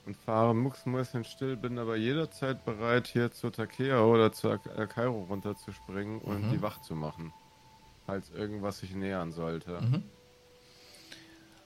Und 0.06 0.16
fahre 0.16 0.54
mucksmäuschenstill, 0.54 1.56
bin 1.56 1.78
aber 1.78 1.96
jederzeit 1.96 2.64
bereit, 2.64 3.08
hier 3.08 3.32
zur 3.32 3.52
Takea 3.52 4.00
oder 4.02 4.32
zur 4.32 4.52
Ak- 4.52 4.78
äh, 4.78 4.86
Kairo 4.86 5.24
runterzuspringen 5.28 6.20
und 6.20 6.46
Mhm. 6.46 6.50
die 6.52 6.62
Wacht 6.62 6.84
zu 6.84 6.94
machen. 6.94 7.32
Falls 8.06 8.30
irgendwas 8.30 8.78
sich 8.78 8.94
nähern 8.94 9.32
sollte. 9.32 9.80
Mhm. 9.80 10.02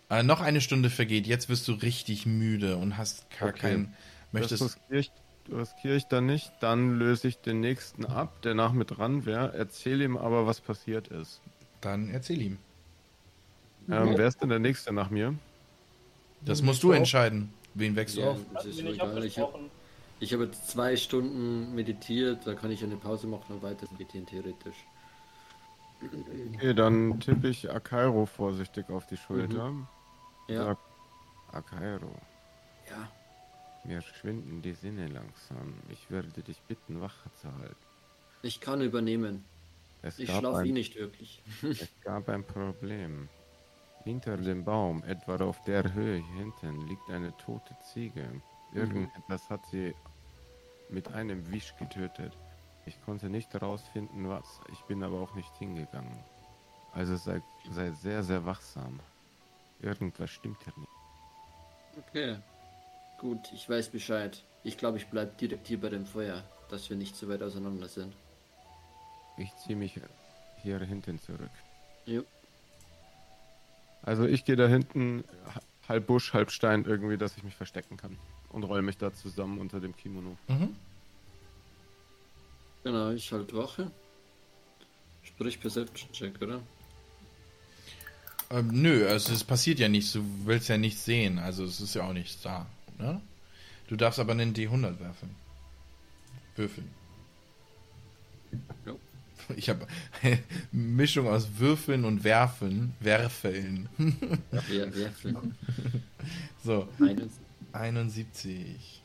Äh, 0.08 0.22
noch 0.22 0.40
eine 0.40 0.60
Stunde 0.62 0.88
vergeht. 0.90 1.26
Jetzt 1.26 1.48
wirst 1.50 1.68
du 1.68 1.72
richtig 1.72 2.24
müde 2.26 2.76
und 2.78 2.96
hast 2.96 3.30
gar 3.38 3.50
Okay. 3.50 3.58
kein. 3.58 3.94
Das 4.32 4.40
Möchtest. 4.40 4.62
riskiere 4.62 4.98
ich, 5.00 5.12
riskiere 5.52 5.96
ich 5.96 6.06
dann 6.06 6.26
nicht. 6.26 6.50
Dann 6.60 6.98
löse 6.98 7.28
ich 7.28 7.38
den 7.38 7.60
nächsten 7.60 8.06
ab, 8.06 8.40
der 8.42 8.54
nach 8.54 8.72
mir 8.72 8.86
dran 8.86 9.26
wäre. 9.26 9.52
Erzähle 9.54 10.04
ihm 10.04 10.16
aber, 10.16 10.46
was 10.46 10.60
passiert 10.60 11.08
ist. 11.08 11.42
Dann 11.80 12.08
erzähl 12.10 12.40
ihm. 12.40 12.58
Ähm, 13.90 14.14
wer 14.16 14.28
ist 14.28 14.40
denn 14.40 14.48
der 14.48 14.58
nächste 14.60 14.92
nach 14.92 15.10
mir? 15.10 15.34
Das 16.42 16.62
musst 16.62 16.82
du 16.82 16.92
entscheiden. 16.92 17.52
Wen 17.74 17.94
wächst 17.96 18.16
du 18.16 18.20
Ja, 18.22 18.30
auf? 18.30 18.38
das 18.54 18.66
ist 18.66 18.80
egal. 18.80 19.24
Ich 19.24 19.38
habe 19.38 19.70
hab 20.20 20.40
jetzt 20.40 20.68
zwei 20.68 20.96
Stunden 20.96 21.74
meditiert, 21.74 22.46
da 22.46 22.54
kann 22.54 22.70
ich 22.70 22.82
eine 22.82 22.96
Pause 22.96 23.26
machen 23.26 23.54
und 23.56 23.62
weiter 23.62 23.86
meditieren, 23.92 24.26
theoretisch. 24.26 24.76
Okay, 26.54 26.74
dann 26.74 27.20
tippe 27.20 27.48
ich 27.48 27.70
Akairo 27.70 28.24
vorsichtig 28.26 28.88
auf 28.88 29.06
die 29.06 29.16
Schulter. 29.18 29.72
Ja, 30.48 30.64
Sag, 30.64 30.78
Akairo, 31.52 32.14
ja. 32.88 33.08
mir 33.84 34.00
schwinden 34.00 34.62
die 34.62 34.72
Sinne 34.72 35.08
langsam. 35.08 35.74
Ich 35.90 36.10
würde 36.10 36.42
dich 36.42 36.60
bitten, 36.62 37.00
Wache 37.00 37.30
zu 37.40 37.52
halten. 37.54 37.76
Ich 38.42 38.60
kann 38.60 38.80
übernehmen. 38.80 39.44
Es 40.02 40.18
Ich 40.18 40.30
schlafe 40.30 40.66
eh 40.66 40.72
nicht 40.72 40.96
wirklich. 40.96 41.42
es 41.62 41.88
gab 42.02 42.28
ein 42.30 42.44
Problem. 42.44 43.28
Hinter 44.04 44.36
dem 44.38 44.64
Baum, 44.64 45.04
etwa 45.04 45.36
auf 45.36 45.62
der 45.64 45.92
Höhe 45.92 46.22
hinten, 46.36 46.86
liegt 46.88 47.10
eine 47.10 47.36
tote 47.36 47.76
Ziege. 47.92 48.26
Irgendetwas 48.72 49.48
hat 49.50 49.64
sie 49.66 49.94
mit 50.88 51.12
einem 51.12 51.50
Wisch 51.52 51.74
getötet. 51.78 52.32
Ich 52.86 53.00
konnte 53.04 53.28
nicht 53.28 53.52
herausfinden, 53.52 54.28
was. 54.28 54.60
Ich 54.72 54.80
bin 54.82 55.02
aber 55.02 55.20
auch 55.20 55.34
nicht 55.34 55.54
hingegangen. 55.58 56.18
Also 56.92 57.16
sei, 57.16 57.42
sei 57.70 57.90
sehr, 57.90 58.22
sehr 58.24 58.44
wachsam. 58.46 59.00
Irgendwas 59.80 60.30
stimmt 60.30 60.62
hier 60.64 60.72
nicht. 60.76 60.88
Okay. 61.98 62.38
Gut, 63.18 63.52
ich 63.52 63.68
weiß 63.68 63.90
Bescheid. 63.90 64.42
Ich 64.64 64.78
glaube, 64.78 64.96
ich 64.96 65.06
bleibe 65.08 65.32
direkt 65.38 65.66
hier 65.68 65.80
bei 65.80 65.90
dem 65.90 66.06
Feuer, 66.06 66.42
dass 66.70 66.88
wir 66.88 66.96
nicht 66.96 67.16
so 67.16 67.28
weit 67.28 67.42
auseinander 67.42 67.88
sind. 67.88 68.14
Ich 69.36 69.54
ziehe 69.56 69.76
mich 69.76 70.00
hier 70.62 70.78
hinten 70.80 71.18
zurück. 71.18 71.50
Jo. 72.06 72.24
Also 74.10 74.24
ich 74.26 74.44
gehe 74.44 74.56
da 74.56 74.66
hinten 74.66 75.22
ha- 75.54 75.60
halb 75.88 76.08
Busch, 76.08 76.32
halb 76.34 76.50
Stein 76.50 76.84
irgendwie, 76.84 77.16
dass 77.16 77.36
ich 77.36 77.44
mich 77.44 77.54
verstecken 77.54 77.96
kann. 77.96 78.18
Und 78.48 78.64
roll 78.64 78.82
mich 78.82 78.96
da 78.98 79.14
zusammen 79.14 79.58
unter 79.60 79.78
dem 79.78 79.96
Kimono. 79.96 80.36
Mhm. 80.48 80.74
Genau, 82.82 83.10
ich 83.12 83.30
halt 83.30 83.54
Wache. 83.54 83.88
Sprich 85.22 85.60
Perception 85.60 86.10
Check, 86.10 86.42
oder? 86.42 86.60
Ähm, 88.50 88.70
nö, 88.72 89.06
also 89.06 89.32
es 89.32 89.44
passiert 89.44 89.78
ja 89.78 89.88
nichts. 89.88 90.10
Du 90.12 90.24
willst 90.44 90.68
ja 90.68 90.76
nichts 90.76 91.04
sehen. 91.04 91.38
Also 91.38 91.62
es 91.62 91.80
ist 91.80 91.94
ja 91.94 92.02
auch 92.02 92.12
nichts 92.12 92.42
da. 92.42 92.66
Ne? 92.98 93.20
Du 93.86 93.94
darfst 93.94 94.18
aber 94.18 94.32
einen 94.32 94.54
D100 94.54 94.98
werfen. 94.98 95.36
Würfeln. 96.56 96.90
Jo. 98.84 98.98
Ich 99.56 99.68
habe 99.68 99.86
Mischung 100.72 101.28
aus 101.28 101.48
Würfeln 101.58 102.04
und 102.04 102.24
Werfen. 102.24 102.94
Werfeln. 103.00 103.88
Ja, 104.52 104.94
Werfel. 104.94 105.36
So, 106.64 106.88
Einen. 106.98 107.30
71. 107.72 109.02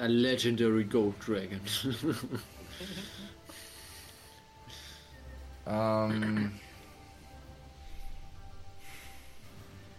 A 0.00 0.06
Legendary 0.06 0.84
Gold 0.84 1.14
Dragon. 1.26 1.60
Ähm. 5.66 6.52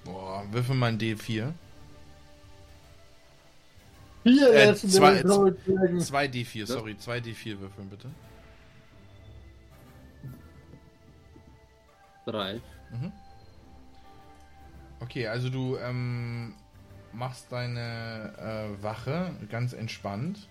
Boah, 0.03 0.45
würfel 0.51 0.75
mal 0.75 0.87
ein 0.87 0.99
D4. 0.99 1.51
Hier 4.23 4.53
Äh, 4.53 4.67
jetzt 4.69 4.91
zwei- 4.91 5.21
Goldbergen. 5.23 5.99
2d4, 5.99 6.65
sorry, 6.67 6.95
2d4 6.99 7.59
würfeln 7.59 7.89
bitte. 7.89 8.09
Drei. 12.25 12.61
Okay, 14.99 15.27
also 15.27 15.49
du 15.49 15.77
ähm, 15.77 16.53
machst 17.13 17.51
deine 17.51 18.33
äh, 18.37 18.83
Wache 18.83 19.31
ganz 19.49 19.73
entspannt. 19.73 20.47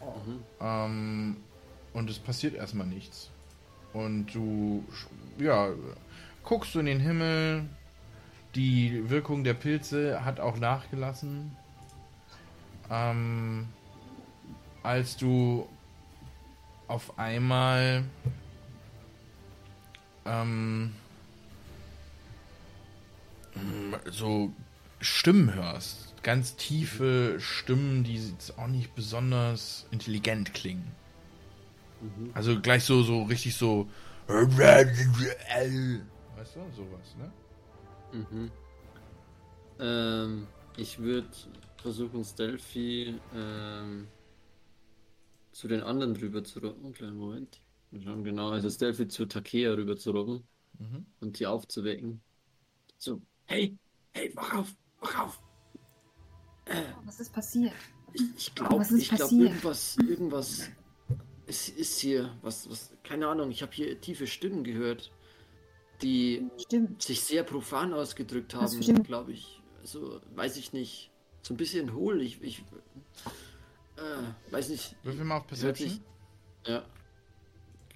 Mhm. 0.00 0.40
Ähm, 0.60 1.36
und 1.92 2.10
es 2.10 2.18
passiert 2.18 2.54
erstmal 2.54 2.86
nichts. 2.86 3.30
Und 3.92 4.34
du, 4.34 4.84
ja, 5.38 5.70
guckst 6.42 6.74
du 6.74 6.80
in 6.80 6.86
den 6.86 7.00
Himmel. 7.00 7.64
Die 8.54 9.08
Wirkung 9.10 9.44
der 9.44 9.54
Pilze 9.54 10.24
hat 10.24 10.40
auch 10.40 10.56
nachgelassen. 10.56 11.56
Ähm, 12.90 13.68
als 14.82 15.16
du 15.16 15.68
auf 16.88 17.18
einmal 17.18 18.04
ähm, 20.26 20.92
so 24.10 24.52
Stimmen 25.00 25.54
hörst. 25.54 26.14
Ganz 26.22 26.56
tiefe 26.56 27.36
Stimmen, 27.38 28.04
die 28.04 28.16
jetzt 28.16 28.58
auch 28.58 28.66
nicht 28.66 28.94
besonders 28.94 29.86
intelligent 29.90 30.54
klingen. 30.54 30.90
Mhm. 32.00 32.30
Also 32.34 32.60
gleich 32.60 32.84
so, 32.84 33.02
so 33.02 33.22
richtig 33.24 33.56
so. 33.56 33.88
Weißt 34.26 34.56
du, 36.56 36.60
sowas, 36.74 37.14
ne? 37.16 37.32
Mhm. 38.12 38.50
Ähm, 39.78 40.48
ich 40.76 40.98
würde 40.98 41.28
versuchen, 41.80 42.24
Stealthy 42.24 43.20
ähm, 43.34 44.08
zu 45.52 45.68
den 45.68 45.82
anderen 45.82 46.16
rüber 46.16 46.42
zu 46.42 46.58
rocken. 46.58 46.92
Kleinen 46.92 47.18
Moment. 47.18 47.60
Genau, 47.92 48.50
also 48.50 48.68
Stealthy 48.68 49.08
zu 49.08 49.26
Takea 49.26 49.72
rüber 49.72 49.96
zu 49.96 50.10
rocken 50.10 50.42
Mhm. 50.78 51.06
und 51.20 51.38
die 51.38 51.46
aufzuwecken. 51.46 52.20
So, 52.98 53.22
hey, 53.46 53.76
hey, 54.12 54.30
wach 54.34 54.52
auf, 54.54 54.74
wach 55.00 55.24
auf. 55.24 55.42
Was 57.04 57.20
ist 57.20 57.32
passiert? 57.32 57.72
Ich, 58.12 58.22
ich 58.36 58.54
glaube, 58.54 58.84
irgendwas, 58.84 59.96
irgendwas 59.98 60.68
ist, 61.46 61.68
ist 61.70 61.98
hier, 62.00 62.36
was, 62.42 62.68
was, 62.68 62.92
keine 63.04 63.28
Ahnung, 63.28 63.50
ich 63.50 63.62
habe 63.62 63.72
hier 63.72 63.98
tiefe 64.00 64.26
Stimmen 64.26 64.64
gehört, 64.64 65.12
die 66.02 66.46
Stimmt. 66.58 67.00
sich 67.02 67.22
sehr 67.22 67.42
profan 67.42 67.94
ausgedrückt 67.94 68.52
Das 68.52 68.74
haben, 68.74 68.82
stimmt. 68.82 69.06
glaube 69.06 69.32
ich. 69.32 69.62
Also, 69.80 70.20
weiß 70.34 70.56
ich 70.56 70.72
nicht. 70.72 71.10
So 71.42 71.54
ein 71.54 71.56
bisschen 71.56 71.94
hohl. 71.94 72.20
Ich, 72.20 72.42
ich 72.42 72.64
äh, 73.96 74.52
weiß 74.52 74.68
nicht. 74.70 74.96
Würfel 75.04 75.24
mal 75.24 75.38
auf 75.38 75.46
Perception. 75.46 76.00
Ja. 76.66 76.84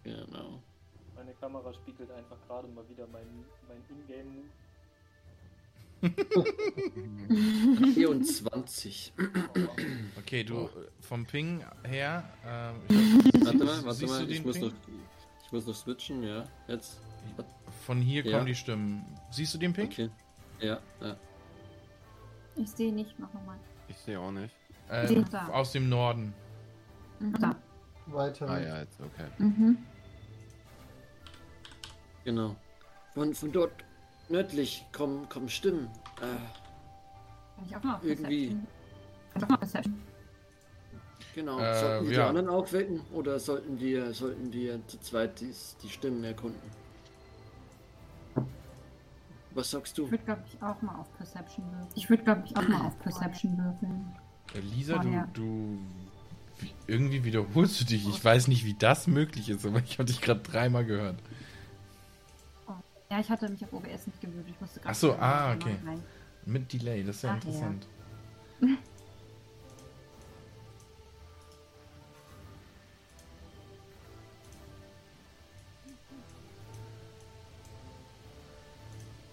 Genau. 0.05 0.63
Meine 1.15 1.33
Kamera 1.35 1.73
spiegelt 1.75 2.11
einfach 2.11 2.37
gerade 2.47 2.69
mal 2.69 2.89
wieder 2.89 3.07
mein, 3.13 3.45
mein 3.69 3.83
Ingame. 3.91 4.45
24. 7.95 9.13
Okay, 10.19 10.45
du 10.45 10.65
äh, 10.65 10.69
vom 11.01 11.27
Ping 11.27 11.63
her. 11.85 12.25
Ähm, 12.47 12.75
Warte 13.45 13.59
mal, 13.59 13.85
warte 13.85 14.07
mal, 14.07 14.31
ich 14.31 14.45
muss, 14.45 14.57
Ping? 14.57 14.69
noch, 14.69 14.73
ich 15.45 15.53
muss 15.53 15.67
noch 15.67 15.75
switchen, 15.75 16.23
ja. 16.23 16.45
Jetzt. 16.69 17.01
Von 17.85 18.01
hier 18.01 18.25
Ja. 18.25 18.33
kommen 18.37 18.47
die 18.47 18.55
Stimmen. 18.55 19.05
Siehst 19.31 19.53
du 19.55 19.59
den 19.59 19.73
Ping? 19.75 19.87
Okay. 19.87 20.11
Ja, 20.61 20.81
ja. 21.03 21.17
Ich 22.57 22.71
sehe 22.71 22.93
nicht, 22.93 23.19
mach 23.19 23.33
nochmal. 23.33 23.59
Ich 23.89 23.97
sehe 23.99 24.19
auch 24.19 24.33
nicht. 24.33 24.55
Da. 25.31 25.49
aus 25.49 25.73
dem 25.73 25.89
Norden. 25.89 26.35
Da. 27.39 27.55
Weiter. 28.07 28.49
Ah 28.49 28.59
ja, 28.59 28.81
jetzt 28.81 29.01
okay. 29.01 29.27
Mhm. 29.39 29.79
Genau. 32.25 32.57
Von, 33.15 33.35
von 33.35 33.53
dort 33.53 33.73
nördlich 34.29 34.87
kommen, 34.93 35.29
kommen 35.29 35.49
Stimmen. 35.49 35.89
Äh, 36.19 36.21
Kann 37.57 37.67
ich 37.67 37.77
auch 37.77 37.83
mal 37.83 37.97
auf 37.97 38.05
Irgendwie. 38.05 38.47
Perception? 38.49 38.67
Kann 39.33 39.39
ich 39.39 39.45
auch 39.45 39.49
mal 39.49 39.55
auf 39.55 39.61
Perception? 39.61 40.03
genau. 41.35 41.59
Äh, 41.59 41.75
sollten 41.81 42.05
wir 42.05 42.11
die 42.11 42.17
ja. 42.17 42.29
anderen 42.29 42.49
auch 42.49 42.73
wecken 42.73 43.01
oder 43.13 43.39
sollten 43.39 43.81
wir, 43.81 44.13
sollten 44.13 44.53
wir 44.53 44.87
zu 44.87 45.01
zweit 45.01 45.41
dies, 45.41 45.77
die 45.83 45.89
Stimmen 45.89 46.23
erkunden? 46.25 46.71
Was 49.53 49.71
sagst 49.73 49.99
du? 49.99 50.05
Ich 50.05 50.13
würde, 50.13 50.25
glaube 50.25 50.43
ich, 50.47 50.63
auch 50.63 50.81
mal 50.81 50.95
auf 50.97 51.13
Perception 51.17 51.65
würfeln. 51.73 51.89
Ich 51.97 52.09
würde, 52.09 52.23
glaube 52.23 52.43
ich, 52.47 52.57
auch 52.57 52.69
mal 52.69 52.87
auf 52.87 52.99
Perception 53.01 53.59
würfeln. 53.59 54.15
Äh, 54.55 54.61
Lisa, 54.61 55.01
Oh, 55.01 55.03
du, 55.03 55.41
du. 55.41 55.79
Wie- 56.63 56.73
Irgendwie 56.87 57.25
wiederholst 57.25 57.81
du 57.81 57.85
dich. 57.85 58.09
Ich 58.09 58.25
weiß 58.25 58.49
nicht, 58.49 58.65
wie 58.65 58.75
das 58.75 59.07
möglich 59.07 59.49
ist, 59.49 59.65
aber 59.67 59.79
ich 59.85 59.99
habe 59.99 60.07
dich 60.07 60.21
gerade 60.21 60.41
dreimal 60.41 60.85
gehört. 60.85 61.17
Ja, 63.11 63.19
ich 63.19 63.29
hatte 63.29 63.49
mich 63.49 63.65
auf 63.65 63.73
OBS 63.73 64.07
nicht 64.07 64.21
gewöhnt. 64.21 64.49
Ich 64.49 64.61
musste 64.61 64.79
gerade. 64.79 64.93
Ach 64.93 64.95
so, 64.95 65.09
wieder 65.09 65.23
ah, 65.23 65.55
okay. 65.55 65.75
rein. 65.85 66.03
Mit 66.47 66.73
Delay, 66.73 67.03
das 67.03 67.17
ist 67.17 67.23
ja 67.23 67.31
Ach, 67.31 67.35
interessant. 67.35 67.87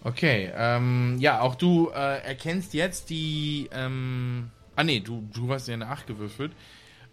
Okay, 0.04 0.52
ähm, 0.56 1.18
ja, 1.20 1.42
auch 1.42 1.56
du 1.56 1.90
äh, 1.90 2.22
erkennst 2.24 2.74
jetzt 2.74 3.10
die, 3.10 3.70
ähm, 3.74 4.52
ah 4.76 4.84
nee, 4.84 5.02
du, 5.02 5.28
du 5.34 5.52
hast 5.52 5.68
ja 5.68 5.74
eine 5.74 5.88
8 5.88 6.08
gewürfelt. 6.08 6.54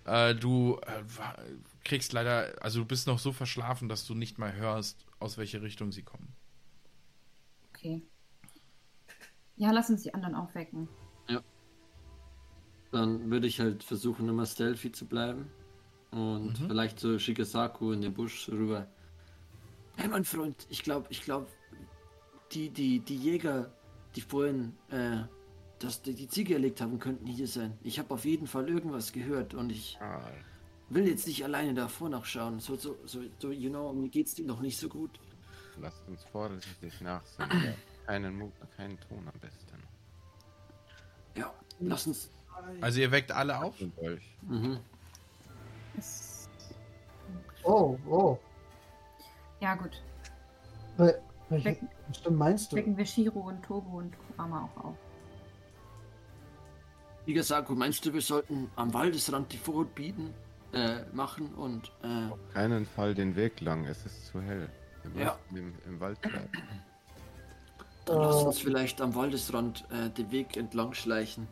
Äh, 0.04 0.34
du 0.34 0.78
äh, 0.86 1.02
kriegst 1.84 2.12
leider, 2.12 2.54
also 2.62 2.80
du 2.80 2.86
bist 2.86 3.06
noch 3.06 3.18
so 3.18 3.32
verschlafen, 3.32 3.88
dass 3.88 4.06
du 4.06 4.14
nicht 4.14 4.38
mal 4.38 4.54
hörst, 4.54 5.06
aus 5.18 5.38
welche 5.38 5.62
Richtung 5.62 5.92
sie 5.92 6.02
kommen. 6.02 6.34
Okay. 7.70 8.02
Ja, 9.56 9.70
lass 9.70 9.88
uns 9.90 10.02
die 10.02 10.12
anderen 10.12 10.34
aufwecken. 10.34 10.88
Dann 12.90 13.28
würde 13.28 13.48
ich 13.48 13.58
halt 13.58 13.82
versuchen, 13.82 14.28
immer 14.28 14.46
stealthy 14.46 14.92
zu 14.92 15.06
bleiben. 15.06 15.50
Und 16.12 16.60
Mhm. 16.60 16.68
vielleicht 16.68 17.00
so 17.00 17.18
Shigesaku 17.18 17.90
in 17.90 18.02
den 18.02 18.14
Busch 18.14 18.48
rüber. 18.48 18.86
Hey, 19.96 20.06
mein 20.06 20.24
Freund, 20.24 20.64
ich 20.70 20.82
glaube, 20.84 21.08
ich 21.10 21.22
glaube, 21.22 21.48
die, 22.52 22.70
die, 22.70 23.00
die 23.00 23.16
Jäger, 23.16 23.72
die 24.14 24.20
vorhin 24.20 24.76
äh, 24.90 25.24
das, 25.84 26.02
die, 26.02 26.14
die 26.14 26.28
Ziege 26.28 26.54
erlegt 26.54 26.80
haben, 26.80 26.98
könnten 26.98 27.26
hier 27.26 27.46
sein. 27.46 27.76
Ich 27.82 27.98
habe 27.98 28.12
auf 28.14 28.24
jeden 28.24 28.46
Fall 28.46 28.68
irgendwas 28.68 29.12
gehört 29.12 29.54
und 29.54 29.70
ich 29.70 29.98
Ah, 30.00 30.20
will 30.88 31.06
jetzt 31.08 31.26
nicht 31.26 31.44
alleine 31.44 31.74
davor 31.74 32.08
nachschauen. 32.08 32.60
So, 32.60 32.76
so, 32.76 32.96
so, 33.04 33.20
so 33.38 33.50
you 33.50 33.70
know, 33.70 33.92
mir 33.92 34.08
geht's 34.08 34.34
dir 34.34 34.46
noch 34.46 34.60
nicht 34.60 34.78
so 34.78 34.88
gut. 34.88 35.10
lasst 35.80 36.02
uns 36.08 36.22
vorsichtig 36.32 37.00
nachsehen. 37.00 37.48
keinen, 38.06 38.36
Mu 38.38 38.50
keinen 38.76 38.98
Ton 39.00 39.18
am 39.32 39.40
besten. 39.40 39.82
Ja, 41.36 41.52
lass 41.80 42.06
uns. 42.06 42.30
Also 42.80 43.00
ihr 43.00 43.10
weckt 43.10 43.32
alle 43.32 43.60
auf? 43.62 43.74
Mhm. 44.42 44.78
Oh, 47.64 47.98
oh. 48.08 48.38
Ja, 49.60 49.74
gut. 49.74 50.02
Wel- 50.98 51.18
Welche 51.48 51.64
Wecken, 51.66 51.88
Stimme 52.12 52.36
meinst 52.36 52.70
du? 52.72 52.76
wecken 52.76 52.96
wir 52.96 53.06
Shiro 53.06 53.40
und 53.40 53.62
Tobo 53.64 53.98
und 53.98 54.14
Kurama 54.28 54.68
auch 54.76 54.84
auf. 54.84 54.96
Shigesaku, 57.26 57.74
meinst 57.74 58.04
du, 58.04 58.12
wir 58.12 58.20
sollten 58.20 58.70
am 58.76 58.92
Waldesrand 58.92 59.52
die 59.52 59.56
Vorhut 59.56 59.94
bieten, 59.94 60.34
äh, 60.72 61.02
machen 61.12 61.54
und 61.54 61.90
äh, 62.02 62.30
Auf 62.30 62.38
keinen 62.52 62.84
Fall 62.84 63.14
den 63.14 63.34
Weg 63.36 63.60
lang, 63.60 63.84
es 63.86 64.04
ist 64.04 64.26
zu 64.26 64.42
hell. 64.42 64.68
Wir 65.14 65.24
Ja. 65.24 65.38
müssen 65.50 65.68
im, 65.86 65.92
im 65.92 66.00
Wald 66.00 66.20
bleiben. 66.20 66.48
Dann 68.06 68.18
lass 68.18 68.42
Äh. 68.42 68.46
uns 68.46 68.58
vielleicht 68.58 69.00
am 69.00 69.14
Waldesrand 69.14 69.84
äh, 69.90 70.10
den 70.10 70.30
Weg 70.32 70.56
entlang 70.56 70.92
schleichen. 70.94 71.46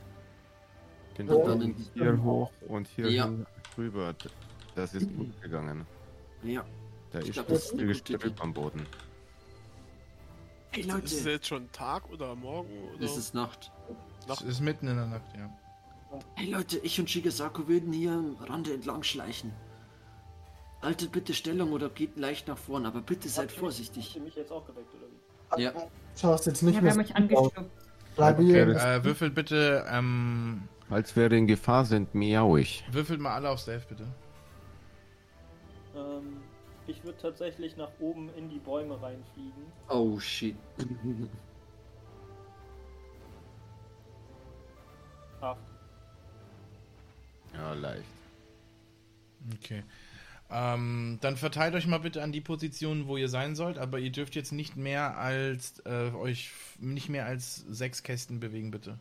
Genau, 1.15 1.47
dann 1.47 1.61
in- 1.63 1.77
hier 1.95 2.23
hoch 2.23 2.51
und 2.69 2.89
hier 2.89 3.11
Ja. 3.11 3.31
rüber. 3.79 4.15
Das 4.75 4.95
ist 4.95 5.15
gut 5.17 5.41
gegangen. 5.41 5.87
Ja. 6.43 6.65
Da 7.13 7.21
Ich 7.21 7.29
ist 7.29 7.35
glaub, 7.35 7.49
das 7.49 7.71
ist 7.71 7.79
Gestrüpp 7.79 8.43
am 8.43 8.53
Boden. 8.53 8.87
Hey 10.71 10.81
Ist 10.81 10.89
es 10.89 11.13
Leute, 11.25 11.31
jetzt 11.31 11.47
schon 11.47 11.71
Tag 11.73 12.09
oder 12.11 12.35
Morgen? 12.35 12.71
Oder? 12.95 13.05
es 13.05 13.17
ist 13.17 13.35
Nacht. 13.35 13.71
Es 14.29 14.41
ist 14.41 14.61
mitten 14.61 14.89
in 14.89 14.97
der 14.97 15.07
Nacht, 15.07 15.37
ja. 15.37 15.51
Hey 16.35 16.51
Leute, 16.51 16.79
ich 16.79 16.99
und 17.01 17.09
Shigesaku 17.09 17.69
würden 17.69 17.93
hier 17.93 18.13
am 18.13 18.37
Rande 18.41 18.75
entlang 18.75 19.03
schleichen. 19.03 19.53
Haltet 20.83 21.13
bitte 21.13 21.33
Stellung 21.33 21.73
oder 21.73 21.89
geht 21.89 22.17
leicht 22.19 22.49
nach 22.49 22.59
vorn, 22.59 22.87
aber 22.87 23.01
bitte 23.01 23.29
seid 23.29 23.45
Habt 23.49 23.53
ihr 23.57 23.61
vorsichtig. 23.61 24.21
mich 24.23 24.35
jetzt 24.35 24.51
auch 24.53 24.67
geweckt, 24.67 24.93
oder 24.95 25.07
wie? 25.57 25.63
Ja. 25.63 25.73
Schaust 26.17 26.47
jetzt 26.47 26.63
nicht 26.63 26.75
ja, 26.75 26.81
wir 26.83 26.85
mehr. 26.85 26.93
haben 26.93 27.01
euch 27.01 27.17
angeschluckt. 27.17 27.71
Bleib 28.17 28.39
Okay, 28.39 28.61
Äh, 28.61 29.05
würfelt 29.05 29.35
bitte, 29.35 29.87
ähm, 29.89 30.69
Als 30.91 31.17
wir 31.17 31.31
in 31.33 31.47
Gefahr 31.47 31.85
sind, 31.87 32.15
miauig. 32.15 32.85
würfelt 32.91 33.21
mal 33.21 33.35
alle 33.35 33.49
auf 33.51 33.61
Stealth, 33.61 33.89
bitte. 33.89 34.07
Ähm, 35.95 36.43
ich 36.87 37.03
würde 37.05 37.19
tatsächlich 37.19 37.77
nach 37.77 37.91
oben 38.01 38.29
in 38.35 38.51
die 38.51 38.59
Bäume 38.59 39.01
reinfliegen. 39.01 39.73
Oh 39.89 40.19
shit. 40.19 40.57
Acht. 45.41 45.72
Ja, 47.55 47.75
leicht. 47.75 48.05
Okay. 49.55 49.83
Ähm, 50.55 51.19
dann 51.23 51.39
verteilt 51.39 51.75
euch 51.75 51.87
mal 51.87 51.99
bitte 51.99 52.23
an 52.23 52.31
die 52.31 52.43
Positionen, 52.43 53.07
wo 53.07 53.17
ihr 53.17 53.29
sein 53.29 53.57
sollt, 53.57 53.79
aber 53.79 53.99
ihr 53.99 54.13
dürft 54.13 54.35
jetzt 54.35 54.53
nicht 54.53 54.77
mehr 54.77 55.17
als 55.17 55.81
äh, 55.87 56.11
euch 56.11 56.53
nicht 56.79 57.09
mehr 57.09 57.25
als 57.25 57.57
sechs 57.69 58.03
Kästen 58.03 58.39
bewegen, 58.39 58.71
bitte. 58.71 58.99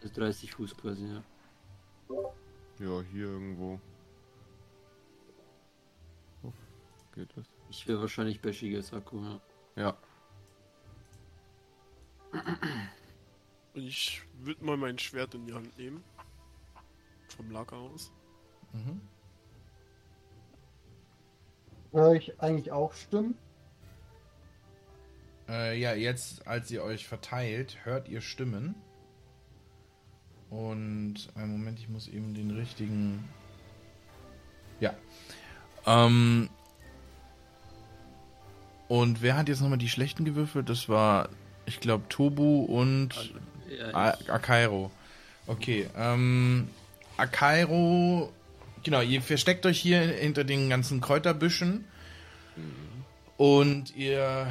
Also 0.00 0.14
30 0.14 0.52
Fuß 0.52 0.76
quasi, 0.78 1.06
ja. 1.06 1.22
Ja, 2.78 3.02
hier 3.12 3.26
irgendwo. 3.26 3.80
Oh, 6.42 6.52
geht 7.14 7.28
das? 7.36 7.44
Ich 7.70 7.86
wäre 7.86 8.00
wahrscheinlich 8.00 8.40
bei 8.40 8.52
Shigesaku, 8.52 9.22
ja. 9.22 9.40
Ja. 9.76 9.96
Ich 13.76 14.22
würde 14.40 14.64
mal 14.64 14.78
mein 14.78 14.98
Schwert 14.98 15.34
in 15.34 15.44
die 15.44 15.52
Hand 15.52 15.76
nehmen. 15.76 16.02
Vom 17.36 17.50
Lager 17.50 17.76
aus. 17.76 18.10
Mhm. 18.72 19.02
Höre 21.92 22.14
ich 22.14 22.40
eigentlich 22.40 22.72
auch 22.72 22.94
Stimmen? 22.94 23.36
Äh, 25.46 25.78
ja, 25.78 25.94
jetzt, 25.94 26.46
als 26.48 26.70
ihr 26.70 26.82
euch 26.82 27.06
verteilt, 27.06 27.76
hört 27.84 28.08
ihr 28.08 28.22
Stimmen. 28.22 28.74
Und 30.48 31.28
einen 31.34 31.52
Moment, 31.52 31.78
ich 31.78 31.90
muss 31.90 32.08
eben 32.08 32.32
den 32.32 32.52
richtigen. 32.52 33.28
Ja. 34.80 34.94
Ähm. 35.84 36.48
Und 38.88 39.20
wer 39.20 39.36
hat 39.36 39.48
jetzt 39.48 39.60
nochmal 39.60 39.78
die 39.78 39.88
schlechten 39.90 40.24
gewürfelt? 40.24 40.70
Das 40.70 40.88
war, 40.88 41.28
ich 41.66 41.80
glaube, 41.80 42.08
Tobu 42.08 42.64
und 42.64 43.34
ja 43.68 43.94
A- 43.94 44.16
ich, 44.20 44.30
Akairo. 44.30 44.90
Okay, 45.46 45.88
ähm, 45.96 46.68
Akairo, 47.16 48.32
genau, 48.82 49.00
ihr 49.00 49.22
versteckt 49.22 49.64
euch 49.66 49.80
hier 49.80 50.00
hinter 50.00 50.44
den 50.44 50.68
ganzen 50.68 51.00
Kräuterbüschen 51.00 51.84
und 53.36 53.94
ihr 53.96 54.48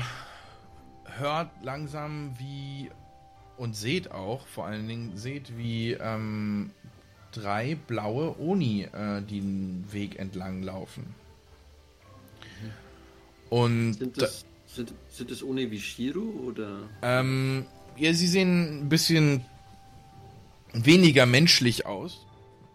hört 1.18 1.50
langsam 1.64 2.36
wie 2.40 2.90
und 3.58 3.76
seht 3.76 4.12
auch, 4.12 4.46
vor 4.48 4.66
allen 4.66 4.88
Dingen 4.88 5.18
seht, 5.18 5.58
wie 5.58 5.94
ähm, 5.94 6.72
drei 7.32 7.76
blaue 7.88 8.36
Oni 8.40 8.84
äh, 8.84 9.22
den 9.22 9.86
Weg 9.92 10.18
entlang 10.20 10.62
laufen. 10.64 11.06
Und 13.50 13.94
sind, 13.94 14.18
da- 14.18 14.22
das, 14.26 14.46
sind, 14.68 14.94
sind 15.10 15.32
das 15.32 15.44
ohne 15.44 15.70
wie 15.72 15.80
Shiro 15.80 16.22
oder? 16.48 16.80
ähm, 17.02 17.66
ja, 17.98 18.14
sie 18.14 18.28
sehen 18.28 18.82
ein 18.82 18.90
bisschen 18.90 19.46
weniger 20.74 21.26
menschlich 21.26 21.86
aus. 21.86 22.26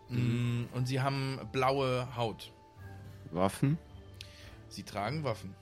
Mm, 0.09 0.65
Und 0.73 0.87
sie 0.87 1.01
haben 1.01 1.39
blaue 1.53 2.09
Haut. 2.17 2.53
Waffen? 3.31 3.79
Sie 4.69 4.83
tragen 4.83 5.25
Waffen. 5.25 5.55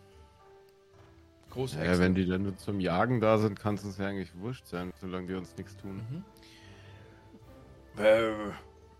Große 1.50 1.82
Ja, 1.84 1.98
wenn 1.98 2.14
die 2.14 2.26
dann 2.26 2.42
nur 2.42 2.56
zum 2.56 2.78
Jagen 2.80 3.20
da 3.20 3.38
sind, 3.38 3.58
kann 3.58 3.74
es 3.74 3.84
uns 3.84 3.98
ja 3.98 4.06
eigentlich 4.06 4.34
wurscht 4.36 4.66
sein, 4.66 4.92
solange 5.00 5.26
die 5.28 5.34
uns 5.34 5.56
nichts 5.56 5.76
tun. 5.76 6.24
Äh, 7.96 8.30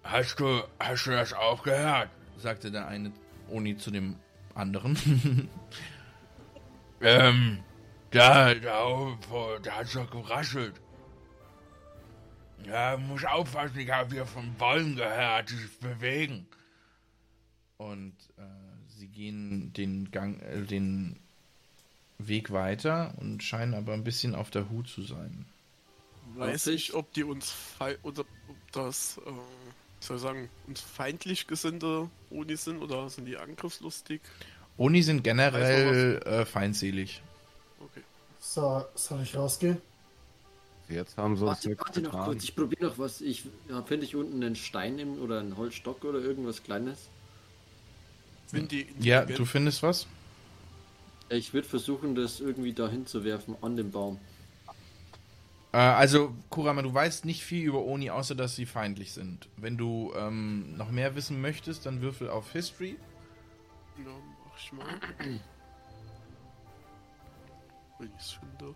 hast 0.03 0.41
du, 0.41 0.63
hast 0.79 1.07
du 1.07 1.11
das 1.11 1.33
auch 1.33 1.63
gehört? 1.63 2.09
sagte 2.39 2.71
der 2.71 2.87
eine 2.87 3.13
Oni 3.51 3.77
zu 3.77 3.91
dem 3.91 4.17
anderen. 4.55 4.97
ähm, 7.01 7.59
da, 8.11 8.55
da, 8.55 9.17
da 9.63 9.73
hat's 9.73 9.93
doch 9.93 10.11
geraschelt. 10.11 10.75
Ja, 12.67 12.97
muss 12.97 13.25
aufpassen, 13.25 13.79
ich 13.79 13.91
habe 13.91 14.15
hier 14.15 14.27
von 14.27 14.53
Bäumen 14.55 14.97
gehört, 14.97 15.51
die 15.51 15.55
sich 15.55 15.79
bewegen. 15.79 16.47
Und 17.77 18.15
äh, 18.37 18.43
sie 18.89 19.09
gehen 19.09 19.73
den 19.73 20.11
Gang, 20.11 20.43
äh, 20.43 20.63
den 20.63 21.17
Weg 22.19 22.51
weiter 22.51 23.15
und 23.19 23.43
scheinen 23.43 23.75
aber 23.75 23.95
ein 23.95 24.05
bisschen 24.05 24.35
auf 24.35 24.51
der 24.51 24.69
Hut 24.69 24.89
zu 24.89 25.03
sein. 25.03 25.47
Weiß 26.35 26.67
ich, 26.67 26.95
ob 26.95 27.13
die 27.15 27.25
uns 27.25 27.55
oder 28.03 28.21
ob 28.21 28.73
das, 28.73 29.19
äh, 29.25 29.31
soll 30.01 30.17
ich 30.17 30.23
sagen, 30.23 30.49
uns 30.67 30.81
feindlich 30.81 31.47
gesinnte 31.47 32.11
Oni 32.31 32.57
sind 32.57 32.83
oder 32.83 33.09
sind 33.09 33.27
die 33.27 33.37
angriffslustig? 33.37 34.21
Oni 34.77 35.03
sind 35.03 35.23
generell 35.23 36.21
äh, 36.23 36.45
feindselig. 36.45 37.23
So, 38.41 38.85
soll 38.95 39.23
ich 39.23 39.37
rausgehen? 39.37 39.81
Jetzt 40.89 41.17
haben 41.19 41.37
sie 41.37 41.45
Warte, 41.45 41.77
warte 41.79 42.01
noch 42.01 42.25
kurz, 42.25 42.45
ich 42.45 42.57
probiere 42.57 42.87
noch 42.87 42.99
was. 42.99 43.21
Ich 43.21 43.45
ja, 43.69 43.83
finde 43.83 44.07
ich 44.07 44.17
unten 44.17 44.43
einen 44.43 44.57
Stein 44.57 44.99
im, 44.99 45.21
oder 45.21 45.41
einen 45.41 45.57
Holzstock 45.57 46.05
oder 46.05 46.19
irgendwas 46.21 46.63
Kleines. 46.63 46.99
Wenn 48.51 48.69
die 48.69 48.87
Ja, 49.01 49.21
intelligent- 49.21 49.39
du 49.39 49.45
findest 49.45 49.83
was? 49.83 50.07
Ich 51.31 51.53
würde 51.55 51.69
versuchen, 51.69 52.15
das 52.15 52.41
irgendwie 52.41 52.73
dahin 52.73 53.07
zu 53.07 53.25
werfen 53.25 53.57
an 53.63 53.77
den 53.77 53.91
Baum. 53.91 54.19
Äh, 55.73 55.79
also, 55.79 56.35
Kurama, 56.51 56.83
du 56.83 56.93
weißt 56.93 57.25
nicht 57.25 57.43
viel 57.45 57.65
über 57.65 57.83
Oni, 57.85 58.11
außer 58.11 58.35
dass 58.35 58.57
sie 58.57 58.67
feindlich 58.67 59.13
sind. 59.13 59.49
Wenn 59.57 59.77
du 59.77 60.13
ähm, 60.17 60.77
noch 60.77 60.91
mehr 60.91 61.15
wissen 61.15 61.41
möchtest, 61.41 61.87
dann 61.87 62.01
würfel 62.01 62.31
auf 62.31 62.53
History. 62.53 62.97
Ja, 63.97 64.13
mach 64.45 64.57
ich 64.59 64.73
mal. 64.73 65.01
Wenn 67.99 68.09
ich 68.17 68.25
es 68.25 68.33
finde. 68.33 68.75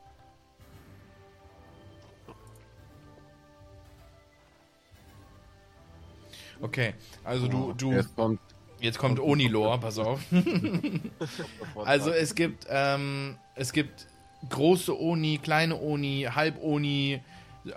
Okay, 6.61 6.95
also 7.25 7.49
du, 7.49 7.73
du, 7.73 7.93
Jetzt 7.93 8.15
kommt 8.15 8.41
jetzt 8.81 8.99
kommt 8.99 9.19
Oni-Lore, 9.19 9.79
pass 9.79 9.99
auf. 9.99 10.21
Also 11.85 12.11
es 12.11 12.35
gibt, 12.35 12.67
ähm, 12.69 13.37
es 13.55 13.73
gibt 13.73 14.07
große 14.49 14.99
Oni, 14.99 15.39
kleine 15.39 15.81
Oni, 15.81 16.29
Halb-Oni, 16.31 17.21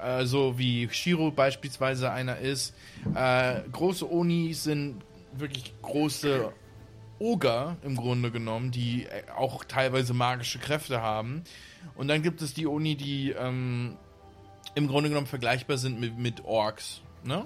äh, 0.02 0.26
so 0.26 0.58
wie 0.58 0.90
Shiro 0.90 1.32
beispielsweise 1.32 2.12
einer 2.12 2.38
ist. 2.38 2.76
Äh, 3.14 3.62
große 3.72 4.10
Oni 4.12 4.54
sind 4.54 5.02
wirklich 5.34 5.74
große 5.82 6.52
Oger 7.20 7.78
im 7.84 7.96
Grunde 7.96 8.32
genommen, 8.32 8.72
die 8.72 9.06
äh, 9.06 9.24
auch 9.36 9.64
teilweise 9.64 10.14
magische 10.14 10.60
Kräfte 10.60 11.02
haben. 11.02 11.44
Und 11.96 12.08
dann 12.08 12.22
gibt 12.22 12.42
es 12.42 12.54
die 12.54 12.68
Oni, 12.68 12.96
die 12.96 13.32
ähm, 13.32 13.96
im 14.76 14.88
Grunde 14.88 15.10
genommen 15.10 15.28
vergleichbar 15.28 15.78
sind 15.78 16.00
mit, 16.00 16.18
mit 16.18 16.44
Orks. 16.46 17.02
Ne? 17.24 17.46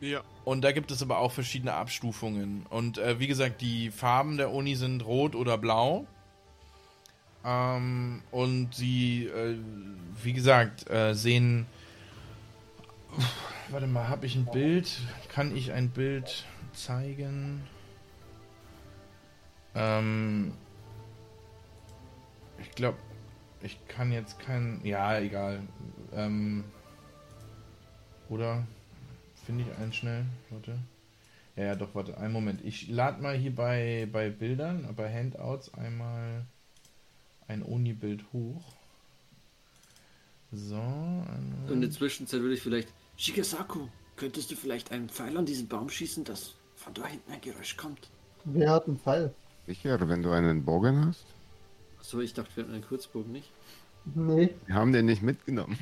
Ja, 0.00 0.22
Und 0.44 0.62
da 0.62 0.72
gibt 0.72 0.90
es 0.90 1.02
aber 1.02 1.18
auch 1.18 1.32
verschiedene 1.32 1.74
Abstufungen. 1.74 2.64
Und 2.70 2.98
äh, 2.98 3.18
wie 3.18 3.26
gesagt, 3.26 3.60
die 3.60 3.90
Farben 3.90 4.36
der 4.36 4.52
Uni 4.52 4.76
sind 4.76 5.04
rot 5.04 5.34
oder 5.34 5.58
blau. 5.58 6.06
Ähm, 7.44 8.22
und 8.30 8.74
sie, 8.74 9.26
äh, 9.26 9.56
wie 10.22 10.32
gesagt, 10.32 10.88
äh, 10.88 11.14
sehen. 11.14 11.66
Warte 13.70 13.86
mal, 13.86 14.08
habe 14.08 14.26
ich 14.26 14.36
ein 14.36 14.46
Bild? 14.46 15.00
Kann 15.28 15.56
ich 15.56 15.72
ein 15.72 15.90
Bild 15.90 16.46
zeigen? 16.72 17.62
Ähm, 19.74 20.52
ich 22.60 22.70
glaube, 22.72 22.98
ich 23.62 23.78
kann 23.88 24.12
jetzt 24.12 24.38
kein. 24.38 24.80
Ja, 24.84 25.18
egal. 25.18 25.62
Ähm, 26.12 26.64
oder? 28.28 28.66
Finde 29.46 29.64
ich 29.64 29.78
einen 29.78 29.92
schnell? 29.92 30.24
Warte. 30.50 30.78
Ja, 31.56 31.64
ja, 31.64 31.74
doch, 31.74 31.94
warte. 31.94 32.18
Einen 32.18 32.32
Moment. 32.32 32.64
Ich 32.64 32.88
lade 32.88 33.22
mal 33.22 33.36
hier 33.36 33.54
bei, 33.54 34.08
bei 34.12 34.30
Bildern, 34.30 34.88
bei 34.94 35.12
Handouts 35.12 35.72
einmal 35.74 36.44
ein 37.48 37.62
Uni-Bild 37.62 38.24
hoch. 38.32 38.62
So. 40.52 40.76
Und 40.76 41.68
in 41.70 41.80
der 41.80 41.90
Zwischenzeit 41.90 42.40
würde 42.40 42.54
ich 42.54 42.62
vielleicht. 42.62 42.88
Shigesaku, 43.16 43.88
könntest 44.16 44.50
du 44.50 44.54
vielleicht 44.54 44.92
einen 44.92 45.08
Pfeil 45.08 45.36
an 45.36 45.44
diesen 45.46 45.66
Baum 45.66 45.90
schießen, 45.90 46.24
dass 46.24 46.54
von 46.76 46.94
da 46.94 47.06
hinten 47.06 47.32
ein 47.32 47.40
Geräusch 47.40 47.76
kommt? 47.76 48.08
Wer 48.44 48.70
hat 48.70 48.86
einen 48.86 48.98
Pfeil? 48.98 49.34
Sicher, 49.68 50.08
wenn 50.08 50.22
du 50.22 50.32
einen 50.32 50.64
Bogen 50.64 51.06
hast. 51.06 51.26
So, 52.00 52.20
ich 52.20 52.32
dachte, 52.32 52.50
wir 52.56 52.64
hatten 52.64 52.72
einen 52.72 52.84
Kurzbogen 52.84 53.32
nicht. 53.32 53.50
Nee. 54.14 54.54
Wir 54.66 54.74
haben 54.74 54.92
den 54.92 55.04
nicht 55.04 55.22
mitgenommen. 55.22 55.78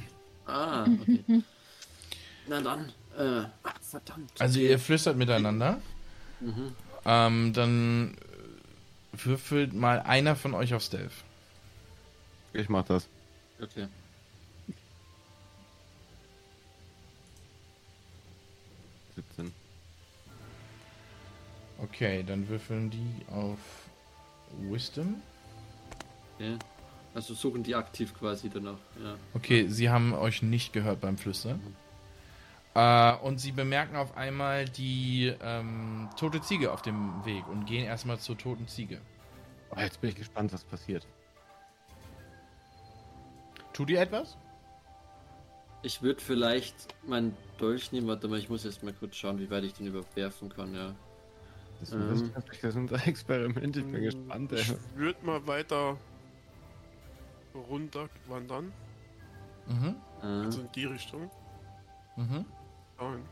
Ah, 0.46 0.82
okay. 0.82 1.22
Na 2.48 2.60
dann, 2.60 2.88
äh, 3.16 3.48
ach, 3.62 3.74
verdammt. 3.80 4.32
Also 4.40 4.58
ihr 4.58 4.78
flüstert 4.78 5.16
miteinander. 5.16 5.80
Mhm. 6.40 6.72
Ähm, 7.04 7.52
dann 7.52 8.14
äh, 8.14 9.24
würfelt 9.24 9.72
mal 9.72 10.00
einer 10.00 10.34
von 10.34 10.54
euch 10.54 10.74
auf 10.74 10.82
Stealth. 10.82 11.12
Ich 12.52 12.68
mach 12.68 12.84
das. 12.84 13.08
Okay. 13.60 13.86
Okay, 21.82 22.24
dann 22.26 22.48
würfeln 22.48 22.90
die 22.90 23.26
auf 23.30 23.58
Wisdom. 24.58 25.22
okay. 26.34 26.56
Also 27.14 27.32
suchen 27.32 27.62
die 27.62 27.74
aktiv 27.74 28.12
quasi 28.18 28.50
danach, 28.50 28.76
ja. 29.02 29.16
Okay, 29.32 29.68
sie 29.68 29.88
haben 29.88 30.12
euch 30.12 30.42
nicht 30.42 30.74
gehört 30.74 31.00
beim 31.00 31.16
Flüstern. 31.16 31.60
Äh, 32.74 33.14
und 33.22 33.38
sie 33.38 33.52
bemerken 33.52 33.96
auf 33.96 34.18
einmal 34.18 34.66
die 34.66 35.34
ähm, 35.40 36.10
tote 36.18 36.42
Ziege 36.42 36.72
auf 36.72 36.82
dem 36.82 37.24
Weg 37.24 37.48
und 37.48 37.64
gehen 37.64 37.86
erstmal 37.86 38.18
zur 38.18 38.36
toten 38.36 38.68
Ziege. 38.68 39.00
Oh, 39.70 39.80
jetzt 39.80 39.98
bin 40.02 40.10
ich 40.10 40.16
gespannt, 40.16 40.52
was 40.52 40.62
passiert. 40.62 41.06
Tut 43.72 43.88
ihr 43.88 44.00
etwas? 44.00 44.36
Ich 45.82 46.02
würde 46.02 46.20
vielleicht 46.20 46.94
meinen 47.02 47.34
Dolch 47.56 47.92
nehmen. 47.92 48.08
Warte 48.08 48.28
mal, 48.28 48.38
ich 48.38 48.50
muss 48.50 48.64
jetzt 48.64 48.82
mal 48.82 48.92
kurz 48.92 49.16
schauen, 49.16 49.38
wie 49.38 49.50
weit 49.50 49.64
ich 49.64 49.72
den 49.72 49.86
überhaupt 49.86 50.14
werfen 50.16 50.50
kann, 50.50 50.74
ja. 50.74 50.94
Das 51.80 51.92
Ähm. 51.92 52.00
ist 52.00 52.10
wissenschaftlich, 52.10 52.60
das 52.60 52.70
ist 52.70 52.76
unser 52.76 53.06
Experiment. 53.06 53.76
Ich 53.76 53.84
bin 53.84 54.02
gespannt. 54.02 54.52
Ey. 54.52 54.60
Ich 54.60 54.74
würde 54.96 55.26
mal 55.26 55.46
weiter 55.46 55.96
runter 57.54 58.08
wandern. 58.26 58.72
Mhm. 59.66 59.96
Also 60.22 60.60
in 60.60 60.72
die 60.72 60.84
Richtung. 60.84 61.30
Mhm. 62.16 62.44
Dahin. 62.98 63.22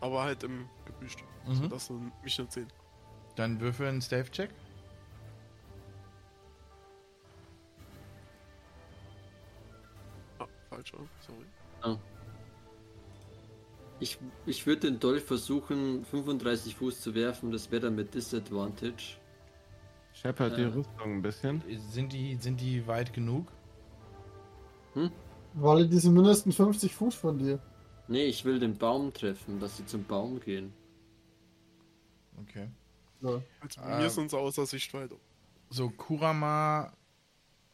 Aber 0.00 0.22
halt 0.22 0.42
im 0.44 0.68
Gebüsch. 0.84 1.16
Mhm. 1.46 1.54
Sodass 1.54 1.86
sie 1.86 1.94
mich 2.22 2.38
nicht 2.38 2.52
sehen. 2.52 2.68
Dann 3.36 3.60
würfel 3.60 3.88
einen 3.88 4.02
Stealth-Check. 4.02 4.50
Ah, 10.38 10.46
falscher. 10.68 10.98
Sorry. 11.20 11.98
Ich 14.00 14.18
ich 14.46 14.66
würde 14.66 14.90
den 14.90 15.00
Dolch 15.00 15.22
versuchen, 15.22 16.04
35 16.04 16.76
Fuß 16.76 17.00
zu 17.00 17.14
werfen. 17.14 17.50
Das 17.50 17.70
wäre 17.70 17.82
dann 17.82 17.94
mit 17.96 18.14
Disadvantage. 18.14 19.16
Shepard 20.12 20.56
die 20.56 20.62
Äh. 20.62 20.66
Rüstung 20.66 21.12
ein 21.14 21.22
bisschen. 21.22 21.62
Sind 21.90 22.12
die, 22.12 22.34
sind 22.36 22.60
die 22.60 22.86
weit 22.86 23.12
genug? 23.12 23.46
Weil 25.54 25.86
die 25.88 25.98
sind 25.98 26.14
mindestens 26.14 26.56
50 26.56 26.94
Fuß 26.94 27.14
von 27.14 27.38
dir. 27.38 27.60
Nee, 28.08 28.24
ich 28.24 28.44
will 28.44 28.58
den 28.58 28.76
Baum 28.76 29.12
treffen, 29.12 29.60
dass 29.60 29.76
sie 29.76 29.86
zum 29.86 30.04
Baum 30.04 30.40
gehen. 30.40 30.72
Okay. 32.40 32.68
So. 33.20 33.42
Also 33.60 33.80
mir 33.82 34.04
Ähm. 34.04 34.08
sind 34.08 34.30
sie 34.30 34.38
außer 34.38 34.66
Sichtweite. 34.66 35.16
So, 35.70 35.90
Kurama. 35.90 36.92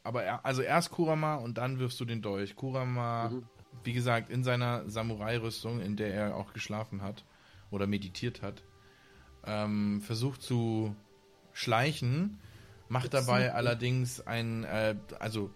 Aber 0.03 0.23
er, 0.23 0.45
also 0.45 0.61
erst 0.61 0.91
Kurama 0.91 1.37
und 1.37 1.57
dann 1.57 1.79
wirfst 1.79 1.99
du 2.01 2.05
den 2.05 2.21
Dolch. 2.21 2.57
Kurama, 2.57 3.31
Mhm. 3.31 3.47
Wie 3.83 3.93
gesagt, 3.93 4.31
in 4.31 4.45
seiner 4.45 4.89
Samurai-Rüstung, 4.89 5.81
in 5.81 5.97
der 5.97 6.15
er 6.15 6.37
auch 6.37 6.53
geschlafen 6.53 7.03
hat 7.03 7.25
oder 7.71 7.87
meditiert 7.87 8.43
hat, 8.43 8.63
ähm, 9.45 10.01
versucht 10.01 10.43
zu 10.43 10.95
schleichen, 11.53 12.39
macht 12.89 13.15
dabei 13.15 13.53
allerdings 13.53 14.27
ein, 14.27 14.65
äh, 14.65 14.97
also 15.19 15.51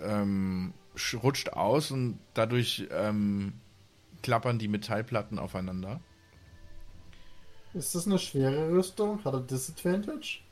ähm, 0.00 0.74
sch- 0.96 1.18
rutscht 1.18 1.50
aus 1.50 1.90
und 1.90 2.18
dadurch 2.34 2.86
ähm, 2.90 3.54
klappern 4.22 4.58
die 4.58 4.68
Metallplatten 4.68 5.38
aufeinander. 5.38 6.00
Ist 7.72 7.94
das 7.94 8.06
eine 8.06 8.18
schwere 8.20 8.70
Rüstung? 8.70 9.24
Hat 9.24 9.34
er 9.34 9.40
Disadvantage? 9.40 10.43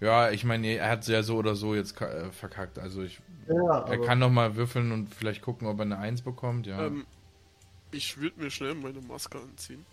Ja, 0.00 0.30
ich 0.30 0.44
meine, 0.44 0.66
er 0.68 0.90
hat 0.90 1.06
ja 1.08 1.22
so 1.22 1.36
oder 1.36 1.54
so 1.54 1.74
jetzt 1.74 2.00
äh, 2.00 2.30
verkackt. 2.32 2.78
Also 2.78 3.02
ich, 3.02 3.20
Ja, 3.48 3.80
er 3.80 4.00
kann 4.00 4.18
noch 4.18 4.30
mal 4.30 4.56
würfeln 4.56 4.92
und 4.92 5.14
vielleicht 5.14 5.42
gucken, 5.42 5.66
ob 5.68 5.78
er 5.78 5.82
eine 5.82 5.98
1 5.98 6.22
bekommt. 6.22 6.66
Ja. 6.66 6.86
Ähm, 6.86 7.04
ich 7.92 8.16
würde 8.18 8.40
mir 8.40 8.50
schnell 8.50 8.74
meine 8.74 9.00
Maske 9.00 9.38
anziehen, 9.38 9.84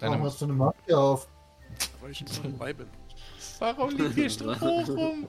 warum 0.00 0.14
Deine, 0.16 0.24
hast 0.24 0.40
du 0.40 0.44
eine 0.46 0.54
Maske 0.54 0.98
auf? 0.98 1.28
weil 2.00 2.10
ich 2.10 2.20
nicht 2.20 2.44
dabei 2.44 2.72
bin. 2.72 2.86
warum 3.58 3.90
liegt 3.90 4.14
hier 4.14 4.30
Stroh 4.30 4.52
rum? 4.52 5.26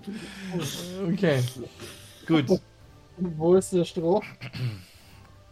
Okay. 1.14 1.44
Gut. 2.28 2.62
Wo 3.18 3.56
ist 3.56 3.72
der 3.72 3.86
Stroh? 3.86 4.22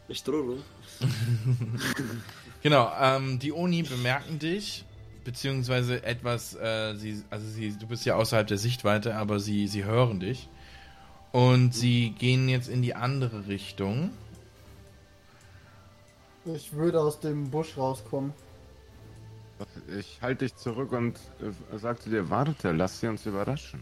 Ich 0.08 0.24
drohe 0.24 0.42
rum. 0.42 0.64
Genau, 2.62 2.90
ähm, 2.98 3.40
die 3.40 3.52
Oni 3.52 3.84
bemerken 3.84 4.40
dich, 4.40 4.86
beziehungsweise 5.24 6.04
etwas, 6.04 6.56
äh, 6.56 6.96
sie, 6.96 7.24
also 7.30 7.48
sie, 7.48 7.78
du 7.78 7.88
bist 7.88 8.06
ja 8.06 8.16
außerhalb 8.16 8.48
der 8.48 8.58
Sichtweite, 8.58 9.16
aber 9.16 9.40
sie, 9.40 9.68
sie 9.68 9.84
hören 9.84 10.20
dich. 10.20 10.50
Und 11.32 11.74
sie 11.74 12.12
gehen 12.12 12.48
jetzt 12.48 12.70
in 12.70 12.82
die 12.82 12.96
andere 12.96 13.48
Richtung. 13.48 14.12
Ich 16.46 16.74
würde 16.74 17.00
aus 17.00 17.20
dem 17.20 17.50
Busch 17.50 17.78
rauskommen. 17.78 18.34
Ich 19.98 20.22
halte 20.22 20.46
dich 20.46 20.56
zurück 20.56 20.92
und 20.92 21.18
äh, 21.42 21.78
sagte 21.78 22.10
dir, 22.10 22.30
warte, 22.30 22.72
lass 22.72 23.00
sie 23.00 23.08
uns 23.08 23.26
überraschen. 23.26 23.82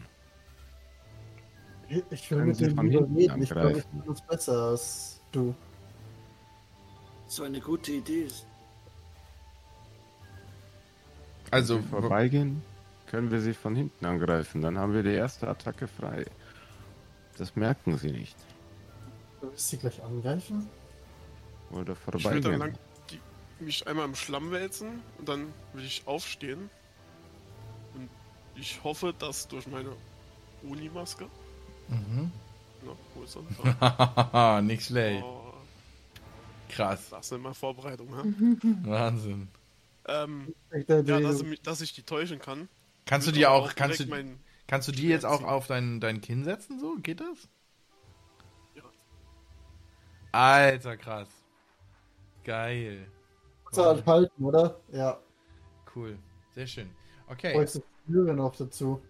Ich 2.10 2.32
will 2.32 2.38
Können 2.38 2.48
mit 2.50 2.58
Sie 2.58 2.68
dem 2.68 2.80
reden. 2.80 3.42
Ich 3.42 3.50
glaube, 3.50 3.80
ich 3.80 3.86
bin 3.86 4.02
uns 4.02 4.22
besser 4.22 4.68
als 4.70 5.22
du. 5.32 5.54
So 7.28 7.44
eine 7.44 7.60
gute 7.60 7.92
Idee 7.94 8.24
ist. 8.24 8.46
Also, 11.52 11.76
Wenn 11.76 11.84
sie 11.84 11.90
vorbeigehen, 11.90 12.62
können 13.08 13.30
wir 13.32 13.42
sie 13.42 13.54
von 13.54 13.76
hinten 13.76 14.06
angreifen. 14.06 14.62
Dann 14.62 14.78
haben 14.78 14.94
wir 14.94 15.04
die 15.04 15.14
erste 15.14 15.48
Attacke 15.48 15.88
frei. 15.88 16.26
Das 17.38 17.56
merken 17.56 17.98
sie 17.98 18.12
nicht. 18.12 18.36
Du 19.42 19.48
willst 19.50 19.70
sie 19.70 19.78
gleich 19.78 20.02
angreifen? 20.04 20.70
Oder 21.72 21.94
Ich 21.94 21.98
will 21.98 22.12
dann 22.14 22.22
vorbeigehen. 22.22 22.60
lang 22.60 22.74
die, 23.10 23.20
mich 23.64 23.88
einmal 23.88 24.06
im 24.06 24.16
Schlamm 24.16 24.52
wälzen 24.52 25.02
und 25.18 25.28
dann 25.30 25.54
will 25.74 25.84
ich 25.86 26.04
aufstehen. 26.06 26.70
Und 27.96 28.10
ich 28.56 28.82
hoffe, 28.84 29.14
dass 29.18 29.48
durch 29.48 29.68
meine 29.68 29.92
Unimaske. 30.64 31.26
mhm. 31.90 32.32
Na, 32.86 32.92
wo 33.14 33.24
ist 33.24 33.38
er? 33.38 34.62
Nicht 34.64 34.84
schlecht. 34.84 35.24
Oh, 35.24 35.54
Krass. 36.70 37.10
das 37.10 37.30
sind 37.30 37.42
mal 37.42 37.54
Vorbereitungen. 37.54 38.60
hä? 38.62 38.68
Wahnsinn. 38.90 39.48
Ähm, 40.08 40.54
ja, 40.72 41.02
dass, 41.02 41.44
dass 41.64 41.82
ich 41.82 41.94
die 41.94 42.04
täuschen 42.04 42.40
kann. 42.40 42.70
Kannst 43.06 43.28
du 43.28 43.32
dir 43.32 43.50
aber 43.50 43.66
auch, 43.66 43.76
kannst 43.76 44.00
du, 44.00 44.06
mein, 44.08 44.40
kannst 44.68 44.88
du 44.88 44.92
die 44.92 45.08
jetzt 45.08 45.26
auch 45.26 45.44
auf 45.44 45.68
dein, 45.68 46.00
dein 46.00 46.22
Kinn 46.22 46.44
setzen, 46.44 46.80
so? 46.80 46.96
Geht 47.02 47.20
das? 47.20 47.50
Ja. 48.76 48.84
Alter, 50.32 50.98
krass. 50.98 51.30
Geil. 52.44 53.08
Kannst 53.66 53.78
du 53.78 53.84
halt 53.84 54.06
halten, 54.06 54.46
oder? 54.46 54.80
Ja. 54.92 55.20
Cool. 55.96 56.18
Sehr 56.52 56.68
schön. 56.68 56.90
Okay. 57.28 57.54
Bräuchst 57.54 57.76
du 57.76 57.82
Türe 58.08 58.34
noch 58.34 58.56
dazu. 58.56 59.02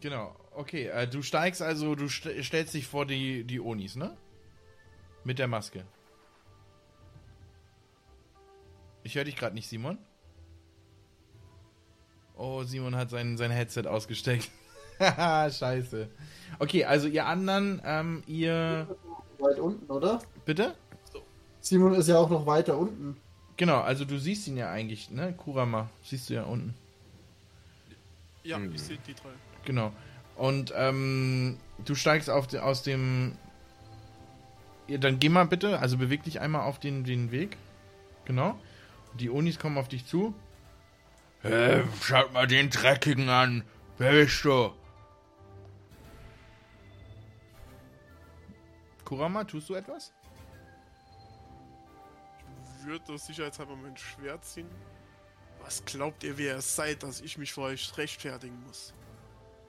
Genau, 0.00 0.34
okay. 0.52 0.86
Äh, 0.86 1.06
du 1.06 1.22
steigst 1.22 1.62
also, 1.62 1.94
du 1.94 2.08
st 2.08 2.28
stellst 2.42 2.74
dich 2.74 2.86
vor 2.86 3.06
die, 3.06 3.44
die 3.44 3.60
Onis, 3.60 3.96
ne? 3.96 4.16
Mit 5.24 5.38
der 5.38 5.46
Maske. 5.46 5.84
Ich 9.02 9.14
höre 9.14 9.24
dich 9.24 9.36
gerade 9.36 9.54
nicht, 9.54 9.68
Simon. 9.68 9.98
Oh, 12.36 12.62
Simon 12.64 12.96
hat 12.96 13.10
sein, 13.10 13.36
sein 13.36 13.50
Headset 13.50 13.86
ausgesteckt. 13.86 14.50
Haha, 14.98 15.50
scheiße. 15.50 16.08
Okay, 16.58 16.84
also 16.84 17.08
ihr 17.08 17.26
anderen, 17.26 17.80
ähm, 17.84 18.22
ihr. 18.26 18.96
Weit 19.38 19.58
unten, 19.58 19.90
oder? 19.90 20.20
Bitte? 20.44 20.74
Simon 21.60 21.94
ist 21.94 22.08
ja 22.08 22.18
auch 22.18 22.30
noch 22.30 22.46
weiter 22.46 22.76
unten. 22.78 23.16
Genau, 23.56 23.80
also 23.80 24.04
du 24.04 24.18
siehst 24.18 24.48
ihn 24.48 24.56
ja 24.56 24.70
eigentlich, 24.70 25.10
ne? 25.10 25.32
Kurama, 25.36 25.90
siehst 26.02 26.30
du 26.30 26.34
ja 26.34 26.44
unten. 26.44 26.74
ja, 28.42 28.56
Hm. 28.56 28.72
ich 28.74 28.82
sehe 28.82 28.98
die 29.06 29.14
drei. 29.14 29.28
Genau. 29.64 29.92
Und 30.36 30.72
ähm, 30.74 31.58
du 31.84 31.94
steigst 31.94 32.30
auf 32.30 32.46
de, 32.46 32.60
aus 32.60 32.82
dem. 32.82 33.36
Ja, 34.88 34.98
dann 34.98 35.18
geh 35.20 35.28
mal 35.28 35.46
bitte, 35.46 35.78
also 35.78 35.98
beweg 35.98 36.24
dich 36.24 36.40
einmal 36.40 36.62
auf 36.62 36.80
den, 36.80 37.04
den 37.04 37.30
Weg. 37.30 37.56
Genau. 38.24 38.58
Die 39.14 39.30
Onis 39.30 39.58
kommen 39.58 39.78
auf 39.78 39.88
dich 39.88 40.06
zu. 40.06 40.34
Hey, 41.42 41.82
schaut 42.02 42.32
mal 42.32 42.46
den 42.46 42.70
Dreckigen 42.70 43.28
an. 43.28 43.64
Wer 43.98 44.12
bist 44.12 44.44
du? 44.44 44.72
Kurama, 49.04 49.44
tust 49.44 49.68
du 49.68 49.74
etwas? 49.74 50.12
Ich 52.78 52.86
würde 52.86 53.18
sicherheitshalber 53.18 53.76
mein 53.76 53.96
Schwert 53.96 54.44
ziehen. 54.44 54.68
Was 55.62 55.84
glaubt 55.84 56.24
ihr, 56.24 56.38
wer 56.38 56.56
ihr 56.56 56.60
seid, 56.60 57.02
dass 57.02 57.20
ich 57.20 57.38
mich 57.38 57.52
vor 57.52 57.64
euch 57.64 57.96
rechtfertigen 57.96 58.60
muss? 58.66 58.94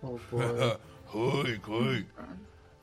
Oh 0.02 0.20
boy. 0.32 0.76
ruhig, 1.14 1.68
ruhig. 1.68 2.06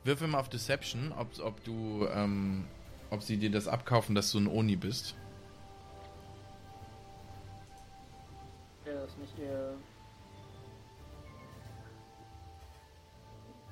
Wirf 0.05 0.21
mal 0.21 0.39
auf 0.39 0.49
Deception, 0.49 1.13
ob, 1.13 1.39
ob 1.41 1.63
du, 1.65 2.07
ähm, 2.13 2.67
ob 3.11 3.23
sie 3.23 3.37
dir 3.37 3.51
das 3.51 3.69
abkaufen, 3.69 4.15
dass 4.15 4.33
du 4.33 4.39
ein 4.39 4.47
Oni 4.47 4.77
bist. 4.77 5.17
Wäre 8.91 9.03
das 9.03 9.17
nicht 9.19 9.39
eher 9.39 9.75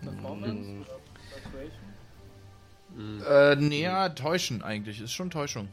Performance 0.00 0.70
Mm. 0.70 0.82
oder? 0.82 0.98
Mhm. 2.94 3.22
Äh, 3.28 3.56
näher 3.56 4.14
täuschen 4.14 4.62
eigentlich. 4.62 5.00
Ist 5.00 5.12
schon 5.12 5.30
Täuschung. 5.30 5.68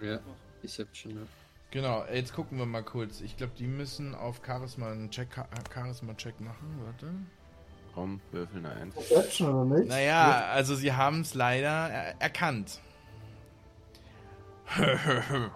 Ja, 0.00 0.18
Deception, 0.62 1.14
ja. 1.14 1.22
Genau, 1.70 2.04
jetzt 2.12 2.34
gucken 2.34 2.58
wir 2.58 2.66
mal 2.66 2.82
kurz. 2.82 3.20
Ich 3.20 3.36
glaube, 3.36 3.52
die 3.56 3.68
müssen 3.68 4.16
auf 4.16 4.40
Charisma 4.44 4.90
einen 4.90 5.10
Check, 5.10 5.28
Charisma-Check 5.72 6.40
machen. 6.40 6.80
Warte. 6.84 7.12
Komm, 7.94 8.20
würfeln 8.32 8.66
eine 8.66 8.80
Eins. 8.82 8.94
Perception 8.94 9.54
oder 9.54 9.78
nicht? 9.78 9.88
Naja, 9.88 10.46
also 10.50 10.74
sie 10.74 10.92
haben 10.92 11.20
es 11.20 11.34
leider 11.34 11.68
er 11.88 12.20
erkannt. 12.20 12.80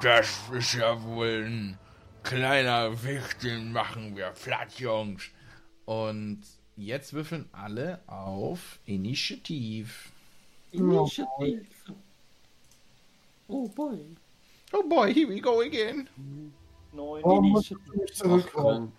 Das 0.00 0.48
ist 0.52 0.74
ja 0.74 1.02
wohl 1.02 1.44
ein 1.44 1.78
kleiner 2.22 3.02
Wicht, 3.04 3.42
den 3.42 3.72
machen 3.72 4.16
wir 4.16 4.32
flatt, 4.34 4.78
Jungs. 4.78 5.22
Und 5.84 6.40
jetzt 6.76 7.12
würfeln 7.12 7.48
alle 7.52 8.00
auf 8.06 8.78
Initiativ. 8.86 10.10
Initiative. 10.70 11.64
Oh 13.48 13.68
boy. 13.68 13.98
Oh 14.72 14.82
boy, 14.88 15.12
here 15.12 15.28
we 15.28 15.40
go 15.40 15.60
again. 15.60 16.08
Neun. 16.92 17.22
Warum 17.22 17.52
nicht 17.52 18.16
zurückkommen? 18.16 18.92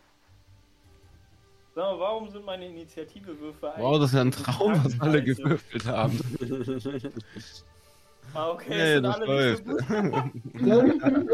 Sag 1.75 1.83
mal, 1.85 1.99
warum 1.99 2.29
sind 2.29 2.45
meine 2.45 2.67
Initiativewürfe 2.67 3.73
Wow, 3.77 3.97
das 3.99 4.09
ist 4.09 4.15
ja 4.15 4.21
ein 4.21 4.27
eigentlich 4.27 4.45
Traum, 4.45 4.85
was 4.85 4.99
alle 4.99 5.23
gewürfelt 5.23 5.85
haben. 5.85 6.19
Ah, 8.35 8.49
okay, 8.49 8.69
Nee, 8.69 8.81
es 8.81 8.93
sind 8.93 9.03
das 9.03 9.15
alle 9.15 9.25
nicht 9.25 9.65
läuft. 9.65 9.65
so 9.65 9.73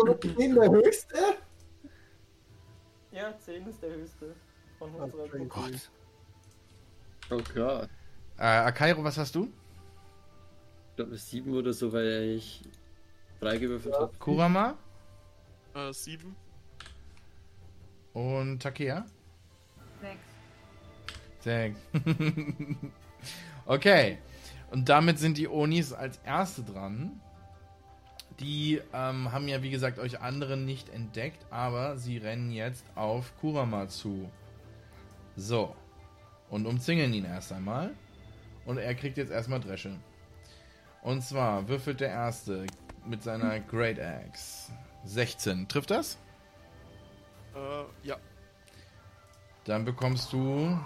gut. 0.05 0.23
Der 0.39 0.69
höchste? 0.71 1.17
Ja, 3.11 3.38
10 3.38 3.68
ist 3.68 3.81
der 3.81 3.91
höchste 3.91 4.36
von 4.77 4.91
Ah, 4.99 5.03
unserer 5.03 5.27
crazy. 5.27 5.48
Gruppe. 5.48 5.80
Oh 7.31 7.41
Gott. 7.53 7.90
Äh, 8.38 8.44
Akairo, 8.44 9.03
was 9.03 9.18
hast 9.18 9.36
du? 9.36 9.45
Ich 10.91 10.95
glaube, 10.95 11.18
sieben 11.18 11.53
oder 11.53 11.73
so, 11.73 11.91
weil 11.94 12.36
ich 12.38 12.64
freigewürfelt 13.40 13.95
habe. 13.95 14.14
Kurama 14.19 14.76
Äh, 15.73 15.94
sieben. 15.94 16.36
und 18.14 18.61
Takea? 18.61 19.06
Sechs. 20.02 20.19
Sechs. 21.40 21.80
okay. 23.65 24.18
Und 24.72 24.88
damit 24.90 25.19
sind 25.19 25.38
die 25.38 25.48
Onis 25.48 25.94
als 25.94 26.18
erste 26.26 26.64
dran. 26.64 27.19
Die 28.39 28.81
ähm, 28.93 29.31
haben 29.31 29.47
ja, 29.47 29.61
wie 29.63 29.69
gesagt, 29.69 29.99
euch 29.99 30.21
anderen 30.21 30.65
nicht 30.65 30.89
entdeckt, 30.89 31.45
aber 31.49 31.97
sie 31.97 32.17
rennen 32.17 32.51
jetzt 32.51 32.85
auf 32.95 33.33
Kurama 33.41 33.89
zu. 33.89 34.29
So. 35.35 35.75
Und 36.49 36.65
umzingeln 36.65 37.13
ihn 37.13 37.25
erst 37.25 37.51
einmal. 37.51 37.91
Und 38.65 38.77
er 38.77 38.95
kriegt 38.95 39.17
jetzt 39.17 39.31
erstmal 39.31 39.59
Dresche. 39.59 39.91
Und 41.01 41.23
zwar 41.23 41.67
würfelt 41.67 41.99
der 41.99 42.09
erste 42.09 42.65
mit 43.05 43.23
seiner 43.23 43.59
Great 43.59 43.99
Axe. 43.99 44.71
16. 45.05 45.67
Trifft 45.67 45.91
das? 45.91 46.17
Äh, 47.55 48.07
ja. 48.07 48.17
Dann 49.65 49.85
bekommst 49.85 50.31
du 50.33 50.77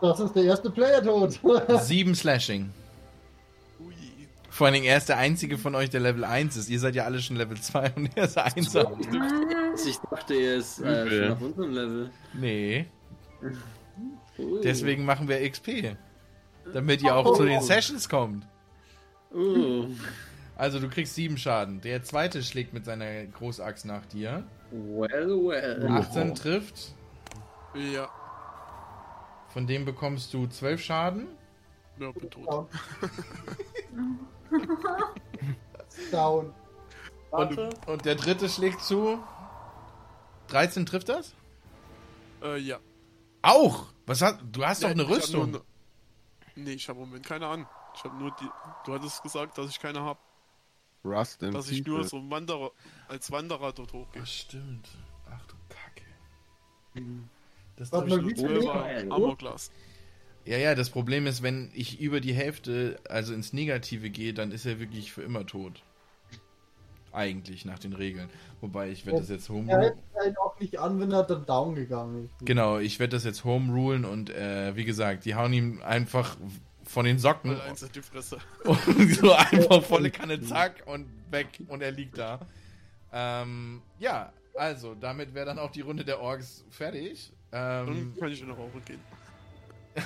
Das 0.00 0.20
ist 0.20 0.34
der 0.34 0.44
erste 0.44 0.70
Player-Tod. 0.70 1.40
7 1.80 2.14
Slashing. 2.14 2.72
Vor 4.56 4.66
allen 4.66 4.72
Dingen, 4.72 4.86
er 4.86 4.96
ist 4.96 5.10
der 5.10 5.18
einzige 5.18 5.58
von 5.58 5.74
euch, 5.74 5.90
der 5.90 6.00
Level 6.00 6.24
1 6.24 6.56
ist. 6.56 6.70
Ihr 6.70 6.80
seid 6.80 6.94
ja 6.94 7.04
alle 7.04 7.20
schon 7.20 7.36
Level 7.36 7.60
2 7.60 7.92
und 7.94 8.16
er 8.16 8.24
ist 8.24 8.38
1. 8.38 8.74
Also 8.74 8.98
ich 9.86 9.98
dachte, 10.10 10.32
er 10.32 10.56
ist 10.56 10.80
äh, 10.80 11.10
schon 11.10 11.32
auf 11.32 11.42
unserem 11.42 11.72
Level. 11.72 12.10
Nee, 12.32 12.86
Uh. 14.38 14.60
deswegen 14.62 15.04
machen 15.04 15.28
wir 15.28 15.46
XP. 15.50 15.96
Damit 16.72 17.02
ihr 17.02 17.14
auch 17.14 17.36
zu 17.36 17.44
den 17.44 17.60
Sessions 17.60 18.08
kommt. 18.08 18.46
Uh. 19.34 19.88
Also 20.56 20.80
du 20.80 20.88
kriegst 20.88 21.14
7 21.16 21.36
Schaden. 21.36 21.82
Der 21.82 22.02
zweite 22.02 22.42
schlägt 22.42 22.72
mit 22.72 22.86
seiner 22.86 23.26
Großaxt 23.26 23.84
nach 23.84 24.06
dir. 24.06 24.44
Well, 24.70 25.28
well. 25.28 25.86
18 25.86 26.34
trifft. 26.34 26.94
Ja. 27.74 28.08
Von 29.50 29.66
dem 29.66 29.84
bekommst 29.84 30.32
du 30.32 30.46
12 30.46 30.82
Schaden. 30.82 31.26
Ja, 31.98 32.10
bin 32.10 32.30
tot. 32.30 32.68
Down. 36.10 36.52
Warte, 37.30 37.70
Und 37.86 38.04
der 38.04 38.14
dritte 38.14 38.48
schlägt 38.48 38.82
zu. 38.82 39.18
13 40.48 40.86
trifft 40.86 41.08
das? 41.08 41.34
Äh, 42.42 42.58
ja. 42.58 42.78
Auch! 43.42 43.86
Was 44.06 44.22
hast, 44.22 44.38
du 44.52 44.64
hast 44.64 44.82
doch 44.82 44.88
Ja, 44.88 44.94
eine 44.94 45.08
Rüstung. 45.08 45.50
Nur 45.50 45.60
ne 45.60 45.64
nee, 46.54 46.72
ich 46.72 46.88
habe 46.88 47.00
im 47.00 47.06
Moment 47.08 47.26
keine 47.26 47.46
an. 47.48 47.66
Ich 47.96 48.04
habe 48.04 48.16
nur 48.16 48.30
die. 48.40 48.48
Du 48.84 48.92
hattest 48.94 49.22
gesagt, 49.22 49.58
dass 49.58 49.68
ich 49.70 49.80
keine 49.80 50.00
habe. 50.00 50.18
Rust 51.04 51.42
in 51.42 51.52
Dass 51.52 51.70
ich 51.70 51.78
people. 51.84 51.94
nur 52.00 52.04
so 52.04 52.16
ein 52.18 52.30
Wanderer, 52.30 52.70
als 53.08 53.30
Wanderer 53.30 53.72
dort 53.72 53.92
hochgehe. 53.92 54.20
Das 54.22 54.32
stimmt. 54.32 54.88
Ach 55.30 55.44
du 55.46 55.54
Kacke. 55.68 56.04
Das 57.76 57.90
darf 57.90 58.06
mal, 58.06 58.28
ich 58.30 58.36
wie 58.38 58.42
nur- 58.42 58.74
Armorglas. 59.12 59.70
Ja, 60.46 60.58
ja, 60.58 60.74
das 60.76 60.90
Problem 60.90 61.26
ist, 61.26 61.42
wenn 61.42 61.70
ich 61.74 62.00
über 62.00 62.20
die 62.20 62.32
Hälfte, 62.32 62.98
also 63.08 63.34
ins 63.34 63.52
Negative 63.52 64.10
gehe, 64.10 64.32
dann 64.32 64.52
ist 64.52 64.64
er 64.64 64.78
wirklich 64.78 65.12
für 65.12 65.22
immer 65.22 65.44
tot. 65.44 65.82
Eigentlich 67.12 67.64
nach 67.64 67.78
den 67.80 67.94
Regeln. 67.94 68.28
Wobei 68.60 68.90
ich 68.90 69.06
werde 69.06 69.20
das 69.20 69.28
jetzt 69.28 69.48
home 69.48 69.70
Er 69.72 69.80
hält 69.80 69.96
einen 70.22 70.36
auch 70.36 70.58
nicht 70.60 70.78
an, 70.78 71.00
wenn 71.00 71.10
er 71.10 71.24
dann 71.24 71.44
down 71.46 71.74
gegangen 71.74 72.26
ist. 72.26 72.46
Genau, 72.46 72.78
ich 72.78 73.00
werde 73.00 73.16
das 73.16 73.24
jetzt 73.24 73.42
home 73.44 73.72
rulen 73.72 74.04
und 74.04 74.30
äh, 74.30 74.76
wie 74.76 74.84
gesagt, 74.84 75.24
die 75.24 75.34
hauen 75.34 75.52
ihm 75.52 75.82
einfach 75.82 76.36
von 76.84 77.04
den 77.04 77.18
Socken 77.18 77.60
eins 77.60 77.82
in 77.82 77.90
die 77.92 78.02
Fresse. 78.02 78.38
und 78.64 79.14
so 79.14 79.32
einfach 79.32 79.82
volle 79.82 80.10
Kanne 80.10 80.40
zack 80.42 80.84
und 80.86 81.06
weg 81.30 81.58
und 81.68 81.82
er 81.82 81.90
liegt 81.90 82.18
da. 82.18 82.38
Ähm, 83.12 83.82
ja, 83.98 84.32
also 84.54 84.94
damit 84.94 85.34
wäre 85.34 85.46
dann 85.46 85.58
auch 85.58 85.70
die 85.70 85.80
Runde 85.80 86.04
der 86.04 86.20
Orks 86.20 86.64
fertig. 86.70 87.32
Dann 87.50 87.88
Ähm, 87.88 88.14
kann 88.18 88.30
ich 88.30 88.42
in 88.42 88.50
Rauche 88.50 88.80
gehen. 88.84 89.00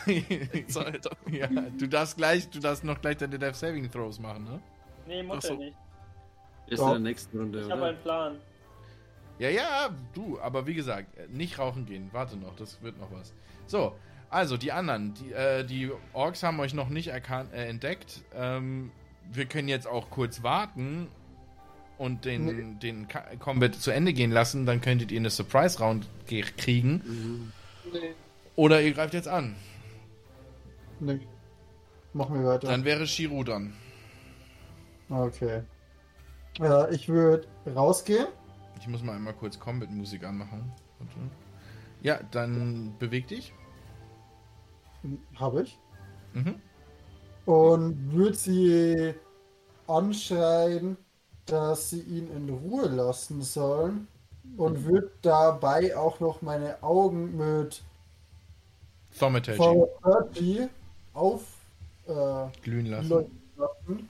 Ja, 1.31 1.47
du 1.79 1.87
darfst 1.87 2.17
gleich, 2.17 2.49
du 2.51 2.61
darfst 2.61 2.85
noch 2.85 3.01
gleich 3.01 3.17
deine 3.17 3.39
Death 3.39 3.57
Saving 3.57 3.91
Throws 3.91 4.19
machen, 4.19 4.45
ne? 4.45 4.61
nee, 5.07 5.23
muss 5.23 5.45
so. 5.45 5.55
er 5.55 5.59
nicht. 5.59 5.77
Ist 6.69 6.81
in 6.81 6.89
der 6.89 6.99
nächsten 7.01 7.39
Runde, 7.39 7.63
Ich 7.63 7.71
habe 7.71 7.85
einen 7.87 7.99
Plan. 7.99 8.37
Ja, 9.39 9.49
ja, 9.49 9.89
du, 10.15 10.39
aber 10.41 10.67
wie 10.67 10.75
gesagt, 10.75 11.09
nicht 11.33 11.59
rauchen 11.59 11.87
gehen. 11.87 12.11
Warte 12.13 12.37
noch, 12.37 12.55
das 12.57 12.81
wird 12.83 12.99
noch 13.01 13.11
was. 13.11 13.33
So, 13.67 13.95
also 14.29 14.57
die 14.57 14.71
anderen, 14.71 15.15
die, 15.15 15.33
äh, 15.33 15.65
die 15.65 15.91
Orks 16.13 16.43
haben 16.43 16.61
euch 16.61 16.75
noch 16.75 16.89
nicht 16.91 17.09
erkannt, 17.09 17.53
äh, 17.53 17.67
entdeckt. 17.67 18.21
Ähm, 18.37 18.93
wir 19.33 19.47
können 19.47 19.67
jetzt 19.69 19.87
auch 19.89 20.11
kurz 20.11 20.43
warten 20.43 21.09
und 21.99 22.25
den, 22.25 22.79
den 22.81 23.09
Ka- 23.09 23.25
Combat 23.39 23.75
zu 23.75 23.91
Ende 23.91 24.13
gehen 24.13 24.31
lassen. 24.31 24.67
Dann 24.67 24.81
könntet 24.81 25.11
ihr 25.11 25.19
eine 25.21 25.31
Surprise 25.31 25.79
Round 25.81 26.07
ge- 26.27 26.43
kriegen. 26.57 27.03
Mhm. 27.05 27.53
Nee, 27.93 28.15
Oder 28.57 28.81
ihr 28.83 28.93
greift 28.93 29.15
jetzt 29.15 29.29
an. 29.29 29.57
Nee. 31.01 31.21
Machen 32.13 32.41
wir 32.41 32.47
weiter. 32.47 32.69
Dann 32.69 32.85
wäre 32.85 33.07
Shiru 33.07 33.45
dran. 33.45 33.73
Okay. 35.09 35.63
Ja, 36.59 36.89
ich 36.89 37.09
würde 37.09 37.47
rausgehen. 37.75 38.27
Ich 38.79 38.89
muss 38.89 39.03
mal 39.03 39.17
einmal 39.17 39.35
kurz 39.35 39.59
Combat 39.59 39.91
Musik 39.91 40.25
anmachen. 40.25 40.73
Ja, 42.03 42.21
dann 42.31 42.95
beweg 42.99 43.29
dich. 43.29 43.53
Habe 45.37 45.63
ich. 45.63 45.79
Mhm. 46.35 46.61
Und 47.47 48.13
würde 48.13 48.37
sie 48.37 49.15
anschreien, 49.87 50.97
dass 51.47 51.91
sie 51.91 52.01
ihn 52.01 52.31
in 52.35 52.49
Ruhe 52.49 52.89
lassen 52.89 53.43
sollen. 53.43 54.09
Und 54.57 54.85
würde 54.85 55.13
dabei 55.23 55.97
auch 55.97 56.21
noch 56.21 56.43
meine 56.43 56.83
Augen 56.83 57.37
mit 57.37 57.83
Thaumaturgy. 59.19 60.69
Auf 61.21 61.43
äh, 62.09 62.49
Glühen 62.63 62.87
lassen. 62.87 63.27
lassen. 63.57 64.09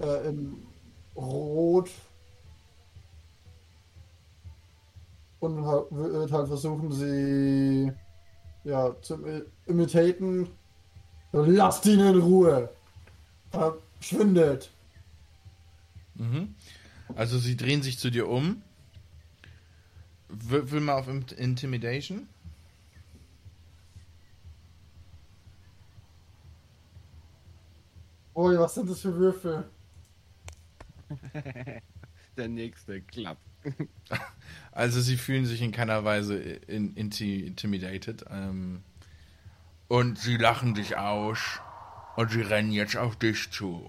Äh, 0.00 0.28
in 0.30 0.62
Rot. 1.14 1.90
Und 5.40 5.62
wird 5.62 6.32
halt 6.32 6.48
versuchen, 6.48 6.90
sie 6.90 7.92
ja, 8.64 8.98
zu 9.02 9.16
imi- 9.16 9.44
imitaten. 9.66 10.48
Lasst 11.32 11.84
ihn 11.84 12.00
in 12.00 12.18
Ruhe! 12.18 12.70
Verschwindet! 13.50 14.70
Mhm. 16.14 16.54
Also 17.14 17.36
sie 17.38 17.58
drehen 17.58 17.82
sich 17.82 17.98
zu 17.98 18.10
dir 18.10 18.26
um. 18.28 18.62
Würfel 20.30 20.80
mal 20.80 20.94
auf 20.94 21.08
Int- 21.08 21.32
Intimidation. 21.32 22.26
Ui, 28.34 28.58
was 28.58 28.74
sind 28.74 28.88
das 28.90 29.00
für 29.00 29.14
Würfel? 29.16 29.64
Der 32.36 32.48
nächste 32.48 33.00
klappt. 33.02 33.40
Also 34.72 35.00
sie 35.00 35.16
fühlen 35.16 35.46
sich 35.46 35.62
in 35.62 35.70
keiner 35.72 36.04
Weise 36.04 36.36
in, 36.36 36.94
inti, 36.96 37.46
intimidated. 37.46 38.24
Ähm, 38.28 38.82
und 39.88 40.18
sie 40.18 40.36
lachen 40.36 40.74
dich 40.74 40.96
aus. 40.96 41.38
Und 42.16 42.30
sie 42.32 42.42
rennen 42.42 42.72
jetzt 42.72 42.96
auf 42.96 43.16
dich 43.16 43.50
zu. 43.50 43.88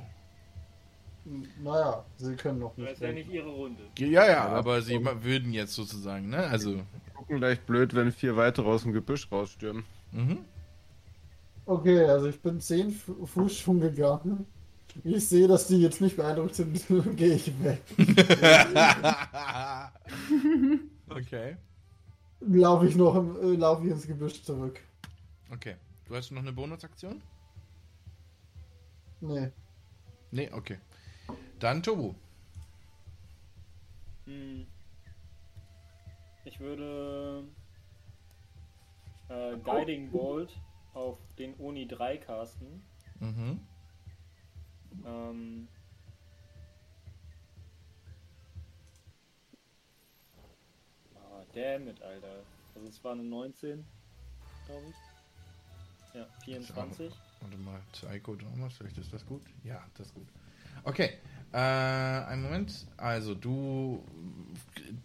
Naja, 1.62 2.06
sie 2.18 2.36
können 2.36 2.60
noch 2.60 2.76
Das 2.76 2.78
nicht. 2.78 2.92
ist 2.94 3.02
ja 3.02 3.12
nicht 3.12 3.30
ihre 3.32 3.50
Runde. 3.50 3.82
Ja, 3.98 4.26
ja, 4.28 4.48
aber 4.48 4.82
sie 4.82 5.04
würden 5.04 5.54
jetzt 5.54 5.74
sozusagen, 5.74 6.30
ne? 6.30 6.38
Also, 6.38 6.84
Gucken 7.16 7.40
leicht 7.40 7.66
blöd, 7.66 7.96
wenn 7.96 8.12
vier 8.12 8.38
weitere 8.38 8.68
aus 8.68 8.84
dem 8.84 8.94
Gebüsch 8.94 9.32
rausstürmen. 9.32 9.84
Mhm. 10.12 10.46
Okay, 11.66 12.04
also 12.06 12.28
ich 12.28 12.40
bin 12.42 12.60
10 12.60 12.92
Fu- 12.92 13.26
Fuß 13.26 13.58
schon 13.58 13.80
gegangen. 13.80 14.46
Ich 15.04 15.28
sehe, 15.28 15.48
dass 15.48 15.68
die 15.68 15.78
jetzt 15.82 16.00
nicht 16.00 16.16
beeindruckt 16.16 16.56
sind, 16.56 16.86
gehe 17.18 17.34
ich 17.36 17.52
weg. 17.64 17.82
okay. 21.10 21.58
Laufe 22.42 22.88
ich 22.88 22.96
noch 22.96 23.16
im, 23.16 23.36
äh, 23.42 23.56
laufe 23.58 23.86
ich 23.86 23.92
ins 23.92 24.08
Gebüsch 24.08 24.44
zurück. 24.44 24.80
Okay. 25.52 25.76
Du 26.08 26.16
hast 26.16 26.32
noch 26.32 26.42
eine 26.42 26.54
Bonusaktion? 26.54 27.22
Nee. 29.22 29.52
Nee, 30.32 30.52
okay. 30.54 30.78
Dann 31.60 31.82
Tobu. 31.82 32.14
Hm. 34.26 34.66
Ich 36.46 36.60
würde 36.60 37.44
äh, 39.30 39.58
Guiding 39.58 40.12
Bolt 40.12 40.52
auf 40.96 41.18
den 41.38 41.54
Oni 41.60 41.88
3 41.88 42.18
casten. 42.18 42.82
Mhm. 43.20 43.60
Ähm, 45.06 45.68
ah, 51.16 51.44
damn 51.54 51.88
it, 51.88 52.02
Alter. 52.02 52.44
Also 52.76 52.88
es 52.88 53.04
war 53.04 53.12
eine 53.14 53.24
19, 53.24 53.86
glaube 54.66 54.86
ich. 54.90 56.16
Ja, 56.16 56.26
24. 56.46 57.14
Warte 57.42 57.58
mal, 57.58 57.82
Psycho 57.92 58.36
Dramas, 58.36 58.74
vielleicht 58.78 58.98
ist 58.98 59.14
das 59.14 59.26
gut? 59.26 59.42
Ja, 59.64 59.84
das 59.98 60.08
ist 60.08 60.14
gut. 60.14 60.28
Okay, 60.84 61.20
äh, 61.52 61.58
einen 61.58 62.44
Moment. 62.44 62.86
Also, 62.98 63.36
du. 63.36 64.04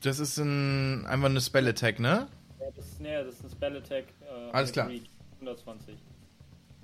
Das 0.00 0.18
ist 0.18 0.38
ein, 0.38 1.06
einfach 1.06 1.28
eine 1.28 1.40
Spell 1.40 1.66
Attack, 1.68 1.98
ne? 1.98 2.28
Ja, 2.58 2.70
das 2.74 2.86
ist, 2.86 3.00
nee, 3.00 3.14
das 3.24 3.34
ist 3.34 3.44
ein 3.44 3.50
Spell 3.50 3.76
Attack. 3.76 4.04
Äh, 4.20 4.50
Alles 4.52 4.72
klar. 4.72 4.88
Reach. 4.88 5.08
120 5.40 5.96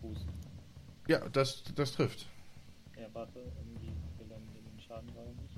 Fuß. 0.01 0.27
Ja, 1.09 1.29
das, 1.29 1.63
das 1.75 1.93
trifft. 1.93 2.27
Ja, 2.99 3.07
warte, 3.13 3.41
irgendwie 3.59 3.93
will 4.19 4.31
er 4.31 4.39
mir 4.39 4.71
den 4.71 4.81
Schaden 4.81 5.07
nicht. 5.07 5.57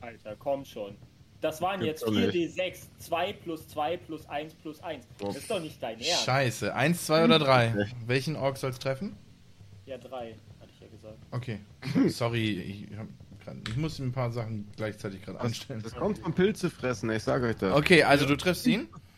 Alter, 0.00 0.36
komm 0.36 0.64
schon. 0.64 0.96
Das 1.40 1.60
waren 1.60 1.80
Gibt's 1.80 2.02
jetzt 2.02 2.08
doch 2.08 2.14
nicht. 2.14 2.56
4d6, 2.56 2.88
2 2.98 3.32
plus 3.32 3.68
2 3.68 3.96
plus 3.98 4.26
1 4.26 4.54
plus 4.54 4.80
1. 4.80 5.06
Das 5.18 5.36
ist 5.36 5.50
doch 5.50 5.60
nicht 5.60 5.82
dein 5.82 5.98
Ernst. 5.98 6.24
Scheiße. 6.24 6.74
Eins, 6.74 7.06
zwei 7.06 7.24
oder 7.24 7.38
drei? 7.38 7.86
Welchen 8.06 8.36
Ork 8.36 8.56
soll's 8.58 8.78
treffen? 8.78 9.16
Ja, 9.86 9.98
3, 9.98 10.36
hatte 10.60 10.70
ich 10.72 10.80
ja 10.80 10.88
gesagt. 10.88 11.18
Okay. 11.30 11.60
Sorry, 12.08 12.60
ich, 12.60 12.96
hab 12.96 13.08
grad, 13.42 13.56
ich 13.68 13.76
muss 13.76 13.98
ein 13.98 14.12
paar 14.12 14.30
Sachen 14.30 14.68
gleichzeitig 14.76 15.22
gerade 15.22 15.40
anstellen. 15.40 15.82
Das 15.82 15.94
kommt 15.94 16.18
vom 16.18 16.34
Pilze 16.34 16.70
fressen, 16.70 17.10
ich 17.10 17.22
sage 17.22 17.46
euch 17.48 17.56
das. 17.56 17.74
Okay, 17.74 18.04
also 18.04 18.26
du 18.26 18.36
triffst 18.36 18.66
ihn. 18.66 18.88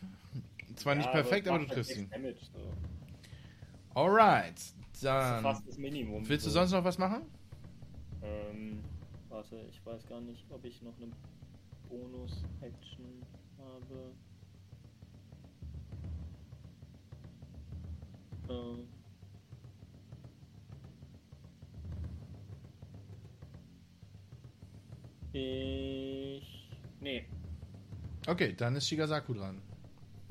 Zwar 0.83 0.97
nicht 0.97 1.07
Ja, 1.07 1.13
perfekt, 1.13 1.47
es 1.47 1.51
aber 1.51 1.61
macht 1.61 1.71
du 1.71 1.77
halt 1.77 1.87
triffst 1.87 1.97
ihn. 1.97 2.11
Damage, 2.11 2.37
so. 2.53 4.01
Alright. 4.01 4.55
Das 4.57 4.95
ist 4.95 5.05
Dann. 5.05 5.43
fast 5.43 5.69
das 5.69 5.79
Minimum. 5.79 6.29
Willst 6.29 6.45
du 6.45 6.51
so. 6.51 6.55
sonst 6.59 6.73
noch 6.73 6.83
was 6.83 6.99
machen? 6.99 7.23
Ähm, 8.21 8.81
warte, 9.29 9.65
ich 9.71 9.85
weiß 9.87 10.05
gar 10.09 10.21
nicht, 10.21 10.45
ob 10.51 10.65
ich 10.65 10.83
noch 10.83 10.97
eine 10.97 11.13
Bonus-Action 11.89 13.23
habe. 13.59 14.13
Ähm. 18.51 18.89
Ich. 25.33 26.71
Nee. 27.01 27.25
Okay, 28.27 28.53
dann 28.57 28.75
ist 28.75 28.89
Shigasaku 28.89 29.35
dran. 29.35 29.63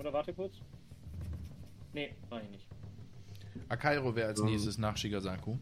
Oder 0.01 0.13
warte 0.13 0.33
kurz. 0.33 0.55
Nee, 1.93 2.15
mach 2.29 2.41
ich 2.41 2.49
nicht. 2.49 2.67
Akairo 3.69 4.15
wäre 4.15 4.29
als 4.29 4.39
Ähm. 4.39 4.47
nächstes 4.47 4.79
nach 4.79 4.97
Shigasaku. 4.97 5.57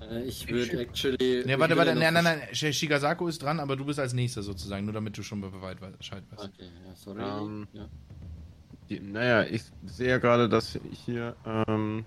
Äh, 0.00 0.24
ich 0.24 0.48
würde 0.48 0.80
actually. 0.80 1.44
Ne, 1.46 1.56
warte, 1.56 1.76
warte, 1.76 1.94
nein, 1.94 2.12
nein, 2.12 2.24
nein. 2.24 2.40
Sh- 2.52 2.72
Shigasaku 2.72 3.28
ist 3.28 3.40
dran, 3.42 3.60
aber 3.60 3.76
du 3.76 3.84
bist 3.84 4.00
als 4.00 4.12
nächster 4.12 4.42
sozusagen, 4.42 4.86
nur 4.86 4.94
damit 4.94 5.16
du 5.16 5.22
schon 5.22 5.40
Bescheid 5.40 5.80
weißt. 5.80 6.44
Okay, 6.44 6.68
ja, 6.84 6.96
sorry. 6.96 7.22
Ähm, 7.22 7.68
ja. 7.72 7.88
Die, 8.88 8.98
naja, 8.98 9.44
ich 9.44 9.62
sehe 9.86 10.08
ja 10.08 10.18
gerade, 10.18 10.48
dass 10.48 10.76
hier 10.90 11.36
ähm, 11.46 12.04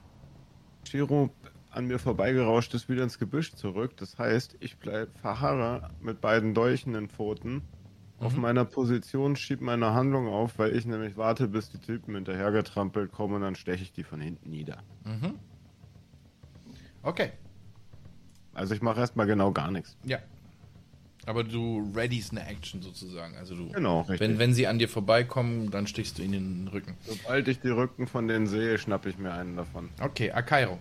Shiro 0.86 1.30
an 1.70 1.86
mir 1.88 1.98
vorbeigerauscht 1.98 2.74
ist, 2.74 2.90
wieder 2.90 3.04
ins 3.04 3.18
Gebüsch 3.18 3.54
zurück. 3.56 3.96
Das 3.96 4.20
heißt, 4.20 4.58
ich 4.60 4.78
bleib 4.80 5.18
verharre 5.18 5.92
mit 6.02 6.20
beiden 6.20 6.54
Dolchen 6.54 6.94
in 6.96 7.08
Pfoten 7.08 7.62
auf 8.24 8.36
Mhm. 8.36 8.42
meiner 8.42 8.66
Position, 8.66 9.36
schieb 9.36 9.62
meine 9.62 9.94
Handlung 9.94 10.28
auf, 10.28 10.58
weil 10.60 10.76
ich 10.76 10.86
nämlich 10.86 11.18
warte, 11.18 11.48
bis 11.48 11.70
die 11.70 11.78
Typen 11.80 12.16
hinterhergetrampelt 12.16 13.12
kommen 13.12 13.36
und 13.36 13.42
dann 13.42 13.56
steche 13.56 13.84
ich 13.84 13.92
die 13.92 14.04
von 14.04 14.20
hinten 14.22 14.50
nieder. 14.50 14.78
Mhm. 15.06 15.34
Okay, 17.04 17.32
Also 18.54 18.74
ich 18.76 18.82
mache 18.82 19.00
erstmal 19.00 19.26
genau 19.28 19.52
gar 19.52 19.72
nichts. 19.72 19.98
ja. 20.06 20.20
Aber 21.26 21.46
du 21.46 21.90
readyst 21.96 22.32
eine 22.32 22.46
Action 22.46 22.82
sozusagen. 22.82 23.38
Also 23.38 23.56
du. 23.56 23.70
Genau, 23.72 24.02
richtig. 24.02 24.20
Wenn, 24.20 24.40
wenn 24.40 24.54
sie 24.54 24.68
an 24.68 24.78
dir 24.78 24.90
vorbeikommen, 24.90 25.72
dann 25.72 25.88
stichst 25.88 26.18
du 26.18 26.22
ihnen 26.22 26.34
in 26.34 26.56
den 26.66 26.68
Rücken. 26.68 26.98
Sobald 27.08 27.48
ich 27.48 27.62
die 27.62 27.70
Rücken 27.70 28.08
von 28.08 28.28
denen 28.28 28.46
sehe, 28.46 28.78
schnappe 28.78 29.08
ich 29.08 29.18
mir 29.18 29.32
einen 29.32 29.56
davon. 29.56 29.88
Okay, 30.02 30.32
Akairo. 30.34 30.80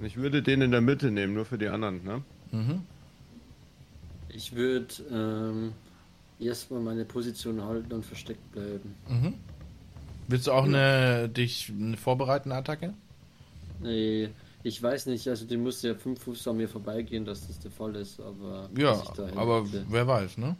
Ich 0.00 0.16
würde 0.16 0.42
den 0.42 0.60
in 0.62 0.72
der 0.72 0.80
Mitte 0.80 1.12
nehmen, 1.12 1.34
nur 1.34 1.44
für 1.44 1.56
die 1.56 1.68
anderen, 1.68 2.02
ne? 2.02 2.22
Mhm. 2.50 2.80
Ich 4.28 4.56
würde 4.56 4.88
ähm, 5.12 5.72
erstmal 6.40 6.80
meine 6.80 7.04
Position 7.04 7.62
halten 7.62 7.92
und 7.92 8.04
versteckt 8.04 8.52
bleiben. 8.52 8.94
Mhm. 9.08 9.34
Willst 10.28 10.46
du 10.46 10.52
auch 10.52 10.64
eine 10.64 11.28
dich 11.28 11.70
eine 11.70 11.96
vorbereitende 11.96 12.56
Attacke? 12.56 12.94
Nee, 13.80 14.30
ich 14.62 14.82
weiß 14.82 15.06
nicht, 15.06 15.26
also 15.28 15.46
die 15.46 15.56
muss 15.56 15.82
ja 15.82 15.94
fünf 15.94 16.22
Fuß 16.22 16.48
an 16.48 16.58
mir 16.58 16.68
vorbeigehen, 16.68 17.24
dass 17.24 17.46
das 17.46 17.58
der 17.58 17.70
Fall 17.70 17.96
ist, 17.96 18.20
aber. 18.20 18.68
Ja, 18.76 19.02
aber 19.34 19.62
bin. 19.62 19.86
wer 19.88 20.06
weiß, 20.06 20.38
ne? 20.38 20.56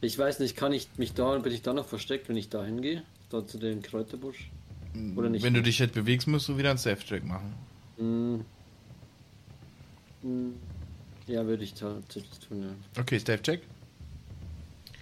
Ich 0.00 0.18
weiß 0.18 0.38
nicht, 0.38 0.56
kann 0.56 0.72
ich 0.72 0.88
mich 0.96 1.12
da, 1.12 1.36
bin 1.38 1.52
ich 1.52 1.62
da 1.62 1.74
noch 1.74 1.86
versteckt, 1.86 2.28
wenn 2.28 2.36
ich 2.36 2.48
da 2.48 2.64
hingehe? 2.64 3.02
Da 3.28 3.46
zu 3.46 3.58
dem 3.58 3.82
Kräuterbusch? 3.82 4.50
Oder 5.14 5.28
nicht? 5.28 5.42
Wenn 5.44 5.54
du 5.54 5.62
dich 5.62 5.78
jetzt 5.78 5.94
bewegst, 5.94 6.26
musst 6.26 6.48
du 6.48 6.56
wieder 6.56 6.70
einen 6.70 6.78
Safe-Check 6.78 7.24
machen. 7.24 7.54
Hm. 7.98 8.44
Hm. 10.22 10.54
Ja, 11.26 11.46
würde 11.46 11.62
ich 11.62 11.74
tatsächlich 11.74 12.38
tun, 12.40 12.62
ja. 12.62 13.00
Okay, 13.00 13.18
Safe-Check. 13.18 13.62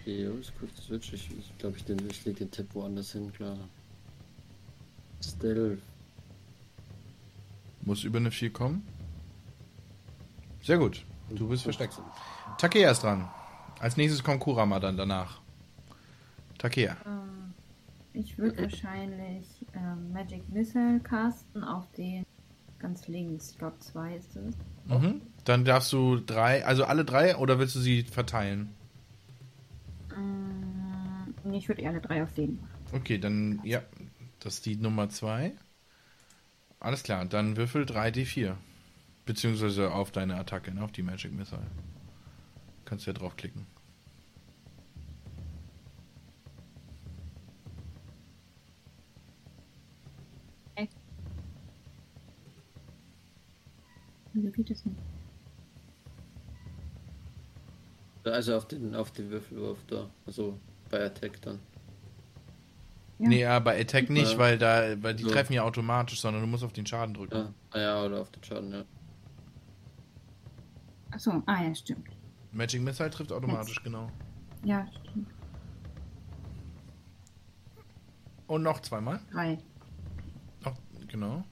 Okay, 0.09 0.25
ja, 0.25 0.31
ist 0.41 0.59
gut, 0.59 0.71
Switch. 0.75 1.13
Ich, 1.13 1.29
glaube, 1.59 1.77
ich, 1.77 1.85
den, 1.85 1.99
ich 2.09 2.25
leg 2.25 2.39
den 2.39 2.51
Tipp 2.51 2.67
woanders 2.73 3.13
hin, 3.13 3.31
klar. 3.31 3.59
Stealth. 5.23 5.83
Muss 7.83 8.05
über 8.05 8.17
eine 8.17 8.31
4 8.31 8.51
kommen. 8.51 8.89
Sehr 10.63 10.79
gut. 10.79 11.05
Du 11.29 11.47
bist 11.47 11.65
versteckt. 11.65 12.01
Takea 12.57 12.91
ist 12.91 13.03
dran. 13.03 13.29
Als 13.81 13.99
nächstes 13.99 14.25
kommt 14.25 14.41
Kurama 14.41 14.81
dann 14.81 14.97
danach. 14.97 15.43
Takea. 16.57 16.97
Ähm, 17.05 17.53
ich 18.15 18.39
würde 18.39 18.63
wahrscheinlich 18.63 19.67
ähm, 19.75 20.11
Magic 20.15 20.49
Missile 20.49 21.01
casten 21.01 21.63
auf 21.63 21.85
den 21.99 22.25
ganz 22.79 23.09
links. 23.09 23.51
Ich 23.51 23.59
glaube, 23.59 23.79
zwei 23.81 24.17
ist 24.17 24.37
es. 24.37 24.55
Mhm. 24.87 25.21
Dann 25.45 25.67
darfst 25.67 25.93
du 25.93 26.17
drei, 26.17 26.65
also 26.65 26.85
alle 26.85 27.05
drei, 27.05 27.37
oder 27.37 27.59
willst 27.59 27.77
du 27.77 27.81
sie 27.81 28.05
verteilen? 28.05 28.75
Ich 31.53 31.69
würde 31.69 31.83
eher 31.83 31.91
alle 31.91 32.01
drei 32.01 32.23
auf 32.23 32.33
den 32.35 32.61
machen. 32.61 32.69
Okay, 32.93 33.19
dann, 33.19 33.61
ja, 33.65 33.83
das 34.41 34.55
ist 34.55 34.67
die 34.67 34.77
Nummer 34.77 35.09
2. 35.09 35.53
Alles 36.81 37.03
klar, 37.03 37.25
dann 37.25 37.57
würfel 37.57 37.85
3d4. 37.85 38.55
Beziehungsweise 39.27 39.93
auf 39.93 40.11
deine 40.11 40.37
Attacke, 40.37 40.73
ne, 40.73 40.83
auf 40.83 40.93
die 40.93 41.03
Magic 41.03 41.33
Missile. 41.33 41.67
Kannst 42.85 43.07
ja 43.07 43.13
draufklicken. 43.13 43.67
Wieso 54.33 54.53
geht 54.53 54.71
das 54.71 54.85
nicht? 54.85 55.08
Also 58.33 58.57
auf 58.57 58.67
den, 58.69 58.95
auf 58.95 59.11
den 59.13 59.31
Würfelwurf 59.31 59.79
da. 59.89 60.09
Also 60.27 60.59
bei 60.91 61.05
Attack 61.05 61.41
dann. 61.43 61.59
Ja. 63.19 63.29
Nee, 63.29 63.41
ja, 63.41 63.59
bei 63.59 63.81
Attack 63.81 64.11
nicht, 64.11 64.33
Ja. 64.33 64.39
weil 64.39 64.59
da, 64.59 65.03
weil 65.03 65.15
die 65.15 65.25
So. 65.25 65.31
treffen 65.31 65.53
ja 65.53 65.63
automatisch, 65.65 66.21
sondern 66.21 66.43
du 66.43 66.49
musst 66.49 66.63
auf 66.63 66.73
den 66.73 66.87
Schaden 66.87 67.15
drücken. 67.15 67.35
Ja, 67.37 67.53
ah, 67.73 67.79
ja 67.81 68.05
oder 68.05 68.21
auf 68.21 68.31
den 68.31 68.43
Schaden, 68.45 68.73
ja. 68.73 68.85
Achso, 71.11 71.43
ah 71.47 71.63
ja, 71.65 71.75
stimmt. 71.75 72.07
Magic 72.53 72.81
Missile 72.83 73.11
trifft 73.11 73.33
automatisch, 73.33 73.83
genau. 73.83 74.11
Ja, 74.65 74.87
stimmt. 75.05 75.29
Und 78.47 78.63
noch 78.63 78.81
zweimal. 78.81 79.21
Drei. 79.33 79.59
Noch, 80.65 80.75
genau. 81.09 81.45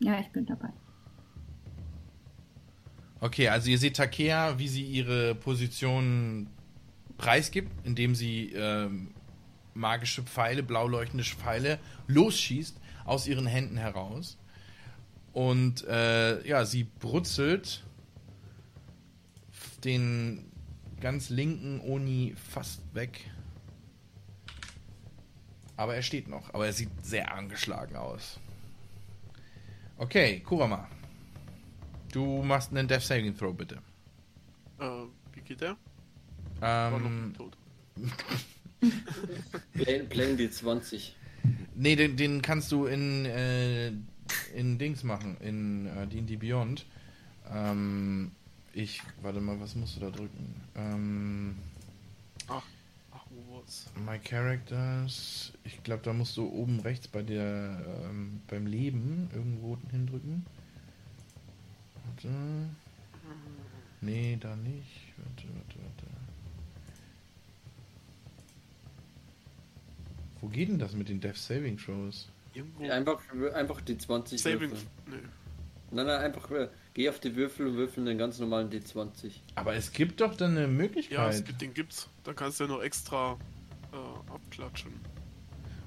Ja, 0.00 0.18
ich 0.20 0.28
bin 0.30 0.46
dabei. 0.46 0.70
Okay, 3.20 3.48
also 3.48 3.68
ihr 3.68 3.78
seht 3.78 3.96
Takea, 3.96 4.58
wie 4.58 4.68
sie 4.68 4.84
ihre 4.84 5.34
Position 5.34 6.48
preisgibt, 7.16 7.72
indem 7.84 8.14
sie 8.14 8.52
ähm, 8.52 9.12
magische 9.74 10.22
Pfeile, 10.22 10.62
blau 10.62 10.86
leuchtende 10.86 11.24
Pfeile 11.24 11.78
losschießt 12.06 12.76
aus 13.04 13.26
ihren 13.26 13.46
Händen 13.46 13.76
heraus. 13.76 14.38
Und 15.32 15.84
äh, 15.86 16.46
ja, 16.46 16.64
sie 16.64 16.84
brutzelt 16.84 17.84
den 19.84 20.50
ganz 21.00 21.28
linken 21.28 21.80
Oni 21.80 22.34
fast 22.50 22.82
weg. 22.94 23.30
Aber 25.76 25.94
er 25.94 26.02
steht 26.02 26.28
noch. 26.28 26.52
Aber 26.54 26.66
er 26.66 26.72
sieht 26.72 26.90
sehr 27.04 27.32
angeschlagen 27.32 27.96
aus. 27.96 28.40
Okay, 29.96 30.40
Kurama. 30.40 30.88
Du 32.12 32.42
machst 32.42 32.70
einen 32.70 32.88
Death 32.88 33.02
Saving 33.02 33.36
Throw, 33.36 33.54
bitte. 33.54 33.76
Äh, 34.78 34.84
wie 35.34 35.40
geht 35.40 35.60
der? 35.60 35.76
Ähm. 36.62 37.34
Plan, 39.72 40.08
Plan 40.08 40.36
die 40.36 40.50
20. 40.50 41.16
nee, 41.74 41.96
den, 41.96 42.16
den 42.16 42.42
kannst 42.42 42.72
du 42.72 42.86
in, 42.86 43.24
äh, 43.26 43.88
in 44.54 44.78
Dings 44.78 45.02
machen, 45.04 45.36
in 45.40 45.86
äh, 45.86 46.06
D&D 46.06 46.36
Beyond. 46.36 46.86
Ähm, 47.52 48.32
ich, 48.72 49.02
warte 49.22 49.40
mal, 49.40 49.60
was 49.60 49.74
musst 49.74 49.96
du 49.96 50.00
da 50.00 50.10
drücken? 50.10 50.54
Ähm, 50.76 51.56
Ach, 52.48 52.62
wo 53.30 53.56
war's? 53.56 53.86
My 54.06 54.18
Characters. 54.18 55.52
Ich 55.64 55.82
glaube, 55.82 56.02
da 56.02 56.12
musst 56.12 56.36
du 56.36 56.46
oben 56.48 56.80
rechts 56.80 57.08
bei 57.08 57.22
der 57.22 57.84
ähm, 58.04 58.40
beim 58.48 58.66
Leben 58.66 59.28
irgendwo 59.34 59.78
hindrücken. 59.90 60.46
Warte. 62.16 62.28
Nee, 64.00 64.36
da 64.40 64.54
nicht. 64.56 65.12
Warte, 65.16 65.48
warte, 65.54 65.78
warte. 65.82 66.06
Wo 70.40 70.48
geht 70.48 70.68
denn 70.68 70.78
das 70.78 70.92
mit 70.94 71.08
den 71.08 71.20
Death 71.20 71.36
Saving 71.36 71.76
Throws? 71.76 72.28
Irgendwo. 72.54 72.88
Einfach, 72.88 73.20
einfach 73.54 73.80
die 73.80 73.98
20 73.98 74.40
Saving. 74.40 74.70
würfeln. 74.70 74.86
Nee. 75.06 75.16
Nein, 75.90 76.06
nein, 76.06 76.20
einfach 76.20 76.50
äh, 76.50 76.68
geh 76.94 77.08
auf 77.08 77.18
die 77.18 77.34
Würfel 77.34 77.66
und 77.66 77.76
würfel 77.76 78.04
den 78.04 78.18
ganz 78.18 78.38
normalen 78.38 78.68
D20. 78.70 79.32
Aber 79.54 79.74
es 79.74 79.90
gibt 79.92 80.20
doch 80.20 80.36
dann 80.36 80.50
eine 80.52 80.60
Ja, 80.60 80.66
es 80.66 80.72
Möglichkeit. 80.72 81.46
gibt, 81.46 81.60
den 81.62 81.74
gibt's. 81.74 82.08
Da 82.24 82.34
kannst 82.34 82.60
du 82.60 82.64
ja 82.64 82.68
noch 82.70 82.82
extra 82.82 83.38
äh, 83.92 84.30
abklatschen. 84.32 84.92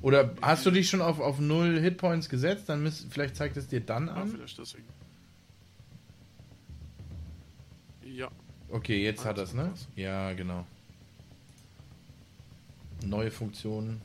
Oder 0.01 0.33
hast 0.41 0.65
du 0.65 0.71
dich 0.71 0.89
schon 0.89 1.01
auf, 1.01 1.19
auf 1.19 1.39
null 1.39 1.79
Hitpoints 1.79 2.27
gesetzt? 2.29 2.67
Dann 2.67 2.81
müsst, 2.81 3.13
vielleicht 3.13 3.35
zeigt 3.35 3.55
es 3.57 3.67
dir 3.67 3.79
dann 3.81 4.07
Ja, 4.07 4.13
an. 4.15 4.29
vielleicht 4.29 4.57
deswegen. 4.57 4.87
Ja. 8.15 8.29
Okay, 8.69 9.03
jetzt 9.03 9.25
hat 9.25 9.37
er 9.37 9.43
es, 9.43 9.53
ne? 9.53 9.73
Ja, 9.95 10.33
genau. 10.33 10.65
Neue 13.03 13.31
Funktionen. 13.31 14.01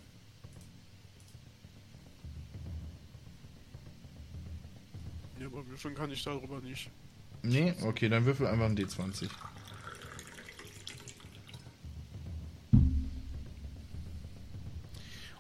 Ja, 5.39 5.47
aber 5.47 5.67
würfeln 5.67 5.95
kann 5.95 6.11
ich 6.11 6.23
darüber 6.23 6.61
nicht. 6.61 6.91
Nee, 7.43 7.75
okay, 7.83 8.09
dann 8.09 8.25
würfel 8.25 8.47
einfach 8.47 8.67
ein 8.67 8.77
D20. 8.77 9.29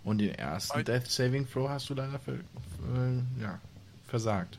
Und 0.04 0.18
den 0.18 0.34
ersten 0.36 0.84
Death 0.84 1.08
Saving 1.08 1.48
Throw 1.50 1.68
hast 1.68 1.90
du 1.90 1.94
leider 1.94 2.18
ver 2.20 2.34
äh, 2.34 3.42
ja, 3.42 3.60
versagt. 4.06 4.58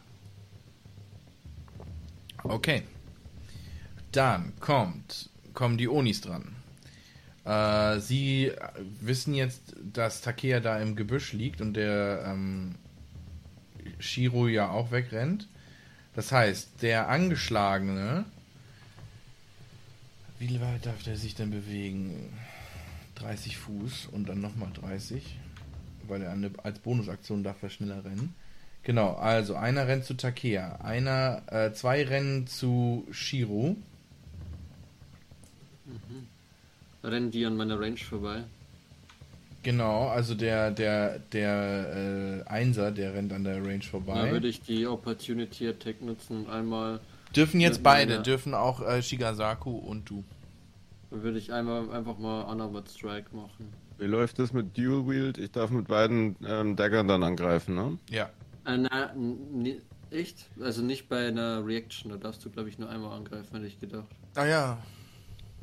Okay. 2.43 2.83
Dann 4.11 4.53
kommt, 4.59 5.29
kommen 5.53 5.77
die 5.77 5.87
Onis 5.87 6.21
dran. 6.21 6.55
Äh, 7.45 7.99
sie 7.99 8.51
wissen 8.99 9.33
jetzt, 9.33 9.75
dass 9.81 10.21
Takea 10.21 10.59
da 10.59 10.79
im 10.79 10.95
Gebüsch 10.95 11.33
liegt 11.33 11.61
und 11.61 11.75
der 11.75 12.23
ähm, 12.25 12.75
Shiro 13.99 14.47
ja 14.47 14.69
auch 14.69 14.91
wegrennt. 14.91 15.47
Das 16.13 16.31
heißt, 16.31 16.81
der 16.81 17.09
Angeschlagene. 17.09 18.25
Wie 20.39 20.59
weit 20.59 20.85
darf 20.85 21.03
der 21.03 21.15
sich 21.15 21.35
denn 21.35 21.51
bewegen? 21.51 22.33
30 23.15 23.57
Fuß 23.57 24.07
und 24.11 24.27
dann 24.27 24.41
nochmal 24.41 24.69
30. 24.73 25.37
Weil 26.07 26.21
er 26.21 26.31
eine, 26.31 26.51
als 26.63 26.79
Bonusaktion 26.79 27.43
darf 27.43 27.61
er 27.63 27.69
schneller 27.69 28.03
rennen. 28.03 28.35
Genau, 28.83 29.13
also 29.13 29.55
einer 29.55 29.87
rennt 29.87 30.05
zu 30.05 30.13
Takea, 30.13 30.77
einer, 30.77 31.41
äh, 31.47 31.73
zwei 31.73 32.03
rennen 32.03 32.47
zu 32.47 33.05
Shiro. 33.11 33.75
Rennen 37.03 37.31
die 37.31 37.45
an 37.45 37.55
meiner 37.55 37.79
Range 37.79 37.97
vorbei. 37.97 38.43
Genau, 39.63 40.07
also 40.07 40.33
der, 40.35 40.71
der, 40.71 41.19
der 41.19 42.43
äh, 42.45 42.49
Einser, 42.49 42.91
der 42.91 43.13
rennt 43.13 43.33
an 43.33 43.43
der 43.43 43.57
Range 43.65 43.79
Da 43.79 43.85
vorbei. 43.85 44.31
würde 44.31 44.47
ich 44.47 44.61
die 44.61 44.87
Opportunity 44.87 45.67
Attack 45.67 46.01
nutzen 46.01 46.45
und 46.45 46.49
einmal 46.49 46.99
dürfen 47.35 47.59
jetzt 47.59 47.83
beide, 47.83 48.11
meiner- 48.13 48.23
dürfen 48.23 48.53
auch 48.53 48.81
äh, 48.81 49.01
Shigasaku 49.01 49.71
und 49.71 50.09
du. 50.09 50.23
dann 51.09 51.23
würde 51.23 51.37
ich 51.37 51.51
einmal 51.51 51.89
einfach 51.91 52.17
mal 52.17 52.43
Unarmored 52.43 52.89
Strike 52.89 53.35
machen. 53.35 53.73
Wie 53.97 54.05
läuft 54.05 54.39
das 54.39 54.53
mit 54.53 54.77
Dual 54.77 55.07
Wield? 55.09 55.37
Ich 55.37 55.51
darf 55.51 55.69
mit 55.71 55.87
beiden 55.87 56.35
ähm, 56.45 56.75
Daggern 56.75 57.07
dann 57.07 57.23
angreifen, 57.23 57.75
ne? 57.75 57.97
Ja. 58.09 58.29
Äh, 58.65 58.77
na, 58.77 59.11
n- 59.13 59.37
ni- 59.63 59.81
echt? 60.11 60.45
Also 60.61 60.81
nicht 60.81 61.09
bei 61.09 61.27
einer 61.27 61.65
Reaction, 61.65 62.11
da 62.11 62.17
darfst 62.17 62.45
du 62.45 62.49
glaube 62.49 62.69
ich 62.69 62.77
nur 62.79 62.89
einmal 62.89 63.17
angreifen, 63.17 63.53
hätte 63.55 63.65
ich 63.67 63.79
gedacht. 63.79 64.05
Ah 64.35 64.45
ja. 64.45 64.77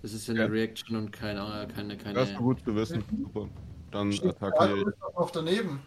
Das 0.04 0.12
ist 0.12 0.28
ja 0.28 0.34
Ja. 0.34 0.44
eine 0.44 0.52
Reaction 0.52 0.96
und 0.98 1.12
keine, 1.12 1.66
keine, 1.74 1.96
keine. 1.96 2.12
Das 2.12 2.28
ist 2.28 2.36
gut 2.36 2.62
zu 2.62 2.74
wissen. 2.76 3.02
Super. 3.10 3.48
Dann 3.90 4.12
Ja, 4.12 4.24
attackiere 4.28 4.68
du 4.84 4.90
ich. 4.90 4.96
noch 5.18 5.30
daneben. 5.30 5.80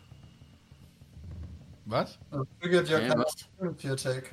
Was? 1.86 2.18
Das 2.32 2.48
triggert 2.60 2.90
ja 2.90 2.98
Hä, 2.98 3.10
kein? 3.10 3.20
Opportunity 3.20 3.90
Attack. 3.92 4.32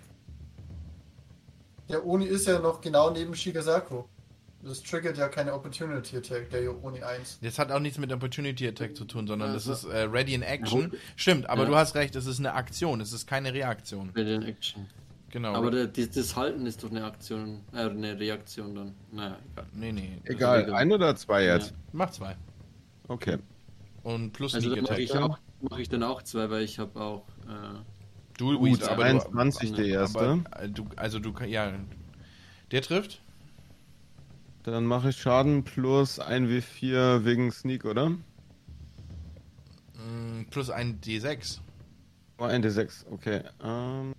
Der 1.90 2.06
Oni 2.06 2.24
ist 2.24 2.46
ja 2.46 2.60
noch 2.60 2.80
genau 2.80 3.10
neben 3.10 3.34
Shigasaku. 3.34 4.04
Das 4.62 4.82
triggert 4.82 5.18
ja 5.18 5.28
keine 5.28 5.52
Opportunity 5.52 6.16
Attack, 6.16 6.48
der 6.48 6.82
Oni 6.82 7.02
1. 7.02 7.40
Das 7.42 7.58
hat 7.58 7.70
auch 7.70 7.78
nichts 7.78 7.98
mit 7.98 8.10
Opportunity 8.10 8.66
Attack 8.66 8.96
zu 8.96 9.04
tun, 9.04 9.26
sondern 9.26 9.52
das 9.52 9.68
Also- 9.68 9.88
ist 9.88 9.94
äh, 9.94 10.04
Ready 10.04 10.32
in 10.32 10.40
Action. 10.40 10.92
Stimmt, 11.16 11.46
aber 11.50 11.64
Ja. 11.64 11.68
du 11.68 11.76
hast 11.76 11.94
recht, 11.94 12.16
es 12.16 12.24
ist 12.24 12.38
eine 12.38 12.54
Aktion, 12.54 13.02
es 13.02 13.12
ist 13.12 13.26
keine 13.26 13.52
Reaktion. 13.52 14.10
Bei 14.14 14.22
den 14.24 14.44
Action. 14.44 14.86
Genau. 15.34 15.52
Aber 15.52 15.70
der, 15.72 15.88
die, 15.88 16.08
das 16.08 16.36
Halten 16.36 16.64
ist 16.64 16.84
doch 16.84 16.92
eine 16.92 17.04
Aktion, 17.04 17.62
äh, 17.72 17.90
eine 17.90 18.20
Reaktion 18.20 18.72
dann. 18.76 18.94
Naja, 19.10 19.36
egal. 19.52 19.66
nee, 19.72 19.90
nee. 19.90 20.18
Egal, 20.26 20.62
egal. 20.62 20.74
ein 20.76 20.92
oder 20.92 21.16
zwei 21.16 21.44
jetzt? 21.44 21.70
Ja. 21.70 21.76
Mach 21.90 22.10
zwei. 22.12 22.36
Okay. 23.08 23.38
Und 24.04 24.32
plus 24.32 24.54
Also 24.54 24.72
dann 24.72 24.84
mache 24.84 25.02
ich, 25.02 25.12
auch- 25.12 25.36
mach 25.60 25.78
ich 25.78 25.88
dann 25.88 26.04
auch 26.04 26.22
zwei, 26.22 26.48
weil 26.50 26.62
ich 26.62 26.78
habe 26.78 27.00
auch. 27.00 27.26
Äh, 27.48 27.80
Dual 28.38 28.58
Gut, 28.58 28.84
aber 28.84 29.02
21 29.06 29.70
du, 29.70 29.76
der 29.78 29.86
erste. 29.86 30.18
Aber, 30.20 30.44
äh, 30.62 30.68
du, 30.68 30.86
also 30.94 31.18
du 31.18 31.32
kann- 31.32 31.48
ja. 31.48 31.72
Der 32.70 32.82
trifft? 32.82 33.20
Dann 34.62 34.86
mache 34.86 35.08
ich 35.08 35.16
Schaden 35.16 35.64
plus 35.64 36.20
1w4 36.20 37.24
wegen 37.24 37.50
Sneak, 37.50 37.86
oder? 37.86 38.10
Mm, 38.10 38.20
plus 40.48 40.70
ein 40.70 41.00
D6. 41.00 41.58
Oh, 42.38 42.44
ein 42.44 42.62
D6, 42.64 43.04
okay. 43.10 43.42
Ähm, 43.64 44.14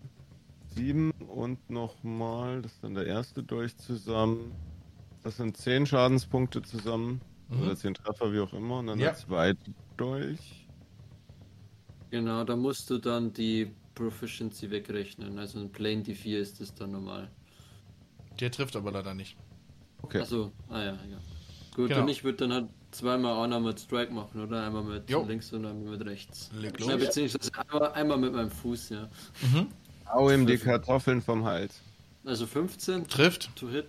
7 0.75 1.11
und 1.11 1.69
nochmal, 1.69 2.61
das 2.61 2.73
ist 2.73 2.83
dann 2.83 2.95
der 2.95 3.05
erste 3.05 3.43
Dolch 3.43 3.75
zusammen. 3.77 4.51
Das 5.23 5.37
sind 5.37 5.57
10 5.57 5.85
Schadenspunkte 5.85 6.61
zusammen. 6.61 7.21
Mhm. 7.49 7.61
Oder 7.61 7.75
10 7.75 7.93
Treffer, 7.95 8.31
wie 8.33 8.39
auch 8.39 8.53
immer. 8.53 8.79
Und 8.79 8.87
dann 8.87 8.99
Ja. 8.99 9.07
der 9.07 9.15
zweite 9.15 9.71
Dolch. 9.97 10.67
genau, 12.11 12.43
da 12.43 12.55
musst 12.55 12.89
du 12.89 12.97
dann 12.97 13.33
die 13.33 13.71
Proficiency 13.93 14.69
wegrechnen. 14.71 15.37
Also 15.39 15.59
ein 15.59 15.71
Plane 15.71 16.01
D4 16.03 16.37
ist 16.37 16.59
das 16.61 16.73
dann 16.73 16.91
normal. 16.91 17.29
Der 18.39 18.51
trifft 18.51 18.75
aber 18.75 18.91
leider 18.91 19.13
nicht. 19.13 19.37
Okay. 20.01 20.19
Also, 20.19 20.51
ah 20.69 20.79
ja, 20.79 20.91
ja. 20.93 21.17
Gut, 21.75 21.89
Genau. 21.89 22.01
und 22.03 22.09
ich 22.09 22.23
würde 22.23 22.37
dann 22.39 22.53
halt 22.53 22.69
zweimal 22.91 23.43
Unarmored 23.45 23.79
Strike 23.79 24.13
machen, 24.13 24.41
oder? 24.41 24.65
Einmal 24.65 24.83
mit 24.83 25.09
Jo. 25.09 25.25
links 25.25 25.51
und 25.51 25.65
einmal 25.65 25.97
mit 25.97 26.05
rechts. 26.05 26.49
Leg 26.53 26.79
Ja, 26.79 26.93
los. 26.93 26.99
beziehungsweise 27.05 27.51
einmal, 27.57 27.91
einmal 27.93 28.17
mit 28.17 28.33
meinem 28.33 28.49
Fuß, 28.51 28.89
ja. 28.89 29.09
Mhm. 29.53 29.67
Hau 30.07 30.29
ihm 30.29 30.45
die 30.45 30.57
Kartoffeln 30.57 31.21
vom 31.21 31.45
Hals. 31.45 31.81
Also 32.25 32.47
15 32.47 33.07
Trifft. 33.07 33.49
to 33.55 33.69
hit. 33.69 33.87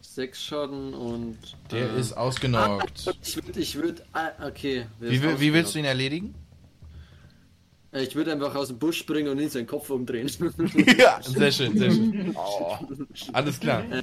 6 0.00 0.42
Schaden 0.42 0.94
und. 0.94 1.38
Der 1.72 1.90
äh, 1.90 2.00
ist 2.00 2.12
ausgenockt. 2.12 3.16
Ich 3.22 3.36
würde, 3.36 3.60
ich 3.60 3.74
würde, 3.74 4.04
ah, 4.12 4.30
okay. 4.46 4.86
Wie, 5.00 5.20
wie 5.40 5.52
willst 5.52 5.74
du 5.74 5.80
ihn 5.80 5.84
erledigen? 5.84 6.34
Äh, 7.94 8.02
Ich 8.02 8.14
würde 8.14 8.32
einfach 8.32 8.54
aus 8.54 8.68
dem 8.68 8.78
Busch 8.78 8.98
springen 8.98 9.28
und 9.28 9.38
ihn 9.40 9.48
seinen 9.48 9.66
Kopf 9.66 9.88
umdrehen. 9.90 10.28
ja, 10.98 11.20
sehr 11.22 11.52
schön, 11.52 11.78
sehr 11.78 11.90
schön. 11.90 12.34
Oh, 12.36 12.76
alles 13.32 13.60
klar. 13.60 13.82
äh, 13.90 14.02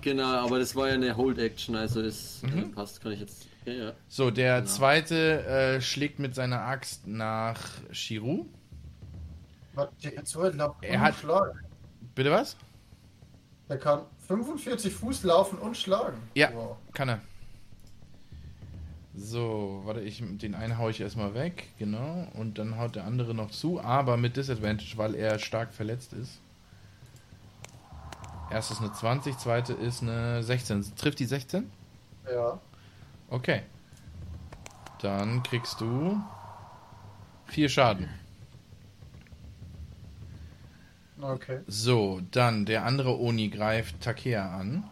genau, 0.00 0.24
aber 0.24 0.58
das 0.60 0.74
war 0.76 0.88
ja 0.88 0.94
eine 0.94 1.16
Hold-Action, 1.16 1.74
also 1.76 2.00
es 2.00 2.42
äh, 2.44 2.46
Mhm. 2.46 2.72
passt, 2.72 3.00
kann 3.02 3.12
ich 3.12 3.20
jetzt. 3.20 3.46
Ja, 3.66 3.72
ja. 3.72 3.92
So, 4.08 4.30
der 4.30 4.60
Genau. 4.60 4.70
zweite 4.72 5.44
äh, 5.46 5.80
schlägt 5.80 6.18
mit 6.18 6.34
seiner 6.34 6.60
Axt 6.60 7.06
nach 7.06 7.58
Shiru. 7.90 8.46
Er 10.82 11.00
hat- 11.00 11.16
schlagen. 11.16 11.58
Bitte 12.14 12.30
was? 12.30 12.56
Der 13.68 13.78
kann 13.78 14.02
45 14.28 14.92
Fuß 14.92 15.24
laufen 15.24 15.58
und 15.58 15.76
schlagen. 15.76 16.18
Ja. 16.34 16.50
Wow. 16.54 16.76
Kann 16.92 17.08
er. 17.08 17.20
So, 19.16 19.82
warte, 19.84 20.00
ich, 20.00 20.22
den 20.38 20.54
einen 20.54 20.76
haue 20.76 20.90
ich 20.90 21.00
erstmal 21.00 21.34
weg, 21.34 21.68
genau. 21.78 22.26
Und 22.34 22.58
dann 22.58 22.78
haut 22.78 22.96
der 22.96 23.04
andere 23.04 23.34
noch 23.34 23.50
zu, 23.50 23.80
aber 23.80 24.16
mit 24.16 24.36
Disadvantage, 24.36 24.96
weil 24.96 25.14
er 25.14 25.38
stark 25.38 25.72
verletzt 25.72 26.12
ist. 26.12 26.40
Erstes 28.50 28.80
eine 28.80 28.92
20, 28.92 29.38
zweite 29.38 29.72
ist 29.72 30.02
eine 30.02 30.42
16. 30.42 30.96
Trifft 30.96 31.18
die 31.20 31.26
16? 31.26 31.70
Ja. 32.32 32.60
Okay. 33.30 33.62
Dann 35.00 35.42
kriegst 35.42 35.80
du 35.80 36.20
vier 37.46 37.68
Schaden. 37.68 38.08
Okay. 41.20 41.60
So, 41.66 42.20
dann 42.32 42.66
der 42.66 42.84
andere 42.84 43.18
Oni 43.18 43.48
greift 43.48 44.00
Takea 44.00 44.58
an. 44.58 44.84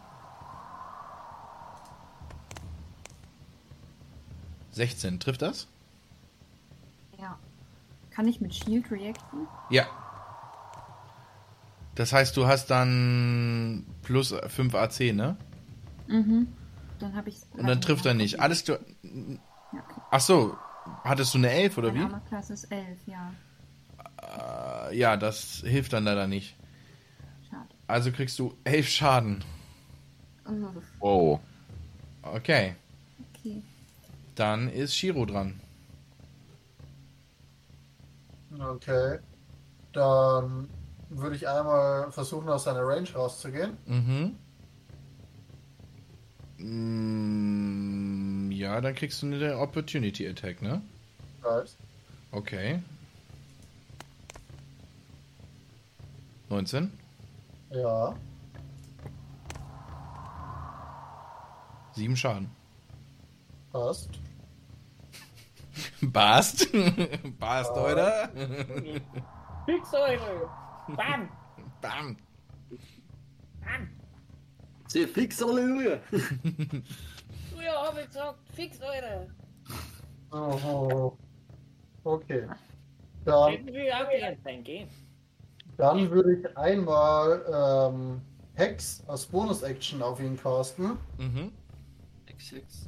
16, 4.73 5.19
trifft 5.19 5.41
das? 5.41 5.67
Ja. 7.19 7.37
Kann 8.11 8.27
ich 8.27 8.41
mit 8.41 8.53
Shield 8.53 8.91
reacten? 8.91 9.47
Ja. 9.69 9.85
Das 11.95 12.11
heißt, 12.11 12.35
du 12.37 12.47
hast 12.47 12.67
dann 12.67 13.85
plus 14.01 14.33
5 14.47 14.73
AC, 14.75 15.13
ne? 15.13 15.37
Mhm. 16.07 16.47
Dann 16.99 17.15
habe 17.15 17.29
ich. 17.29 17.37
Und 17.53 17.67
dann 17.67 17.81
trifft 17.81 18.05
er 18.05 18.13
nicht. 18.13 18.39
Alles 18.39 18.63
klar. 18.63 18.79
Ja, 19.03 19.79
okay. 19.79 20.01
Ach 20.11 20.19
so, 20.19 20.57
hattest 21.03 21.33
du 21.33 21.37
eine 21.37 21.51
11 21.51 21.77
oder 21.77 21.89
Meine 21.89 21.99
wie? 21.99 22.03
Armorklasse 22.05 22.53
ist 22.53 22.65
11, 22.65 22.97
ja. 23.07 23.31
Äh, 24.89 24.97
ja, 24.97 25.17
das 25.17 25.63
hilft 25.65 25.93
dann 25.93 26.03
leider 26.05 26.27
nicht. 26.27 26.55
Schade. 27.49 27.67
Also 27.87 28.11
kriegst 28.11 28.39
du 28.39 28.55
11 28.63 28.89
Schaden. 28.89 29.43
Uff, 30.45 30.83
Wow. 30.99 31.39
Okay, 32.23 32.35
okay. 32.37 32.75
Dann 34.35 34.69
ist 34.69 34.95
Shiro 34.95 35.25
dran. 35.25 35.59
Okay. 38.59 39.19
Dann 39.93 40.69
würde 41.09 41.35
ich 41.35 41.47
einmal 41.47 42.11
versuchen, 42.11 42.49
aus 42.49 42.63
seiner 42.63 42.85
Range 42.85 43.09
rauszugehen. 43.13 43.77
Mhm. 43.85 44.35
Mm, 46.57 48.51
ja, 48.51 48.79
dann 48.81 48.95
kriegst 48.95 49.21
du 49.21 49.27
eine 49.27 49.57
Opportunity 49.57 50.27
Attack, 50.27 50.61
ne? 50.61 50.81
Right. 51.43 51.75
Okay. 52.31 52.79
19. 56.49 56.91
Ja. 57.71 58.15
7 61.93 62.15
Schaden. 62.15 62.49
Passt. 63.71 64.09
Bast. 66.01 66.67
Bast, 67.39 67.71
oder? 67.71 68.29
Fix 69.65 69.93
eure! 69.93 70.49
Bam! 70.95 71.29
Bam. 71.81 72.17
Bam! 73.61 73.89
Sehr 74.87 75.07
fix, 75.07 75.41
Halleluja. 75.41 75.99
Früher 77.51 77.73
habe 77.73 78.01
ich 78.01 78.07
gesagt, 78.07 78.39
fix 78.53 78.79
eure. 78.81 79.27
Oh. 80.31 81.17
Okay. 82.03 82.47
Dann, 83.25 83.65
dann 85.77 86.11
würde 86.11 86.35
ich 86.35 86.57
einmal 86.57 87.45
ähm, 87.91 88.21
Hex 88.55 89.03
als 89.07 89.25
Bonus-Action 89.25 90.01
auf 90.01 90.19
ihn 90.19 90.37
casten. 90.37 90.97
Mhm. 91.17 91.51
XX. 92.27 92.87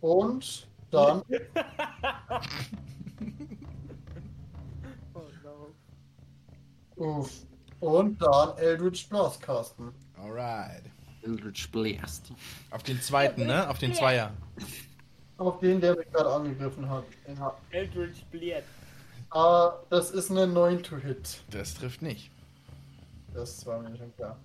Und 0.00 0.68
dann 0.92 1.22
Oh 5.14 5.22
no. 5.42 5.74
Uff. 6.96 7.46
Und 7.80 8.20
dann 8.22 8.56
Eldritch 8.58 9.08
Blast 9.08 9.40
casten. 9.42 9.92
Alright. 10.16 10.84
Eldritch 11.22 11.70
Blast. 11.70 12.32
Auf 12.70 12.82
den 12.82 13.00
zweiten, 13.00 13.46
ne? 13.46 13.68
Auf 13.68 13.78
den 13.78 13.94
Zweier. 13.94 14.32
Auf 15.38 15.58
den, 15.58 15.80
der 15.80 15.96
mich 15.96 16.10
gerade 16.12 16.30
angegriffen 16.30 16.88
hat. 16.88 17.04
Ja. 17.26 17.56
Eldritch 17.70 18.24
Bliert. 18.26 18.64
Ah, 19.30 19.72
das 19.88 20.10
ist 20.10 20.30
eine 20.30 20.46
9 20.46 20.82
to 20.82 20.96
Hit. 20.98 21.42
Das 21.50 21.74
trifft 21.74 22.02
nicht. 22.02 22.30
Das 23.34 23.64
war 23.66 23.80
mir 23.80 23.96
schon 23.96 24.14
klar. 24.14 24.38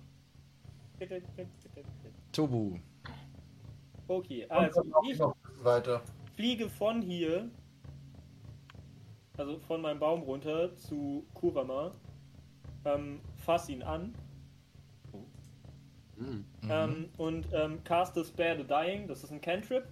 Tobu. 2.32 2.78
Okay, 4.08 4.46
also 4.48 4.82
ich 5.08 5.20
weiter. 5.62 6.02
Fliege 6.38 6.68
von 6.68 7.02
hier, 7.02 7.50
also 9.36 9.58
von 9.58 9.80
meinem 9.80 9.98
Baum 9.98 10.22
runter 10.22 10.72
zu 10.76 11.26
Kurama, 11.34 11.90
ähm, 12.84 13.18
fass 13.34 13.68
ihn 13.68 13.82
an 13.82 14.14
Hm. 16.16 16.44
ähm, 16.68 17.08
und 17.16 17.48
ähm, 17.52 17.82
caste 17.82 18.24
Spare 18.24 18.56
the 18.56 18.64
Dying, 18.64 19.08
das 19.08 19.24
ist 19.24 19.32
ein 19.32 19.40
Cantrip. 19.40 19.84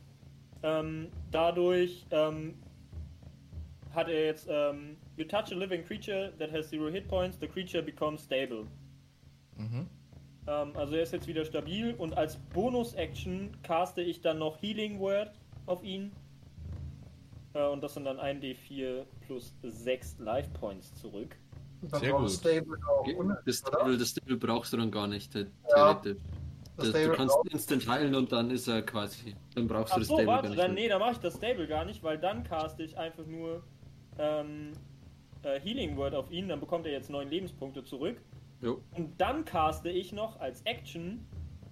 Ähm, 0.62 1.08
dadurch 1.32 2.06
ähm, 2.12 2.54
hat 3.92 4.08
er 4.08 4.26
jetzt 4.26 4.46
ähm, 4.48 4.96
You 5.16 5.24
touch 5.24 5.50
a 5.50 5.56
living 5.56 5.84
creature 5.84 6.32
that 6.38 6.52
has 6.52 6.68
zero 6.68 6.88
hit 6.88 7.08
points, 7.08 7.36
the 7.40 7.48
creature 7.48 7.82
becomes 7.82 8.22
stable. 8.22 8.66
Mhm. 9.56 9.88
Ähm, 10.46 10.76
also 10.76 10.94
er 10.94 11.02
ist 11.02 11.12
jetzt 11.12 11.26
wieder 11.26 11.44
stabil 11.44 11.92
und 11.94 12.16
als 12.16 12.36
Bonus-Action 12.54 13.50
caste 13.64 14.00
ich 14.00 14.20
dann 14.20 14.38
noch 14.38 14.62
Healing 14.62 15.00
Word 15.00 15.32
auf 15.66 15.82
ihn. 15.82 16.12
Äh, 17.56 17.66
und 17.68 17.82
das 17.82 17.94
sind 17.94 18.04
dann 18.04 18.18
1d4 18.18 19.04
plus 19.26 19.54
6 19.62 20.18
Life 20.18 20.50
Points 20.50 20.94
zurück. 20.94 21.36
Dann 21.82 22.00
Sehr 22.00 22.12
gut. 22.12 22.30
Stable 22.30 22.76
auch 22.88 23.06
Das? 23.44 23.56
Stable, 23.58 23.98
das 23.98 24.08
Stable 24.10 24.36
brauchst 24.36 24.72
du 24.72 24.76
dann 24.76 24.90
gar 24.90 25.06
nicht, 25.06 25.34
Ja. 25.34 25.94
Das 25.94 26.16
Das, 26.76 26.84
du 26.86 26.90
Stable 26.98 27.16
kannst 27.16 27.34
braucht- 27.34 27.48
instant 27.52 27.88
heilen 27.88 28.14
und 28.14 28.30
dann 28.32 28.50
ist 28.50 28.68
er 28.68 28.82
quasi. 28.82 29.34
Dann 29.54 29.66
brauchst 29.66 29.92
du 29.92 29.94
Ach 29.94 29.98
das 30.00 30.08
so, 30.08 30.14
Stable 30.14 30.26
gar 30.26 30.34
warte, 30.36 30.48
nicht. 30.50 30.58
dann, 30.60 30.74
nee, 30.74 30.88
dann 30.88 31.00
mache 31.00 31.12
ich 31.12 31.18
das 31.18 31.36
Stable 31.36 31.66
gar 31.66 31.84
nicht, 31.86 32.02
weil 32.02 32.18
dann 32.18 32.44
caste 32.44 32.82
ich 32.82 32.98
einfach 32.98 33.24
nur 33.26 33.62
ähm, 34.18 34.72
äh, 35.42 35.58
Healing 35.60 35.96
Word 35.96 36.14
auf 36.14 36.30
ihn, 36.30 36.48
dann 36.48 36.60
bekommt 36.60 36.84
er 36.86 36.92
jetzt 36.92 37.08
9 37.08 37.28
Lebenspunkte 37.30 37.82
zurück. 37.84 38.20
Jo. 38.60 38.82
Und 38.94 39.18
dann 39.20 39.44
caste 39.46 39.88
ich 39.90 40.12
noch 40.12 40.38
als 40.40 40.60
Action 40.62 41.24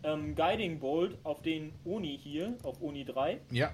ähm, 0.04 0.34
Guiding 0.34 0.78
Bolt 0.80 1.18
auf 1.24 1.40
den 1.42 1.72
Oni 1.84 2.16
hier, 2.18 2.56
auf 2.62 2.80
Oni 2.82 3.04
3. 3.04 3.40
Ja. 3.50 3.72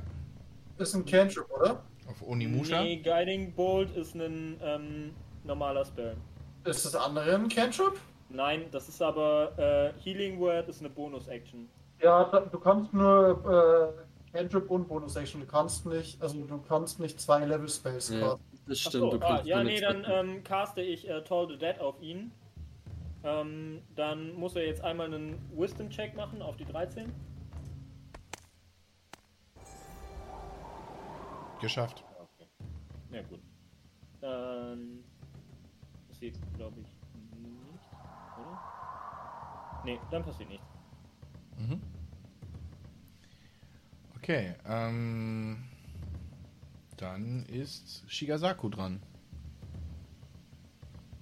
Ist 0.78 0.94
ein 0.94 1.04
Cantrip, 1.04 1.48
oder? 1.50 1.84
Auf 2.08 2.22
Onimusha. 2.26 2.82
Nee, 2.82 2.96
Guiding 2.96 3.52
Bolt 3.52 3.94
ist 3.96 4.14
ein 4.14 4.58
ähm, 4.62 5.14
normaler 5.44 5.84
Spell. 5.84 6.16
Ist 6.64 6.84
das 6.84 6.94
andere 6.94 7.34
ein 7.34 7.48
Cantrip? 7.48 7.98
Nein, 8.28 8.66
das 8.70 8.88
ist 8.88 9.02
aber 9.02 9.58
äh, 9.58 10.02
Healing 10.02 10.38
Word 10.38 10.68
ist 10.68 10.80
eine 10.80 10.90
Bonus-Action. 10.90 11.68
Ja, 12.02 12.24
du 12.24 12.58
kannst 12.58 12.92
nur 12.94 13.94
äh, 14.32 14.36
Cantrip 14.36 14.70
und 14.70 14.88
Bonus-Action. 14.88 15.40
Du 15.40 15.46
kannst 15.46 15.86
nicht, 15.86 16.20
also 16.22 16.38
du 16.38 16.58
kannst 16.68 17.00
nicht 17.00 17.20
zwei 17.20 17.44
Level 17.44 17.68
Spells 17.68 18.10
Ja, 18.10 18.20
casten. 18.20 18.40
das 18.66 18.78
Ach 18.78 18.88
stimmt. 18.88 18.92
so, 18.92 19.10
du 19.18 19.24
ah, 19.24 19.28
kannst 19.28 19.46
ja, 19.46 19.56
nur 19.56 19.64
nee, 19.64 19.80
dann 19.80 20.06
ähm, 20.08 20.44
caste 20.44 20.80
ich 20.82 21.08
äh, 21.08 21.22
Toll 21.22 21.48
the 21.48 21.58
Dead 21.58 21.80
auf 21.80 22.00
ihn. 22.00 22.30
Ähm, 23.22 23.82
dann 23.96 24.32
muss 24.34 24.56
er 24.56 24.64
jetzt 24.64 24.82
einmal 24.82 25.06
einen 25.06 25.38
Wisdom-Check 25.54 26.16
machen 26.16 26.40
auf 26.40 26.56
die 26.56 26.64
13. 26.64 27.12
Geschafft. 31.60 32.02
Okay. 32.18 32.46
Ja, 33.10 33.22
gut. 33.22 33.40
Dann 34.20 35.04
passiert, 36.08 36.36
glaube 36.56 36.80
ich, 36.80 36.88
nichts, 37.12 37.86
oder? 38.36 38.56
Nee, 39.84 40.00
dann 40.10 40.24
passiert 40.24 40.48
nichts. 40.48 40.66
Mhm. 41.58 41.80
Okay, 44.16 44.54
ähm. 44.66 45.64
Dann 46.96 47.46
ist 47.46 48.04
Shigasaku 48.08 48.68
dran. 48.68 49.00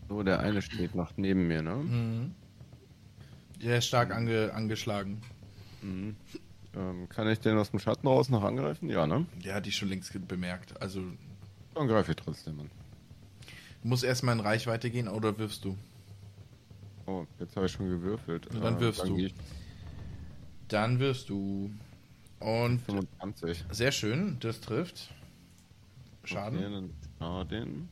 So, 0.09 0.23
der 0.23 0.41
eine 0.41 0.61
steht 0.63 0.95
noch 0.95 1.17
neben 1.17 1.47
mir, 1.47 1.63
ne? 1.63 1.77
Mhm. 1.77 2.35
Der 3.63 3.79
ist 3.79 3.87
stark 3.87 4.11
ange 4.11 4.53
angeschlagen. 4.55 5.21
Mhm. 5.83 6.17
Ähm, 6.79 7.09
kann 7.09 7.29
ich 7.29 7.41
den 7.41 7.59
aus 7.59 7.71
dem 7.71 7.81
Schatten 7.81 8.07
raus 8.07 8.29
noch 8.29 8.45
angreifen? 8.45 8.89
Ja, 8.89 9.07
ne? 9.07 9.27
Der 9.45 9.55
hat 9.57 9.67
dich 9.67 9.77
schon 9.77 9.89
längst 9.89 10.13
ge- 10.13 10.21
bemerkt. 10.27 10.81
Also, 10.81 11.01
du 11.01 11.17
Dann 11.75 11.89
greife 11.89 12.13
ich 12.13 12.17
trotzdem 12.17 12.61
an. 12.61 12.71
musst 13.83 14.05
erstmal 14.05 14.35
in 14.37 14.41
Reichweite 14.41 14.89
gehen 14.91 15.09
oder 15.09 15.37
wirfst 15.39 15.65
du? 15.65 15.77
Oh, 17.07 17.27
jetzt 17.41 17.57
habe 17.57 17.67
ich 17.67 17.73
schon 17.73 17.89
gewürfelt. 17.89 18.49
Ja, 18.53 18.61
dann 18.61 18.79
wirfst 18.81 19.03
du. 19.05 19.17
gehe 19.17 19.27
ich 19.27 19.35
Dann 20.69 21.01
wirfst 21.01 21.29
du. 21.31 21.71
Und 22.41 22.81
25. 22.83 23.65
sehr 23.73 23.91
schön, 23.91 24.37
das 24.39 24.61
trifft. 24.61 25.11
Schaden. 26.23 26.59
Okay, 26.61 26.71
dann 26.71 26.91
Schaden. 27.19 27.89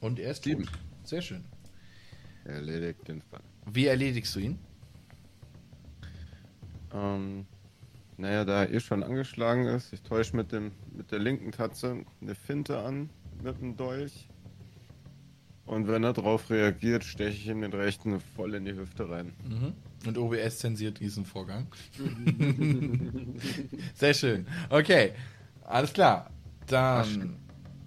Und 0.00 0.18
er 0.18 0.32
ist 0.32 0.44
Sieben. 0.44 0.68
Sehr 1.04 1.22
schön. 1.22 1.44
Erledigt 2.44 3.06
den 3.08 3.22
Fall. 3.22 3.40
Wie 3.72 3.86
erledigst 3.86 4.34
du 4.34 4.40
ihn? 4.40 4.58
Ähm, 6.92 7.46
naja, 8.16 8.44
da 8.44 8.64
er 8.64 8.72
eh 8.72 8.80
schon 8.80 9.02
angeschlagen 9.02 9.66
ist, 9.66 9.92
ich 9.92 10.02
täusche 10.02 10.36
mit, 10.36 10.52
dem, 10.52 10.72
mit 10.92 11.12
der 11.12 11.20
linken 11.20 11.52
Tatze 11.52 12.04
eine 12.20 12.34
Finte 12.34 12.78
an 12.78 13.10
mit 13.42 13.60
dem 13.60 13.76
Dolch. 13.76 14.28
Und 15.66 15.86
wenn 15.86 16.02
er 16.02 16.12
darauf 16.12 16.50
reagiert, 16.50 17.04
steche 17.04 17.36
ich 17.36 17.46
ihm 17.46 17.60
den 17.60 17.72
rechten 17.72 18.18
voll 18.20 18.54
in 18.54 18.64
die 18.64 18.74
Hüfte 18.74 19.08
rein. 19.08 19.32
Mhm. 19.48 19.72
Und 20.04 20.18
OBS 20.18 20.58
zensiert 20.58 20.98
diesen 20.98 21.24
Vorgang. 21.24 21.68
Sehr 23.94 24.14
schön. 24.14 24.46
Okay, 24.68 25.12
alles 25.62 25.92
klar. 25.92 26.28
Dann 26.66 27.36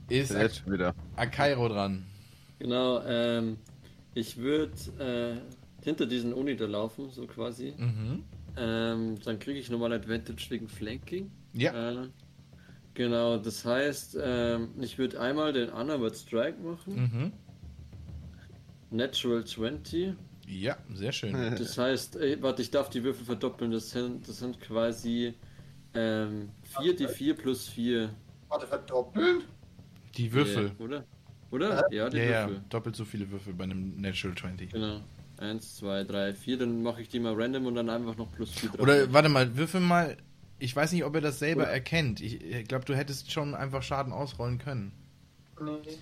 ist 0.07 0.31
schon 0.31 0.73
wieder. 0.73 0.95
Akairo 1.17 1.67
dran. 1.67 2.05
Genau, 2.59 3.01
ähm, 3.03 3.57
ich 4.13 4.37
würde 4.37 4.73
äh, 4.99 5.62
hinter 5.83 6.05
diesen 6.05 6.33
Uni 6.33 6.55
da 6.55 6.65
laufen, 6.65 7.09
so 7.09 7.25
quasi. 7.27 7.73
Mhm. 7.77 8.23
Ähm, 8.55 9.15
dann 9.23 9.39
kriege 9.39 9.59
ich 9.59 9.69
nochmal 9.69 9.93
Advantage 9.93 10.45
wegen 10.49 10.67
Flanking. 10.67 11.31
Ja. 11.53 12.03
Äh, 12.03 12.09
genau, 12.93 13.37
das 13.37 13.65
heißt, 13.65 14.17
ähm, 14.21 14.69
ich 14.79 14.97
würde 14.97 15.19
einmal 15.19 15.53
den 15.53 15.69
Unarmored 15.69 16.15
Strike 16.15 16.59
machen. 16.61 16.95
Mhm. 16.95 17.31
Natural 18.91 19.43
20. 19.43 20.13
Ja, 20.47 20.77
sehr 20.93 21.11
schön. 21.11 21.33
Das 21.57 21.77
heißt, 21.77 22.17
äh, 22.17 22.41
warte, 22.41 22.61
ich 22.61 22.71
darf 22.71 22.89
die 22.89 23.03
Würfel 23.03 23.25
verdoppeln. 23.25 23.71
Das 23.71 23.89
sind, 23.89 24.27
das 24.27 24.39
sind 24.39 24.59
quasi 24.59 25.33
ähm, 25.93 26.49
4 26.79 26.95
die 26.95 27.07
4 27.07 27.35
plus 27.35 27.67
4. 27.69 28.09
Warte, 28.49 28.67
verdoppeln? 28.67 29.41
Die 30.15 30.31
Würfel. 30.31 30.67
Ja, 30.77 30.85
oder? 30.85 31.05
Oder? 31.49 31.91
Ja, 31.91 32.09
die 32.09 32.17
Ja, 32.17 32.23
ja, 32.23 32.47
Würfel. 32.49 32.63
doppelt 32.69 32.95
so 32.95 33.05
viele 33.05 33.29
Würfel 33.31 33.53
bei 33.53 33.63
einem 33.63 33.99
Natural 33.99 34.35
20. 34.35 34.71
Genau. 34.71 35.01
1, 35.37 35.75
2, 35.77 36.03
3, 36.03 36.33
4. 36.33 36.57
Dann 36.57 36.83
mache 36.83 37.01
ich 37.01 37.09
die 37.09 37.19
mal 37.19 37.33
random 37.35 37.65
und 37.65 37.75
dann 37.75 37.89
einfach 37.89 38.15
noch 38.17 38.31
plus 38.31 38.51
4 38.51 38.69
drauf. 38.69 38.79
Oder 38.79 39.11
warte 39.13 39.29
mal, 39.29 39.55
würfel 39.57 39.81
mal. 39.81 40.17
Ich 40.59 40.75
weiß 40.75 40.91
nicht, 40.93 41.03
ob 41.03 41.15
er 41.15 41.21
das 41.21 41.39
selber 41.39 41.63
Oder- 41.63 41.71
erkennt. 41.71 42.21
Ich 42.21 42.67
glaube, 42.67 42.85
du 42.85 42.95
hättest 42.95 43.31
schon 43.31 43.53
einfach 43.55 43.83
Schaden 43.83 44.13
ausrollen 44.13 44.59
können. 44.59 44.91
Nee. 45.61 45.97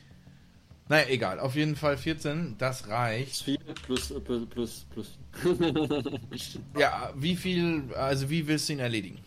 Naja, 0.90 1.06
egal. 1.10 1.40
Auf 1.40 1.56
jeden 1.56 1.76
Fall 1.78 1.98
14, 1.98 2.56
das 2.58 2.88
reicht. 2.90 3.44
4 3.44 3.58
plus, 3.86 4.12
äh, 4.12 4.20
plus, 4.20 4.46
plus, 4.50 4.86
plus. 4.90 5.18
Ja, 6.78 7.12
wie 7.16 7.36
viel, 7.38 7.84
also 7.96 8.30
wie 8.30 8.46
willst 8.48 8.68
du 8.70 8.74
ihn 8.74 8.80
erledigen? 8.80 9.20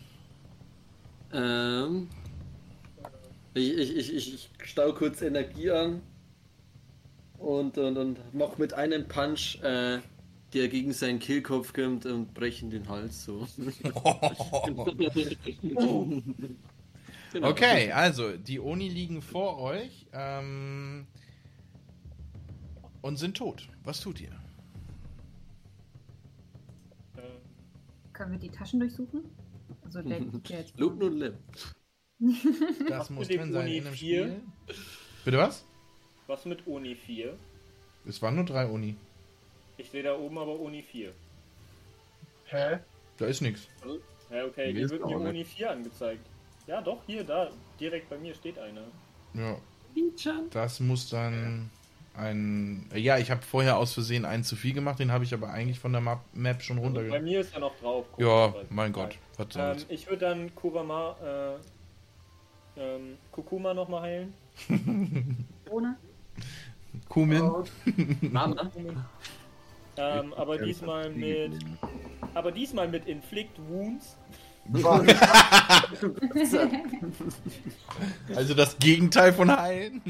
ähm, 1.33 2.07
ich, 3.55 3.77
ich, 3.77 3.95
ich, 3.97 4.13
ich, 4.15 4.33
ich 4.35 4.49
stau 4.69 4.93
kurz 4.93 5.21
Energie 5.21 5.71
an 5.71 6.01
und, 7.37 7.77
und, 7.77 7.97
und 7.97 8.19
mach 8.33 8.57
mit 8.57 8.73
einem 8.73 9.07
Punch, 9.07 9.61
äh, 9.63 9.99
der 10.53 10.67
gegen 10.69 10.93
seinen 10.93 11.19
Kehlkopf 11.19 11.73
kommt 11.73 12.05
und 12.05 12.33
brechen 12.33 12.69
den 12.69 12.87
Hals 12.87 13.25
so. 13.25 13.47
Genau. 15.61 16.11
Okay, 17.41 17.91
also 17.91 18.37
die 18.37 18.61
Oni 18.61 18.87
liegen 18.87 19.21
vor 19.21 19.59
euch 19.59 20.07
ähm, 20.13 21.05
und 23.01 23.17
sind 23.17 23.35
tot. 23.35 23.67
Was 23.83 23.99
tut 23.99 24.21
ihr? 24.21 24.31
Können 28.13 28.31
wir 28.31 28.39
die 28.39 28.49
Taschen 28.49 28.79
durchsuchen? 28.79 29.25
Also 29.83 30.01
der, 30.01 30.19
der 30.49 30.59
jetzt 30.59 30.79
Loop 30.79 31.01
und 31.01 31.17
Lip. 31.17 31.37
Das 32.87 33.09
muss 33.09 33.27
drin 33.27 33.51
sein 33.51 33.67
in 33.67 33.83
dem? 33.83 33.93
Spiel. 33.93 34.41
Bitte 35.25 35.37
was? 35.37 35.65
Was 36.27 36.45
mit 36.45 36.65
Uni 36.67 36.95
4? 36.95 37.33
Es 38.07 38.21
waren 38.21 38.35
nur 38.35 38.45
drei 38.45 38.67
Oni. 38.67 38.95
Ich 39.77 39.89
sehe 39.89 40.03
da 40.03 40.15
oben 40.17 40.37
aber 40.37 40.59
Uni 40.59 40.81
4. 40.83 41.11
Hä? 42.45 42.79
Da 43.17 43.25
ist 43.25 43.41
nichts. 43.41 43.67
Ja, 44.31 44.45
okay, 44.45 44.71
hier 44.73 44.89
wird 44.89 45.05
mir. 45.05 45.17
Uni 45.17 45.43
4 45.43 45.71
angezeigt. 45.71 46.25
Ja, 46.67 46.81
doch, 46.81 46.99
hier, 47.05 47.23
da, 47.23 47.51
direkt 47.79 48.09
bei 48.09 48.17
mir 48.17 48.33
steht 48.33 48.57
einer. 48.57 48.83
Ja. 49.33 49.57
Das 50.51 50.79
muss 50.79 51.09
dann 51.09 51.69
ein. 52.17 52.89
Ja, 52.93 53.17
ich 53.17 53.31
habe 53.31 53.41
vorher 53.41 53.77
aus 53.77 53.93
Versehen 53.93 54.25
einen 54.25 54.43
zu 54.43 54.55
viel 54.55 54.73
gemacht, 54.73 54.99
den 54.99 55.11
habe 55.11 55.23
ich 55.23 55.33
aber 55.33 55.49
eigentlich 55.49 55.79
von 55.79 55.91
der 55.91 56.01
Map, 56.01 56.19
Map 56.33 56.61
schon 56.61 56.79
Also 56.79 57.09
bei 57.09 57.21
mir 57.21 57.39
ist 57.41 57.53
er 57.53 57.61
noch 57.61 57.75
drauf. 57.79 58.05
Ja, 58.17 58.53
mein 58.69 58.91
Gott, 58.91 59.17
was 59.37 59.47
Ähm, 59.47 59.51
soll's. 59.51 59.85
ich 59.89 60.07
würde 60.07 60.25
dann 60.25 60.53
Kurama, 60.55 61.15
äh, 62.77 62.81
ähm, 62.81 63.17
Kurkuma 63.31 63.73
nochmal 63.73 64.01
heilen. 64.01 64.33
ohne. 65.69 65.97
Kumin. 67.09 67.41
Oh, 67.41 67.63
Mama. 68.21 68.71
Ähm, 69.97 70.33
aber 70.33 70.57
diesmal 70.57 71.09
mit, 71.09 71.53
aber 72.33 72.51
diesmal 72.51 72.87
mit 72.87 73.07
Inflict 73.07 73.57
Wounds. 73.69 74.17
Also 78.35 78.55
das 78.55 78.77
Gegenteil 78.79 79.31
von 79.31 79.55
heilen. 79.55 80.01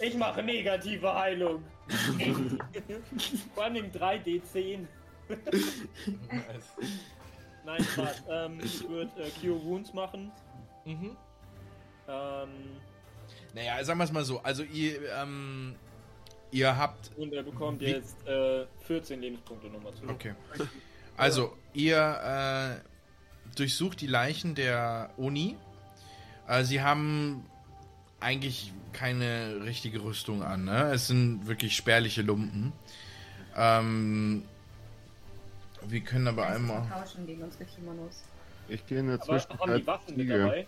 Ich 0.00 0.14
mache 0.14 0.42
negative 0.42 1.14
Heilung. 1.14 1.62
Vor 3.54 3.64
allem 3.64 3.86
3D10. 3.90 4.86
Nein, 7.64 7.84
Spaß. 7.84 8.22
Ähm, 8.28 8.58
ich 8.62 8.88
würde 8.88 9.10
äh, 9.22 9.30
Cure 9.40 9.62
Wounds 9.64 9.92
machen. 9.94 10.30
mhm. 10.84 11.16
Ähm, 12.08 12.48
Naja, 13.54 13.82
sagen 13.84 13.98
wir 13.98 14.04
es 14.04 14.12
mal 14.12 14.24
so. 14.24 14.40
Also 14.42 14.62
ihr, 14.62 15.00
ähm, 15.20 15.74
ihr 16.50 16.76
habt 16.76 17.10
und 17.16 17.32
er 17.32 17.42
bekommt 17.42 17.80
Wie- 17.80 17.86
jetzt 17.86 18.16
äh, 18.26 18.66
14 18.86 19.20
Lebenspunkte 19.20 19.68
nochmal 19.68 19.92
zurück. 19.94 20.10
Okay. 20.10 20.34
Also, 21.16 21.56
ihr 21.74 22.80
äh, 22.80 23.56
durchsucht 23.56 24.00
die 24.00 24.06
Leichen 24.06 24.54
der 24.54 25.10
Uni. 25.16 25.56
Äh, 26.48 26.64
sie 26.64 26.80
haben 26.80 27.44
eigentlich 28.20 28.72
keine 28.92 29.62
richtige 29.64 30.02
Rüstung 30.02 30.42
an. 30.42 30.64
Ne? 30.64 30.92
Es 30.92 31.06
sind 31.08 31.46
wirklich 31.46 31.76
spärliche 31.76 32.22
Lumpen. 32.22 32.72
Ähm, 33.56 34.44
wir 35.86 36.00
können 36.00 36.28
aber 36.28 36.46
einmal. 36.46 36.86
Tauschen 36.88 37.26
gegen 37.26 37.42
unsere 37.42 37.64
Kimonos. 37.64 38.22
Ich 38.68 38.86
gehe 38.86 39.00
in 39.00 39.06
der 39.08 39.20
Aber 39.20 39.32
haben 39.32 39.40
Zwischenzeit 39.40 39.80
die 39.80 39.86
Waffen 39.86 40.16
mit 40.16 40.30
dabei? 40.30 40.66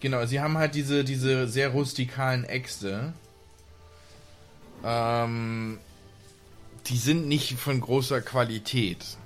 Genau, 0.00 0.26
sie 0.26 0.40
haben 0.40 0.58
halt 0.58 0.74
diese, 0.74 1.04
diese 1.04 1.48
sehr 1.48 1.70
rustikalen 1.70 2.44
Äxte. 2.44 3.14
Ähm, 4.84 5.78
die 6.86 6.98
sind 6.98 7.26
nicht 7.26 7.58
von 7.58 7.80
großer 7.80 8.20
Qualität. 8.20 9.16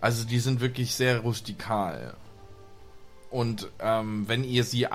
Also 0.00 0.24
die 0.24 0.38
sind 0.38 0.60
wirklich 0.60 0.94
sehr 0.94 1.20
rustikal. 1.20 2.14
Und 3.30 3.70
ähm, 3.80 4.28
wenn 4.28 4.44
ihr 4.44 4.64
sie 4.64 4.86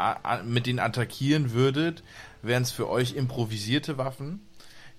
mit 0.45 0.67
denen 0.67 0.79
attackieren 0.79 1.51
würdet, 1.51 2.03
wären 2.41 2.63
es 2.63 2.71
für 2.71 2.89
euch 2.89 3.13
improvisierte 3.15 3.97
Waffen. 3.97 4.47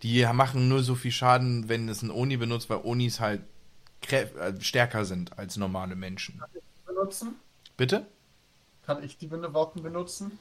Die 0.02 0.26
machen 0.32 0.68
nur 0.68 0.82
so 0.82 0.96
viel 0.96 1.12
Schaden, 1.12 1.68
wenn 1.68 1.88
es 1.88 2.02
ein 2.02 2.10
Oni 2.10 2.36
benutzt, 2.36 2.68
weil 2.68 2.80
Onis 2.82 3.20
halt 3.20 3.42
äh, 4.10 4.26
stärker 4.60 5.04
sind 5.04 5.38
als 5.38 5.56
normale 5.56 5.94
Menschen. 5.94 6.42
benutzen? 6.84 7.36
Bitte? 7.76 8.06
Kann 8.86 9.02
ich 9.02 9.16
die 9.18 9.30
Waffen 9.30 9.82
benutzen? 9.82 10.38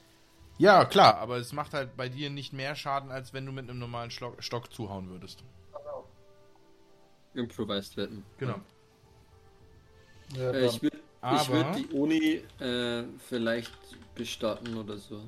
Ja, 0.57 0.85
klar, 0.85 1.17
aber 1.17 1.37
es 1.37 1.53
macht 1.53 1.73
halt 1.73 1.95
bei 1.97 2.09
dir 2.09 2.29
nicht 2.29 2.53
mehr 2.53 2.75
Schaden, 2.75 3.11
als 3.11 3.33
wenn 3.33 3.45
du 3.45 3.51
mit 3.51 3.69
einem 3.69 3.79
normalen 3.79 4.11
Stock, 4.11 4.43
Stock 4.43 4.71
zuhauen 4.71 5.09
würdest. 5.09 5.43
Also, 5.73 6.05
Improvised 7.33 7.97
Weapon. 7.97 8.23
Genau. 8.37 8.59
ja, 10.35 10.51
Äh, 10.51 10.65
ich 10.67 10.81
würde 10.81 11.01
würd 11.21 11.75
die 11.75 11.87
Uni 11.87 12.41
äh, 12.59 13.03
vielleicht 13.27 13.71
bestatten 14.15 14.75
oder 14.77 14.97
so. 14.97 15.21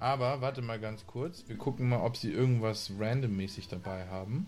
Aber 0.00 0.40
warte 0.40 0.62
mal 0.62 0.78
ganz 0.78 1.06
kurz. 1.06 1.44
Wir 1.48 1.56
gucken 1.56 1.88
mal, 1.88 2.00
ob 2.04 2.16
sie 2.16 2.32
irgendwas 2.32 2.92
randommäßig 2.98 3.68
dabei 3.68 4.06
haben. 4.08 4.46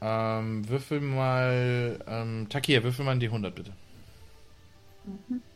Ähm, 0.00 0.68
würfel 0.68 1.00
mal. 1.00 1.98
Ähm, 2.06 2.48
Takia, 2.48 2.82
würfel 2.82 3.04
mal 3.04 3.12
ein 3.12 3.20
D100 3.20 3.50
bitte. 3.50 3.72
Boah, 5.04 5.47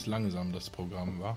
ist 0.00 0.06
langsam 0.06 0.52
das 0.52 0.70
Programm, 0.70 1.20
war. 1.20 1.36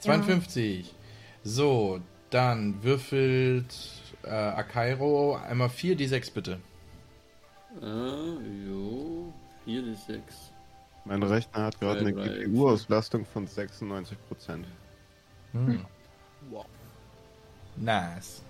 52. 0.00 0.94
So, 1.42 2.00
dann 2.30 2.82
würfelt 2.82 3.74
äh, 4.22 4.30
Akairo 4.30 5.36
einmal 5.36 5.68
4 5.68 5.96
D6 5.96 6.32
bitte. 6.32 6.60
Ah, 7.80 8.38
jo. 8.66 9.32
4 9.64 9.82
d 9.82 9.94
6. 9.94 10.52
Mein 11.06 11.22
Rechner 11.22 11.64
hat 11.64 11.80
gerade 11.80 12.00
eine 12.00 12.12
GPU-Auslastung 12.14 13.26
von 13.26 13.46
96%. 13.46 14.16
Hm. 15.52 15.84
Wow. 16.50 16.66
Nice. 17.76 18.42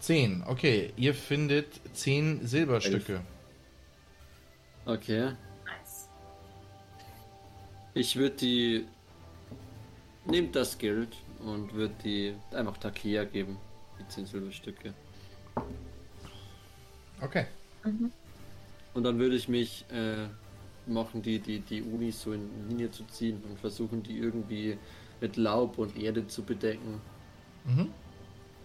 10. 0.00 0.44
Okay, 0.46 0.92
ihr 0.96 1.14
findet 1.14 1.80
10 1.94 2.46
Silberstücke. 2.46 3.20
Okay. 4.84 5.32
Ich 7.96 8.16
würde 8.16 8.36
die. 8.36 8.84
Nehmt 10.26 10.54
das 10.54 10.76
Geld 10.76 11.16
und 11.40 11.72
würde 11.72 11.94
die 12.04 12.34
einfach 12.50 12.76
Takia 12.76 13.24
geben. 13.24 13.56
Die 13.98 14.06
10 14.06 14.26
Silberstücke. 14.26 14.92
Okay. 17.22 17.46
Und 18.92 19.02
dann 19.02 19.18
würde 19.18 19.36
ich 19.36 19.48
mich 19.48 19.86
äh, 19.90 20.26
machen, 20.86 21.22
die, 21.22 21.38
die, 21.38 21.60
die 21.60 21.80
Unis 21.80 22.20
so 22.20 22.34
in 22.34 22.50
Linie 22.68 22.90
zu 22.90 23.04
ziehen 23.04 23.42
und 23.48 23.58
versuchen, 23.58 24.02
die 24.02 24.18
irgendwie 24.18 24.76
mit 25.22 25.38
Laub 25.38 25.78
und 25.78 25.96
Erde 25.96 26.26
zu 26.26 26.42
bedecken. 26.42 27.00
Mhm. 27.64 27.92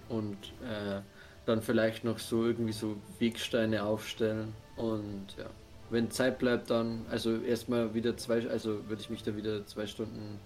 Und 0.10 0.38
äh, 0.62 1.00
dann 1.46 1.62
vielleicht 1.62 2.04
noch 2.04 2.20
so 2.20 2.46
irgendwie 2.46 2.74
so 2.74 2.98
Wegsteine 3.20 3.84
aufstellen. 3.84 4.54
Und 4.76 5.38
ja, 5.38 5.46
wenn 5.92 6.10
Zeit 6.10 6.40
bleibt, 6.40 6.70
dann, 6.70 7.06
also 7.10 7.38
erstmal 7.42 7.94
wieder 7.94 8.18
zwei, 8.18 8.48
also 8.50 8.88
würde 8.88 9.02
ich 9.02 9.10
mich 9.10 9.24
da 9.24 9.36
wieder 9.36 9.66
zwei 9.68 9.88
Stunden 9.88 10.40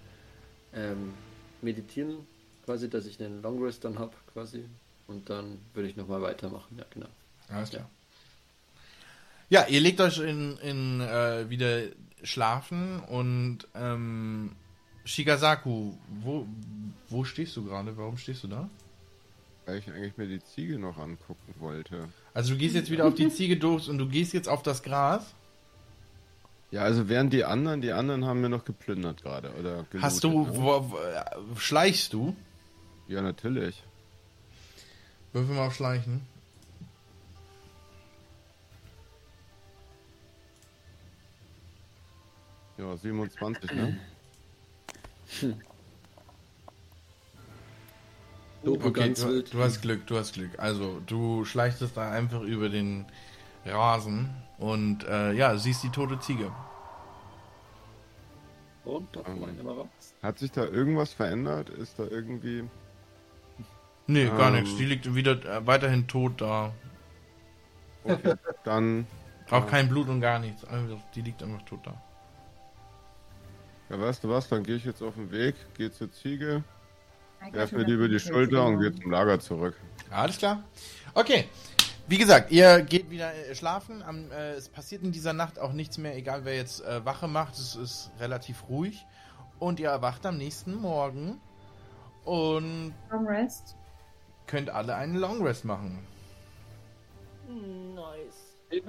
ähm, 0.74 1.14
meditieren, 1.62 2.18
quasi, 2.66 2.90
dass 2.90 3.06
ich 3.06 3.24
einen 3.24 3.42
Long 3.42 3.64
Rest 3.64 3.86
dann 3.86 4.00
habe, 4.00 4.14
quasi. 4.34 4.66
Und 5.08 5.30
dann 5.30 5.60
würde 5.74 5.88
ich 5.88 5.96
nochmal 5.96 6.22
weitermachen, 6.22 6.78
ja, 6.78 6.86
genau. 6.90 7.08
Alles 7.50 7.70
klar. 7.70 7.88
Ja, 9.50 9.68
ihr 9.68 9.80
legt 9.80 10.02
euch 10.02 10.18
in, 10.18 10.58
in 10.58 11.02
äh, 11.02 11.48
wieder 11.50 11.84
schlafen 12.24 13.00
und 13.02 13.60
ähm, 13.76 14.56
Shigasaku, 15.04 15.94
wo, 16.22 16.48
wo 17.10 17.24
stehst 17.24 17.56
du 17.56 17.66
gerade? 17.66 17.96
Warum 17.96 18.18
stehst 18.18 18.44
du 18.44 18.48
da? 18.48 18.68
Weil 19.68 19.78
ich 19.78 19.92
eigentlich 19.92 20.18
mir 20.18 20.28
die 20.28 20.44
Ziege 20.44 20.80
noch 20.80 20.98
angucken 20.98 21.54
wollte. 21.60 22.10
Also 22.36 22.52
du 22.54 22.60
gehst 22.60 22.76
jetzt 22.76 22.92
wieder 22.92 23.06
auf 23.08 23.16
die 23.16 23.30
Ziege 23.30 23.56
durch 23.56 23.88
und 23.88 23.98
du 23.98 24.10
gehst 24.10 24.34
jetzt 24.34 24.50
auf 24.50 24.62
das 24.62 24.84
Gras. 24.84 25.34
Ja, 26.70 26.82
also 26.82 27.08
während 27.08 27.32
die 27.32 27.46
anderen, 27.46 27.80
die 27.80 27.94
anderen 27.94 28.26
haben 28.26 28.42
mir 28.42 28.50
noch 28.50 28.66
geplündert 28.66 29.24
gerade, 29.24 29.54
oder? 29.58 29.86
Hast 30.02 30.26
du, 30.26 30.42
ne? 30.42 30.50
wo, 30.52 30.92
wo, 30.92 31.56
schleichst 31.56 32.12
du? 32.12 32.36
Ja, 33.08 33.22
natürlich. 33.22 33.82
Würfel 35.32 35.56
mal 35.56 35.68
auf 35.68 35.76
Schleichen. 35.76 36.22
Ja, 42.78 42.98
27, 42.98 43.72
ne? 43.72 43.98
Okay, 48.66 48.92
ganz 48.92 49.22
du, 49.22 49.30
wild. 49.30 49.54
du 49.54 49.62
hast 49.62 49.82
Glück, 49.82 50.08
du 50.08 50.18
hast 50.18 50.34
Glück. 50.34 50.52
Also, 50.58 51.00
du 51.06 51.46
schleichtest 51.46 51.96
da 51.98 52.12
einfach 52.12 52.42
über 52.42 52.70
den 52.70 53.06
Rasen 53.66 54.30
und 54.58 55.04
äh, 55.06 55.34
ja, 55.34 55.58
siehst 55.58 55.84
die 55.84 55.90
tote 55.90 56.20
Ziege. 56.20 56.52
Und 58.84 59.16
da 59.16 59.22
kommt 59.22 59.42
meine 59.42 59.64
raus. 59.64 59.88
Hat 60.22 60.38
sich 60.40 60.52
da 60.52 60.64
irgendwas 60.66 61.12
verändert? 61.14 61.70
Ist 61.70 61.98
da 61.98 62.04
irgendwie. 62.06 62.64
Nee, 64.08 64.28
gar 64.28 64.50
Ähm. 64.50 64.62
nichts. 64.62 64.78
Die 64.78 64.86
liegt 64.86 65.14
wieder 65.16 65.32
äh, 65.46 65.66
weiterhin 65.66 66.08
tot 66.08 66.40
da. 66.42 66.72
Okay, 68.04 68.36
dann. 68.64 69.08
Auch 69.50 69.62
Ja. 69.64 69.66
kein 69.66 69.90
Blut 69.90 70.08
und 70.10 70.22
gar 70.22 70.40
nichts. 70.40 70.64
Also, 70.66 71.00
die 71.16 71.22
liegt 71.22 71.42
einfach 71.44 71.64
tot 71.64 71.80
da. 71.86 72.02
Ja, 73.90 74.00
weißt 74.00 74.24
du 74.24 74.30
was? 74.30 74.48
Dann 74.50 74.64
gehe 74.64 74.76
ich 74.76 74.86
jetzt 74.86 75.02
auf 75.04 75.16
den 75.16 75.32
Weg, 75.32 75.56
gehe 75.76 75.92
zur 75.92 76.12
Ziege, 76.12 76.64
werf 77.52 77.72
mir 77.72 77.86
die 77.86 77.94
über 77.94 78.08
die 78.08 78.20
Schulter 78.20 78.66
und 78.66 78.80
gehe 78.80 78.94
zum 78.94 79.12
Lager 79.12 79.40
zurück. 79.40 79.76
Alles 80.10 80.38
klar. 80.38 80.64
Okay. 81.14 81.46
Wie 82.08 82.18
gesagt, 82.18 82.52
ihr 82.52 82.82
geht 82.82 83.10
wieder 83.10 83.34
äh, 83.34 83.56
schlafen. 83.56 84.04
Am, 84.04 84.32
äh, 84.32 84.52
es 84.52 84.70
passiert 84.70 85.02
in 85.04 85.12
dieser 85.12 85.34
Nacht 85.34 85.58
auch 85.58 85.74
nichts 85.74 85.98
mehr, 85.98 86.16
egal 86.16 86.46
wer 86.46 86.56
jetzt 86.56 86.86
äh, 86.86 87.04
Wache 87.04 87.28
macht. 87.28 87.56
Es 87.56 87.76
ist 87.76 88.12
relativ 88.20 88.70
ruhig. 88.70 89.06
Und 89.58 89.80
ihr 89.80 89.90
erwacht 89.90 90.26
am 90.26 90.38
nächsten 90.38 90.76
Morgen 90.76 91.40
und 92.26 92.94
Long 93.10 93.28
Rest. 93.28 93.76
könnt 94.48 94.70
alle 94.70 94.96
einen 94.96 95.16
Long 95.16 95.42
Rest 95.44 95.66
machen. 95.66 96.06
Nice. 97.48 98.82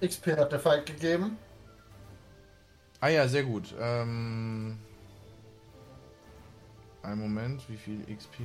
XP 0.00 0.36
hat 0.36 0.52
der 0.52 0.60
Fight 0.60 0.86
gegeben. 0.86 1.38
Ah 3.00 3.08
ja, 3.08 3.28
sehr 3.28 3.44
gut. 3.44 3.74
Ähm, 3.80 4.78
einen 7.14 7.22
Moment, 7.22 7.68
wie 7.68 7.76
viel 7.76 8.04
XP? 8.14 8.38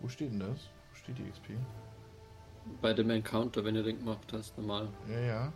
Wo 0.00 0.08
steht 0.08 0.32
denn 0.32 0.40
das? 0.40 0.70
Wo 0.90 0.96
steht 0.96 1.18
die 1.18 1.30
XP? 1.30 1.50
Bei 2.80 2.92
dem 2.92 3.10
Encounter, 3.10 3.64
wenn 3.64 3.76
ihr 3.76 3.82
den 3.82 3.98
gemacht 3.98 4.32
hast, 4.32 4.56
normal. 4.56 4.88
Ja, 5.08 5.20
ja. 5.20 5.52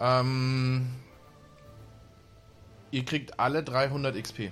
Ähm, 0.00 0.88
ihr 2.90 3.04
kriegt 3.04 3.38
alle 3.38 3.62
300 3.62 4.16
XP. 4.16 4.50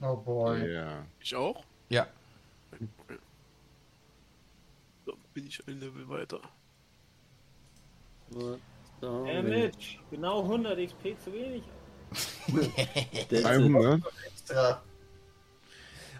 Oh 0.00 0.16
boy. 0.16 0.72
Ja. 0.72 1.04
Ich 1.20 1.34
auch? 1.34 1.64
Ja. 1.88 2.06
Dann 5.06 5.16
bin 5.32 5.46
ich 5.46 5.66
ein 5.66 5.80
Level 5.80 6.08
weiter. 6.08 6.40
Damage. 9.00 9.98
Genau 10.10 10.42
100 10.42 10.78
XP 10.78 11.18
zu 11.22 11.32
wenig. 11.32 11.62
300? 13.30 14.02
Extra. 14.26 14.82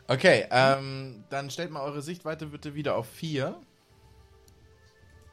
Okay, 0.06 0.46
ähm, 0.50 1.24
dann 1.30 1.50
stellt 1.50 1.70
mal 1.70 1.82
eure 1.82 2.02
Sichtweite 2.02 2.46
bitte 2.46 2.74
wieder 2.74 2.96
auf 2.96 3.08
4. 3.08 3.58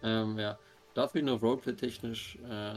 Ähm, 0.03 0.39
ja. 0.39 0.57
Darf 0.93 1.15
ich 1.15 1.23
noch 1.23 1.41
Roleplay 1.41 1.73
technisch 1.73 2.37
äh, 2.49 2.75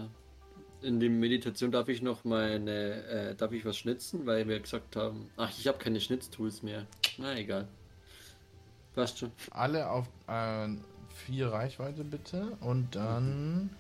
in 0.85 1.01
die 1.01 1.09
Meditation 1.09 1.73
darf 1.73 1.89
ich 1.89 2.03
noch 2.03 2.25
meine 2.25 3.05
äh, 3.07 3.35
darf 3.35 3.53
ich 3.53 3.65
was 3.65 3.79
schnitzen, 3.79 4.27
weil 4.27 4.47
wir 4.47 4.61
gesagt 4.61 4.97
haben, 4.97 5.31
ach 5.37 5.51
ich 5.51 5.67
habe 5.67 5.79
keine 5.79 6.01
Schnitztools 6.01 6.63
mehr. 6.63 6.87
Na 7.19 7.37
egal. 7.37 7.67
Passt 8.95 9.19
schon. 9.19 9.33
Alle 9.51 9.91
auf 9.91 10.07
4 10.27 11.49
Reichweite 11.49 12.05
bitte. 12.05 12.57
Und 12.61 12.95
dann. 12.95 13.71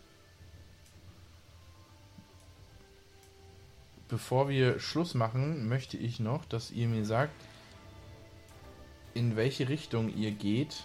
Bevor 4.14 4.48
wir 4.48 4.78
Schluss 4.78 5.14
machen, 5.14 5.68
möchte 5.68 5.96
ich 5.96 6.20
noch, 6.20 6.44
dass 6.44 6.70
ihr 6.70 6.86
mir 6.86 7.04
sagt, 7.04 7.32
in 9.12 9.34
welche 9.34 9.68
Richtung 9.68 10.08
ihr 10.16 10.30
geht. 10.30 10.84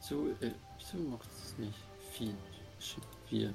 So, 0.00 0.26
äh, 0.40 0.50
wieso 0.76 1.04
macht 1.08 1.28
es 1.40 1.56
nicht? 1.56 1.78
Vier. 2.10 2.34
Shit, 2.80 3.04
Vier. 3.28 3.52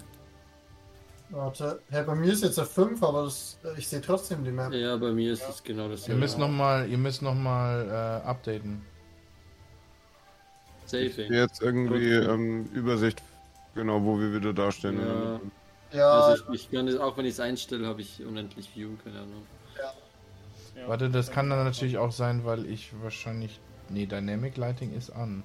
Warte. 1.31 1.81
Hey, 1.89 2.05
bei 2.05 2.15
mir 2.15 2.31
ist 2.31 2.43
jetzt 2.43 2.57
eine 2.59 2.67
5, 2.69 3.03
aber 3.03 3.23
das, 3.23 3.59
ich 3.75 3.89
sehe 3.89 3.99
trotzdem 3.99 4.45
die 4.45 4.51
Map. 4.51 4.71
Ja, 4.71 4.95
bei 4.95 5.11
mir 5.11 5.33
ist 5.33 5.43
es 5.49 5.61
genau 5.61 5.87
Ihr 5.87 5.89
dasselbe. 5.89 6.17
müsst 6.21 6.37
nochmal, 6.37 6.87
ihr 6.89 6.97
müsst 6.97 7.21
noch 7.21 7.35
mal, 7.35 8.21
äh, 8.23 8.25
updaten. 8.25 8.81
Saving. 10.85 11.33
Jetzt 11.33 11.61
irgendwie 11.61 12.13
ähm, 12.13 12.67
Übersicht, 12.67 13.21
genau, 13.75 14.01
wo 14.01 14.17
wir 14.17 14.33
wieder 14.33 14.53
dastehen. 14.53 14.97
Ja. 14.97 15.41
Ja, 15.91 16.09
Also 16.09 16.53
ich, 16.53 16.65
ich 16.65 16.71
kann 16.71 16.85
das, 16.87 16.95
auch 16.97 17.17
wenn 17.17 17.25
ich 17.25 17.33
es 17.33 17.39
einstelle, 17.39 17.87
habe 17.87 18.01
ich 18.01 18.23
unendlich 18.23 18.75
View, 18.75 18.91
keine 19.03 19.19
Ahnung. 19.19 19.45
Ja. 19.77 20.87
Warte, 20.87 21.09
das 21.09 21.31
kann 21.31 21.49
dann 21.49 21.63
natürlich 21.63 21.97
auch 21.97 22.11
sein, 22.11 22.45
weil 22.45 22.65
ich 22.65 22.91
wahrscheinlich. 23.01 23.59
Nee, 23.89 24.05
Dynamic 24.05 24.55
Lighting 24.55 24.93
ist 24.93 25.09
an. 25.09 25.43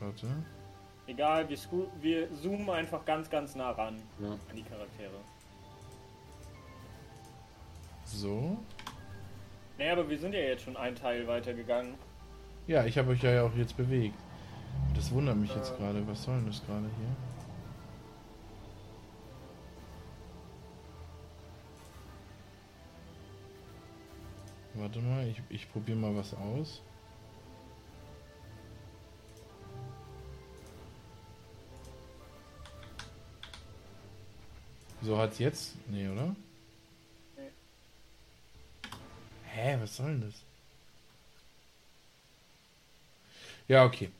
Warte. 0.00 0.26
Egal, 1.06 1.48
wir, 1.50 1.58
wir 2.00 2.34
zoomen 2.42 2.70
einfach 2.70 3.04
ganz, 3.04 3.28
ganz 3.28 3.54
nah 3.54 3.72
ran 3.72 4.00
Ja. 4.20 4.28
an 4.30 4.56
die 4.56 4.62
Charaktere. 4.62 5.12
So. 8.06 8.56
Naja, 9.78 9.92
aber 9.92 10.08
wir 10.08 10.18
sind 10.18 10.32
ja 10.32 10.40
jetzt 10.40 10.62
schon 10.64 10.76
einen 10.76 10.96
Teil 10.96 11.26
weitergegangen. 11.26 11.94
Ja, 12.66 12.84
ich 12.86 12.96
habe 12.96 13.10
euch 13.10 13.22
ja 13.22 13.42
auch 13.42 13.54
jetzt 13.54 13.76
bewegt. 13.76 14.14
Das 14.94 15.10
wundert 15.12 15.36
mich 15.36 15.54
jetzt 15.54 15.76
gerade. 15.76 16.06
Was 16.06 16.22
soll 16.22 16.36
denn 16.36 16.46
das 16.46 16.64
gerade 16.64 16.86
hier? 16.98 17.16
Warte 24.74 24.98
mal, 25.00 25.28
ich, 25.28 25.40
ich 25.50 25.70
probiere 25.70 25.96
mal 25.96 26.14
was 26.16 26.34
aus. 26.34 26.82
So 35.00 35.18
hat's 35.18 35.38
jetzt? 35.38 35.74
Nee, 35.88 36.08
oder? 36.08 36.34
Nee. 37.36 37.50
Hä, 39.44 39.76
was 39.80 39.96
soll 39.96 40.06
denn 40.06 40.22
das? 40.22 40.34
Ja, 43.68 43.84
okay. 43.84 44.10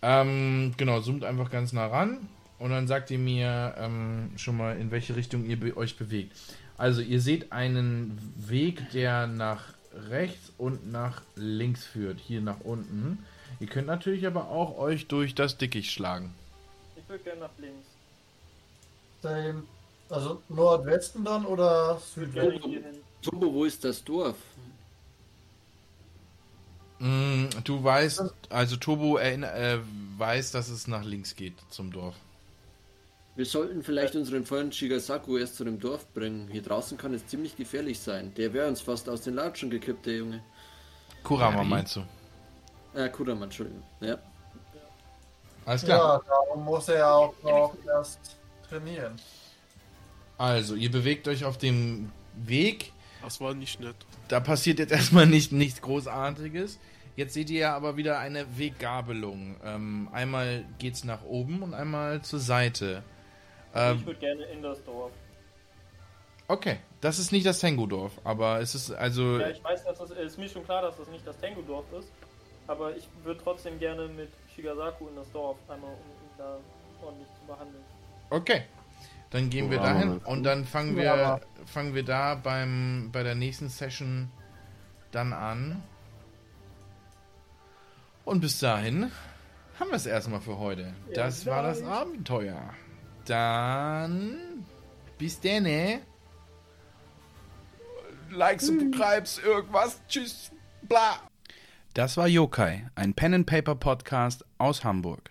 Ähm, 0.00 0.74
genau, 0.76 1.00
zoomt 1.00 1.24
einfach 1.24 1.50
ganz 1.50 1.72
nah 1.72 1.86
ran 1.86 2.28
und 2.58 2.70
dann 2.70 2.88
sagt 2.88 3.10
ihr 3.10 3.18
mir 3.18 3.74
ähm, 3.78 4.32
schon 4.36 4.56
mal, 4.56 4.78
in 4.78 4.90
welche 4.90 5.14
Richtung 5.14 5.44
ihr 5.44 5.60
be 5.60 5.76
euch 5.76 5.96
bewegt. 5.96 6.36
Also, 6.76 7.02
ihr 7.02 7.20
seht 7.20 7.52
einen 7.52 8.18
Weg, 8.36 8.90
der 8.90 9.26
nach 9.26 9.74
rechts 10.10 10.52
und 10.58 10.90
nach 10.90 11.22
links 11.36 11.84
führt, 11.84 12.18
hier 12.18 12.40
nach 12.40 12.60
unten. 12.60 13.24
Ihr 13.60 13.66
könnt 13.66 13.86
natürlich 13.86 14.26
aber 14.26 14.48
auch 14.48 14.78
euch 14.78 15.06
durch 15.06 15.34
das 15.34 15.58
Dickicht 15.58 15.90
schlagen. 15.90 16.34
Ich 16.96 17.08
würde 17.08 17.22
gerne 17.24 17.40
nach 17.40 17.58
links. 17.58 17.86
Same. 19.22 19.62
Also 20.08 20.42
Nordwesten 20.48 21.24
dann 21.24 21.46
oder 21.46 21.98
Südwesten? 22.14 22.82
Turbo, 23.22 23.52
wo 23.52 23.64
ist 23.64 23.82
das 23.84 24.02
Dorf? 24.04 24.36
Mm, 26.98 27.46
du 27.64 27.82
weißt, 27.82 28.22
also 28.50 28.76
Turbo 28.76 29.18
äh, 29.18 29.78
weiß, 30.18 30.50
dass 30.52 30.68
es 30.68 30.86
nach 30.86 31.04
links 31.04 31.34
geht 31.34 31.54
zum 31.70 31.92
Dorf. 31.92 32.14
Wir 33.34 33.46
sollten 33.46 33.82
vielleicht 33.82 34.14
unseren 34.14 34.44
Freund 34.44 34.74
Shigasaku 34.74 35.38
erst 35.38 35.56
zu 35.56 35.64
dem 35.64 35.80
Dorf 35.80 36.06
bringen. 36.12 36.48
Hier 36.50 36.62
draußen 36.62 36.98
kann 36.98 37.14
es 37.14 37.26
ziemlich 37.26 37.56
gefährlich 37.56 37.98
sein. 37.98 38.34
Der 38.34 38.52
wäre 38.52 38.68
uns 38.68 38.82
fast 38.82 39.08
aus 39.08 39.22
den 39.22 39.34
Latschen 39.34 39.70
gekippt, 39.70 40.04
der 40.04 40.16
Junge. 40.16 40.42
Kurama 41.22 41.58
Ja, 41.58 41.64
meinst 41.64 41.96
du? 41.96 42.04
Äh, 42.94 43.08
Kurama, 43.08 43.44
Entschuldigung. 43.44 43.82
Ja. 44.00 44.18
Alles 45.64 45.84
klar. 45.84 45.98
Ja, 45.98 46.28
darum 46.28 46.64
muss 46.64 46.88
er 46.88 46.98
ja 46.98 47.14
auch 47.14 47.34
noch 47.42 47.74
erst 47.86 48.36
trainieren. 48.68 49.14
Also, 50.36 50.74
ihr 50.74 50.90
bewegt 50.90 51.26
euch 51.26 51.44
auf 51.46 51.56
dem 51.56 52.12
Weg. 52.34 52.92
Das 53.22 53.40
war 53.40 53.54
nicht 53.54 53.80
nett. 53.80 53.96
Da 54.28 54.40
passiert 54.40 54.78
jetzt 54.78 54.92
erstmal 54.92 55.26
nicht, 55.26 55.52
nichts 55.52 55.80
Großartiges. 55.80 56.78
Jetzt 57.16 57.32
seht 57.34 57.48
ihr 57.48 57.60
ja 57.60 57.76
aber 57.76 57.96
wieder 57.96 58.18
eine 58.18 58.58
Weggabelung. 58.58 59.56
Ähm, 59.64 60.08
einmal 60.12 60.64
geht's 60.78 61.04
nach 61.04 61.22
oben 61.24 61.62
und 61.62 61.72
einmal 61.72 62.22
zur 62.22 62.40
Seite. 62.40 63.02
Ich 63.74 63.80
Ähm, 63.80 64.06
würde 64.06 64.20
gerne 64.20 64.42
in 64.44 64.62
das 64.62 64.82
Dorf. 64.84 65.12
okay, 66.48 66.78
das 67.00 67.18
ist 67.18 67.32
nicht 67.32 67.46
das 67.46 67.60
Tengu-Dorf, 67.60 68.12
aber 68.24 68.60
es 68.60 68.74
ist 68.74 68.90
also. 68.92 69.38
Ja, 69.38 69.48
ich 69.48 69.62
weiß, 69.62 69.84
dass 69.84 69.98
das 69.98 70.10
ist 70.10 70.38
mir 70.38 70.48
schon 70.48 70.64
klar, 70.64 70.82
dass 70.82 70.96
das 70.96 71.08
nicht 71.08 71.26
das 71.26 71.38
Tengu-Dorf 71.38 71.86
ist. 71.98 72.10
Aber 72.68 72.96
ich 72.96 73.08
würde 73.24 73.40
trotzdem 73.42 73.78
gerne 73.78 74.06
mit 74.08 74.30
Shigasaku 74.54 75.08
in 75.08 75.16
das 75.16 75.30
Dorf, 75.32 75.56
einmal 75.68 75.90
um 75.90 75.96
ihn 75.96 76.38
da 76.38 76.58
ordentlich 77.04 77.28
zu 77.40 77.46
behandeln. 77.46 77.82
Okay. 78.30 78.62
Dann 79.30 79.48
gehen 79.48 79.70
wir 79.70 79.78
dahin 79.78 80.18
und 80.18 80.42
dann 80.44 80.66
fangen 80.66 80.94
wir, 80.94 81.40
fangen 81.64 81.94
wir 81.94 82.04
da 82.04 82.34
beim, 82.34 83.08
bei 83.12 83.22
der 83.22 83.34
nächsten 83.34 83.70
Session 83.70 84.30
dann 85.10 85.32
an. 85.32 85.82
Und 88.26 88.40
bis 88.40 88.60
dahin 88.60 89.10
haben 89.80 89.88
wir 89.90 89.96
es 89.96 90.06
erstmal 90.06 90.40
für 90.40 90.58
heute. 90.58 90.92
Das 91.14 91.46
war 91.46 91.62
das 91.62 91.82
Abenteuer. 91.82 92.74
Dann 93.32 94.36
bis 95.16 95.40
denne. 95.40 96.02
Like, 98.30 98.60
subscribes, 98.60 99.38
irgendwas. 99.38 100.02
Tschüss. 100.06 100.50
Bla. 100.82 101.18
Das 101.94 102.18
war 102.18 102.28
Yokai, 102.28 102.90
ein 102.94 103.14
Pen 103.14 103.32
and 103.32 103.46
Paper 103.46 103.74
Podcast 103.74 104.44
aus 104.58 104.84
Hamburg. 104.84 105.30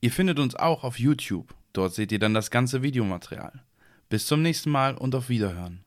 Ihr 0.00 0.12
findet 0.12 0.38
uns 0.38 0.54
auch 0.54 0.84
auf 0.84 1.00
YouTube. 1.00 1.52
Dort 1.72 1.94
seht 1.94 2.12
ihr 2.12 2.20
dann 2.20 2.32
das 2.32 2.52
ganze 2.52 2.84
Videomaterial. 2.84 3.64
Bis 4.08 4.26
zum 4.26 4.42
nächsten 4.42 4.70
Mal 4.70 4.96
und 4.96 5.16
auf 5.16 5.28
Wiederhören. 5.28 5.81